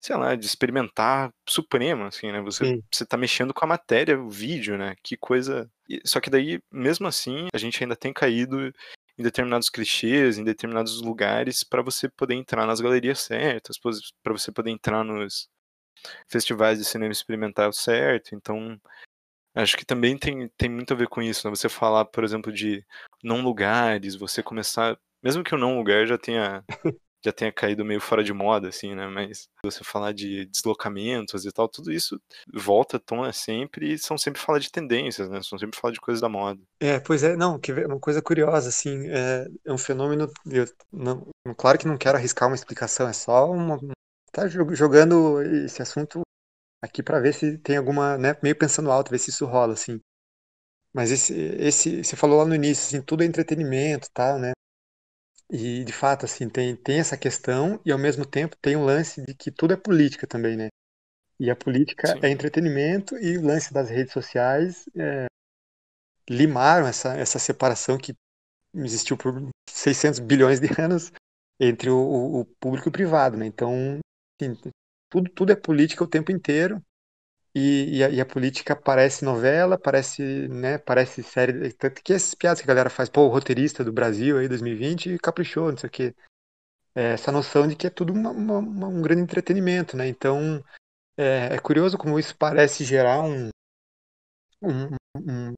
sei 0.01 0.15
lá, 0.15 0.33
de 0.33 0.45
experimentar 0.45 1.31
supremo, 1.47 2.05
assim, 2.05 2.31
né? 2.31 2.41
Você, 2.41 2.65
Sim. 2.65 2.83
você 2.91 3.05
tá 3.05 3.15
mexendo 3.15 3.53
com 3.53 3.63
a 3.63 3.67
matéria, 3.67 4.19
o 4.19 4.29
vídeo, 4.29 4.77
né? 4.77 4.95
Que 5.03 5.15
coisa. 5.15 5.69
Só 6.05 6.19
que 6.19 6.29
daí, 6.29 6.59
mesmo 6.71 7.07
assim, 7.07 7.47
a 7.53 7.57
gente 7.57 7.83
ainda 7.83 7.95
tem 7.95 8.13
caído 8.13 8.71
em 9.17 9.23
determinados 9.23 9.69
clichês, 9.69 10.37
em 10.37 10.43
determinados 10.43 11.01
lugares, 11.01 11.63
para 11.63 11.81
você 11.81 12.09
poder 12.09 12.35
entrar 12.35 12.65
nas 12.65 12.79
galerias 12.79 13.19
certas, 13.19 13.77
para 14.23 14.33
você 14.33 14.51
poder 14.51 14.71
entrar 14.71 15.03
nos 15.03 15.49
festivais 16.27 16.79
de 16.79 16.85
cinema 16.85 17.11
experimental 17.11 17.71
certo. 17.73 18.35
Então, 18.35 18.79
acho 19.55 19.77
que 19.77 19.85
também 19.85 20.17
tem, 20.17 20.47
tem 20.57 20.69
muito 20.69 20.93
a 20.93 20.97
ver 20.97 21.07
com 21.07 21.21
isso, 21.21 21.47
né? 21.47 21.55
Você 21.55 21.69
falar, 21.69 22.05
por 22.05 22.23
exemplo, 22.23 22.51
de 22.51 22.85
não 23.23 23.41
lugares, 23.41 24.15
você 24.15 24.41
começar. 24.41 24.97
Mesmo 25.23 25.43
que 25.43 25.53
o 25.53 25.57
não 25.57 25.77
lugar 25.77 26.07
já 26.07 26.17
tenha 26.17 26.63
já 27.23 27.31
tenha 27.31 27.51
caído 27.51 27.85
meio 27.85 28.01
fora 28.01 28.23
de 28.23 28.33
moda, 28.33 28.69
assim, 28.69 28.95
né? 28.95 29.07
Mas 29.07 29.49
você 29.63 29.83
falar 29.83 30.13
de 30.13 30.45
deslocamentos 30.45 31.45
e 31.45 31.51
tal, 31.51 31.67
tudo 31.69 31.91
isso 31.91 32.19
volta 32.53 32.99
tona 32.99 33.31
sempre 33.33 33.93
e 33.93 33.97
são 33.99 34.17
sempre 34.17 34.41
falar 34.41 34.59
de 34.59 34.71
tendências, 34.71 35.29
né? 35.29 35.41
São 35.43 35.57
sempre 35.59 35.79
falar 35.79 35.93
de 35.93 36.01
coisas 36.01 36.21
da 36.21 36.29
moda. 36.29 36.61
É, 36.79 36.99
pois 36.99 37.21
é, 37.23 37.35
não, 37.35 37.59
que 37.59 37.71
uma 37.71 37.99
coisa 37.99 38.21
curiosa, 38.23 38.69
assim, 38.69 39.07
é, 39.09 39.45
é 39.65 39.71
um 39.71 39.77
fenômeno, 39.77 40.27
eu 40.51 40.65
não, 40.91 41.27
claro 41.55 41.77
que 41.77 41.87
não 41.87 41.95
quero 41.97 42.17
arriscar 42.17 42.49
uma 42.49 42.55
explicação, 42.55 43.07
é 43.07 43.13
só 43.13 43.51
uma, 43.51 43.77
tá 44.31 44.47
jo- 44.47 44.73
jogando 44.73 45.39
esse 45.43 45.79
assunto 45.81 46.21
aqui 46.81 47.03
para 47.03 47.19
ver 47.19 47.33
se 47.33 47.57
tem 47.59 47.77
alguma, 47.77 48.17
né, 48.17 48.35
meio 48.43 48.57
pensando 48.57 48.91
alto, 48.91 49.11
ver 49.11 49.19
se 49.19 49.31
isso 49.31 49.45
rola, 49.45 49.73
assim. 49.73 49.99
Mas 50.93 51.11
esse, 51.11 51.33
esse, 51.35 52.03
você 52.03 52.15
falou 52.15 52.39
lá 52.39 52.45
no 52.45 52.55
início, 52.55 52.85
assim, 52.85 53.05
tudo 53.05 53.23
é 53.23 53.25
entretenimento, 53.27 54.09
tal, 54.13 54.39
né? 54.39 54.53
E 55.51 55.83
de 55.83 55.91
fato, 55.91 56.25
assim, 56.25 56.47
tem, 56.49 56.75
tem 56.77 56.99
essa 56.99 57.17
questão 57.17 57.79
e 57.85 57.91
ao 57.91 57.99
mesmo 57.99 58.25
tempo 58.25 58.55
tem 58.61 58.77
o 58.77 58.85
lance 58.85 59.21
de 59.21 59.35
que 59.35 59.51
tudo 59.51 59.73
é 59.73 59.77
política 59.77 60.25
também, 60.25 60.55
né? 60.55 60.69
E 61.37 61.49
a 61.49 61.55
política 61.55 62.17
é 62.21 62.29
Sim, 62.29 62.31
entretenimento 62.31 63.17
e 63.17 63.37
o 63.37 63.45
lance 63.45 63.73
das 63.73 63.89
redes 63.89 64.13
sociais 64.13 64.85
é, 64.95 65.25
limaram 66.29 66.87
essa, 66.87 67.15
essa 67.15 67.37
separação 67.37 67.97
que 67.97 68.13
existiu 68.73 69.17
por 69.17 69.49
600 69.69 70.19
bilhões 70.19 70.61
de 70.61 70.69
anos 70.81 71.11
entre 71.59 71.89
o, 71.89 72.41
o 72.41 72.45
público 72.59 72.87
e 72.87 72.89
o 72.89 72.93
privado, 72.93 73.35
né? 73.35 73.45
Então, 73.45 73.99
assim, 74.39 74.55
tudo, 75.09 75.29
tudo 75.31 75.51
é 75.51 75.55
política 75.55 76.03
o 76.03 76.07
tempo 76.07 76.31
inteiro 76.31 76.81
e, 77.53 77.97
e, 77.97 78.03
a, 78.03 78.09
e, 78.09 78.21
a, 78.21 78.25
política 78.25 78.75
parece 78.75 79.25
novela, 79.25 79.77
parece, 79.77 80.47
né, 80.47 80.77
parece 80.77 81.21
série, 81.21 81.73
tanto 81.73 82.01
que 82.01 82.13
essas 82.13 82.33
piadas 82.33 82.59
que 82.59 82.65
a 82.65 82.67
galera 82.67 82.89
faz, 82.89 83.09
pô, 83.09 83.23
o 83.25 83.29
roteirista 83.29 83.83
do 83.83 83.91
Brasil 83.91 84.37
aí 84.37 84.47
2020 84.47 85.17
caprichou, 85.19 85.69
não 85.69 85.77
sei 85.77 85.87
o 85.87 85.91
quê. 85.91 86.15
É 86.95 87.13
essa 87.13 87.31
noção 87.31 87.67
de 87.67 87.75
que 87.75 87.87
é 87.87 87.89
tudo 87.89 88.13
uma, 88.13 88.31
uma, 88.31 88.87
um 88.87 89.01
grande 89.01 89.21
entretenimento, 89.21 89.97
né? 89.97 90.07
Então, 90.07 90.63
é, 91.17 91.55
é, 91.55 91.59
curioso 91.59 91.97
como 91.97 92.19
isso 92.19 92.35
parece 92.37 92.83
gerar 92.85 93.21
um, 93.21 93.49
um, 94.61 94.95
um, 95.15 95.53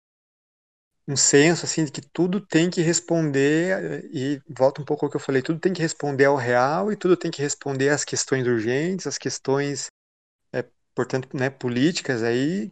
um 1.08 1.16
senso 1.16 1.66
assim 1.66 1.86
de 1.86 1.92
que 1.92 2.02
tudo 2.02 2.40
tem 2.40 2.70
que 2.70 2.82
responder 2.82 4.10
e 4.12 4.42
volta 4.50 4.82
um 4.82 4.86
pouco 4.86 5.06
ao 5.06 5.12
que 5.12 5.18
eu 5.18 5.22
falei, 5.22 5.42
tudo 5.42 5.60
tem 5.60 5.74
que 5.74 5.82
responder 5.82 6.26
ao 6.26 6.36
real 6.36 6.92
e 6.92 6.96
tudo 6.96 7.18
tem 7.18 7.32
que 7.32 7.42
responder 7.42 7.90
às 7.90 8.04
questões 8.04 8.48
urgentes, 8.48 9.06
às 9.06 9.18
questões, 9.18 9.88
portanto, 10.96 11.36
né, 11.36 11.50
políticas 11.50 12.24
aí 12.24 12.72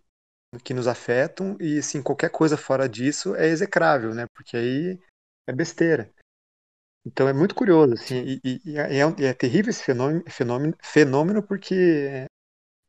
que 0.64 0.74
nos 0.74 0.88
afetam 0.88 1.56
e 1.60 1.80
assim 1.80 2.02
qualquer 2.02 2.30
coisa 2.30 2.58
fora 2.58 2.88
disso 2.88 3.36
é 3.36 3.48
execrável, 3.48 4.14
né? 4.14 4.26
Porque 4.36 4.58
aí 4.58 5.00
é 5.48 5.54
besteira. 5.54 6.12
Então 7.06 7.28
é 7.28 7.34
muito 7.34 7.56
curioso 7.56 7.94
assim 7.94 8.16
e, 8.16 8.42
e, 8.44 8.62
e 8.66 8.78
é, 8.78 9.28
é, 9.30 9.34
terrível 9.34 9.70
esse 9.70 9.84
fenômeno, 9.84 10.24
fenômeno, 10.28 10.78
fenômeno 10.84 11.44
porque 11.44 12.26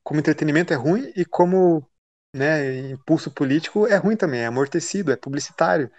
como 0.04 0.20
entretenimento 0.20 0.72
é 0.72 0.76
ruim 0.76 1.12
e 1.16 1.24
como 1.24 1.86
né, 2.34 2.90
impulso 2.90 3.30
político 3.30 3.86
é 3.86 3.96
ruim 3.96 4.16
também, 4.16 4.40
é 4.40 4.46
amortecido, 4.46 5.12
é 5.12 5.16
publicitário. 5.16 5.90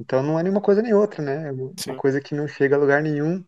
Então 0.00 0.22
não 0.22 0.38
é 0.38 0.42
nenhuma 0.42 0.62
coisa 0.62 0.82
nem 0.82 0.94
outra, 0.94 1.22
né? 1.22 1.48
É 1.48 1.52
uma 1.52 1.72
Sim. 1.78 1.96
coisa 1.96 2.20
que 2.20 2.34
não 2.34 2.48
chega 2.48 2.74
a 2.74 2.78
lugar 2.78 3.02
nenhum 3.02 3.44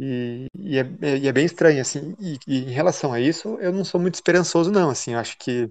e, 0.00 0.46
e, 0.56 0.78
é, 0.78 0.82
é 1.02 1.18
e 1.18 1.28
é, 1.28 1.32
bem 1.32 1.44
estranho, 1.44 1.80
assim. 1.80 2.14
E, 2.20 2.38
e, 2.46 2.58
em 2.64 2.70
relação 2.70 3.12
a 3.12 3.20
isso, 3.20 3.58
eu 3.60 3.72
não 3.72 3.84
sou 3.84 4.00
muito 4.00 4.14
esperançoso, 4.14 4.70
não. 4.70 4.90
Assim, 4.90 5.14
eu 5.14 5.18
acho 5.18 5.36
que 5.38 5.70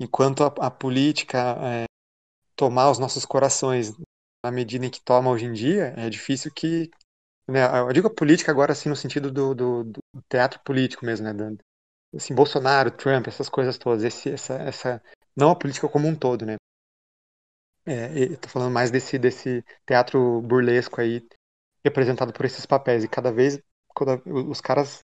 enquanto 0.00 0.42
a, 0.42 0.46
a 0.66 0.70
política 0.70 1.56
é, 1.62 1.84
tomar 2.56 2.90
os 2.90 2.98
nossos 2.98 3.24
corações 3.24 3.92
na 4.44 4.50
medida 4.50 4.84
em 4.86 4.90
que 4.90 5.00
toma 5.00 5.30
hoje 5.30 5.44
em 5.46 5.52
dia, 5.52 5.94
é 5.96 6.10
difícil 6.10 6.52
que. 6.52 6.90
Né, 7.48 7.60
eu 7.80 7.92
digo 7.92 8.08
a 8.08 8.14
política 8.14 8.50
agora, 8.50 8.72
assim, 8.72 8.88
no 8.88 8.96
sentido 8.96 9.30
do, 9.30 9.54
do, 9.54 9.84
do 9.84 10.00
teatro 10.28 10.60
político 10.64 11.04
mesmo, 11.04 11.32
né? 11.32 11.56
assim, 12.14 12.34
Bolsonaro, 12.34 12.90
Trump, 12.90 13.26
essas 13.28 13.48
coisas 13.48 13.78
todas, 13.78 14.04
esse, 14.04 14.30
essa, 14.30 14.54
essa, 14.54 15.02
não 15.36 15.50
a 15.50 15.56
política 15.56 15.88
como 15.88 16.06
um 16.08 16.14
todo, 16.14 16.46
né? 16.46 16.56
É, 17.86 18.36
tô 18.36 18.48
falando 18.48 18.72
mais 18.72 18.90
desse, 18.90 19.18
desse 19.18 19.64
teatro 19.86 20.40
burlesco 20.42 21.00
aí, 21.00 21.26
representado 21.84 22.32
por 22.32 22.44
esses 22.44 22.66
papéis, 22.66 23.04
e 23.04 23.08
cada 23.08 23.32
vez 23.32 23.60
quando 23.94 24.22
os 24.48 24.60
caras 24.60 25.00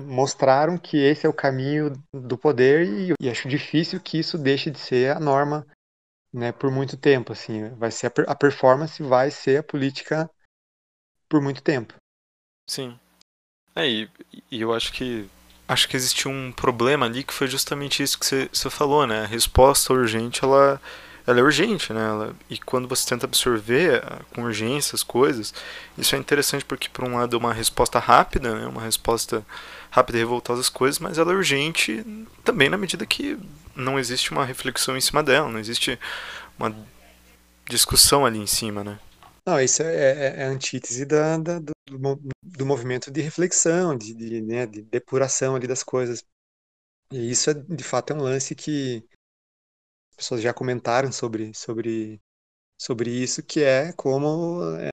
mostraram 0.00 0.78
que 0.78 0.96
esse 0.96 1.26
é 1.26 1.28
o 1.28 1.34
caminho 1.34 1.92
do 2.12 2.38
poder, 2.38 2.86
e, 2.86 3.14
e 3.20 3.28
acho 3.28 3.48
difícil 3.48 4.00
que 4.00 4.18
isso 4.18 4.38
deixe 4.38 4.70
de 4.70 4.78
ser 4.78 5.16
a 5.16 5.20
norma, 5.20 5.66
né, 6.32 6.52
por 6.52 6.70
muito 6.70 6.96
tempo, 6.96 7.32
assim, 7.32 7.68
vai 7.70 7.90
ser 7.90 8.06
a, 8.06 8.32
a 8.32 8.34
performance 8.34 9.02
vai 9.02 9.30
ser 9.30 9.58
a 9.58 9.62
política 9.62 10.30
por 11.28 11.40
muito 11.40 11.62
tempo. 11.62 11.94
Sim. 12.68 12.98
É, 13.74 13.86
e, 13.88 14.10
e 14.50 14.60
eu 14.60 14.72
acho 14.72 14.92
que 14.92 15.28
acho 15.66 15.88
que 15.88 15.96
existiu 15.96 16.30
um 16.32 16.50
problema 16.50 17.06
ali 17.06 17.22
que 17.22 17.32
foi 17.32 17.46
justamente 17.46 18.02
isso 18.02 18.18
que 18.18 18.26
você 18.26 18.70
falou, 18.70 19.06
né? 19.06 19.20
A 19.20 19.26
resposta 19.26 19.92
urgente, 19.92 20.42
ela, 20.42 20.80
ela 21.26 21.40
é 21.40 21.42
urgente, 21.42 21.92
né? 21.92 22.00
Ela, 22.00 22.36
e 22.48 22.58
quando 22.58 22.88
você 22.88 23.08
tenta 23.08 23.26
absorver 23.26 24.02
ah, 24.04 24.20
com 24.34 24.42
urgência 24.42 24.94
as 24.96 25.02
coisas, 25.02 25.52
isso 25.96 26.14
é 26.14 26.18
interessante 26.18 26.64
porque, 26.64 26.88
por 26.88 27.04
um 27.04 27.16
lado, 27.16 27.36
é 27.36 27.38
uma 27.38 27.52
resposta 27.52 27.98
rápida, 27.98 28.54
né? 28.54 28.66
Uma 28.66 28.82
resposta 28.82 29.44
rápida 29.90 30.18
e 30.18 30.20
revoltosa 30.20 30.60
às 30.60 30.68
coisas, 30.68 30.98
mas 30.98 31.18
ela 31.18 31.32
é 31.32 31.36
urgente 31.36 32.04
também 32.44 32.68
na 32.68 32.76
medida 32.76 33.04
que 33.06 33.38
não 33.74 33.98
existe 33.98 34.30
uma 34.30 34.44
reflexão 34.44 34.96
em 34.96 35.00
cima 35.00 35.22
dela, 35.22 35.48
não 35.48 35.58
existe 35.58 35.98
uma 36.58 36.74
discussão 37.68 38.26
ali 38.26 38.38
em 38.38 38.46
cima, 38.46 38.84
né? 38.84 38.98
Não, 39.46 39.60
isso 39.60 39.82
é, 39.82 39.94
é, 39.94 40.40
é 40.42 40.44
a 40.44 40.48
antítese 40.50 41.04
da, 41.04 41.38
da, 41.38 41.58
do, 41.58 41.72
do 42.42 42.66
movimento 42.66 43.10
de 43.10 43.20
reflexão, 43.20 43.96
de, 43.96 44.14
de, 44.14 44.40
né, 44.40 44.66
de 44.66 44.82
depuração 44.82 45.56
ali 45.56 45.66
das 45.66 45.82
coisas. 45.82 46.24
E 47.12 47.30
isso, 47.30 47.50
é, 47.50 47.54
de 47.54 47.82
fato, 47.82 48.12
é 48.12 48.16
um 48.16 48.22
lance 48.22 48.54
que 48.54 49.02
pessoas 50.20 50.42
já 50.42 50.52
comentaram 50.52 51.10
sobre, 51.10 51.52
sobre, 51.54 52.20
sobre 52.78 53.10
isso, 53.10 53.42
que 53.42 53.62
é 53.62 53.92
como 53.94 54.62
é, 54.76 54.90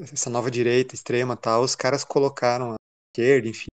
essa 0.00 0.28
nova 0.28 0.50
direita 0.50 0.94
extrema 0.94 1.36
tal, 1.36 1.62
os 1.62 1.74
caras 1.74 2.04
colocaram 2.04 2.72
a 2.72 2.76
esquerda, 3.10 3.48
enfim, 3.48 3.68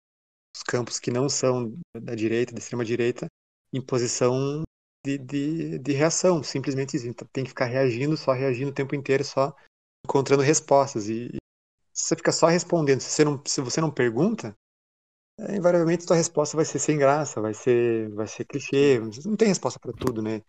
os 0.54 0.62
campos 0.62 1.00
que 1.00 1.10
não 1.10 1.28
são 1.30 1.74
da 1.98 2.14
direita, 2.14 2.52
da 2.52 2.58
extrema 2.58 2.84
direita, 2.84 3.26
em 3.72 3.80
posição 3.80 4.64
de, 5.04 5.16
de, 5.16 5.78
de 5.78 5.92
reação, 5.92 6.42
simplesmente 6.42 6.96
isso. 6.96 7.08
Então, 7.08 7.26
tem 7.32 7.44
que 7.44 7.50
ficar 7.50 7.66
reagindo, 7.66 8.16
só 8.16 8.32
reagindo 8.32 8.70
o 8.70 8.74
tempo 8.74 8.94
inteiro, 8.94 9.24
só 9.24 9.56
encontrando 10.04 10.42
respostas. 10.42 11.08
E, 11.08 11.30
e 11.32 11.36
se 11.92 12.08
você 12.08 12.16
fica 12.16 12.32
só 12.32 12.48
respondendo, 12.48 13.00
se 13.00 13.10
você 13.10 13.24
não, 13.24 13.42
se 13.46 13.60
você 13.62 13.80
não 13.80 13.90
pergunta, 13.90 14.54
é, 15.38 15.56
invariavelmente 15.56 16.04
sua 16.04 16.16
resposta 16.16 16.56
vai 16.56 16.66
ser 16.66 16.78
sem 16.78 16.98
graça, 16.98 17.40
vai 17.40 17.54
ser, 17.54 18.10
vai 18.10 18.26
ser 18.26 18.44
clichê. 18.44 19.00
Não 19.24 19.36
tem 19.36 19.48
resposta 19.48 19.78
para 19.80 19.92
tudo, 19.92 20.20
né? 20.22 20.42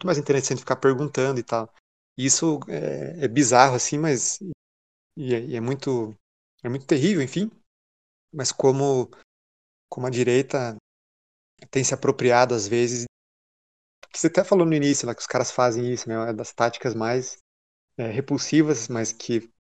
Muito 0.00 0.06
mais 0.06 0.18
interessante 0.18 0.60
ficar 0.60 0.76
perguntando 0.76 1.38
e 1.38 1.42
tal. 1.42 1.70
Isso 2.16 2.58
é, 2.68 3.26
é 3.26 3.28
bizarro, 3.28 3.74
assim, 3.74 3.98
mas. 3.98 4.38
E 5.14 5.34
é, 5.34 5.44
e 5.44 5.56
é, 5.56 5.60
muito. 5.60 6.16
É 6.64 6.70
muito 6.70 6.86
terrível, 6.86 7.22
enfim. 7.22 7.50
Mas 8.32 8.50
como, 8.50 9.10
como 9.90 10.06
a 10.06 10.10
direita 10.10 10.74
tem 11.70 11.84
se 11.84 11.92
apropriado, 11.92 12.54
às 12.54 12.66
vezes. 12.66 13.04
Você 14.10 14.28
até 14.28 14.42
falou 14.42 14.64
no 14.64 14.72
início 14.72 15.06
lá 15.06 15.14
que 15.14 15.20
os 15.20 15.26
caras 15.26 15.50
fazem 15.50 15.92
isso, 15.92 16.08
né? 16.08 16.32
Das 16.32 16.54
táticas 16.54 16.94
mais 16.94 17.36
é, 17.98 18.06
repulsivas, 18.06 18.88
mas 18.88 19.12
que 19.12 19.52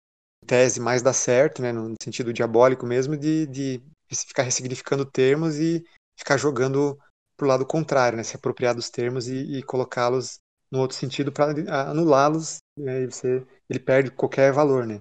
em 0.45 0.47
tese 0.47 0.79
mais 0.79 1.03
dá 1.03 1.13
certo, 1.13 1.61
né, 1.61 1.73
no 1.73 1.97
sentido 2.01 2.33
diabólico 2.33 2.87
mesmo, 2.87 3.17
de, 3.17 3.45
de 3.49 3.83
ficar 4.09 4.45
ressignificando 4.45 5.05
termos 5.05 5.57
e 5.57 5.85
ficar 6.17 6.37
jogando 6.37 6.97
pro 7.39 7.47
lado 7.47 7.65
contrário, 7.65 8.19
né, 8.19 8.25
se 8.25 8.37
apropriar 8.37 8.75
dos 8.75 8.91
termos 8.91 9.29
e, 9.29 9.59
e 9.59 9.63
colocá-los 9.63 10.41
no 10.71 10.81
outro 10.81 10.97
sentido 10.97 11.33
para 11.33 11.53
anulá-los, 11.89 12.59
né, 12.77 13.07
você, 13.07 13.47
ele 13.71 13.79
perde 13.79 14.11
qualquer 14.11 14.53
valor, 14.53 14.87
né. 14.87 14.99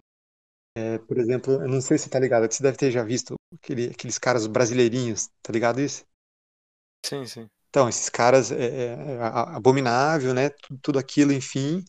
É, 0.78 1.00
por 1.00 1.18
exemplo, 1.18 1.54
eu 1.54 1.68
não 1.68 1.82
sei 1.82 1.98
se 1.98 2.08
tá 2.08 2.20
ligado, 2.20 2.50
você 2.50 2.62
deve 2.62 2.78
ter 2.78 2.92
já 2.92 3.04
visto 3.04 3.34
aquele, 3.56 3.88
aqueles 3.88 4.20
caras 4.20 4.46
brasileirinhos, 4.46 5.28
tá 5.42 5.52
ligado 5.52 5.82
isso? 5.82 6.06
Sim, 7.04 7.26
sim. 7.26 7.50
Então, 7.70 7.90
esses 7.90 8.10
caras 8.10 8.52
é, 8.52 8.66
é, 8.66 8.88
é 8.94 9.22
abominável, 9.22 10.34
né? 10.34 10.50
Tudo, 10.50 10.80
tudo 10.82 11.00
aquilo, 11.00 11.34
enfim. 11.34 11.84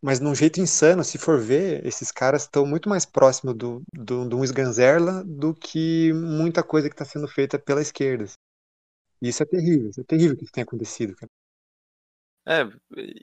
Mas 0.00 0.20
num 0.20 0.34
jeito 0.34 0.60
insano, 0.60 1.04
se 1.04 1.18
for 1.18 1.40
ver, 1.40 1.84
esses 1.86 2.10
caras 2.10 2.42
estão 2.42 2.66
muito 2.66 2.88
mais 2.88 3.04
próximos 3.04 3.54
do, 3.54 3.82
do, 3.92 4.28
do 4.28 4.38
um 4.38 4.44
Sganzerla 4.44 5.24
do 5.24 5.54
que 5.54 6.12
muita 6.12 6.62
coisa 6.62 6.88
que 6.88 6.94
está 6.94 7.04
sendo 7.04 7.28
feita 7.28 7.58
pela 7.58 7.82
esquerda. 7.82 8.26
E 9.22 9.28
isso 9.28 9.40
é 9.40 9.46
terrível, 9.46 9.88
isso 9.88 10.00
é 10.00 10.04
terrível 10.04 10.36
que 10.36 10.50
tenha 10.50 10.64
acontecido, 10.64 11.14
cara. 11.14 11.30
É, 12.44 12.64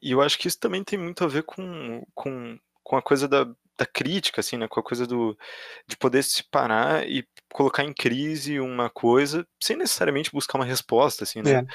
e 0.01 0.11
eu 0.11 0.21
acho 0.21 0.39
que 0.39 0.47
isso 0.47 0.57
também 0.57 0.81
tem 0.81 0.97
muito 0.97 1.21
a 1.25 1.27
ver 1.27 1.43
com, 1.43 2.01
com, 2.15 2.57
com 2.81 2.95
a 2.95 3.01
coisa 3.01 3.27
da, 3.27 3.43
da 3.77 3.85
crítica, 3.85 4.39
assim, 4.39 4.55
né? 4.55 4.65
Com 4.65 4.79
a 4.79 4.83
coisa 4.83 5.05
do, 5.05 5.37
de 5.85 5.97
poder 5.97 6.23
se 6.23 6.41
parar 6.49 7.05
e 7.05 7.27
colocar 7.51 7.83
em 7.83 7.93
crise 7.93 8.61
uma 8.61 8.89
coisa 8.89 9.45
sem 9.61 9.75
necessariamente 9.75 10.31
buscar 10.31 10.57
uma 10.57 10.65
resposta, 10.65 11.25
assim, 11.25 11.41
né? 11.41 11.51
É. 11.51 11.65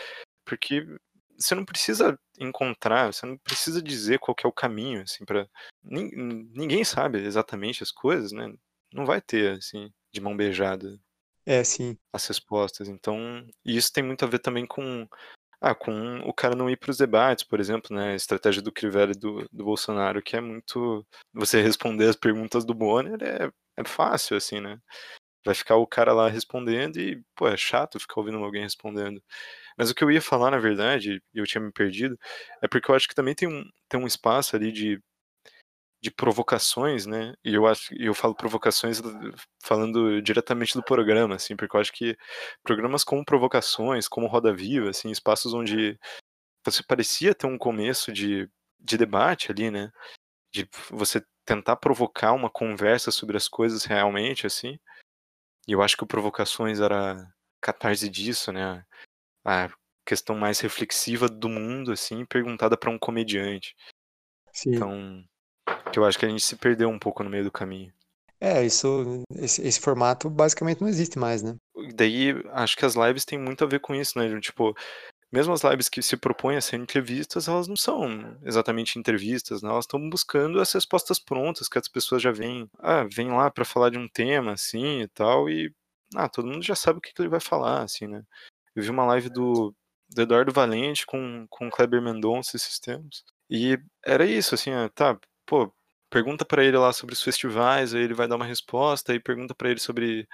Porque 0.47 0.87
você 1.39 1.55
não 1.55 1.65
precisa 1.67 2.19
encontrar, 2.41 3.13
você 3.13 3.27
não 3.27 3.37
precisa 3.37 3.83
dizer 3.83 4.21
qual 4.21 4.35
é 4.43 4.47
o 4.47 4.53
caminho, 4.53 5.03
assim, 5.03 5.27
para 5.27 5.47
ninguém 5.83 6.83
sabe 6.83 7.19
exatamente 7.19 7.83
as 7.83 7.91
coisas, 7.91 8.33
né? 8.33 8.51
Não 8.91 9.05
vai 9.05 9.21
ter 9.21 9.59
assim 9.59 9.93
de 10.11 10.21
mão 10.21 10.35
beijada. 10.35 10.99
É, 11.47 11.62
sim. 11.62 11.97
As 12.12 12.27
respostas. 12.27 12.89
Então, 12.89 13.47
isso 13.65 13.93
tem 13.93 14.03
muito 14.03 14.25
a 14.25 14.29
ver 14.29 14.39
também 14.39 14.66
com 14.66 15.07
ah, 15.61 15.75
com 15.75 16.21
o 16.21 16.33
cara 16.35 16.55
não 16.57 16.71
ir 16.71 16.77
para 16.79 16.91
os 16.93 16.99
debates, 16.99 17.45
por 17.45 17.61
exemplo, 17.61 17.97
né? 17.97 18.12
A 18.12 18.16
estratégia 18.16 18.62
do 18.62 18.73
Crivella 18.73 19.15
do, 19.15 19.49
do 19.53 19.65
Bolsonaro, 19.65 20.23
que 20.23 20.37
é 20.37 20.41
muito 20.41 21.07
você 21.35 21.62
responder 21.62 22.09
as 22.09 22.16
perguntas 22.16 22.65
do 22.66 22.75
Bonner 22.75 23.19
é, 23.23 23.51
é 23.79 23.85
fácil 23.87 24.37
assim, 24.37 24.61
né? 24.61 24.79
Vai 25.45 25.55
ficar 25.55 25.77
o 25.77 25.87
cara 25.87 26.12
lá 26.15 26.29
respondendo 26.29 26.99
e, 26.99 27.23
pô, 27.37 27.49
é 27.49 27.57
chato 27.57 28.01
ficar 28.01 28.21
ouvindo 28.21 28.39
alguém 28.39 28.62
respondendo. 28.65 29.23
Mas 29.79 29.91
o 29.91 29.95
que 29.95 30.05
eu 30.05 30.11
ia 30.11 30.23
falar, 30.23 30.51
na 30.53 30.59
verdade, 30.59 31.23
e 31.35 31.39
eu 31.41 31.47
tinha 31.47 31.62
me 31.62 31.73
perdido, 31.73 32.19
é 32.62 32.69
porque 32.69 32.91
eu 32.91 32.95
acho 32.97 33.09
que 33.09 33.15
também 33.15 33.35
tem 33.35 33.49
um, 33.49 33.65
tem 33.89 34.01
um 34.01 34.07
espaço 34.07 34.57
ali 34.57 34.73
de, 34.73 35.01
de 36.05 36.11
provocações, 36.11 37.07
né? 37.07 37.33
E 37.43 37.55
eu 37.55 37.67
acho 37.67 37.95
eu 37.99 38.13
falo 38.13 38.35
provocações 38.35 39.01
falando 39.63 40.21
diretamente 40.21 40.75
do 40.75 40.85
programa, 40.85 41.37
assim, 41.37 41.57
porque 41.57 41.75
eu 41.75 41.81
acho 41.81 41.91
que 41.95 42.15
programas 42.63 43.03
como 43.03 43.25
provocações, 43.25 44.07
como 44.07 44.27
Roda 44.27 44.53
Viva, 44.53 44.91
assim, 44.91 45.11
espaços 45.11 45.55
onde 45.55 45.99
você 46.63 46.83
parecia 46.83 47.35
ter 47.35 47.47
um 47.47 47.57
começo 47.57 48.13
de, 48.13 48.47
de 48.79 48.99
debate 48.99 49.51
ali, 49.51 49.71
né? 49.71 49.91
De 50.53 50.69
você 50.91 51.25
tentar 51.47 51.77
provocar 51.77 52.33
uma 52.33 52.51
conversa 52.51 53.11
sobre 53.11 53.39
as 53.39 53.49
coisas 53.49 53.87
realmente, 53.87 54.47
assim. 54.47 54.79
E 55.67 55.73
eu 55.73 55.81
acho 55.81 55.97
que 55.97 56.05
o 56.05 56.07
Provocações 56.07 56.81
era 56.81 57.17
catarse 57.63 58.11
disso, 58.11 58.53
né? 58.53 58.85
A 59.43 59.71
questão 60.05 60.37
mais 60.37 60.61
reflexiva 60.61 61.31
do 61.31 61.49
mundo, 61.49 61.93
assim, 61.93 62.27
perguntada 62.27 62.77
para 62.77 62.91
um 62.91 62.99
comediante. 62.99 63.75
Sim. 64.53 64.75
Então, 64.75 65.25
que 65.93 65.99
eu 65.99 66.05
acho 66.05 66.19
que 66.19 66.27
a 66.27 66.28
gente 66.28 66.43
se 66.43 66.57
perdeu 66.57 66.89
um 66.89 66.99
pouco 66.99 67.23
no 67.23 67.31
meio 67.31 67.45
do 67.45 67.53
caminho. 67.53 67.93
É, 68.41 68.65
isso, 68.65 69.23
esse, 69.36 69.62
esse 69.66 69.81
formato 69.81 70.28
basicamente 70.28 70.81
não 70.81 70.89
existe 70.89 71.19
mais, 71.19 71.43
né? 71.43 71.57
Daí, 71.95 72.35
acho 72.53 72.77
que 72.77 72.85
as 72.85 72.95
lives 72.95 73.24
têm 73.24 73.39
muito 73.39 73.65
a 73.65 73.66
ver 73.66 73.81
com 73.81 73.95
isso, 73.95 74.19
né? 74.19 74.39
Tipo, 74.41 74.74
mesmo 75.32 75.53
as 75.53 75.62
lives 75.62 75.89
que 75.89 76.03
se 76.03 76.16
propõem 76.16 76.57
a 76.57 76.61
ser 76.61 76.77
entrevistas, 76.77 77.49
elas 77.49 77.66
não 77.66 77.77
são 77.77 78.36
exatamente 78.45 78.99
entrevistas, 78.99 79.62
né? 79.62 79.70
Elas 79.70 79.85
estão 79.85 80.09
buscando 80.11 80.61
as 80.61 80.73
respostas 80.73 81.19
prontas 81.19 81.69
que 81.69 81.78
as 81.78 81.89
pessoas 81.89 82.23
já 82.23 82.31
vêm, 82.31 82.69
ah, 82.78 83.05
vêm 83.05 83.31
lá 83.32 83.51
para 83.51 83.65
falar 83.65 83.91
de 83.91 83.99
um 83.99 84.09
tema 84.09 84.53
assim 84.53 85.01
e 85.01 85.09
tal 85.09 85.49
e 85.49 85.73
ah, 86.15 86.28
todo 86.28 86.47
mundo 86.47 86.62
já 86.62 86.74
sabe 86.77 86.99
o 86.99 87.01
que, 87.01 87.12
que 87.12 87.20
ele 87.20 87.28
vai 87.28 87.41
falar, 87.41 87.82
assim, 87.82 88.07
né? 88.07 88.23
Eu 88.77 88.82
vi 88.82 88.91
uma 88.91 89.07
live 89.07 89.28
do, 89.31 89.74
do 90.09 90.23
Eduardo 90.23 90.53
Valente 90.53 91.07
com, 91.07 91.47
com 91.51 91.69
o 91.69 91.70
Kleber 91.70 92.03
Mendonça 92.03 92.57
esses 92.57 92.78
tempos. 92.78 93.24
E 93.51 93.78
era 94.05 94.24
isso, 94.24 94.55
assim, 94.55 94.70
tá, 94.95 95.19
pô, 95.47 95.73
pergunta 96.11 96.45
para 96.45 96.65
ele 96.65 96.77
lá 96.77 96.93
sobre 96.93 97.12
os 97.15 97.23
festivais, 97.23 97.95
aí 97.95 98.03
ele 98.03 98.15
vai 98.15 98.29
dar 98.29 98.37
uma 98.37 98.47
resposta, 98.47 99.12
aí 99.12 99.21
pergunta 99.21 99.55
para 99.55 99.71
ele 99.71 99.81
sobre 99.81 100.29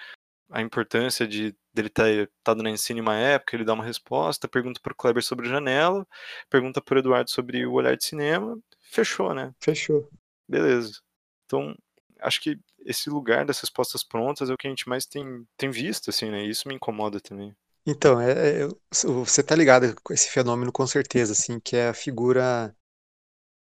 a 0.50 0.60
importância 0.60 1.26
de 1.26 1.54
dele 1.72 1.88
ter 1.88 2.28
estado 2.38 2.62
na 2.62 2.70
ensino 2.70 3.00
uma 3.00 3.14
época, 3.16 3.56
ele 3.56 3.64
dá 3.64 3.72
uma 3.72 3.84
resposta, 3.84 4.48
pergunta 4.48 4.80
para 4.82 4.92
o 4.92 4.96
Kleber 4.96 5.22
sobre 5.22 5.48
Janela, 5.48 6.06
pergunta 6.48 6.80
para 6.80 6.96
o 6.96 6.98
Eduardo 6.98 7.30
sobre 7.30 7.64
o 7.64 7.72
olhar 7.72 7.96
de 7.96 8.04
cinema, 8.04 8.58
fechou, 8.90 9.32
né? 9.32 9.54
Fechou. 9.60 10.08
Beleza. 10.48 11.00
Então, 11.46 11.74
acho 12.20 12.40
que 12.40 12.58
esse 12.84 13.08
lugar 13.08 13.44
das 13.44 13.60
respostas 13.60 14.02
prontas 14.02 14.50
é 14.50 14.52
o 14.52 14.56
que 14.56 14.66
a 14.66 14.70
gente 14.70 14.88
mais 14.88 15.06
tem, 15.06 15.46
tem 15.56 15.70
visto, 15.70 16.10
assim, 16.10 16.30
né? 16.30 16.44
E 16.44 16.50
isso 16.50 16.66
me 16.66 16.74
incomoda 16.74 17.20
também. 17.20 17.54
Então, 17.86 18.20
é, 18.20 18.62
é, 18.62 18.68
você 19.04 19.42
tá 19.42 19.54
ligado 19.54 19.94
com 20.02 20.12
esse 20.12 20.28
fenômeno 20.30 20.72
com 20.72 20.86
certeza, 20.86 21.32
assim, 21.32 21.58
que 21.60 21.76
é 21.76 21.88
a 21.88 21.94
figura 21.94 22.74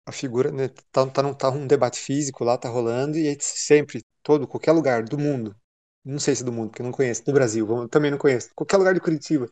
a 0.07 0.13
figura, 0.13 0.51
né, 0.53 0.69
tá, 0.93 1.07
tá, 1.07 1.35
tá 1.35 1.51
um 1.51 1.67
debate 1.67 1.99
físico 1.99 2.45
lá, 2.45 2.59
tá 2.59 2.69
rolando, 2.69 3.17
e 3.17 3.37
sempre, 3.41 4.05
todo, 4.23 4.47
qualquer 4.47 4.73
lugar 4.73 5.03
do 5.05 5.19
mundo, 5.19 5.57
não 6.05 6.19
sei 6.19 6.35
se 6.35 6.45
do 6.45 6.53
mundo, 6.53 6.71
porque 6.71 6.83
eu 6.83 6.87
não 6.87 6.93
conheço, 6.93 7.25
do 7.25 7.33
Brasil, 7.33 7.89
também 7.89 8.11
não 8.11 8.19
conheço, 8.19 8.51
qualquer 8.55 8.77
lugar 8.77 8.95
de 8.95 9.01
Curitiba, 9.01 9.49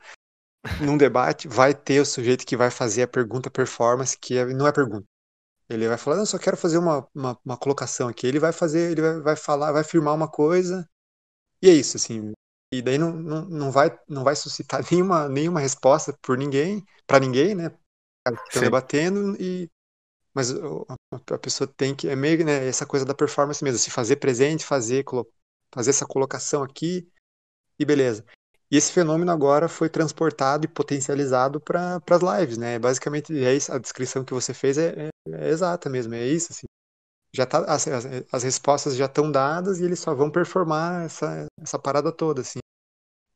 num 0.80 0.96
debate, 0.96 1.48
vai 1.48 1.74
ter 1.74 2.00
o 2.00 2.06
sujeito 2.06 2.46
que 2.46 2.56
vai 2.56 2.70
fazer 2.70 3.02
a 3.02 3.08
pergunta 3.08 3.50
performance, 3.50 4.18
que 4.18 4.36
é, 4.36 4.46
não 4.46 4.66
é 4.66 4.72
pergunta. 4.72 5.06
Ele 5.68 5.88
vai 5.88 5.96
falar, 5.96 6.16
não, 6.16 6.26
só 6.26 6.38
quero 6.38 6.56
fazer 6.56 6.76
uma, 6.78 7.08
uma, 7.14 7.38
uma 7.44 7.56
colocação 7.56 8.08
aqui. 8.08 8.26
Ele 8.26 8.38
vai 8.38 8.52
fazer, 8.52 8.90
ele 8.92 9.00
vai, 9.00 9.20
vai 9.20 9.36
falar, 9.36 9.72
vai 9.72 9.80
afirmar 9.80 10.12
uma 10.12 10.28
coisa, 10.28 10.86
e 11.62 11.70
é 11.70 11.72
isso, 11.72 11.96
assim. 11.96 12.32
E 12.72 12.82
daí 12.82 12.98
não, 12.98 13.12
não, 13.12 13.44
não, 13.48 13.70
vai, 13.70 13.96
não 14.08 14.24
vai 14.24 14.34
suscitar 14.34 14.82
nenhuma, 14.90 15.28
nenhuma 15.28 15.60
resposta 15.60 16.16
por 16.20 16.36
ninguém, 16.36 16.84
para 17.06 17.20
ninguém, 17.20 17.54
né? 17.54 17.70
Estão 18.26 18.62
debatendo, 18.62 19.36
e 19.40 19.70
mas 20.34 20.50
a 21.30 21.38
pessoa 21.38 21.66
tem 21.76 21.94
que 21.94 22.08
é 22.08 22.16
meio 22.16 22.44
né, 22.44 22.66
essa 22.66 22.86
coisa 22.86 23.04
da 23.04 23.14
performance 23.14 23.62
mesmo, 23.62 23.78
se 23.78 23.90
fazer 23.90 24.16
presente, 24.16 24.64
fazer 24.64 25.04
fazer 25.74 25.90
essa 25.90 26.06
colocação 26.06 26.62
aqui 26.62 27.08
e 27.78 27.84
beleza. 27.84 28.24
E 28.70 28.76
esse 28.76 28.90
fenômeno 28.90 29.30
agora 29.30 29.68
foi 29.68 29.90
transportado 29.90 30.64
e 30.64 30.68
potencializado 30.68 31.60
para 31.60 32.00
as 32.10 32.22
lives, 32.22 32.56
né? 32.56 32.78
Basicamente, 32.78 33.32
é 33.44 33.54
isso, 33.54 33.70
a 33.70 33.78
descrição 33.78 34.24
que 34.24 34.32
você 34.32 34.54
fez 34.54 34.78
é, 34.78 35.08
é, 35.08 35.10
é 35.30 35.48
exata 35.50 35.90
mesmo, 35.90 36.14
é 36.14 36.26
isso, 36.26 36.52
assim. 36.52 36.66
Já 37.34 37.46
tá, 37.46 37.58
as, 37.66 37.86
as, 37.88 38.06
as 38.32 38.42
respostas 38.42 38.96
já 38.96 39.06
estão 39.06 39.30
dadas 39.30 39.80
e 39.80 39.84
eles 39.84 40.00
só 40.00 40.14
vão 40.14 40.30
performar 40.30 41.04
essa, 41.04 41.46
essa 41.60 41.78
parada 41.78 42.10
toda, 42.10 42.40
assim. 42.40 42.60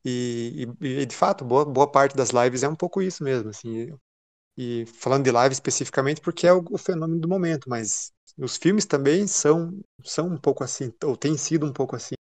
E, 0.03 0.67
e, 0.81 1.01
e, 1.01 1.05
de 1.05 1.15
fato, 1.15 1.45
boa, 1.45 1.65
boa 1.65 1.91
parte 1.91 2.15
das 2.15 2.29
lives 2.31 2.63
é 2.63 2.69
um 2.69 2.75
pouco 2.75 3.01
isso 3.01 3.23
mesmo, 3.23 3.49
assim. 3.49 3.95
E 4.57 4.85
falando 4.87 5.23
de 5.23 5.31
live 5.31 5.53
especificamente, 5.53 6.21
porque 6.21 6.47
é 6.47 6.53
o, 6.53 6.63
o 6.71 6.77
fenômeno 6.77 7.19
do 7.19 7.27
momento, 7.27 7.69
mas 7.69 8.11
os 8.37 8.57
filmes 8.57 8.85
também 8.85 9.27
são, 9.27 9.79
são 10.03 10.27
um 10.27 10.37
pouco 10.37 10.63
assim, 10.63 10.91
ou 11.03 11.15
têm 11.15 11.37
sido 11.37 11.65
um 11.65 11.73
pouco 11.73 11.95
assim 11.95 12.15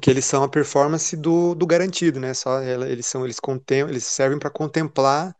que 0.00 0.10
eles 0.10 0.24
são 0.24 0.42
a 0.44 0.48
performance 0.48 1.16
do, 1.16 1.54
do 1.54 1.66
garantido, 1.66 2.20
né? 2.20 2.34
Só 2.34 2.62
eles 2.62 3.06
são 3.06 3.24
eles 3.24 3.40
contem, 3.40 3.80
eles 3.80 4.04
servem 4.04 4.38
para 4.38 4.50
contemplar 4.50 5.34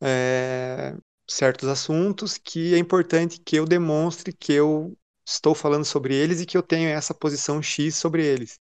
é, 0.00 0.96
certos 1.28 1.68
assuntos 1.68 2.38
que 2.38 2.74
é 2.74 2.78
importante 2.78 3.40
que 3.40 3.56
eu 3.56 3.64
demonstre 3.64 4.32
que 4.32 4.52
eu 4.52 4.96
estou 5.26 5.54
falando 5.54 5.84
sobre 5.84 6.14
eles 6.14 6.40
e 6.40 6.46
que 6.46 6.56
eu 6.56 6.62
tenho 6.62 6.88
essa 6.88 7.14
posição 7.14 7.62
X 7.62 7.96
sobre 7.96 8.24
eles. 8.24 8.58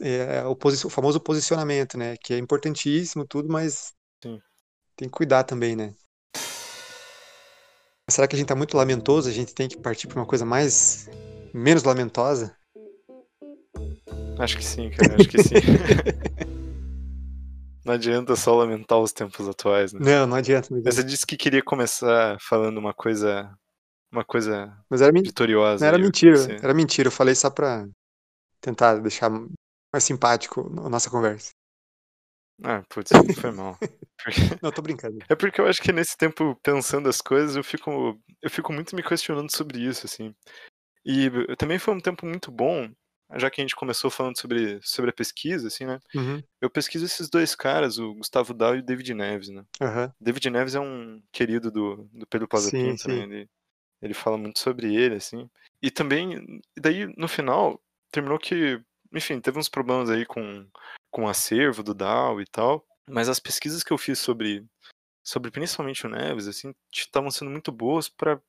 É, 0.00 0.44
o, 0.44 0.52
o, 0.52 0.90
famoso 0.90 1.20
posicionamento, 1.20 1.96
né? 1.96 2.16
Que 2.16 2.34
é 2.34 2.38
importantíssimo 2.38 3.26
tudo, 3.26 3.48
mas. 3.48 3.92
Tem 4.96 5.08
que 5.08 5.14
cuidar 5.14 5.44
também, 5.44 5.76
né? 5.76 5.94
Será 8.08 8.26
que 8.26 8.34
a 8.34 8.38
gente 8.38 8.46
está 8.46 8.54
muito 8.54 8.76
lamentoso? 8.76 9.28
A 9.28 9.32
gente 9.32 9.54
tem 9.54 9.68
que 9.68 9.76
partir 9.76 10.06
para 10.06 10.20
uma 10.20 10.26
coisa 10.26 10.44
mais 10.44 11.08
menos 11.52 11.82
lamentosa? 11.82 12.56
Acho 14.38 14.56
que 14.56 14.64
sim, 14.64 14.90
cara, 14.90 15.16
acho 15.16 15.28
que 15.28 15.42
sim. 15.42 15.54
não 17.84 17.94
adianta 17.94 18.36
só 18.36 18.54
lamentar 18.54 18.98
os 18.98 19.12
tempos 19.12 19.48
atuais, 19.48 19.92
né? 19.92 20.00
Não, 20.02 20.26
não 20.26 20.36
adianta. 20.36 20.68
Não 20.70 20.78
adianta. 20.78 20.96
Você 20.96 21.04
disse 21.04 21.26
que 21.26 21.36
queria 21.36 21.62
começar 21.62 22.38
falando 22.40 22.78
uma 22.78 22.94
coisa. 22.94 23.50
Uma 24.12 24.24
coisa 24.24 24.72
Mas 24.88 25.02
era 25.02 25.12
vitoriosa. 25.12 25.84
Não 25.84 25.88
era 25.88 25.98
mentira, 25.98 26.38
era 26.62 26.72
mentira. 26.72 27.08
Eu 27.08 27.12
falei 27.12 27.34
só 27.34 27.50
pra 27.50 27.86
tentar 28.60 29.00
deixar 29.00 29.30
mais 29.30 30.04
simpático 30.04 30.72
a 30.78 30.88
nossa 30.88 31.10
conversa. 31.10 31.50
Ah, 32.62 32.82
putz, 32.88 33.10
foi 33.40 33.50
mal. 33.50 33.78
Não, 34.62 34.72
tô 34.72 34.82
brincando. 34.82 35.18
É 35.28 35.34
porque 35.34 35.60
eu 35.60 35.66
acho 35.66 35.82
que 35.82 35.92
nesse 35.92 36.16
tempo, 36.16 36.58
pensando 36.62 37.08
as 37.08 37.20
coisas, 37.20 37.56
eu 37.56 37.62
fico, 37.62 38.18
eu 38.42 38.50
fico 38.50 38.72
muito 38.72 38.96
me 38.96 39.02
questionando 39.02 39.54
sobre 39.54 39.78
isso, 39.78 40.06
assim. 40.06 40.34
E 41.04 41.30
também 41.56 41.78
foi 41.78 41.94
um 41.94 42.00
tempo 42.00 42.26
muito 42.26 42.50
bom 42.50 42.90
já 43.34 43.50
que 43.50 43.60
a 43.60 43.64
gente 43.64 43.74
começou 43.74 44.10
falando 44.10 44.38
sobre, 44.38 44.78
sobre 44.82 45.10
a 45.10 45.12
pesquisa, 45.12 45.66
assim, 45.66 45.84
né? 45.84 45.98
Uhum. 46.14 46.42
Eu 46.60 46.70
pesquiso 46.70 47.04
esses 47.04 47.28
dois 47.28 47.54
caras, 47.54 47.98
o 47.98 48.14
Gustavo 48.14 48.54
Dal 48.54 48.76
e 48.76 48.78
o 48.78 48.82
David 48.82 49.12
Neves, 49.14 49.48
né? 49.48 49.64
Uhum. 49.80 50.12
David 50.20 50.50
Neves 50.50 50.74
é 50.74 50.80
um 50.80 51.20
querido 51.32 51.70
do, 51.70 52.08
do 52.12 52.26
Pedro 52.26 52.46
Plaza 52.46 52.70
sim, 52.70 52.78
Pinto, 52.78 53.02
sim. 53.02 53.08
né? 53.08 53.22
Ele, 53.22 53.48
ele 54.00 54.14
fala 54.14 54.38
muito 54.38 54.58
sobre 54.60 54.94
ele, 54.94 55.16
assim. 55.16 55.50
E 55.82 55.90
também, 55.90 56.60
daí, 56.78 57.06
no 57.16 57.26
final, 57.26 57.80
terminou 58.12 58.38
que, 58.38 58.80
enfim, 59.12 59.40
teve 59.40 59.58
uns 59.58 59.68
problemas 59.68 60.10
aí 60.10 60.24
com, 60.24 60.68
com 61.10 61.24
o 61.24 61.28
acervo 61.28 61.82
do 61.82 61.94
Dal 61.94 62.40
e 62.40 62.46
tal, 62.46 62.86
mas 63.08 63.28
as 63.28 63.40
pesquisas 63.40 63.82
que 63.82 63.92
eu 63.92 63.98
fiz 63.98 64.18
sobre, 64.18 64.66
sobre 65.24 65.50
principalmente 65.50 66.06
o 66.06 66.10
Neves, 66.10 66.48
assim, 66.48 66.74
estavam 66.92 67.30
sendo 67.30 67.50
muito 67.50 67.70
boas 67.70 68.08
para 68.08 68.40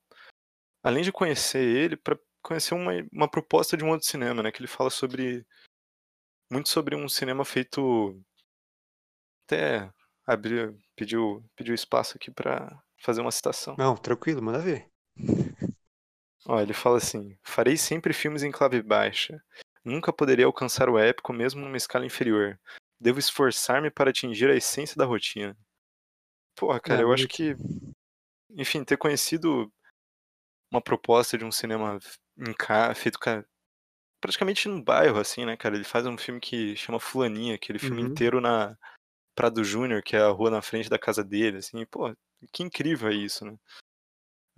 além 0.84 1.04
de 1.04 1.12
conhecer 1.12 1.64
ele, 1.64 1.98
para 1.98 2.18
conhecer 2.42 2.74
uma, 2.74 2.92
uma 3.12 3.30
proposta 3.30 3.76
de 3.76 3.84
um 3.84 3.90
outro 3.90 4.08
cinema, 4.08 4.42
né? 4.42 4.52
Que 4.52 4.62
ele 4.62 4.68
fala 4.68 4.90
sobre. 4.90 5.46
Muito 6.50 6.70
sobre 6.70 6.96
um 6.96 7.10
cinema 7.10 7.44
feito. 7.44 8.22
Até 9.46 9.92
abriu, 10.26 10.78
pediu, 10.96 11.44
pediu 11.56 11.76
espaço 11.76 12.16
aqui 12.16 12.32
para 12.32 12.82
fazer 12.98 13.22
uma 13.22 13.32
citação. 13.32 13.76
Não, 13.78 13.96
tranquilo, 13.96 14.42
manda 14.42 14.60
ver. 14.60 14.90
Ó, 16.46 16.60
ele 16.60 16.74
fala 16.74 16.98
assim: 16.98 17.38
farei 17.44 17.76
sempre 17.76 18.14
filmes 18.14 18.44
em 18.44 18.52
clave 18.52 18.82
baixa. 18.82 19.44
Nunca 19.88 20.12
poderei 20.12 20.44
alcançar 20.44 20.90
o 20.90 21.00
épico 21.00 21.32
mesmo 21.32 21.62
numa 21.62 21.78
escala 21.78 22.06
inferior. 22.06 22.60
Devo 23.00 23.20
esforçar-me 23.20 23.90
para 23.90 24.10
atingir 24.10 24.50
a 24.50 24.56
essência 24.56 24.98
da 24.98 25.06
rotina. 25.06 25.58
Porra, 26.58 26.78
cara, 26.78 27.00
É, 27.00 27.04
eu 27.04 27.14
acho 27.14 27.26
que. 27.30 27.56
Enfim, 28.50 28.84
ter 28.84 28.98
conhecido 28.98 29.72
uma 30.70 30.82
proposta 30.82 31.38
de 31.38 31.46
um 31.46 31.52
cinema 31.52 32.00
em 32.38 32.54
ca... 32.54 32.94
feito 32.94 33.18
ca... 33.18 33.46
praticamente 34.20 34.68
num 34.68 34.84
bairro, 34.84 35.20
assim, 35.20 35.46
né, 35.46 35.56
cara? 35.56 35.76
Ele 35.76 35.86
faz 35.86 36.06
um 36.06 36.18
filme 36.18 36.42
que 36.42 36.76
chama 36.76 37.00
Fulaninha, 37.00 37.56
aquele 37.56 37.80
filme 37.80 38.02
Uhum. 38.02 38.10
inteiro 38.10 38.42
na 38.42 38.78
Prado 39.36 39.64
Júnior, 39.64 40.04
que 40.04 40.18
é 40.18 40.20
a 40.20 40.30
rua 40.30 40.52
na 40.52 40.62
frente 40.62 40.90
da 40.90 41.00
casa 41.00 41.24
dele, 41.24 41.60
assim. 41.60 41.86
Pô, 41.86 42.14
que 42.52 42.62
incrível 42.62 43.08
é 43.08 43.14
isso, 43.14 43.46
né? 43.46 43.58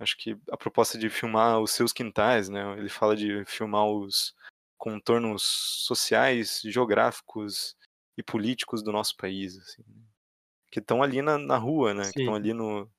Acho 0.00 0.16
que 0.16 0.36
a 0.50 0.56
proposta 0.56 0.98
de 0.98 1.08
filmar 1.08 1.60
os 1.60 1.70
seus 1.70 1.92
quintais, 1.92 2.48
né? 2.48 2.76
Ele 2.78 2.88
fala 2.88 3.14
de 3.14 3.44
filmar 3.44 3.86
os 3.86 4.34
contornos 4.80 5.44
sociais, 5.44 6.62
geográficos 6.64 7.76
e 8.18 8.24
políticos 8.24 8.82
do 8.84 8.92
nosso 8.92 9.16
país, 9.18 9.58
assim, 9.58 9.84
que 10.72 10.80
estão 10.80 11.02
ali 11.02 11.22
na, 11.22 11.38
na 11.38 11.56
rua, 11.58 11.94
né? 11.94 12.12
Que 12.12 12.20
estão 12.20 12.34
Sim. 12.34 12.36
ali 12.36 12.52
no, 12.54 12.90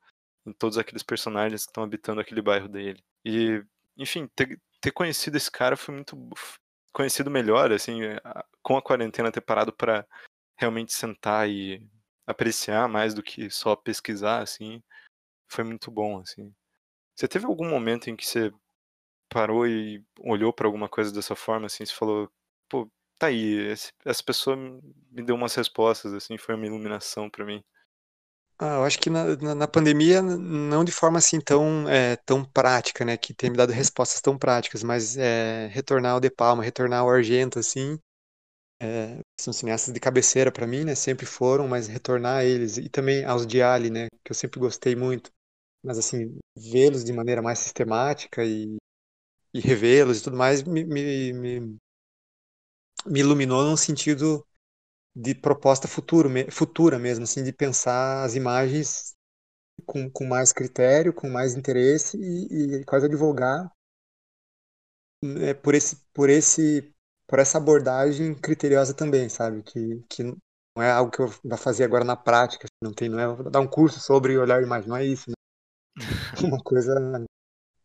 em 0.45 0.53
todos 0.53 0.78
aqueles 0.78 1.03
personagens 1.03 1.66
que 1.66 1.72
estão 1.72 1.84
habitando 1.84 2.22
aquele 2.22 2.41
bairro 2.41 2.70
dele. 2.70 3.03
E, 3.26 3.64
enfim, 3.98 4.28
ter, 4.36 4.62
ter 4.82 4.91
conhecido 4.91 5.38
esse 5.38 5.52
cara 5.52 5.78
foi 5.78 5.95
muito 5.95 6.18
conhecido 6.94 7.32
melhor, 7.32 7.72
assim, 7.72 8.02
a- 8.24 8.45
com 8.64 8.78
a 8.78 8.82
quarentena 8.82 9.32
ter 9.32 9.41
parado 9.41 9.74
para 9.74 10.08
realmente 10.60 10.94
sentar 10.94 11.49
e 11.49 11.88
apreciar 12.28 12.88
mais 12.90 13.14
do 13.14 13.24
que 13.24 13.49
só 13.49 13.76
pesquisar, 13.76 14.41
assim, 14.44 14.82
foi 15.49 15.64
muito 15.64 15.91
bom, 15.91 16.20
assim. 16.20 16.53
Você 17.16 17.28
teve 17.28 17.45
algum 17.45 17.70
momento 17.70 18.10
em 18.10 18.16
que 18.16 18.26
você 18.28 18.52
parou 19.32 19.68
e 19.68 20.03
olhou 20.22 20.53
pra 20.53 20.68
alguma 20.68 20.90
coisa 20.90 21.12
dessa 21.14 21.36
forma, 21.36 21.68
assim, 21.68 21.86
você 21.86 21.94
falou: 21.95 22.30
"Pô, 22.70 22.90
tá 23.20 23.28
aí, 23.28 23.56
esse 23.72 23.90
essa 24.06 24.24
pessoa 24.24 24.56
me 24.58 25.24
deu 25.24 25.36
umas 25.36 25.56
respostas, 25.56 26.14
assim, 26.14 26.38
foi 26.38 26.56
uma 26.56 26.66
iluminação 26.68 27.30
pra 27.30 27.45
mim"? 27.45 27.64
Ah, 28.60 28.76
eu 28.76 28.84
acho 28.84 28.99
que 28.99 29.10
na 29.10 29.36
na 29.38 29.56
na 29.56 29.68
pandemia 29.68 30.22
não 30.22 30.84
de 30.86 30.91
forma, 30.91 31.18
assim, 31.18 31.40
tão, 31.41 31.90
eh, 31.90 32.16
tão 32.26 32.44
prática, 32.45 33.03
né, 33.03 33.18
que 33.18 33.34
tenha 33.34 33.52
me 33.52 33.58
dado 33.58 33.72
respostas 33.72 34.22
tão 34.22 34.38
práticas, 34.38 34.84
mas, 34.84 35.18
eh, 35.18 35.68
retornar 35.72 36.14
ao 36.14 36.20
De 36.20 36.30
Palma, 36.30 36.64
retornar 36.64 36.99
ao 37.02 37.10
Argento, 37.10 37.58
assim, 37.60 37.98
eh, 38.82 39.20
são 39.40 39.53
cineastas 39.53 39.94
de 39.94 39.99
cabeceira 39.99 40.52
pra 40.52 40.68
mim, 40.68 40.84
né, 40.86 40.95
sempre 40.95 41.26
foram, 41.26 41.68
mas 41.68 41.88
retornar 41.88 42.40
a 42.40 42.45
eles 42.45 42.78
e 42.78 42.90
também 42.90 43.26
aos 43.26 43.44
Gialli, 43.44 43.90
né, 43.91 44.08
que 44.26 44.32
eu 44.32 44.36
sempre 44.36 44.60
gostei 44.60 44.95
muito, 44.95 45.32
mas, 45.84 45.98
assim, 45.99 46.38
vê-los 46.58 47.03
de 47.06 47.14
maneira 47.14 47.41
mais 47.41 47.60
sistemática 47.60 48.44
e 48.45 48.78
e 49.53 49.60
revê-los 49.60 50.19
e 50.19 50.23
tudo 50.23 50.38
mais 50.38 50.64
me 50.64 50.84
me 50.86 51.34
me 51.34 51.78
me 53.06 53.19
iluminou 53.19 53.64
num 53.64 53.78
sentido 53.78 54.45
de 55.15 55.36
proposta 55.36 55.88
futuro 55.88 56.30
futura 56.52 56.99
mesmo, 56.99 57.23
assim, 57.26 57.44
de 57.44 57.53
pensar 57.53 58.23
as 58.23 58.36
imagens 58.36 59.14
com 59.86 60.10
com 60.11 60.26
mais 60.28 60.53
critério, 60.53 61.14
com 61.14 61.30
mais 61.30 61.56
interesse 61.56 62.18
e 62.18 62.82
e 62.82 62.86
quase 62.86 63.07
advogar 63.07 63.72
eh, 65.23 65.53
por 65.53 65.76
esse 65.76 65.95
por 66.14 66.30
esse 66.30 66.94
por 67.28 67.40
essa 67.40 67.57
abordagem 67.57 68.34
criteriosa 68.36 68.94
também, 68.94 69.30
sabe, 69.30 69.64
que 69.64 70.03
que 70.10 70.23
não 70.23 70.84
é 70.84 70.91
algo 70.91 71.11
que 71.11 71.19
eu 71.22 71.28
vá 71.44 71.57
fazer 71.57 71.84
agora 71.84 72.03
na 72.03 72.15
prática, 72.15 72.68
não 72.84 72.94
tem 72.94 73.10
não 73.10 73.19
é 73.19 73.49
dar 73.49 73.60
um 73.60 73.68
curso 73.68 73.99
sobre 73.99 74.38
olhar 74.38 74.61
imagem, 74.64 74.90
não 74.90 74.98
é 74.98 75.06
isso, 75.06 75.30
né. 75.30 75.36
Uma 76.44 76.60
coisa, 76.64 76.94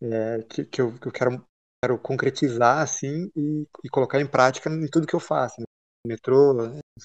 eh, 0.02 0.43
que 0.48 0.64
que 0.66 0.80
eu 0.80 0.98
que 0.98 1.09
eu 1.09 1.12
quero 1.12 1.47
quero 1.82 1.98
concretizar, 1.98 2.81
assim, 2.82 3.31
e 3.36 3.66
e 3.85 3.89
colocar 3.90 4.20
em 4.20 4.27
prática 4.27 4.70
em 4.70 4.89
tudo 4.89 5.07
que 5.07 5.15
eu 5.15 5.20
faço, 5.20 5.61
no 5.61 5.66
metrô, 6.09 6.55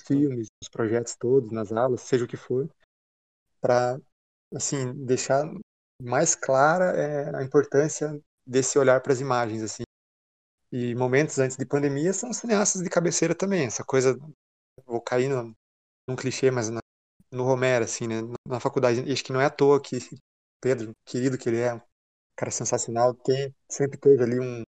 filmes, 0.08 0.48
nos 0.62 0.70
projetos 0.70 1.16
todos, 1.18 1.52
nas 1.52 1.72
aulas, 1.72 2.02
seja 2.02 2.26
o 2.26 2.28
que 2.28 2.38
for, 2.38 2.70
pra, 3.62 4.00
assim, 4.56 4.94
deixar 5.06 5.46
mais 6.02 6.36
clara, 6.36 6.94
eh, 6.98 7.36
a 7.38 7.44
importância 7.44 8.20
desse 8.48 8.80
olhar 8.80 9.02
para 9.02 9.14
as 9.14 9.22
imagens, 9.22 9.64
assim. 9.64 9.84
E 10.72 10.96
momentos 10.96 11.38
antes 11.40 11.58
de 11.58 11.66
pandemia 11.66 12.14
são 12.14 12.32
cineastas 12.34 12.82
de 12.82 12.90
cabeceira 12.90 13.36
também, 13.36 13.66
essa 13.68 13.84
coisa 13.84 14.18
vou 14.86 15.02
cair 15.02 15.30
no 15.30 15.56
num 16.08 16.16
clichê, 16.18 16.52
mas 16.52 16.70
na 16.70 16.82
no 17.32 17.44
Romero, 17.44 17.86
assim, 17.86 18.08
né, 18.08 18.16
na 18.48 18.60
faculdade, 18.60 19.12
acho 19.12 19.24
que 19.24 19.34
não 19.34 19.42
é 19.42 19.46
à 19.46 19.50
toa 19.52 19.82
que 19.82 20.00
Pedro, 20.62 20.94
querido 21.06 21.38
que 21.38 21.50
ele 21.50 21.60
é, 21.60 21.82
cara 22.36 22.52
sensacional, 22.52 23.14
tem 23.14 23.54
sempre 23.70 23.98
teve 23.98 24.24
ali 24.24 24.40
um 24.40 24.64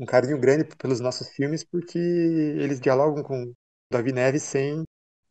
um 0.00 0.06
carinho 0.06 0.38
grande 0.38 0.64
pelos 0.76 1.00
nossos 1.00 1.28
filmes, 1.30 1.64
porque 1.64 1.98
eles 1.98 2.80
dialogam 2.80 3.22
com 3.22 3.52
David 3.92 4.14
Neves 4.14 4.42
sem 4.44 4.84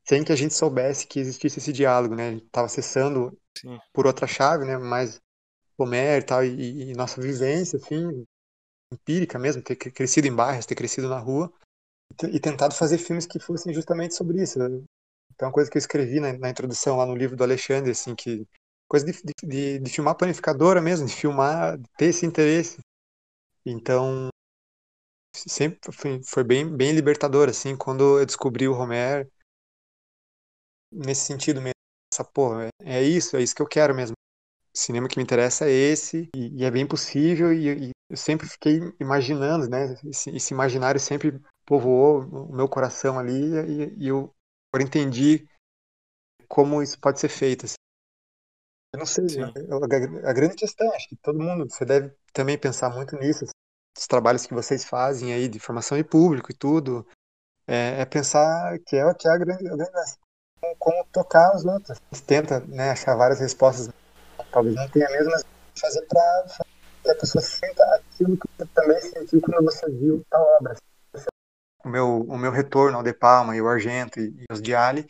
sem 0.08 0.24
que 0.24 0.32
a 0.32 0.36
gente 0.36 0.54
soubesse 0.54 1.06
que 1.08 1.20
existisse 1.20 1.60
esse 1.60 1.74
diálogo, 1.74 2.16
né, 2.16 2.30
a 2.30 2.32
gente 2.32 2.46
estava 2.46 2.66
acessando 2.66 3.38
Sim. 3.58 3.78
por 3.94 4.08
outra 4.08 4.26
chave, 4.28 4.66
né, 4.66 4.78
mais 4.78 5.20
Romero 5.80 6.22
e 6.24 6.26
tal, 6.26 6.44
e 6.44 6.92
e 6.92 6.94
nossa 6.96 7.22
vivência, 7.22 7.78
assim, 7.78 8.26
empírica 8.92 9.38
mesmo, 9.38 9.62
ter 9.62 9.76
cre 9.76 9.92
crescido 9.92 10.28
em 10.28 10.36
bairros, 10.36 10.66
ter 10.66 10.76
crescido 10.76 11.08
na 11.10 11.20
rua, 11.20 11.52
e 12.24 12.38
e 12.38 12.40
tentado 12.40 12.74
fazer 12.74 12.98
filmes 12.98 13.26
que 13.28 13.40
fossem 13.40 13.74
justamente 13.74 14.16
sobre 14.16 14.42
isso, 14.42 14.58
né. 14.60 14.68
Tem 15.38 15.48
uma 15.48 15.52
coisa 15.54 15.70
que 15.70 15.78
eu 15.78 15.80
escrevi 15.80 16.20
na 16.20 16.34
na 16.38 16.50
introdução 16.50 16.98
lá 16.98 17.06
no 17.06 17.16
livro 17.16 17.36
do 17.36 17.44
Alexandre, 17.44 17.92
assim, 17.92 18.16
que 18.16 18.48
coisa 18.88 19.06
de 19.06 19.14
de 19.14 19.34
de 19.48 19.80
de 19.80 19.92
filmar 19.92 20.16
panificadora 20.16 20.82
mesmo, 20.82 21.08
de 21.08 21.14
filmar, 21.16 21.78
ter 21.98 22.08
esse 22.08 22.26
interesse. 22.26 22.80
Então 23.66 24.30
sempre 25.36 25.92
foi 25.94 26.22
foi 26.24 26.44
bem 26.44 26.76
bem 26.76 26.92
libertador, 26.94 27.48
assim, 27.50 27.76
quando 27.78 28.20
eu 28.20 28.26
descobri 28.26 28.68
o 28.68 28.74
Romero 28.74 29.26
nesse 30.92 31.26
sentido 31.26 31.62
mesmo, 31.62 31.74
essa 32.14 32.24
"Pô, 32.24 32.60
é 32.60 32.70
é 32.84 33.04
isso, 33.04 33.36
é 33.38 33.42
isso 33.42 33.56
que 33.56 33.62
eu 33.62 33.68
quero 33.68 33.94
mesmo, 33.96 34.14
o 34.76 34.80
cinema 34.80 35.08
que 35.10 35.18
me 35.18 35.24
interessa 35.24 35.66
é 35.68 35.72
esse, 35.72 36.30
e 36.36 36.62
e 36.62 36.66
é 36.66 36.72
bem 36.72 36.88
possível", 36.88 37.54
e 37.54 37.90
e 37.90 37.92
eu 38.10 38.18
sempre 38.18 38.48
fiquei 38.50 38.80
imaginando, 39.02 39.70
né, 39.70 39.96
esse 40.06 40.32
esse 40.32 40.54
imaginário 40.56 41.02
sempre 41.02 41.40
povoou 41.66 42.22
o 42.24 42.54
meu 42.56 42.70
coração 42.70 43.20
ali, 43.20 43.34
e 43.68 44.06
e 44.06 44.10
eu 44.10 44.34
entendi 44.80 45.48
como 46.48 46.82
isso 46.84 47.00
pode 47.00 47.20
ser 47.20 47.30
feito, 47.30 47.66
assim. 47.66 47.76
Eu 48.94 49.00
não 49.00 49.06
sei, 49.06 49.28
Sim. 49.28 49.44
a 49.44 50.30
a 50.30 50.34
grande 50.34 50.56
questão, 50.56 50.92
acho 50.94 51.10
que 51.10 51.16
todo 51.18 51.40
mundo 51.40 51.70
você 51.70 51.84
deve 51.86 52.14
também 52.34 52.58
pensar 52.58 52.90
muito 52.90 53.16
nisso, 53.18 53.46
os 53.98 54.08
trabalhos 54.08 54.46
que 54.46 54.54
vocês 54.54 54.86
fazem 54.86 55.34
aí 55.34 55.48
de 55.48 55.60
formação 55.60 55.98
de 55.98 56.04
público 56.04 56.52
e 56.52 56.56
tudo, 56.56 57.06
é 57.68 58.02
é 58.02 58.06
pensar 58.06 58.78
que 58.86 58.96
é 58.96 59.14
que 59.14 59.28
é 59.28 59.32
a 59.32 59.38
grande 59.38 59.68
a 59.68 59.76
grande 59.76 59.92
como 60.62 60.76
como 60.78 61.06
tocar 61.12 61.56
os 61.56 61.66
outros. 61.66 62.00
Você 62.12 62.24
tenta, 62.24 62.60
né, 62.62 62.92
achar 62.92 63.16
várias 63.16 63.40
respostas, 63.40 63.90
talvez 64.52 64.76
não 64.76 64.90
tenha 64.90 65.10
mesmo, 65.10 65.32
mas 65.32 65.44
fazer 65.80 66.06
pra 66.08 66.46
que 67.04 67.12
a 67.12 67.16
pessoa 67.16 67.42
sinta 67.42 67.84
aquilo 67.96 68.38
que 68.38 68.48
você 68.58 68.66
também 68.74 69.02
sentiu 69.02 69.42
quando 69.42 69.64
você 69.66 69.90
viu 69.92 70.26
tal 70.30 70.44
obra. 70.58 70.76
O 71.84 71.90
meu 71.90 72.22
o 72.22 72.38
meu 72.38 72.52
retorno 72.52 72.98
ao 72.98 73.04
De 73.04 73.14
Palma 73.14 73.56
e 73.56 73.62
o 73.62 73.68
Argento 73.68 74.20
e 74.20 74.46
os 74.52 74.60
Gialli 74.60 75.08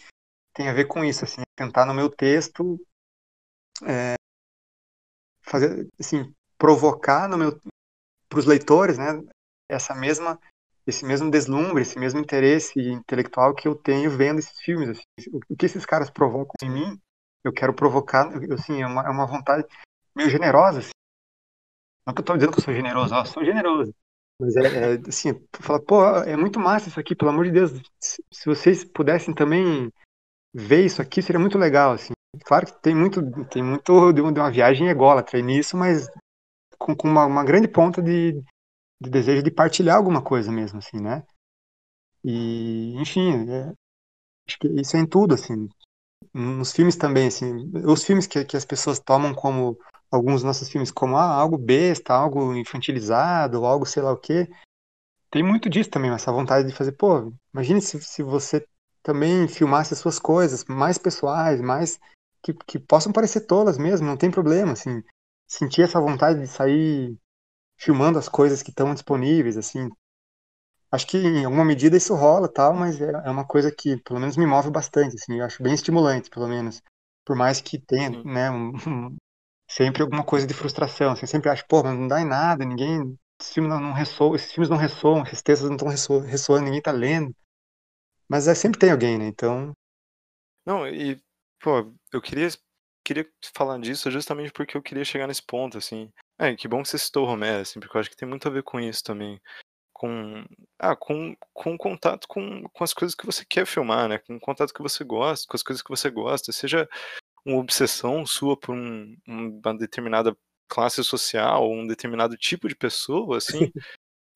tem 0.53 0.69
a 0.69 0.73
ver 0.73 0.85
com 0.85 1.03
isso, 1.03 1.23
assim, 1.23 1.41
tentar 1.55 1.85
no 1.85 1.93
meu 1.93 2.09
texto, 2.09 2.79
eh 3.85 4.15
fazer, 5.43 5.87
assim, 5.99 6.33
provocar 6.57 7.27
no 7.27 7.37
meu 7.37 7.59
para 8.29 8.39
os 8.39 8.45
leitores, 8.45 8.97
né, 8.97 9.21
essa 9.69 9.95
mesma 9.95 10.39
esse 10.87 11.05
mesmo 11.05 11.31
deslumbre, 11.31 11.81
esse 11.83 11.99
mesmo 11.99 12.19
interesse 12.19 12.79
intelectual 12.79 13.55
que 13.55 13.67
eu 13.67 13.75
tenho 13.75 14.09
vendo 14.11 14.39
esses 14.39 14.59
filmes, 14.61 14.89
assim. 14.89 15.03
O 15.49 15.55
que 15.57 15.65
esses 15.65 15.85
caras 15.85 16.09
provocam 16.09 16.53
em 16.63 16.69
mim, 16.71 16.99
eu 17.43 17.53
quero 17.53 17.73
provocar, 17.73 18.27
assim, 18.53 18.81
é 18.81 18.87
uma 18.87 19.03
é 19.05 19.09
uma 19.09 19.27
vontade 19.27 19.65
meio 20.15 20.29
generosa, 20.29 20.79
assim. 20.79 20.91
Não 22.05 22.13
que 22.13 22.21
eu 22.21 22.25
tô 22.25 22.33
dizendo 22.35 22.53
que 22.53 22.59
eu 22.59 22.63
sou 22.63 22.73
generoso, 22.73 23.13
ó, 23.13 23.25
sou 23.25 23.43
generoso, 23.43 23.93
mas 24.39 24.55
é 24.55 24.93
é, 24.95 24.99
assim, 25.07 25.33
falar: 25.59 25.79
"Pô, 25.81 26.05
é 26.23 26.37
muito 26.37 26.59
massa 26.59 26.87
isso 26.89 26.99
aqui, 26.99 27.15
pelo 27.15 27.31
amor 27.31 27.45
de 27.45 27.51
Deus, 27.51 27.71
se 27.99 28.45
vocês 28.45 28.83
pudessem 28.85 29.33
também 29.33 29.91
ver 30.53 30.85
isso 30.85 31.01
aqui, 31.01 31.21
seria 31.21 31.39
muito 31.39 31.57
legal", 31.57 31.93
assim. 31.93 32.13
Claro 32.45 32.65
que 32.65 32.81
tem 32.81 32.95
muito 32.95 33.21
tem 33.49 33.63
muito 33.63 34.11
de 34.13 34.21
uma 34.21 34.51
viagem 34.51 34.89
ególatra 34.89 35.39
nisso, 35.41 35.77
mas 35.77 36.07
com 36.79 36.95
com 36.95 37.07
uma 37.09 37.25
uma 37.25 37.43
grande 37.45 37.67
ponta 37.67 38.01
de 38.01 38.33
de 39.01 39.09
desejo 39.11 39.43
de 39.43 39.51
partilhar 39.51 39.97
alguma 39.97 40.21
coisa 40.23 40.51
mesmo, 40.51 40.79
assim, 40.79 40.99
né. 41.01 41.23
E, 42.23 42.95
enfim, 43.01 43.49
eh, 43.49 43.73
acho 44.47 44.59
que 44.59 44.67
isso 44.81 44.97
é 44.97 45.01
em 45.01 45.07
tudo, 45.07 45.35
assim, 45.35 45.67
nos 46.33 46.71
filmes 46.73 46.95
também, 46.97 47.27
assim, 47.27 47.71
os 47.85 48.03
filmes 48.03 48.27
que 48.27 48.45
que 48.45 48.57
as 48.57 48.65
pessoas 48.65 48.99
tomam 48.99 49.33
como 49.35 49.77
alguns 50.11 50.43
nossos 50.43 50.69
filmes 50.69 50.91
como, 50.91 51.17
ah, 51.17 51.33
algo 51.35 51.57
besta, 51.57 52.13
algo 52.13 52.55
infantilizado, 52.55 53.65
algo 53.65 53.85
sei 53.85 54.03
lá 54.03 54.11
o 54.13 54.17
quê, 54.17 54.47
tem 55.31 55.43
muito 55.43 55.69
disso 55.69 55.89
também, 55.91 56.11
essa 56.11 56.31
vontade 56.31 56.67
de 56.67 56.75
fazer: 56.75 56.93
"Pô, 56.93 57.33
imagine 57.53 57.81
se 57.81 58.01
se 58.01 58.23
você 58.23 58.65
também 59.03 59.47
filmasse 59.47 59.93
as 59.93 59.99
suas 59.99 60.19
coisas 60.19 60.65
mais 60.65 60.97
pessoais, 60.99 61.61
mais 61.61 61.99
que 62.53 62.53
que 62.67 62.79
possam 62.79 63.11
parecer 63.13 63.41
tolas 63.41 63.77
mesmo, 63.77 64.07
não 64.07 64.17
tem 64.17 64.31
problema", 64.31 64.73
assim, 64.73 65.03
sentir 65.47 65.83
essa 65.83 65.99
vontade 66.01 66.39
de 66.41 66.47
sair 66.47 67.17
filmando 67.77 68.19
as 68.19 68.29
coisas 68.29 68.63
que 68.63 68.71
estão 68.71 68.93
disponíveis, 68.93 69.57
assim. 69.57 69.89
Acho 70.91 71.07
que 71.07 71.17
em 71.17 71.45
alguma 71.45 71.65
medida 71.65 71.97
isso 71.97 72.15
rola, 72.15 72.47
tal, 72.51 72.73
mas 72.73 72.99
é 73.01 73.11
é 73.11 73.29
uma 73.29 73.45
coisa 73.45 73.71
que 73.71 73.97
pelo 74.03 74.19
menos 74.19 74.37
me 74.37 74.45
move 74.45 74.69
bastante, 74.71 75.15
assim, 75.15 75.39
eu 75.39 75.45
acho 75.45 75.61
bem 75.63 75.73
estimulante, 75.73 76.29
pelo 76.29 76.47
menos. 76.47 76.81
Por 77.25 77.35
mais 77.35 77.61
que 77.61 77.77
tenha, 77.79 78.11
Sim. 78.11 78.23
né, 78.23 78.49
um 78.51 78.73
sempre 79.69 80.01
alguma 80.03 80.23
coisa 80.25 80.47
de 80.47 80.53
frustração, 80.53 81.11
assim, 81.13 81.25
sempre 81.27 81.49
acho: 81.49 81.65
"Pô, 81.67 81.83
mas 81.83 81.97
não 81.97 82.07
dá 82.07 82.21
em 82.21 82.25
nada, 82.25 82.65
ninguém 82.65 83.17
esse 83.41 83.53
filme 83.55 83.69
não 83.69 83.79
não 83.81 83.93
ressoa 83.93 84.35
esses 84.35 84.51
filmes 84.53 84.69
não 84.69 84.77
ressoam, 84.77 85.23
esses 85.23 85.41
textos 85.43 85.69
não 85.69 85.75
estão 85.77 85.89
ressoa 85.89 86.23
ressoando, 86.25 86.65
ninguém 86.65 86.81
tá 86.81 86.91
lendo". 86.91 87.33
Mas 88.29 88.47
é 88.47 88.55
sempre 88.55 88.79
tem 88.79 88.91
alguém, 88.91 89.17
né, 89.19 89.27
então 89.27 89.73
Não, 90.65 90.87
e, 90.87 91.19
pô, 91.61 91.93
eu 92.11 92.21
queria 92.21 92.49
queria 93.05 93.25
falar 93.55 93.79
disso 93.79 94.11
justamente 94.11 94.51
porque 94.51 94.75
eu 94.75 94.81
queria 94.81 95.05
chegar 95.05 95.27
nesse 95.27 95.41
ponto, 95.41 95.77
assim. 95.77 96.11
É, 96.39 96.55
que 96.55 96.67
bom 96.67 96.83
que 96.83 96.89
você 96.89 96.97
citou 96.97 97.23
o 97.23 97.27
Romero, 97.27 97.61
assim, 97.61 97.79
porque 97.79 97.95
eu 97.95 98.01
acho 98.01 98.09
que 98.09 98.17
tem 98.17 98.27
muito 98.27 98.47
a 98.47 98.51
ver 98.51 98.63
com 98.63 98.79
isso 98.79 99.03
também, 99.03 99.39
com 99.93 100.45
ah, 100.79 100.95
com 100.95 101.35
com 101.53 101.73
o 101.75 101.77
contato 101.77 102.27
com 102.27 102.63
com 102.69 102.83
as 102.83 102.93
coisas 102.93 103.15
que 103.15 103.25
você 103.25 103.45
quer 103.45 103.65
filmar, 103.67 104.07
né, 104.09 104.19
com 104.19 104.35
o 104.37 104.39
contato 104.39 104.73
que 104.73 104.81
você 104.81 105.03
gosta, 105.03 105.47
com 105.47 105.55
as 105.57 105.63
coisas 105.63 105.81
que 105.83 105.89
você 105.89 106.09
gosta, 106.11 106.51
seja 106.51 106.87
uma 107.45 107.57
obsessão 107.59 108.25
sua 108.25 108.57
por 108.59 108.75
um 108.75 109.17
uma 109.27 109.77
determinada 109.77 110.37
classe 110.69 111.03
social 111.03 111.71
um 111.71 111.87
determinado 111.87 112.37
tipo 112.37 112.67
de 112.69 112.75
pessoa, 112.75 113.37
assim, 113.37 113.71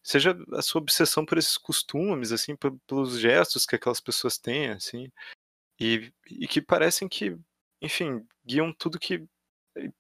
seja 0.04 0.38
a 0.54 0.62
sua 0.64 0.82
obsessão 0.82 1.26
por 1.26 1.38
esses 1.38 1.58
costumes, 1.58 2.32
assim, 2.34 2.56
pe 2.56 2.72
pelos 2.88 3.20
gestos 3.20 3.66
que 3.66 3.76
aquelas 3.78 4.02
pessoas 4.02 4.38
têm, 4.40 4.72
assim, 4.72 5.12
e 5.80 6.12
e 6.30 6.48
que 6.48 6.62
parecem 6.62 7.10
que, 7.10 7.38
enfim, 7.82 8.26
guiam 8.46 8.74
tudo 8.74 9.00
que 9.00 9.26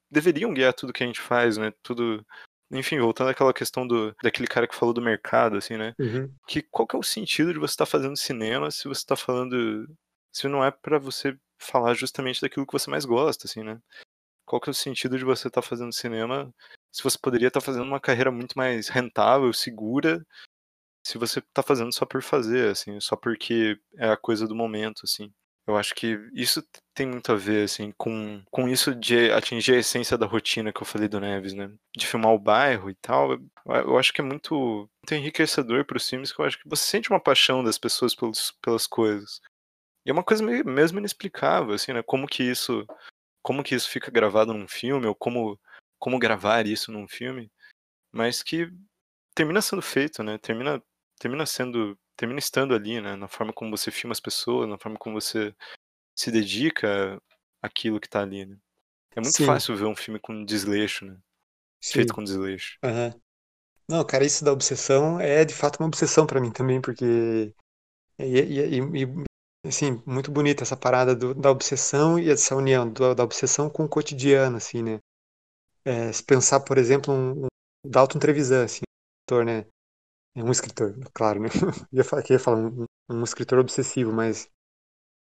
deveriam 0.09 0.53
guiar 0.53 0.73
tudo 0.73 0.93
que 0.93 1.03
a 1.03 1.07
gente 1.07 1.21
faz, 1.21 1.57
né? 1.57 1.73
Tudo. 1.81 2.25
Enfim, 2.71 2.99
voltando 2.99 3.29
àquela 3.29 3.53
questão 3.53 3.85
do 3.85 4.15
daquele 4.23 4.47
cara 4.47 4.67
que 4.67 4.75
falou 4.75 4.93
do 4.93 5.01
mercado, 5.01 5.57
assim, 5.57 5.77
né? 5.77 5.93
Uhum. 5.99 6.33
Que 6.47 6.61
qual 6.61 6.87
que 6.87 6.95
é 6.95 6.99
o 6.99 7.03
sentido 7.03 7.53
de 7.53 7.59
você 7.59 7.73
estar 7.73 7.85
tá 7.85 7.91
fazendo 7.91 8.17
cinema 8.17 8.71
se 8.71 8.83
você 8.85 8.99
está 9.01 9.15
falando. 9.15 9.87
Se 10.31 10.47
não 10.47 10.63
é 10.63 10.71
para 10.71 10.97
você 10.97 11.37
falar 11.57 11.93
justamente 11.93 12.41
daquilo 12.41 12.65
que 12.65 12.73
você 12.73 12.89
mais 12.89 13.03
gosta, 13.05 13.47
assim, 13.47 13.63
né? 13.63 13.79
Qual 14.45 14.61
que 14.61 14.69
é 14.69 14.71
o 14.71 14.73
sentido 14.73 15.17
de 15.17 15.25
você 15.25 15.47
estar 15.47 15.61
tá 15.61 15.67
fazendo 15.67 15.93
cinema 15.93 16.53
se 16.91 17.03
você 17.03 17.17
poderia 17.17 17.47
estar 17.47 17.61
tá 17.61 17.65
fazendo 17.65 17.85
uma 17.85 17.99
carreira 17.99 18.31
muito 18.31 18.57
mais 18.57 18.89
rentável, 18.89 19.51
segura, 19.53 20.25
se 21.05 21.17
você 21.17 21.39
está 21.39 21.63
fazendo 21.63 21.91
só 21.93 22.05
por 22.05 22.21
fazer, 22.21 22.69
assim, 22.69 22.99
só 22.99 23.15
porque 23.15 23.79
é 23.95 24.09
a 24.09 24.17
coisa 24.17 24.47
do 24.47 24.55
momento, 24.55 25.01
assim. 25.03 25.33
Eu 25.67 25.77
acho 25.77 25.93
que 25.93 26.17
isso 26.33 26.63
tem 26.93 27.05
muito 27.05 27.31
a 27.31 27.35
ver, 27.35 27.65
assim, 27.65 27.91
com, 27.97 28.43
com 28.49 28.67
isso 28.67 28.95
de 28.95 29.31
atingir 29.31 29.75
a 29.75 29.77
essência 29.77 30.17
da 30.17 30.25
rotina 30.25 30.73
que 30.73 30.81
eu 30.81 30.85
falei 30.85 31.07
do 31.07 31.19
Neves, 31.19 31.53
né? 31.53 31.71
De 31.95 32.07
filmar 32.07 32.33
o 32.33 32.39
bairro 32.39 32.89
e 32.89 32.95
tal. 32.95 33.37
Eu 33.65 33.97
acho 33.97 34.11
que 34.11 34.21
é 34.21 34.23
muito, 34.23 34.55
muito 34.55 35.13
enriquecedor 35.13 35.85
para 35.85 35.97
os 35.97 36.09
filmes, 36.09 36.31
que 36.31 36.41
eu 36.41 36.45
acho 36.45 36.57
que 36.57 36.67
você 36.67 36.83
sente 36.83 37.09
uma 37.09 37.19
paixão 37.19 37.63
das 37.63 37.77
pessoas 37.77 38.15
pelos, 38.15 38.51
pelas 38.61 38.87
coisas. 38.87 39.39
E 40.05 40.09
é 40.09 40.13
uma 40.13 40.23
coisa 40.23 40.43
meio, 40.43 40.65
mesmo 40.65 40.97
inexplicável, 40.99 41.73
assim, 41.73 41.93
né? 41.93 42.01
Como 42.01 42.27
que 42.27 42.43
isso, 42.43 42.85
como 43.43 43.63
que 43.63 43.75
isso 43.75 43.89
fica 43.89 44.11
gravado 44.11 44.53
num 44.53 44.67
filme, 44.67 45.05
ou 45.05 45.15
como, 45.15 45.59
como 45.99 46.19
gravar 46.19 46.65
isso 46.65 46.91
num 46.91 47.07
filme, 47.07 47.51
mas 48.11 48.41
que 48.41 48.71
termina 49.35 49.61
sendo 49.61 49.81
feito, 49.81 50.23
né? 50.23 50.37
Termina, 50.39 50.81
termina 51.19 51.45
sendo 51.45 51.97
termina 52.21 52.39
estando 52.39 52.75
ali, 52.75 53.01
né? 53.01 53.15
Na 53.15 53.27
forma 53.27 53.51
como 53.51 53.75
você 53.75 53.89
filma 53.89 54.11
as 54.11 54.19
pessoas, 54.19 54.69
na 54.69 54.77
forma 54.77 54.97
como 54.97 55.19
você 55.19 55.55
se 56.15 56.31
dedica 56.31 57.19
àquilo 57.63 57.99
que 57.99 58.07
tá 58.07 58.21
ali, 58.21 58.45
né? 58.45 58.57
É 59.15 59.19
muito 59.19 59.35
Sim. 59.35 59.45
fácil 59.45 59.75
ver 59.75 59.85
um 59.85 59.95
filme 59.95 60.19
com 60.19 60.45
desleixo, 60.45 61.03
né? 61.05 61.17
Sim. 61.81 61.93
Feito 61.93 62.13
com 62.13 62.23
desleixo. 62.23 62.77
Uhum. 62.83 63.19
Não, 63.89 64.05
cara, 64.05 64.23
isso 64.23 64.45
da 64.45 64.53
obsessão 64.53 65.19
é 65.19 65.43
de 65.43 65.53
fato 65.53 65.79
uma 65.79 65.87
obsessão 65.87 66.27
para 66.27 66.39
mim 66.39 66.51
também, 66.51 66.79
porque. 66.79 67.55
E, 68.19 68.23
e, 68.23 68.77
e, 68.77 69.67
assim, 69.67 70.01
muito 70.05 70.31
bonita 70.31 70.63
essa 70.63 70.77
parada 70.77 71.15
do, 71.15 71.33
da 71.33 71.49
obsessão 71.49 72.19
e 72.19 72.29
essa 72.29 72.55
união 72.55 72.87
do, 72.87 73.15
da 73.15 73.23
obsessão 73.23 73.67
com 73.67 73.83
o 73.83 73.89
cotidiano, 73.89 74.57
assim, 74.57 74.83
né? 74.83 74.99
É, 75.83 76.13
se 76.13 76.23
pensar, 76.23 76.59
por 76.59 76.77
exemplo, 76.77 77.11
um, 77.11 77.45
um 77.45 77.47
Dalton 77.83 78.19
Trevisan, 78.19 78.65
assim, 78.65 78.81
autor, 79.27 79.43
né? 79.43 79.65
É 80.35 80.43
um 80.43 80.51
escritor, 80.51 80.95
claro, 81.13 81.41
né? 81.41 81.49
Eu 81.91 81.97
ia 81.97 82.03
falar, 82.03 82.23
eu 82.23 82.33
ia 82.33 82.39
falar 82.39 82.57
um, 82.57 82.85
um 83.09 83.23
escritor 83.23 83.59
obsessivo, 83.59 84.13
mas 84.13 84.47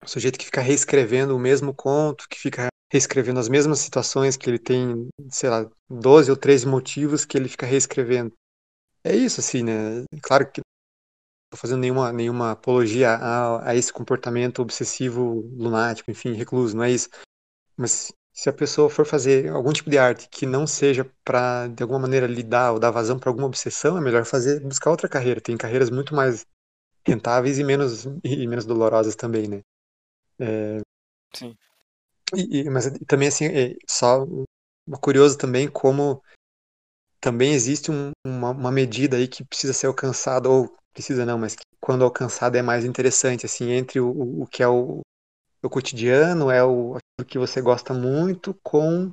o 0.03 0.09
sujeito 0.09 0.39
que 0.39 0.45
fica 0.47 0.61
reescrevendo 0.61 1.37
o 1.37 1.39
mesmo 1.39 1.75
conto, 1.75 2.29
que 2.29 2.39
fica 2.39 2.69
reescrevendo 2.91 3.41
as 3.41 3.49
mesmas 3.49 3.81
situações 3.81 4.37
que 4.37 4.49
ele 4.49 4.59
tem, 4.59 5.09
sei 5.31 5.51
lá, 5.51 5.69
12 5.91 6.31
ou 6.31 6.37
13 6.37 6.67
motivos 6.67 7.25
que 7.25 7.37
ele 7.37 7.49
fica 7.49 7.67
reescrevendo. 7.67 8.33
É 9.05 9.15
isso, 9.15 9.41
assim, 9.41 9.63
né? 9.63 10.05
Claro 10.23 10.51
que 10.51 10.61
não 10.61 11.57
estou 11.57 11.61
fazendo 11.61 11.81
nenhuma, 11.81 12.13
nenhuma 12.13 12.53
apologia 12.53 13.11
a, 13.11 13.71
a 13.71 13.77
esse 13.77 13.93
comportamento 13.93 14.61
obsessivo, 14.61 15.43
lunático, 15.57 16.11
enfim, 16.11 16.33
recluso, 16.33 16.77
não 16.77 16.85
é 16.85 16.91
isso. 16.91 17.09
Mas 17.77 18.13
se 18.37 18.51
a 18.51 18.53
pessoa 18.53 18.91
for 18.91 19.07
fazer 19.07 19.49
algum 19.49 19.73
tipo 19.73 19.89
de 19.89 19.97
arte 19.97 20.29
que 20.29 20.45
não 20.45 20.67
seja 20.67 21.11
para 21.25 21.69
de 21.69 21.83
alguma 21.83 22.01
maneira 22.01 22.27
lidar 22.27 22.73
ou 22.73 22.79
dar 22.79 22.91
vazão 22.91 23.19
para 23.19 23.31
alguma 23.31 23.47
obsessão, 23.47 23.97
é 23.97 24.01
melhor 24.01 24.27
fazer 24.27 24.61
buscar 24.61 24.91
outra 24.91 25.09
carreira. 25.09 25.41
Tem 25.41 25.57
carreiras 25.57 25.89
muito 25.89 26.15
mais 26.15 26.45
rentáveis 27.07 27.59
e 27.59 27.65
menos 27.65 28.05
e 28.23 28.47
menos 28.47 28.67
dolorosas 28.67 29.17
também, 29.17 29.49
né? 29.49 29.63
É... 30.39 30.81
Sim. 31.33 31.57
E, 32.35 32.69
mas 32.69 32.93
também 33.07 33.29
assim, 33.29 33.47
é 33.47 33.75
só 33.89 34.27
curioso 35.01 35.39
também 35.39 35.67
como 35.67 36.23
também 37.19 37.55
existe 37.55 37.91
um, 37.91 38.11
uma, 38.27 38.51
uma, 38.51 38.71
medida 38.71 39.17
aí 39.17 39.27
que 39.27 39.45
precisa 39.45 39.73
ser 39.73 39.87
alcançada 39.87 40.47
ou 40.47 40.77
precisa 40.93 41.25
não, 41.25 41.39
mas 41.39 41.57
que 41.57 41.65
quando 41.81 42.05
alcançada 42.05 42.59
é 42.59 42.63
mais 42.63 42.85
interessante 42.85 43.47
assim 43.47 43.71
entre 43.71 43.99
o, 43.99 44.43
o 44.43 44.47
que 44.47 44.63
é 44.63 44.69
o, 44.69 45.01
o 45.63 45.71
cotidiano, 45.71 46.51
é 46.51 46.63
o 46.63 46.99
que 47.25 47.39
você 47.39 47.61
gosta 47.61 47.95
muito, 47.95 48.53
com 48.63 49.13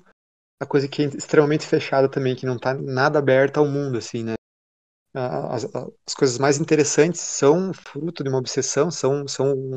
a 0.62 0.66
coisa 0.66 0.88
que 0.88 1.04
é 1.04 1.06
extremamente 1.06 1.66
fechada 1.66 2.10
também, 2.10 2.36
que 2.36 2.46
não 2.46 2.56
está 2.56 2.74
nada 2.74 3.20
aberta 3.20 3.60
ao 3.60 3.66
mundo, 3.66 3.98
assim, 3.98 4.24
né? 4.24 4.34
As, 5.16 5.66
as, 5.66 6.16
coisas 6.16 6.40
mais 6.40 6.58
interessantes 6.58 7.22
são 7.22 7.72
fruto 7.72 8.24
de 8.24 8.30
uma 8.30 8.40
obsessão, 8.40 8.90
são, 8.90 9.28
são 9.28 9.76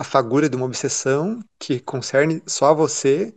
a 0.00 0.04
fagulha 0.04 0.48
de 0.48 0.56
uma 0.56 0.66
obsessão 0.66 1.40
que 1.58 1.80
concerne 1.80 2.40
só 2.46 2.66
a 2.66 2.74
você, 2.74 3.36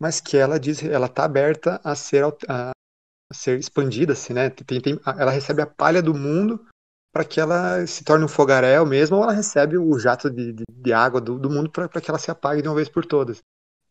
mas 0.00 0.20
que 0.20 0.36
ela 0.36 0.58
diz, 0.58 0.82
ela 0.82 1.06
está 1.06 1.24
aberta 1.24 1.80
a 1.84 1.94
ser, 1.94 2.24
a, 2.48 2.70
a 2.70 3.34
ser 3.34 3.58
expandida, 3.58 4.14
assim, 4.14 4.32
né? 4.32 4.50
Tem, 4.50 4.80
tem, 4.80 5.00
ela 5.06 5.30
recebe 5.30 5.62
a 5.62 5.66
palha 5.66 6.02
do 6.02 6.12
mundo 6.12 6.66
para 7.14 7.24
que 7.24 7.38
ela 7.38 7.86
se 7.86 8.02
torne 8.02 8.24
um 8.24 8.28
fogaréu 8.28 8.84
mesmo, 8.84 9.16
ou 9.16 9.22
ela 9.22 9.32
recebe 9.32 9.78
o 9.78 9.96
jato 9.96 10.28
de, 10.28 10.52
de, 10.52 10.64
de 10.68 10.92
água 10.92 11.20
do, 11.20 11.38
do 11.38 11.48
mundo 11.48 11.70
para 11.70 12.00
que 12.00 12.10
ela 12.10 12.18
se 12.18 12.32
apague 12.32 12.60
de 12.60 12.68
uma 12.68 12.74
vez 12.74 12.88
por 12.88 13.06
todas. 13.06 13.40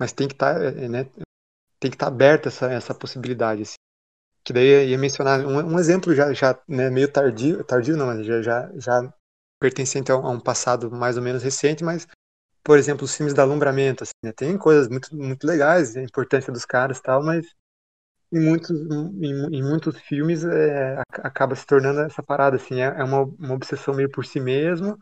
Mas 0.04 0.12
tem 0.12 0.28
que 0.28 0.34
estar, 0.34 0.56
tá, 0.56 0.66
é, 0.66 0.90
né, 0.90 1.06
tem 1.80 1.90
que 1.90 1.96
estar 1.96 2.08
tá 2.08 2.12
aberta 2.12 2.50
essa, 2.50 2.70
essa 2.70 2.94
possibilidade. 2.94 3.62
Assim. 3.62 3.76
Que 4.44 4.52
daí 4.52 4.90
ia 4.90 4.98
mencionar 4.98 5.40
um, 5.46 5.76
um 5.76 5.80
exemplo 5.80 6.14
já, 6.14 6.34
já 6.34 6.60
né, 6.68 6.90
meio 6.90 7.10
tardio, 7.10 7.64
tardio 7.64 7.96
não, 7.96 8.08
mas 8.08 8.26
já, 8.26 8.42
já, 8.42 8.70
já 8.76 9.14
pertencente 9.62 10.12
a 10.12 10.18
um, 10.18 10.28
a 10.28 10.30
um, 10.32 10.42
passado 10.42 10.92
mais 10.92 11.16
ou 11.16 11.24
menos 11.24 11.42
recente, 11.42 11.86
mas, 11.86 12.06
por 12.62 12.78
exemplo, 12.78 13.06
os 13.06 13.16
filmes 13.16 13.34
da 13.34 13.44
Alumbramento, 13.44 14.04
assim, 14.04 14.12
né, 14.22 14.34
tem 14.34 14.58
coisas 14.58 14.90
muito, 14.90 15.16
muito 15.16 15.48
legais, 15.48 15.96
a 15.96 16.02
importância 16.04 16.52
dos 16.52 16.66
caras 16.66 16.98
e 16.98 17.02
tal, 17.02 17.24
mas 17.24 17.46
em 18.30 18.42
muitos, 18.42 18.72
em, 18.72 19.56
em 19.56 19.64
muitos 19.64 19.98
filmes 20.02 20.44
é, 20.44 21.02
acaba 21.20 21.56
se 21.56 21.66
tornando 21.66 22.02
essa 22.02 22.22
parada, 22.22 22.58
assim, 22.58 22.82
é, 22.82 22.88
é 22.88 23.04
uma, 23.06 23.22
uma 23.22 23.54
obsessão 23.54 23.94
meio 23.94 24.12
por 24.12 24.26
si 24.26 24.42
mesmo, 24.42 25.00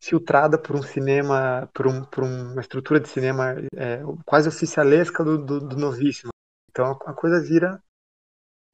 filtrada 0.00 0.58
por 0.58 0.76
um 0.76 0.82
cinema, 0.82 1.68
por, 1.74 1.86
um, 1.86 2.04
por 2.04 2.24
uma 2.24 2.60
estrutura 2.60 3.00
de 3.00 3.08
cinema 3.08 3.54
é, 3.74 4.00
quase 4.24 4.48
oficialesca 4.48 5.24
do, 5.24 5.38
do, 5.38 5.60
do 5.60 5.76
novíssimo. 5.76 6.30
Então 6.70 6.92
a 7.04 7.12
coisa 7.12 7.40
vira 7.40 7.82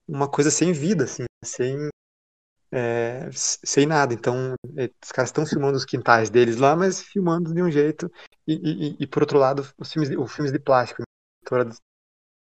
uma 0.06 0.30
coisa 0.30 0.50
sem 0.50 0.72
vida, 0.72 1.04
assim, 1.04 1.24
sem, 1.44 1.88
é, 2.70 3.30
sem 3.32 3.86
nada. 3.86 4.12
Então 4.12 4.54
é, 4.76 4.90
os 5.02 5.12
caras 5.12 5.30
estão 5.30 5.46
filmando 5.46 5.76
os 5.76 5.84
quintais 5.84 6.28
deles 6.28 6.56
lá, 6.56 6.76
mas 6.76 7.00
filmando 7.00 7.54
de 7.54 7.62
um 7.62 7.70
jeito. 7.70 8.10
E, 8.46 8.54
e, 8.54 8.96
e 9.00 9.06
por 9.06 9.22
outro 9.22 9.38
lado, 9.38 9.66
os 9.78 9.92
filmes, 9.92 10.10
os 10.10 10.32
filmes 10.32 10.52
de 10.52 10.58
plástico, 10.58 11.02
a 11.50 11.62
dos, 11.64 11.78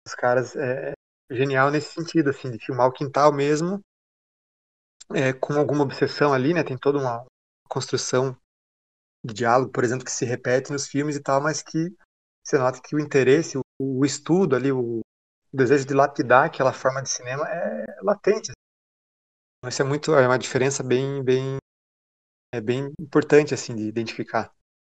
dos 0.06 0.14
caras 0.14 0.56
é, 0.56 0.92
genial 1.30 1.70
nesse 1.70 1.92
sentido, 1.92 2.30
assim, 2.30 2.50
de 2.50 2.58
filmar 2.58 2.86
o 2.86 2.92
quintal 2.92 3.32
mesmo, 3.32 3.80
é, 5.14 5.32
com 5.32 5.54
alguma 5.54 5.84
obsessão 5.84 6.32
ali, 6.32 6.54
né? 6.54 6.62
Tem 6.62 6.78
toda 6.78 6.98
uma 6.98 7.26
construção 7.68 8.36
de 9.24 9.34
diálogo, 9.34 9.70
por 9.70 9.84
exemplo, 9.84 10.04
que 10.04 10.10
se 10.10 10.24
repete 10.24 10.72
nos 10.72 10.86
filmes 10.86 11.16
e 11.16 11.22
tal, 11.22 11.40
mas 11.40 11.62
que 11.62 11.94
você 12.44 12.58
nota 12.58 12.80
que 12.82 12.96
o 12.96 13.00
interesse, 13.00 13.56
o, 13.56 13.62
o 13.78 14.04
estudo 14.04 14.56
ali, 14.56 14.72
o, 14.72 15.00
desejo 15.52 15.86
de 15.86 15.94
lapidar 15.94 16.46
aquela 16.46 16.72
forma 16.72 17.02
de 17.02 17.10
cinema 17.10 17.46
é 17.48 17.84
latente. 18.02 18.52
Isso 19.66 19.82
é 19.82 19.84
muito, 19.84 20.14
é 20.14 20.26
uma 20.26 20.38
diferença 20.38 20.82
bem, 20.82 21.22
bem, 21.22 21.58
é 22.52 22.60
bem 22.60 22.92
importante 22.98 23.54
assim 23.54 23.76
de 23.76 23.82
identificar. 23.82 24.52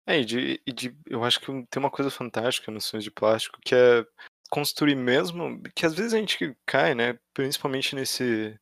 É, 0.06 0.20
e 0.20 0.24
de, 0.24 0.62
e 0.66 0.72
de, 0.72 0.96
eu 1.06 1.24
acho 1.24 1.40
que 1.40 1.46
tem 1.46 1.80
uma 1.80 1.90
coisa 1.90 2.10
fantástica 2.10 2.70
nos 2.70 2.88
filmes 2.88 3.04
de 3.04 3.10
plástico 3.10 3.58
que 3.64 3.74
é 3.74 4.06
construir 4.50 4.94
mesmo, 4.94 5.60
que 5.74 5.84
às 5.84 5.94
vezes 5.94 6.14
a 6.14 6.18
gente 6.18 6.56
cai, 6.66 6.94
né? 6.94 7.18
Principalmente 7.34 7.94
nesse, 7.94 8.58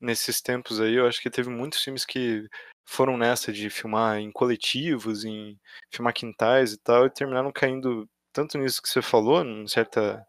nesses 0.00 0.40
tempos 0.40 0.80
aí, 0.80 0.94
eu 0.94 1.06
acho 1.06 1.20
que 1.20 1.30
teve 1.30 1.48
muitos 1.48 1.82
filmes 1.82 2.04
que 2.04 2.48
foram 2.90 3.16
nessa 3.16 3.52
de 3.52 3.70
filmar 3.70 4.18
em 4.18 4.32
coletivos, 4.32 5.24
em 5.24 5.58
filmar 5.92 6.12
quintais 6.12 6.72
e 6.72 6.78
tal, 6.78 7.06
e 7.06 7.10
terminaram 7.10 7.52
caindo 7.52 8.08
tanto 8.32 8.58
nisso 8.58 8.82
que 8.82 8.88
você 8.88 9.00
falou, 9.00 9.44
em 9.44 9.66
certa 9.68 10.26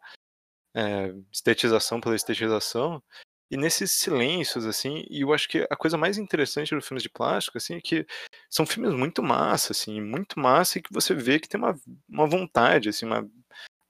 é, 0.76 1.14
estetização 1.32 2.00
pela 2.00 2.16
estetização, 2.16 3.02
e 3.50 3.58
nesses 3.58 3.92
silêncios, 3.92 4.66
assim, 4.66 5.04
e 5.10 5.22
eu 5.22 5.34
acho 5.34 5.50
que 5.50 5.68
a 5.70 5.76
coisa 5.76 5.98
mais 5.98 6.18
interessante 6.18 6.74
dos 6.76 6.88
filmes 6.88 7.04
de 7.04 7.10
plástico, 7.10 7.58
assim, 7.58 7.76
é 7.76 7.82
que 7.82 8.06
são 8.50 8.66
filmes 8.66 8.94
muito 8.94 9.24
massa, 9.24 9.74
assim, 9.74 10.00
muito 10.00 10.40
massa, 10.40 10.78
e 10.80 10.82
que 10.82 10.94
você 10.94 11.14
vê 11.16 11.40
que 11.40 11.50
tem 11.50 11.60
uma, 11.60 11.76
uma 12.08 12.28
vontade, 12.28 12.90
assim, 12.90 13.06
uma 13.06 13.28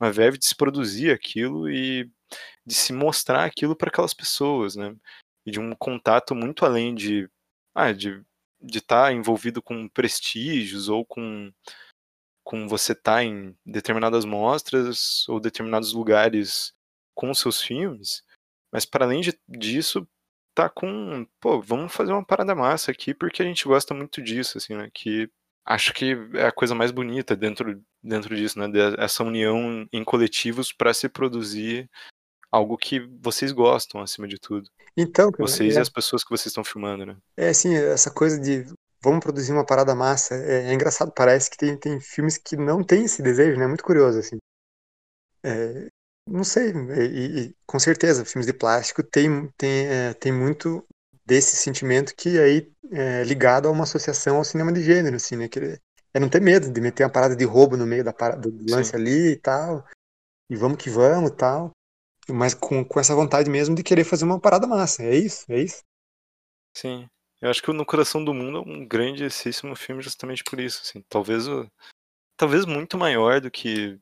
uma 0.02 0.11
verve 0.11 0.39
de 0.39 0.48
se 0.48 0.56
produzir 0.56 1.11
aquilo 1.11 1.69
e 1.69 2.10
de 2.65 2.73
se 2.73 2.91
mostrar 2.91 3.45
aquilo 3.45 3.76
para 3.76 3.89
aquelas 3.89 4.14
pessoas, 4.15 4.76
né? 4.76 4.95
E 5.45 5.52
de 5.52 5.60
um 5.60 5.76
contato 5.76 6.34
muito 6.35 6.65
além 6.65 6.95
de 6.95 7.30
ah, 7.76 7.91
de 7.91 8.23
de 8.62 8.80
estar 8.80 9.06
tá 9.06 9.14
envolvido 9.14 9.62
com 9.62 9.88
prestígios 9.90 10.90
ou 10.90 11.06
com 11.06 11.52
com 12.44 12.68
você 12.68 12.94
estar 12.94 13.18
tá 13.18 13.24
em 13.24 13.56
determinadas 13.66 14.26
mostras 14.26 15.28
ou 15.30 15.40
determinados 15.40 15.94
lugares 15.94 16.74
com 17.14 17.34
seus 17.34 17.62
filmes, 17.62 18.24
mas 18.72 18.86
para 18.86 19.06
além 19.06 19.22
de, 19.22 19.38
disso 19.48 20.08
tá 20.56 20.70
com, 20.70 21.26
pô, 21.40 21.62
vamos 21.62 21.94
fazer 21.94 22.12
uma 22.12 22.26
parada 22.26 22.56
massa 22.56 22.92
aqui 22.92 23.14
porque 23.14 23.42
a 23.42 23.46
gente 23.46 23.66
gosta 23.66 23.94
muito 23.94 24.22
disso, 24.22 24.58
assim, 24.58 24.76
né? 24.76 24.90
Que 24.94 25.30
acho 25.66 25.94
que 25.94 26.18
é 26.34 26.48
a 26.48 26.52
coisa 26.52 26.76
mais 26.76 26.92
bonita 26.92 27.36
dentro, 27.36 27.82
dentro 28.04 28.36
disso, 28.36 28.60
né? 28.60 28.66
Essa 28.98 29.24
união 29.24 29.88
em 29.92 30.04
coletivos 30.04 30.74
para 30.74 30.94
se 30.94 31.08
produzir 31.08 31.90
algo 32.52 32.78
que 32.78 32.99
vocês 33.22 33.52
gostam, 33.52 34.02
acima 34.02 34.28
de 34.28 34.38
tudo. 34.38 34.69
Então, 34.95 35.32
Vocês 35.40 35.76
é, 35.76 35.80
e 35.80 35.82
as 35.82 35.90
pessoas 35.90 36.23
que 36.23 36.30
vocês 36.30 36.48
estão 36.48 36.64
filmando, 36.64 37.06
né? 37.06 37.18
é 37.38 37.49
assim, 37.49 37.73
essa 37.73 38.11
coisa 38.11 38.38
de 38.38 38.65
vamos 39.02 39.22
produzir 39.22 39.53
uma 39.53 39.65
parada 39.65 39.95
massa, 39.95 40.36
é, 40.36 40.69
é 40.69 40.73
engraçado, 40.73 41.11
parece 41.15 41.49
que 41.49 41.57
tem, 41.57 41.78
tem 41.78 41.99
filmes 41.99 42.38
que 42.38 42.56
não 42.57 42.84
tem 42.84 43.06
esse 43.06 43.22
desejo, 43.23 43.57
né? 43.57 43.65
É 43.65 43.68
muito 43.68 43.84
curioso, 43.84 44.19
assim. 44.19 44.38
É, 45.44 45.88
não 46.28 46.44
sei, 46.44 46.72
e, 46.72 47.40
e, 47.40 47.56
com 47.65 47.80
certeza, 47.80 48.26
filmes 48.26 48.45
de 48.45 48.53
plástico 48.53 49.02
tem, 49.02 49.49
tem, 49.57 49.88
é, 49.88 50.14
tem 50.14 50.32
muito 50.32 50.86
desse 51.26 51.56
sentimento 51.56 52.14
que 52.15 52.38
aí 52.38 52.72
é 52.91 53.23
ligado 53.23 53.68
a 53.68 53.72
uma 53.72 53.84
associação 53.84 54.38
ao 54.38 54.44
cinema 54.44 54.72
de 54.72 54.84
gênero, 54.84 55.15
assim, 55.15 55.36
né? 55.36 55.48
Que 55.48 55.80
é 56.14 56.19
não 56.19 56.30
ter 56.30 56.41
medo 56.41 56.69
de 56.69 56.82
meter 56.82 57.03
uma 57.03 57.10
parada 57.10 57.36
de 57.36 57.45
roubo 57.45 57.78
no 57.78 57.88
meio 57.88 58.03
da 58.03 58.14
parada, 58.14 58.41
do 58.41 58.72
lance 58.72 58.91
Sim. 58.91 58.98
ali 58.98 59.32
e 59.32 59.36
tal, 59.38 59.86
e 60.49 60.56
vamos 60.56 60.78
que 60.78 60.90
vamos 60.90 61.32
e 61.32 61.36
tal, 61.36 61.72
mas 62.30 62.53
com, 62.53 62.84
com 62.84 62.99
essa 62.99 63.15
vontade 63.15 63.49
mesmo 63.49 63.76
de 63.76 63.84
querer 63.84 64.03
fazer 64.03 64.26
uma 64.26 64.39
parada 64.39 64.68
massa, 64.68 65.03
é 65.03 65.15
isso, 65.15 65.45
é 65.52 65.60
isso. 65.60 65.84
Sim. 66.76 67.07
Eu 67.41 67.49
acho 67.49 67.61
que 67.61 67.72
o 67.72 67.73
No 67.73 67.85
Coração 67.85 68.23
do 68.23 68.34
Mundo 68.34 68.60
é 68.60 68.61
um 68.61 68.85
grandíssimo 68.85 69.76
filme 69.76 70.02
justamente 70.02 70.43
por 70.43 70.60
isso, 70.60 70.81
assim. 70.84 71.03
Talvez 71.10 71.48
o... 71.48 71.68
Talvez 72.38 72.65
muito 72.65 72.98
maior 72.98 73.41
do 73.41 73.49
que 73.49 73.99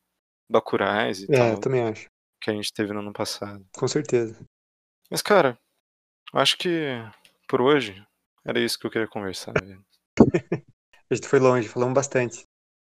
Bacurais 0.49 1.21
e 1.21 1.23
É, 1.31 1.35
eu 1.35 1.37
tal, 1.37 1.59
também 1.59 1.83
acho, 1.83 2.07
que 2.41 2.49
a 2.49 2.53
gente 2.53 2.73
teve 2.73 2.91
no 2.93 2.99
ano 2.99 3.13
passado. 3.13 3.65
com 3.73 3.87
certeza. 3.87 4.45
Mas, 5.09 5.21
cara, 5.21 5.57
eu 6.33 6.39
acho 6.39 6.57
que 6.57 6.95
por 7.47 7.61
hoje 7.61 8.05
era 8.45 8.59
isso 8.59 8.77
que 8.77 8.85
eu 8.85 8.91
queria 8.91 9.07
conversar. 9.07 9.53
A 11.11 11.15
gente 11.15 11.27
foi 11.27 11.39
longe, 11.39 11.67
falamos 11.67 11.95
bastante. 11.95 12.43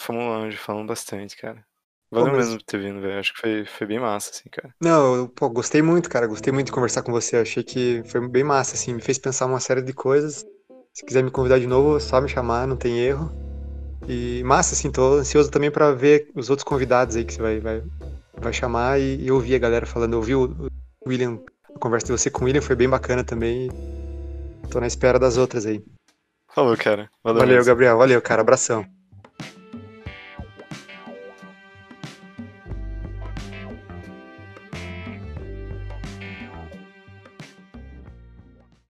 Falamos 0.01 0.27
longe, 0.27 0.57
falamos 0.57 0.87
bastante, 0.87 1.35
cara. 1.35 1.65
Valeu 2.15 2.33
mas- 2.33 2.45
mesmo 2.47 2.59
por 2.59 2.65
ter 2.65 2.79
vindo, 2.79 3.01
velho. 3.01 3.19
Acho 3.19 3.33
que 3.33 3.39
foi, 3.41 3.65
foi 3.65 3.87
bem 3.87 3.99
massa, 3.99 4.31
assim, 4.31 4.49
cara. 4.49 4.73
Não, 4.81 5.15
eu, 5.15 5.29
pô, 5.29 5.49
gostei 5.49 5.81
muito, 5.81 6.09
cara. 6.09 6.27
Gostei 6.27 6.51
muito 6.51 6.67
de 6.67 6.71
conversar 6.71 7.01
com 7.03 7.11
você. 7.11 7.37
Achei 7.37 7.63
que 7.63 8.01
foi 8.05 8.27
bem 8.27 8.43
massa, 8.43 8.75
assim. 8.75 8.93
Me 8.93 9.01
fez 9.01 9.17
pensar 9.17 9.45
uma 9.45 9.59
série 9.59 9.81
de 9.81 9.93
coisas. 9.93 10.45
Se 10.93 11.05
quiser 11.05 11.23
me 11.23 11.29
convidar 11.31 11.59
de 11.59 11.67
novo, 11.67 11.97
é 11.97 11.99
só 11.99 12.21
me 12.21 12.29
chamar, 12.29 12.65
não 12.67 12.77
tem 12.77 12.99
erro. 12.99 13.29
E 14.07 14.41
massa, 14.45 14.75
assim, 14.75 14.91
tô 14.91 15.15
ansioso 15.15 15.49
também 15.51 15.69
pra 15.71 15.91
ver 15.91 16.29
os 16.35 16.49
outros 16.49 16.63
convidados 16.63 17.15
aí 17.15 17.25
que 17.25 17.33
você 17.33 17.41
vai, 17.41 17.59
vai, 17.59 17.83
vai 18.37 18.53
chamar 18.53 18.99
e, 18.99 19.25
e 19.25 19.31
ouvir 19.31 19.55
a 19.55 19.59
galera 19.59 19.85
falando. 19.85 20.13
Eu 20.13 20.19
ouvi 20.19 20.35
o, 20.35 20.69
William, 21.07 21.39
a 21.75 21.79
conversa 21.79 22.07
de 22.07 22.11
você 22.13 22.29
com 22.29 22.43
o 22.43 22.45
William 22.45 22.61
foi 22.61 22.75
bem 22.75 22.87
bacana 22.87 23.23
também. 23.23 23.69
Tô 24.69 24.79
na 24.79 24.87
espera 24.87 25.19
das 25.19 25.37
outras 25.37 25.65
aí. 25.65 25.83
Falou, 26.53 26.77
cara. 26.77 27.09
Valeu, 27.23 27.41
Valeu. 27.41 27.65
Gabriel. 27.65 27.97
Valeu, 27.97 28.21
cara. 28.21 28.41
Abração. 28.41 28.85